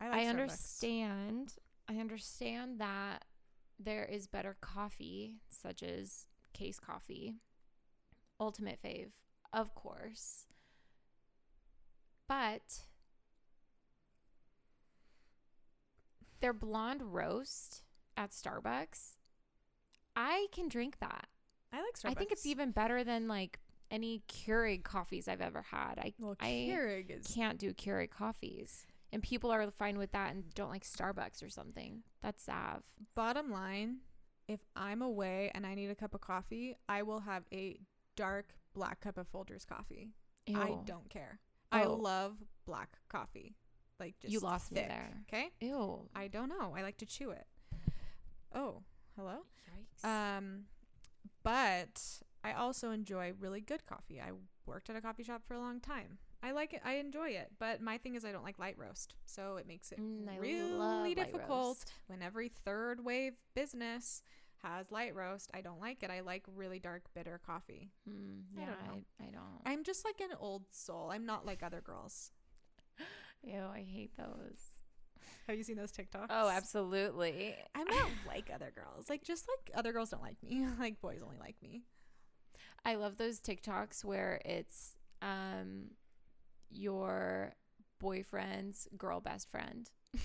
I, 0.00 0.06
I 0.06 0.08
like 0.08 0.20
Starbucks. 0.20 0.30
understand. 0.30 1.54
I 1.88 1.96
understand 1.96 2.80
that 2.80 3.24
there 3.78 4.04
is 4.04 4.26
better 4.26 4.56
coffee, 4.60 5.36
such 5.48 5.82
as 5.82 6.26
Case 6.52 6.80
Coffee, 6.80 7.34
Ultimate 8.40 8.78
Fave, 8.82 9.10
of 9.52 9.74
course. 9.74 10.46
But 12.28 12.84
their 16.40 16.52
blonde 16.52 17.02
roast 17.14 17.82
at 18.16 18.30
Starbucks, 18.30 19.16
I 20.16 20.46
can 20.52 20.68
drink 20.68 20.98
that. 21.00 21.26
I 21.72 21.76
like 21.76 21.98
Starbucks. 21.98 22.10
I 22.10 22.14
think 22.14 22.32
it's 22.32 22.46
even 22.46 22.70
better 22.70 23.04
than 23.04 23.28
like 23.28 23.60
any 23.90 24.22
Keurig 24.28 24.82
coffees 24.84 25.28
I've 25.28 25.40
ever 25.40 25.62
had. 25.62 25.98
I 25.98 26.12
well, 26.18 26.36
I 26.40 26.48
is 27.08 27.26
can't 27.34 27.58
do 27.58 27.72
Keurig 27.72 28.10
coffees. 28.10 28.86
And 29.12 29.22
people 29.22 29.50
are 29.50 29.70
fine 29.70 29.98
with 29.98 30.12
that 30.12 30.34
and 30.34 30.52
don't 30.54 30.70
like 30.70 30.84
Starbucks 30.84 31.42
or 31.44 31.48
something. 31.48 32.02
That's 32.22 32.42
Sav. 32.42 32.82
bottom 33.14 33.50
line, 33.50 33.98
if 34.48 34.60
I'm 34.74 35.00
away 35.00 35.50
and 35.54 35.64
I 35.66 35.74
need 35.74 35.90
a 35.90 35.94
cup 35.94 36.14
of 36.14 36.20
coffee, 36.20 36.76
I 36.88 37.02
will 37.02 37.20
have 37.20 37.44
a 37.52 37.78
dark 38.16 38.54
black 38.74 39.00
cup 39.00 39.16
of 39.16 39.30
Folgers 39.32 39.66
coffee. 39.66 40.10
I 40.54 40.76
don't 40.84 41.08
care. 41.08 41.38
I 41.72 41.84
Oh. 41.84 41.94
love 41.94 42.36
black 42.66 42.98
coffee. 43.08 43.54
Like 43.98 44.18
just 44.20 44.32
You 44.32 44.40
lost 44.40 44.70
me 44.72 44.80
there. 44.82 45.24
Okay? 45.28 45.50
Ew. 45.60 46.08
I 46.14 46.28
don't 46.28 46.48
know. 46.48 46.74
I 46.76 46.82
like 46.82 46.98
to 46.98 47.06
chew 47.06 47.30
it. 47.30 47.46
Oh, 48.54 48.82
hello? 49.16 49.38
Yikes. 49.70 50.04
Um 50.08 50.64
but 51.42 52.20
I 52.46 52.52
also 52.52 52.90
enjoy 52.90 53.32
really 53.38 53.60
good 53.60 53.84
coffee. 53.86 54.20
I 54.20 54.30
worked 54.66 54.90
at 54.90 54.96
a 54.96 55.00
coffee 55.00 55.22
shop 55.24 55.42
for 55.46 55.54
a 55.54 55.60
long 55.60 55.80
time. 55.80 56.18
I 56.42 56.52
like 56.52 56.72
it. 56.74 56.80
I 56.84 56.94
enjoy 56.94 57.30
it. 57.30 57.50
But 57.58 57.80
my 57.80 57.98
thing 57.98 58.14
is 58.14 58.24
I 58.24 58.32
don't 58.32 58.44
like 58.44 58.58
light 58.58 58.78
roast. 58.78 59.14
So 59.26 59.56
it 59.56 59.66
makes 59.66 59.90
it 59.92 59.98
Mm, 60.00 60.40
really 60.40 61.14
difficult 61.14 61.84
when 62.06 62.22
every 62.22 62.48
third 62.48 63.04
wave 63.04 63.34
business 63.54 64.22
has 64.62 64.90
light 64.90 65.14
roast. 65.14 65.50
I 65.54 65.60
don't 65.60 65.80
like 65.80 66.02
it. 66.02 66.10
I 66.10 66.20
like 66.20 66.44
really 66.54 66.78
dark, 66.78 67.02
bitter 67.14 67.40
coffee. 67.44 67.90
Mm, 68.08 68.42
I 68.56 68.60
yeah, 68.60 68.66
don't 68.66 68.86
know. 68.86 69.02
I, 69.20 69.24
I 69.24 69.30
don't. 69.30 69.60
I'm 69.64 69.84
just 69.84 70.04
like 70.04 70.20
an 70.20 70.36
old 70.38 70.64
soul. 70.70 71.10
I'm 71.12 71.26
not 71.26 71.44
like 71.46 71.62
other 71.62 71.80
girls. 71.80 72.30
Ew, 73.42 73.60
I 73.72 73.84
hate 73.88 74.16
those. 74.16 74.60
Have 75.46 75.56
you 75.56 75.62
seen 75.64 75.76
those 75.76 75.92
TikToks? 75.92 76.26
Oh, 76.30 76.48
absolutely. 76.48 77.54
I'm 77.74 77.86
not 77.86 78.08
like 78.26 78.50
other 78.52 78.72
girls. 78.74 79.08
Like 79.08 79.22
just 79.22 79.46
like 79.48 79.76
other 79.76 79.92
girls 79.92 80.10
don't 80.10 80.22
like 80.22 80.42
me. 80.42 80.66
like 80.78 81.00
boys 81.00 81.20
only 81.22 81.38
like 81.38 81.56
me. 81.62 81.82
I 82.86 82.94
love 82.94 83.16
those 83.18 83.40
TikToks 83.40 84.04
where 84.04 84.40
it's 84.44 84.94
um 85.20 85.90
your 86.70 87.52
boyfriend's 87.98 88.88
girl 88.96 89.20
best 89.20 89.50
friend. 89.50 89.90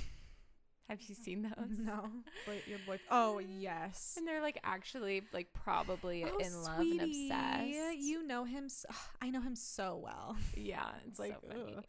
Have 0.89 1.01
you 1.03 1.16
seen 1.16 1.43
those? 1.43 1.80
No, 1.80 2.09
boy, 2.45 2.62
your 2.68 2.80
boy. 2.86 2.99
Oh 3.09 3.39
yes. 3.39 4.16
And 4.18 4.28
they're 4.28 4.41
like 4.41 4.59
actually 4.64 5.24
like 5.34 5.47
probably 5.53 6.26
Oh, 6.26 6.38
in 6.38 6.62
love 6.64 6.80
and 6.80 6.99
sweetie, 6.99 7.30
obsessed. 7.30 7.97
You 7.99 8.28
know 8.28 8.43
him. 8.43 8.70
So, 8.70 8.88
I 9.22 9.30
know 9.30 9.41
him 9.41 9.55
so 9.55 9.99
well. 10.03 10.38
yeah, 10.55 10.89
it's 11.07 11.12
It's 11.12 11.20
like 11.20 11.38
so. 11.49 11.82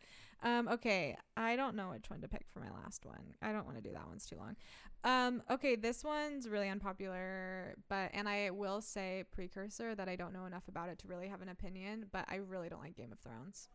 Um, 0.45 0.69
okay, 0.69 1.17
I 1.37 1.55
don't 1.55 1.77
know 1.77 1.91
which 1.91 2.11
one 2.11 2.21
to 2.23 2.29
pick 2.29 2.47
for 2.53 2.61
my 2.61 2.71
last 2.83 3.05
one. 3.05 3.35
I 3.43 3.53
don't 3.53 3.65
want 3.65 3.77
to 3.77 3.83
do 3.83 3.93
that 3.93 4.09
one's 4.09 4.27
too 4.27 4.37
long. 4.37 4.57
Um, 5.05 5.43
okay, 5.51 5.75
this 5.75 6.05
one's 6.05 6.49
really 6.49 6.69
unpopular, 6.69 7.75
but 7.89 8.11
and 8.15 8.29
I 8.29 8.51
will 8.51 8.81
say 8.81 9.25
precursor 9.33 9.95
that 9.97 10.09
I 10.09 10.15
don't 10.15 10.33
know 10.33 10.47
enough 10.47 10.69
about 10.69 10.89
it 10.91 10.99
to 11.01 11.09
really 11.09 11.29
have 11.29 11.43
an 11.43 11.49
opinion, 11.49 12.07
but 12.13 12.25
I 12.29 12.37
really 12.37 12.69
don't 12.69 12.81
like 12.83 12.97
Game 12.97 13.13
of 13.13 13.19
Thrones. 13.19 13.69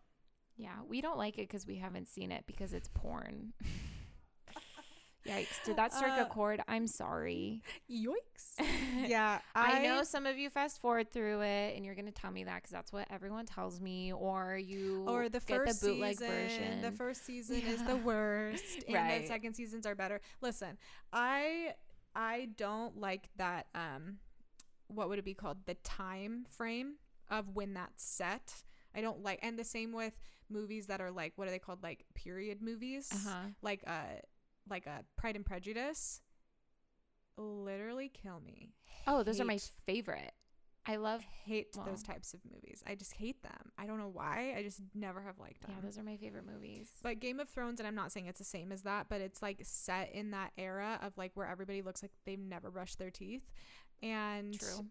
Yeah, 0.55 0.77
we 0.87 1.01
don't 1.01 1.17
like 1.17 1.37
it 1.37 1.47
because 1.49 1.67
we 1.67 1.77
haven't 1.77 2.07
seen 2.07 2.31
it 2.31 2.45
because 2.47 2.73
it's 2.73 2.89
porn. 2.93 3.53
Yikes! 5.25 5.63
Did 5.65 5.75
that 5.75 5.93
strike 5.93 6.17
Uh, 6.19 6.23
a 6.23 6.25
chord? 6.25 6.61
I'm 6.67 6.87
sorry. 6.87 7.61
Yoicks. 7.89 8.55
yeah, 9.05 9.39
I, 9.55 9.79
know 9.79 10.03
some 10.03 10.25
of 10.25 10.37
you 10.37 10.49
fast 10.49 10.79
forward 10.79 11.11
through 11.11 11.41
it, 11.41 11.75
and 11.75 11.85
you're 11.85 11.95
gonna 11.95 12.11
tell 12.11 12.31
me 12.31 12.43
that 12.45 12.55
because 12.55 12.71
that's 12.71 12.93
what 12.93 13.07
everyone 13.09 13.45
tells 13.45 13.81
me, 13.81 14.13
or 14.13 14.57
you 14.57 15.03
Or 15.07 15.27
the 15.29 15.39
get 15.39 15.57
first 15.65 15.81
the 15.81 15.87
bootleg 15.89 16.17
season, 16.19 16.31
version. 16.31 16.81
the 16.81 16.91
first 16.91 17.25
season 17.25 17.57
is 17.61 17.83
the 17.83 17.97
worst, 17.97 18.63
and 18.87 18.95
Right. 18.95 19.21
the 19.21 19.27
second 19.27 19.53
seasons 19.55 19.85
are 19.85 19.95
better. 19.95 20.21
Listen, 20.41 20.77
I 21.11 21.73
I 22.15 22.49
don't 22.55 22.97
like 22.99 23.29
that. 23.35 23.67
Um, 23.75 24.19
what 24.87 25.09
would 25.09 25.19
it 25.19 25.25
be 25.25 25.33
called? 25.33 25.65
The 25.65 25.75
time 25.75 26.45
frame 26.47 26.95
of 27.29 27.49
when 27.55 27.73
that's 27.73 28.03
set. 28.03 28.63
I 28.95 29.01
don't 29.01 29.21
like, 29.21 29.39
and 29.43 29.59
the 29.59 29.63
same 29.65 29.91
with 29.91 30.13
movies 30.49 30.87
that 30.87 31.01
are 31.01 31.11
like 31.11 31.33
what 31.35 31.47
are 31.47 31.51
they 31.51 31.59
called? 31.59 31.83
Like 31.83 32.05
period 32.15 32.61
movies, 32.61 33.09
uh-huh. 33.11 33.49
like 33.61 33.83
uh, 33.85 34.21
like 34.69 34.85
a 34.85 35.03
Pride 35.15 35.35
and 35.35 35.45
Prejudice. 35.45 36.21
Literally 37.37 38.09
kill 38.09 38.39
me. 38.39 38.71
Oh, 39.05 39.23
those 39.23 39.39
are 39.39 39.45
my 39.45 39.59
favorite. 39.85 40.31
I 40.89 40.95
love. 40.95 41.21
hate 41.45 41.67
well. 41.75 41.85
those 41.85 42.01
types 42.01 42.33
of 42.33 42.39
movies. 42.49 42.81
I 42.87 42.95
just 42.95 43.13
hate 43.13 43.43
them. 43.43 43.71
I 43.77 43.85
don't 43.85 43.99
know 43.99 44.09
why. 44.11 44.55
I 44.57 44.63
just 44.63 44.79
never 44.95 45.21
have 45.21 45.37
liked 45.37 45.61
them. 45.61 45.71
Yeah, 45.75 45.81
those 45.83 45.97
are 45.97 46.03
my 46.03 46.15
favorite 46.15 46.45
movies. 46.51 46.89
But 47.03 47.19
Game 47.19 47.39
of 47.41 47.49
Thrones, 47.49 47.79
and 47.81 47.87
I'm 47.87 47.93
not 47.95 48.11
saying 48.13 48.27
it's 48.27 48.39
the 48.39 48.45
same 48.45 48.71
as 48.71 48.83
that, 48.83 49.07
but 49.09 49.19
it's 49.19 49.41
like 49.41 49.59
set 49.63 50.13
in 50.13 50.31
that 50.31 50.51
era 50.57 50.97
of 51.03 51.17
like 51.17 51.31
where 51.35 51.45
everybody 51.47 51.81
looks 51.81 52.01
like 52.01 52.11
they've 52.25 52.39
never 52.39 52.71
brushed 52.71 52.99
their 52.99 53.11
teeth. 53.11 53.43
And 54.01 54.57
True. 54.57 54.85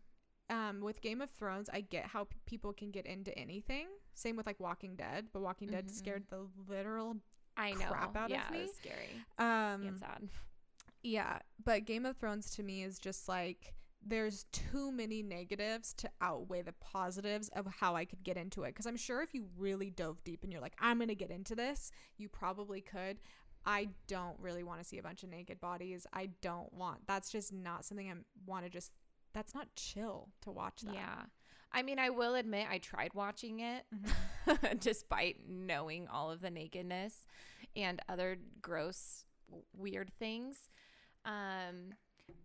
um, 0.51 0.81
with 0.83 1.01
Game 1.01 1.23
of 1.23 1.31
Thrones, 1.31 1.71
I 1.73 1.81
get 1.81 2.05
how 2.05 2.25
p- 2.25 2.37
people 2.45 2.75
can 2.75 2.91
get 2.91 3.07
into 3.07 3.37
anything. 3.37 3.87
Same 4.15 4.37
with 4.37 4.47
like 4.47 4.61
Walking 4.61 4.97
Dead, 4.97 5.29
but 5.33 5.41
Walking 5.41 5.69
Dead 5.69 5.87
Mhm. 5.87 5.91
scared 5.93 6.25
the 6.29 6.47
literal 6.69 7.17
I 7.57 7.73
know. 7.73 7.87
crap 7.87 8.17
out 8.17 8.25
of 8.27 8.31
yeah, 8.31 8.43
me. 8.51 8.59
it 8.61 8.77
scary. 8.77 9.25
um 9.39 9.87
and 9.87 9.99
sad. 9.99 10.29
yeah, 11.03 11.39
but 11.65 11.85
Game 11.85 12.05
of 12.07 12.17
Thrones 12.17 12.51
to 12.57 12.63
me 12.63 12.83
is 12.83 12.99
just 12.99 13.29
like 13.29 13.75
there's 14.09 14.45
too 14.53 14.93
many 14.93 15.21
negatives 15.23 15.93
to 15.95 16.09
outweigh 16.21 16.63
the 16.63 16.75
positives 16.75 17.49
of 17.49 17.67
how 17.81 17.97
I 17.97 18.05
could 18.05 18.23
get 18.23 18.37
into 18.37 18.63
it. 18.63 18.69
Because 18.69 18.87
I'm 18.87 18.97
sure 18.97 19.21
if 19.21 19.35
you 19.35 19.47
really 19.59 19.91
dove 19.91 20.23
deep 20.23 20.45
and 20.45 20.53
you're 20.53 20.61
like, 20.61 20.77
I'm 20.79 20.99
going 20.99 21.09
to 21.09 21.17
get 21.17 21.31
into 21.33 21.57
this, 21.57 21.91
you 22.17 22.29
probably 22.29 22.81
could. 22.81 23.19
I 23.65 23.89
don't 24.07 24.39
really 24.39 24.63
want 24.63 24.81
to 24.81 24.85
see 24.87 24.99
a 24.99 25.03
bunch 25.03 25.25
of 25.25 25.31
naked 25.31 25.61
bodies. 25.61 26.07
I 26.13 26.29
don't 26.41 26.73
want, 26.73 26.99
that's 27.09 27.33
just 27.33 27.53
not 27.53 27.85
something 27.85 28.09
I 28.09 28.15
want 28.47 28.65
to 28.65 28.71
just, 28.71 28.93
that's 29.35 29.57
not 29.57 29.75
chill 29.75 30.29
to 30.43 30.53
watch 30.53 30.83
that. 30.83 30.95
Yeah. 30.95 31.23
I 31.73 31.83
mean, 31.83 31.99
I 31.99 32.11
will 32.11 32.37
admit 32.37 32.69
I 32.71 32.79
tried 32.79 33.13
watching 33.13 33.59
it 33.59 33.83
Mhm. 33.93 34.13
despite 34.81 35.49
knowing 35.49 36.09
all 36.09 36.31
of 36.31 36.41
the 36.41 36.51
nakedness 36.51 37.27
and 37.75 38.01
other 38.09 38.39
gross, 38.61 39.25
weird 39.77 40.11
things. 40.19 40.71
Um, 41.25 41.95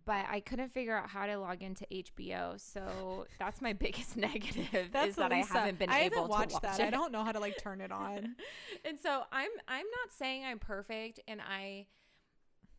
but 0.04 0.26
I 0.28 0.40
couldn't 0.40 0.72
figure 0.72 0.96
out 0.96 1.08
how 1.08 1.26
to 1.26 1.36
log 1.38 1.62
into 1.62 1.86
HBO, 1.92 2.60
so 2.60 3.26
that's 3.38 3.60
my 3.60 3.72
biggest 3.72 4.16
negative 4.16 4.90
That's 4.92 5.10
is 5.10 5.16
that 5.16 5.32
I 5.32 5.38
haven't 5.38 5.78
been 5.78 5.90
I 5.90 6.02
able 6.02 6.16
haven't 6.16 6.30
watched 6.30 6.50
to 6.50 6.54
watch 6.66 6.76
that. 6.76 6.80
it. 6.80 6.86
I 6.86 6.90
don't 6.90 7.12
know 7.12 7.24
how 7.24 7.32
to 7.32 7.40
like 7.40 7.58
turn 7.58 7.80
it 7.80 7.92
on. 7.92 8.36
and 8.84 8.98
so 8.98 9.22
I'm 9.32 9.50
I'm 9.68 9.86
not 9.86 10.12
saying 10.16 10.44
I'm 10.44 10.58
perfect 10.58 11.20
and 11.28 11.40
I 11.40 11.86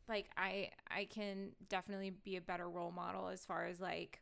like 0.08 0.30
I 0.38 0.70
I 0.90 1.06
can 1.06 1.52
definitely 1.70 2.12
be 2.12 2.36
a 2.36 2.42
better 2.42 2.70
role 2.70 2.92
model 2.92 3.30
as 3.30 3.46
far 3.46 3.66
as 3.66 3.80
like 3.80 4.22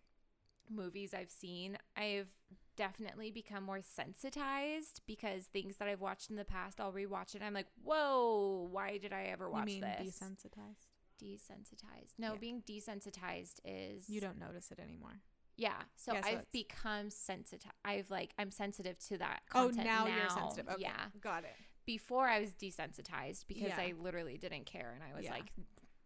movies 0.70 1.14
I've 1.14 1.32
seen. 1.32 1.78
I've 1.97 2.30
definitely 2.76 3.32
become 3.32 3.64
more 3.64 3.82
sensitized 3.82 5.02
because 5.06 5.46
things 5.46 5.78
that 5.78 5.88
I've 5.88 6.02
watched 6.02 6.30
in 6.30 6.36
the 6.36 6.46
past 6.46 6.80
I'll 6.80 6.92
rewatch 6.94 7.30
it 7.36 7.36
and 7.36 7.44
I'm 7.46 7.54
like, 7.54 7.68
"Whoa, 7.84 8.68
why 8.72 8.98
did 8.98 9.14
I 9.14 9.24
ever 9.26 9.50
watch 9.50 9.62
you 9.62 9.66
mean 9.66 9.82
this?" 9.82 10.20
desensitized? 10.20 10.88
desensitized. 11.22 12.14
No, 12.18 12.34
Yeah. 12.34 12.40
being 12.40 12.62
desensitized 12.64 13.60
is 13.64 14.10
You 14.10 14.22
don't 14.22 14.40
notice 14.40 14.72
it 14.72 14.80
anymore. 14.80 15.22
Yeah. 15.56 15.84
So 15.96 16.14
Yeah, 16.14 16.22
so 16.22 16.28
I've 16.28 16.34
it's- 16.40 16.52
become 16.52 17.10
sensitive. 17.12 17.72
I've 17.86 18.10
like 18.10 18.34
I'm 18.40 18.50
sensitive 18.52 18.98
to 19.08 19.18
that 19.20 19.44
Oh, 19.54 19.66
content 19.68 19.86
now, 19.86 20.06
now. 20.06 20.16
you're 20.18 20.30
sensitive. 20.30 20.70
Okay. 20.74 20.82
Yeah 20.82 21.10
Got 21.20 21.44
it. 21.44 21.56
before 21.86 22.28
I 22.28 22.40
was 22.40 22.54
desensitized 22.56 23.46
because 23.48 23.68
Yeah. 23.70 23.80
I 23.82 23.92
literally 23.98 24.38
didn't 24.38 24.66
care 24.66 24.92
and 24.94 25.04
I 25.04 25.14
was 25.16 25.28
like 25.30 25.52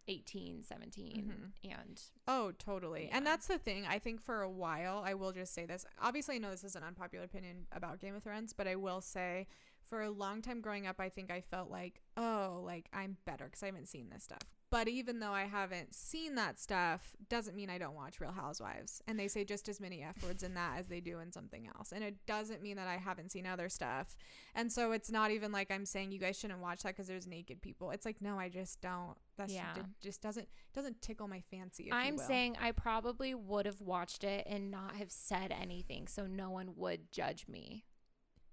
18, 0.08 0.62
17 0.62 1.52
Mhm. 1.64 1.70
and 1.78 2.02
Oh, 2.28 2.52
totally. 2.52 3.06
Yeah. 3.06 3.16
And 3.16 3.26
that's 3.26 3.46
the 3.46 3.58
thing. 3.58 3.86
I 3.86 3.98
think 3.98 4.20
for 4.20 4.42
a 4.42 4.50
while, 4.50 5.02
I 5.04 5.14
will 5.14 5.32
just 5.32 5.52
say 5.52 5.66
this. 5.66 5.84
Obviously, 6.00 6.36
I 6.36 6.38
know 6.38 6.50
this 6.50 6.64
is 6.64 6.76
an 6.76 6.82
unpopular 6.84 7.24
opinion 7.24 7.66
about 7.72 8.00
Game 8.00 8.14
of 8.14 8.22
Thrones, 8.22 8.52
but 8.52 8.66
I 8.68 8.76
will 8.76 9.00
say 9.00 9.46
for 9.82 10.02
a 10.02 10.10
long 10.10 10.42
time 10.42 10.60
growing 10.60 10.86
up, 10.86 11.00
I 11.00 11.08
think 11.08 11.30
I 11.30 11.40
felt 11.40 11.70
like, 11.70 12.02
oh, 12.16 12.60
like 12.64 12.88
I'm 12.92 13.16
better 13.24 13.44
because 13.46 13.62
I 13.62 13.66
haven't 13.66 13.86
seen 13.88 14.08
this 14.10 14.24
stuff. 14.24 14.42
But 14.68 14.88
even 14.88 15.20
though 15.20 15.32
I 15.32 15.44
haven't 15.44 15.94
seen 15.94 16.34
that 16.34 16.58
stuff, 16.58 17.14
doesn't 17.28 17.54
mean 17.54 17.70
I 17.70 17.78
don't 17.78 17.94
watch 17.94 18.20
Real 18.20 18.32
Housewives. 18.32 19.00
And 19.06 19.18
they 19.18 19.28
say 19.28 19.44
just 19.44 19.68
as 19.68 19.80
many 19.80 20.02
F 20.02 20.22
words 20.24 20.42
in 20.42 20.54
that 20.54 20.78
as 20.78 20.88
they 20.88 21.00
do 21.00 21.20
in 21.20 21.30
something 21.30 21.68
else. 21.68 21.92
And 21.92 22.02
it 22.02 22.16
doesn't 22.26 22.62
mean 22.62 22.76
that 22.76 22.88
I 22.88 22.96
haven't 22.96 23.30
seen 23.30 23.46
other 23.46 23.68
stuff. 23.68 24.16
And 24.56 24.72
so 24.72 24.90
it's 24.90 25.10
not 25.10 25.30
even 25.30 25.52
like 25.52 25.70
I'm 25.70 25.86
saying 25.86 26.10
you 26.10 26.18
guys 26.18 26.36
shouldn't 26.38 26.58
watch 26.60 26.82
that 26.82 26.96
because 26.96 27.06
there's 27.06 27.28
naked 27.28 27.62
people. 27.62 27.92
It's 27.92 28.04
like, 28.04 28.20
no, 28.20 28.38
I 28.38 28.48
just 28.48 28.80
don't. 28.80 29.16
That's 29.36 29.52
Yeah. 29.52 29.72
just 30.02 30.20
doesn't 30.20 30.48
doesn't 30.74 31.00
tickle 31.00 31.28
my 31.28 31.42
fancy. 31.50 31.90
I'm 31.92 32.18
saying 32.18 32.56
I 32.60 32.72
probably 32.72 33.34
would 33.34 33.66
have 33.66 33.80
watched 33.80 34.24
it 34.24 34.46
and 34.48 34.70
not 34.70 34.96
have 34.96 35.12
said 35.12 35.52
anything 35.52 36.08
so 36.08 36.26
no 36.26 36.50
one 36.50 36.74
would 36.76 37.12
judge 37.12 37.46
me. 37.46 37.84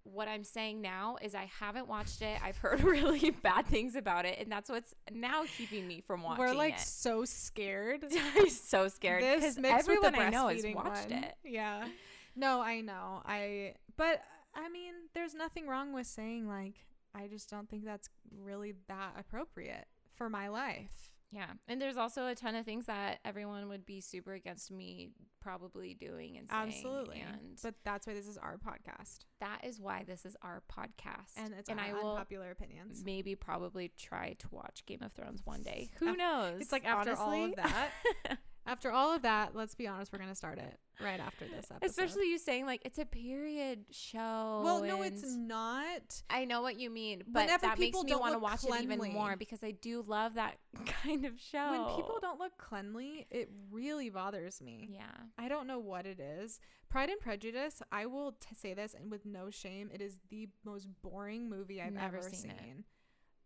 What 0.04 0.28
I'm 0.28 0.44
saying 0.44 0.82
now 0.82 1.18
is 1.22 1.34
I 1.34 1.50
haven't 1.60 1.88
watched 1.88 2.22
it. 2.22 2.38
I've 2.44 2.58
heard 2.58 2.82
really 2.84 3.30
bad 3.32 3.66
things 3.66 3.96
about 3.96 4.26
it 4.26 4.38
and 4.40 4.52
that's 4.52 4.70
what's 4.70 4.94
now 5.12 5.44
keeping 5.58 5.88
me 5.88 6.02
from 6.06 6.22
watching 6.22 6.44
We're 6.44 6.54
like 6.54 6.76
it. 6.76 6.82
so 6.82 7.26
scared. 7.26 8.06
I'm 8.36 8.50
so 8.50 8.88
scared 8.90 9.22
because 9.22 9.58
mixed 9.58 9.88
with 9.88 10.02
the 10.02 10.08
everyone 10.08 10.16
I 10.16 10.30
know 10.30 10.48
has 10.50 10.66
watched 10.76 11.10
one. 11.10 11.24
it. 11.24 11.36
Yeah. 11.46 11.88
No, 12.36 12.62
I 12.62 12.82
know. 12.82 13.22
I 13.26 13.76
but 13.96 14.22
I 14.56 14.70
mean, 14.70 14.94
there's 15.14 15.34
nothing 15.34 15.68
wrong 15.68 15.94
with 15.94 16.08
saying 16.08 16.48
like 16.48 16.76
I 17.16 17.28
just 17.28 17.50
don't 17.50 17.70
think 17.70 17.86
that's 17.86 18.10
really 18.44 18.74
that 18.88 19.14
appropriate 19.18 19.86
for 20.16 20.30
my 20.30 20.48
life. 20.48 21.13
Yeah. 21.34 21.48
And 21.68 21.82
there's 21.82 21.98
also 21.98 22.28
a 22.28 22.36
ton 22.36 22.56
of 22.56 22.66
things 22.66 22.86
that 22.86 23.20
everyone 23.26 23.68
would 23.70 23.86
be 23.86 24.02
super 24.02 24.34
against 24.34 24.72
me 24.72 25.10
probably 25.42 25.94
doing 25.94 26.38
and 26.38 26.48
saying. 26.50 26.62
Absolutely. 26.68 27.22
And 27.22 27.58
But 27.62 27.76
that's 27.84 28.06
why 28.08 28.14
this 28.14 28.28
is 28.28 28.38
our 28.38 28.58
podcast. 28.58 29.20
that 29.40 29.62
is 29.66 29.80
why 29.80 30.04
this 30.06 30.26
is 30.26 30.38
our 30.42 30.62
podcast. 30.72 31.34
And 31.38 31.54
it's 31.58 31.70
and 31.70 31.80
I 31.80 31.94
will 31.94 32.12
unpopular 32.12 32.52
opinions. 32.52 33.04
maybe 33.04 33.36
probably 33.36 33.92
try 33.98 34.36
to 34.40 34.48
watch 34.52 34.86
Game 34.86 35.02
of 35.02 35.12
Thrones 35.14 35.42
one 35.44 35.62
day. 35.62 35.90
Who 36.00 36.16
knows? 36.16 36.62
It's 36.62 36.72
like 36.72 36.86
after 36.86 37.16
all 37.16 37.46
of 37.46 37.56
that. 37.56 37.90
after 38.66 38.92
all 38.92 39.14
of 39.16 39.22
that, 39.24 39.56
let's 39.56 39.76
be 39.76 39.88
honest, 39.88 40.12
we're 40.14 40.20
gonna 40.20 40.36
start 40.36 40.58
it 40.58 40.80
right 41.02 41.20
after 41.20 41.46
this 41.46 41.70
episode. 41.72 41.90
Especially 41.90 42.30
you 42.30 42.38
saying 42.38 42.66
like 42.66 42.82
it's 42.86 42.98
a 43.00 43.06
period 43.06 43.86
show. 43.92 44.62
Well, 44.64 44.84
no, 44.84 45.02
it's 45.02 45.36
not. 45.36 46.22
I 46.30 46.46
know 46.46 46.62
what 46.62 46.80
you 46.80 46.90
mean, 46.90 47.24
but 47.28 47.44
Whenever 47.46 47.62
that 47.62 47.80
makes 47.80 47.90
people 47.90 48.04
me 48.04 48.12
don't 48.12 48.22
want 48.22 48.34
to 48.34 48.38
look 48.40 48.44
watch 48.44 48.64
it 48.64 48.84
even 48.84 49.14
more 49.14 49.36
because 49.36 49.64
I 49.64 49.72
do 49.72 50.04
love 50.08 50.36
that 50.36 50.58
kind 51.04 51.26
of 51.26 51.40
show. 51.40 51.72
When 51.72 51.96
people 51.96 52.20
don't 52.22 52.40
look 52.40 52.58
cleanly, 52.58 53.28
it 53.32 53.50
really 53.72 54.10
bothers 54.10 54.62
me. 54.62 54.90
Yeah. 54.94 55.02
I 55.38 55.48
don't 55.48 55.68
know 55.68 55.80
what 55.80 56.06
it 56.06 56.20
is. 56.20 56.60
Pride 56.90 57.10
and 57.10 57.20
Prejudice, 57.20 57.82
I 57.92 58.06
will 58.06 58.34
t- 58.34 58.56
say 58.56 58.74
this 58.76 58.94
and 58.94 59.10
with 59.10 59.26
no 59.26 59.50
shame, 59.50 59.90
it 59.92 60.00
is 60.00 60.20
the 60.30 60.48
most 60.64 60.88
boring 61.02 61.50
movie 61.50 61.82
I've 61.82 61.94
Never 61.94 62.18
ever 62.18 62.30
seen 62.30 62.40
seen. 62.42 62.52
it. 62.52 62.84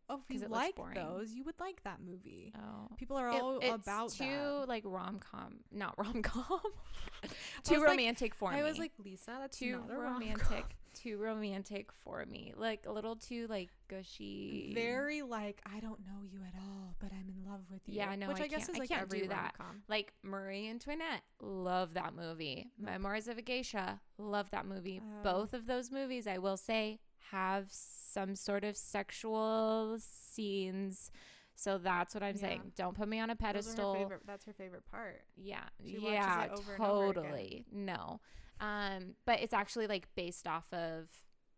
Oh, 0.09 0.21
if 0.29 0.41
you 0.41 0.47
like 0.47 0.75
those, 0.95 1.33
you 1.33 1.43
would 1.43 1.59
like 1.59 1.83
that 1.83 1.99
movie. 2.01 2.53
Oh. 2.57 2.87
People 2.97 3.17
are 3.17 3.29
It- 3.29 3.41
all 3.41 3.59
it's 3.59 3.73
about 3.87 4.11
too 4.11 4.23
that. 4.25 4.67
like 4.69 4.83
rom 4.85 5.19
com, 5.19 5.55
not 5.71 5.95
rom 5.97 6.21
com. 6.21 6.43
too 7.63 7.75
like- 7.79 7.87
romantic 7.89 8.33
for 8.35 8.51
me. 8.51 8.59
I 8.59 8.63
was 8.63 8.79
like, 8.79 8.93
Lisa, 9.03 9.37
that's 9.41 9.57
too 9.57 9.81
romantic, 9.89 10.49
rom-com." 10.49 10.63
too 10.93 11.17
romantic 11.17 11.91
for 12.03 12.25
me. 12.25 12.53
Like 12.55 12.85
a 12.87 12.91
little 12.91 13.15
too 13.17 13.47
like 13.49 13.69
gushy. 13.89 14.71
Very 14.73 15.21
like 15.23 15.61
I 15.65 15.79
don't 15.81 15.99
know 16.05 16.23
you 16.23 16.39
at 16.47 16.53
all, 16.59 16.95
but 16.99 17.11
I'm 17.11 17.27
in 17.29 17.49
love 17.51 17.61
with 17.69 17.81
you. 17.85 17.95
Yeah, 17.95 18.15
no, 18.15 18.29
which 18.29 18.39
I 18.39 18.45
I, 18.45 18.47
guess 18.47 18.59
can't- 18.67 18.69
is 18.71 18.75
I 18.75 18.79
like 18.79 18.89
can't 18.89 19.01
every 19.01 19.21
do 19.23 19.27
that. 19.27 19.55
rom-com. 19.59 19.81
like 19.89 20.13
Marie 20.23 20.69
Antoinette. 20.69 21.21
Love 21.41 21.93
that 21.95 22.15
movie. 22.15 22.67
Memoirs 22.79 23.27
of 23.27 23.37
a 23.37 23.41
Geisha. 23.41 23.99
Love 24.17 24.49
that 24.51 24.65
movie. 24.65 25.01
Oh. 25.03 25.23
Both 25.23 25.53
of 25.53 25.67
those 25.67 25.91
movies, 25.91 26.27
I 26.27 26.37
will 26.39 26.57
say, 26.57 26.99
have 27.32 27.67
some 27.71 28.36
sort 28.36 28.63
of 28.63 28.75
sexual 28.78 29.97
scenes. 29.99 31.11
So 31.55 31.78
that's 31.78 32.13
what 32.13 32.23
I'm 32.23 32.36
Yeah. 32.36 32.41
saying. 32.41 32.71
Don't 32.75 32.95
put 32.95 33.07
me 33.07 33.19
on 33.19 33.30
a 33.30 33.34
are 33.34 33.36
her 33.36 33.53
pedestal. 33.53 33.93
favorite- 33.95 34.21
that's 34.25 34.45
her 34.45 34.53
favorite 34.53 34.86
part. 34.86 35.23
Yeah. 35.36 35.67
She 35.84 35.97
yeah, 35.99 36.43
it 36.45 36.51
over 36.51 36.73
and 36.75 36.84
over 36.84 37.03
again. 37.09 37.23
totally. 37.23 37.65
No. 37.71 38.21
Um, 38.59 39.15
but 39.25 39.39
it's 39.39 39.53
actually 39.53 39.88
like 39.88 40.13
based 40.15 40.47
off 40.47 40.71
of 40.73 41.09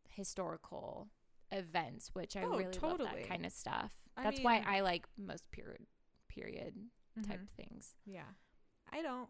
historical 0.09 1.09
events, 1.51 2.13
which 2.13 2.35
I 2.37 2.43
Oh, 2.43 2.51
really 2.51 2.63
love 2.65 2.71
totally. 2.73 3.21
that 3.21 3.27
kind 3.27 3.45
of 3.45 3.51
stuff. 3.51 3.93
I 4.15 4.23
That's 4.23 4.39
why 4.41 4.59
I 4.65 4.81
like 4.81 5.05
most 5.17 5.49
period 5.51 5.85
period 6.29 6.89
type 7.23 7.41
Mhm. 7.41 7.49
things. 7.49 7.95
Yeah. 8.05 8.27
I 8.91 9.01
don't. 9.01 9.29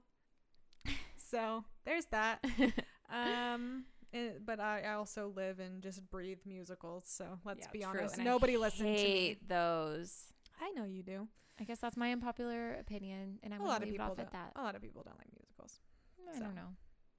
So 1.18 1.66
there's 1.86 2.06
that. 2.08 2.44
Um, 3.12 3.88
eh, 4.14 4.30
but 4.44 4.60
I, 4.60 4.82
I 4.82 4.94
also 4.94 5.32
live 5.36 5.60
and 5.60 5.82
just 5.82 6.10
breathe 6.10 6.40
musicals. 6.46 7.04
So 7.08 7.40
let's 7.46 7.62
Yeah, 7.62 7.72
be 7.72 7.80
true, 7.80 7.88
honest. 7.90 8.18
and 8.18 8.28
I 8.28 8.32
Nobody 8.32 8.58
listened 8.58 8.88
to 8.88 8.94
me. 8.94 9.00
hate 9.00 9.48
those. 9.50 10.26
I 10.62 10.72
know 10.72 10.84
you 10.86 11.04
do. 11.04 11.28
I 11.60 11.64
guess 11.66 11.80
that's 11.80 11.98
my 11.98 12.12
unpopular 12.12 12.74
opinion, 12.76 13.40
and 13.44 13.54
I'm 13.54 13.62
a 13.62 13.66
lot 13.66 13.82
of 13.82 13.88
it 13.90 13.92
people 13.92 14.06
off 14.08 14.20
at 14.20 14.32
that. 14.32 14.54
A 14.56 14.62
lot 14.64 14.76
of 14.76 14.82
people 14.82 15.04
don't 15.04 15.18
like 15.18 15.28
musicals. 15.38 15.80
I 16.30 16.38
so. 16.38 16.46
don't 16.46 16.56
know. 16.56 16.70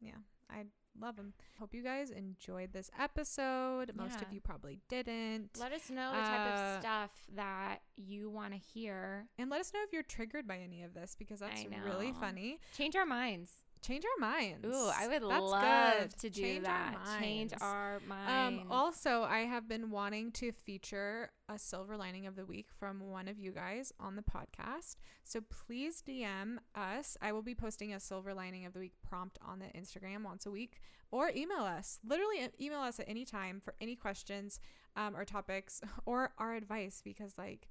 Yeah, 0.00 0.12
I 0.50 0.64
love 0.98 1.16
them. 1.16 1.34
Hope 1.58 1.74
you 1.74 1.82
guys 1.82 2.08
enjoyed 2.10 2.72
this 2.72 2.90
episode. 2.98 3.92
Most 3.94 4.22
of 4.22 4.32
you 4.32 4.40
probably 4.40 4.78
didn't. 4.88 5.50
Let 5.58 5.72
us 5.72 5.90
know 5.90 6.10
the 6.12 6.20
type 6.20 6.40
Uh, 6.40 6.52
of 6.76 6.80
stuff 6.80 7.10
that 7.34 7.78
you 7.96 8.30
want 8.30 8.52
to 8.54 8.58
hear. 8.58 9.28
and 9.38 9.50
let 9.50 9.60
us 9.60 9.72
know 9.74 9.80
if 9.86 9.92
you're 9.92 10.02
triggered 10.02 10.46
by 10.48 10.58
any 10.58 10.82
of 10.82 10.94
this 10.94 11.14
because 11.18 11.40
that's 11.40 11.62
really 11.84 12.12
funny. 12.12 12.58
Change 12.76 12.96
our 12.96 13.04
minds. 13.06 13.50
Change 13.90 14.04
our 14.04 14.28
minds. 14.28 14.66
Ooh, 14.68 14.88
I 14.96 15.08
would 15.08 15.22
That's 15.22 15.42
love 15.42 15.98
good. 15.98 16.18
to 16.20 16.30
do 16.30 16.42
Change 16.42 16.64
our 16.64 16.92
that. 16.92 17.20
Change 17.20 17.52
our 17.60 18.00
minds. 18.06 18.62
Um, 18.62 18.66
also, 18.70 19.22
I 19.22 19.40
have 19.40 19.68
been 19.68 19.90
wanting 19.90 20.30
to 20.32 20.52
feature 20.52 21.32
a 21.48 21.58
silver 21.58 21.96
lining 21.96 22.28
of 22.28 22.36
the 22.36 22.44
week 22.46 22.68
from 22.78 23.00
one 23.10 23.26
of 23.26 23.36
you 23.36 23.50
guys 23.50 23.92
on 23.98 24.14
the 24.14 24.22
podcast. 24.22 24.94
So 25.24 25.40
please 25.40 26.04
DM 26.06 26.58
us. 26.76 27.16
I 27.20 27.32
will 27.32 27.42
be 27.42 27.56
posting 27.56 27.92
a 27.92 27.98
silver 27.98 28.32
lining 28.32 28.64
of 28.64 28.74
the 28.74 28.78
week 28.78 28.94
prompt 29.02 29.38
on 29.44 29.58
the 29.58 29.66
Instagram 29.76 30.22
once 30.22 30.46
a 30.46 30.52
week 30.52 30.78
or 31.10 31.32
email 31.34 31.62
us. 31.62 31.98
Literally, 32.06 32.48
email 32.60 32.78
us 32.78 33.00
at 33.00 33.08
any 33.08 33.24
time 33.24 33.60
for 33.60 33.74
any 33.80 33.96
questions 33.96 34.60
um, 34.94 35.16
or 35.16 35.24
topics 35.24 35.80
or 36.06 36.30
our 36.38 36.54
advice 36.54 37.02
because, 37.04 37.34
like, 37.36 37.66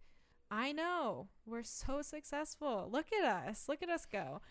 I 0.52 0.72
know 0.72 1.28
we're 1.46 1.64
so 1.64 2.02
successful. 2.02 2.90
Look 2.92 3.08
at 3.14 3.24
us. 3.24 3.66
Look 3.70 3.84
at 3.84 3.90
us 3.90 4.06
go. 4.06 4.42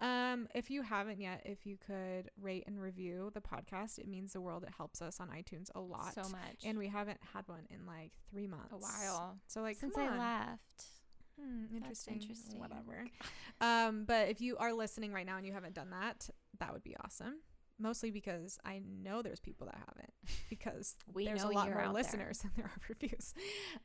Um, 0.00 0.46
if 0.54 0.70
you 0.70 0.82
haven't 0.82 1.20
yet, 1.20 1.42
if 1.44 1.64
you 1.66 1.76
could 1.86 2.30
rate 2.40 2.64
and 2.66 2.80
review 2.80 3.30
the 3.32 3.40
podcast, 3.40 3.98
it 3.98 4.06
means 4.06 4.32
the 4.34 4.40
world. 4.40 4.62
It 4.62 4.70
helps 4.76 5.00
us 5.00 5.20
on 5.20 5.28
iTunes 5.28 5.68
a 5.74 5.80
lot. 5.80 6.14
so 6.14 6.22
much. 6.28 6.64
And 6.64 6.76
we 6.78 6.88
haven't 6.88 7.18
had 7.32 7.48
one 7.48 7.66
in 7.70 7.86
like 7.86 8.12
three 8.30 8.46
months. 8.46 8.72
a 8.72 8.76
while 8.76 9.38
So 9.46 9.62
like 9.62 9.76
since 9.76 9.96
I 9.96 10.16
left. 10.16 10.84
Hmm, 11.40 11.62
That's 11.72 11.74
interesting. 12.08 12.14
interesting. 12.20 12.60
Whatever. 12.60 13.06
Um, 13.60 14.04
but 14.06 14.28
if 14.28 14.40
you 14.40 14.56
are 14.58 14.72
listening 14.72 15.12
right 15.12 15.26
now 15.26 15.36
and 15.36 15.46
you 15.46 15.52
haven't 15.52 15.74
done 15.74 15.90
that, 15.90 16.28
that 16.60 16.72
would 16.72 16.82
be 16.82 16.96
awesome. 17.04 17.40
Mostly 17.78 18.10
because 18.10 18.58
I 18.64 18.80
know 19.02 19.20
there's 19.20 19.40
people 19.40 19.66
that 19.66 19.76
haven't 19.76 20.12
because 20.50 20.94
We 21.12 21.26
there's 21.26 21.42
a 21.42 21.48
lot 21.48 21.68
more 21.68 21.78
out 21.80 21.84
there. 21.84 21.92
listeners 21.92 22.38
than 22.42 22.52
there 22.56 22.64
are 22.66 22.80
reviews. 22.88 23.34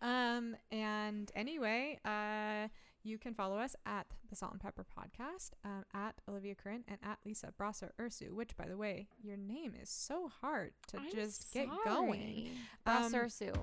Um, 0.01 0.55
and 0.71 1.29
anyway, 1.35 1.99
uh, 2.05 2.69
you 3.03 3.17
can 3.17 3.33
follow 3.33 3.57
us 3.57 3.75
at 3.85 4.05
the 4.29 4.35
Salt 4.35 4.51
and 4.53 4.61
Pepper 4.61 4.85
Podcast, 4.85 5.51
um, 5.65 5.83
at 5.93 6.15
Olivia 6.29 6.55
Curran 6.55 6.83
and 6.87 6.97
at 7.03 7.17
Lisa 7.25 7.51
Brasser 7.57 7.91
Ursu, 7.99 8.31
which, 8.31 8.55
by 8.57 8.67
the 8.67 8.77
way, 8.77 9.07
your 9.23 9.37
name 9.37 9.73
is 9.81 9.89
so 9.89 10.29
hard 10.41 10.71
to 10.87 10.97
I'm 10.97 11.11
just 11.11 11.51
get 11.53 11.67
going. 11.83 12.51
sorry. 12.85 12.95
Um, 13.05 13.11
Brassersu. 13.11 13.53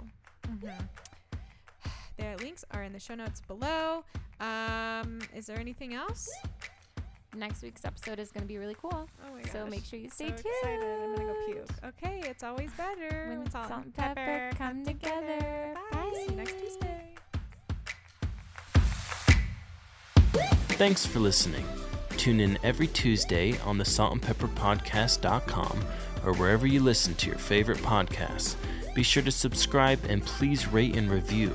Mm-hmm. 0.49 0.69
The 2.19 2.35
links 2.43 2.65
are 2.73 2.83
in 2.83 2.93
the 2.93 2.99
show 2.99 3.15
notes 3.15 3.41
below. 3.47 4.03
Um, 4.41 5.21
is 5.37 5.47
there 5.47 5.57
anything 5.61 5.95
else? 5.95 6.29
Next 7.37 7.63
week's 7.63 7.85
episode 7.85 8.19
is 8.19 8.33
going 8.33 8.43
to 8.43 8.49
be 8.49 8.59
really 8.59 8.75
cool. 8.75 9.09
Oh 9.25 9.35
my 9.37 9.43
So 9.53 9.67
make 9.67 9.85
sure 9.85 10.01
you 10.01 10.11
stay 10.11 10.27
so 10.31 10.35
tuned. 10.35 10.47
excited. 10.63 10.83
I'm 11.05 11.15
gonna 11.15 11.29
go 11.29 11.47
puke. 11.47 11.69
Okay, 11.85 12.23
it's 12.29 12.43
always 12.43 12.73
better 12.73 13.27
When 13.29 13.49
salt, 13.53 13.69
salt 13.69 13.85
and 13.85 13.95
pepper 13.95 14.51
come 14.59 14.85
together. 14.85 15.75
Bye. 15.93 16.11
See 16.15 16.31
you 16.33 16.37
next 16.37 16.53
Bye. 16.55 16.59
Tuesday. 16.61 16.88
Thanks 20.79 21.05
for 21.05 21.19
listening. 21.19 21.67
Tune 22.11 22.39
in 22.39 22.57
every 22.63 22.87
Tuesday 22.87 23.59
on 23.63 23.79
the 23.79 23.85
saltandpepperpodcast.com 23.85 25.85
or 26.25 26.35
wherever 26.35 26.69
you 26.69 26.81
listen 26.81 27.17
to 27.17 27.27
your 27.27 27.37
favorite 27.37 27.79
podcasts. 27.79 28.55
Be 28.95 29.03
sure 29.03 29.25
to 29.25 29.33
subscribe 29.33 29.99
and 30.09 30.25
please 30.25 30.69
rate 30.69 30.95
and 30.95 31.11
review. 31.11 31.49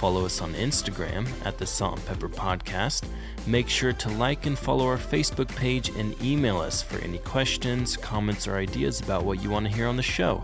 Follow 0.00 0.24
us 0.24 0.40
on 0.40 0.54
Instagram 0.54 1.28
at 1.44 1.58
the 1.58 1.66
Salt 1.66 1.98
and 1.98 2.06
Pepper 2.06 2.30
Podcast. 2.30 3.06
Make 3.46 3.68
sure 3.68 3.92
to 3.92 4.08
like 4.12 4.46
and 4.46 4.58
follow 4.58 4.86
our 4.86 4.96
Facebook 4.96 5.54
page 5.56 5.90
and 5.90 6.18
email 6.22 6.58
us 6.58 6.82
for 6.82 6.96
any 7.04 7.18
questions, 7.18 7.98
comments, 7.98 8.48
or 8.48 8.56
ideas 8.56 9.02
about 9.02 9.26
what 9.26 9.42
you 9.42 9.50
want 9.50 9.66
to 9.66 9.72
hear 9.72 9.88
on 9.88 9.98
the 9.98 10.02
show. 10.02 10.40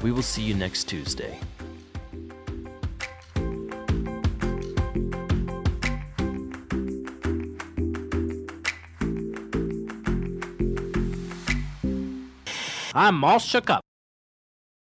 We 0.00 0.10
will 0.10 0.22
see 0.22 0.42
you 0.42 0.54
next 0.54 0.84
Tuesday. 0.84 1.38
I'm 12.98 13.22
all 13.22 13.38
shook 13.38 13.70
up. 13.70 13.87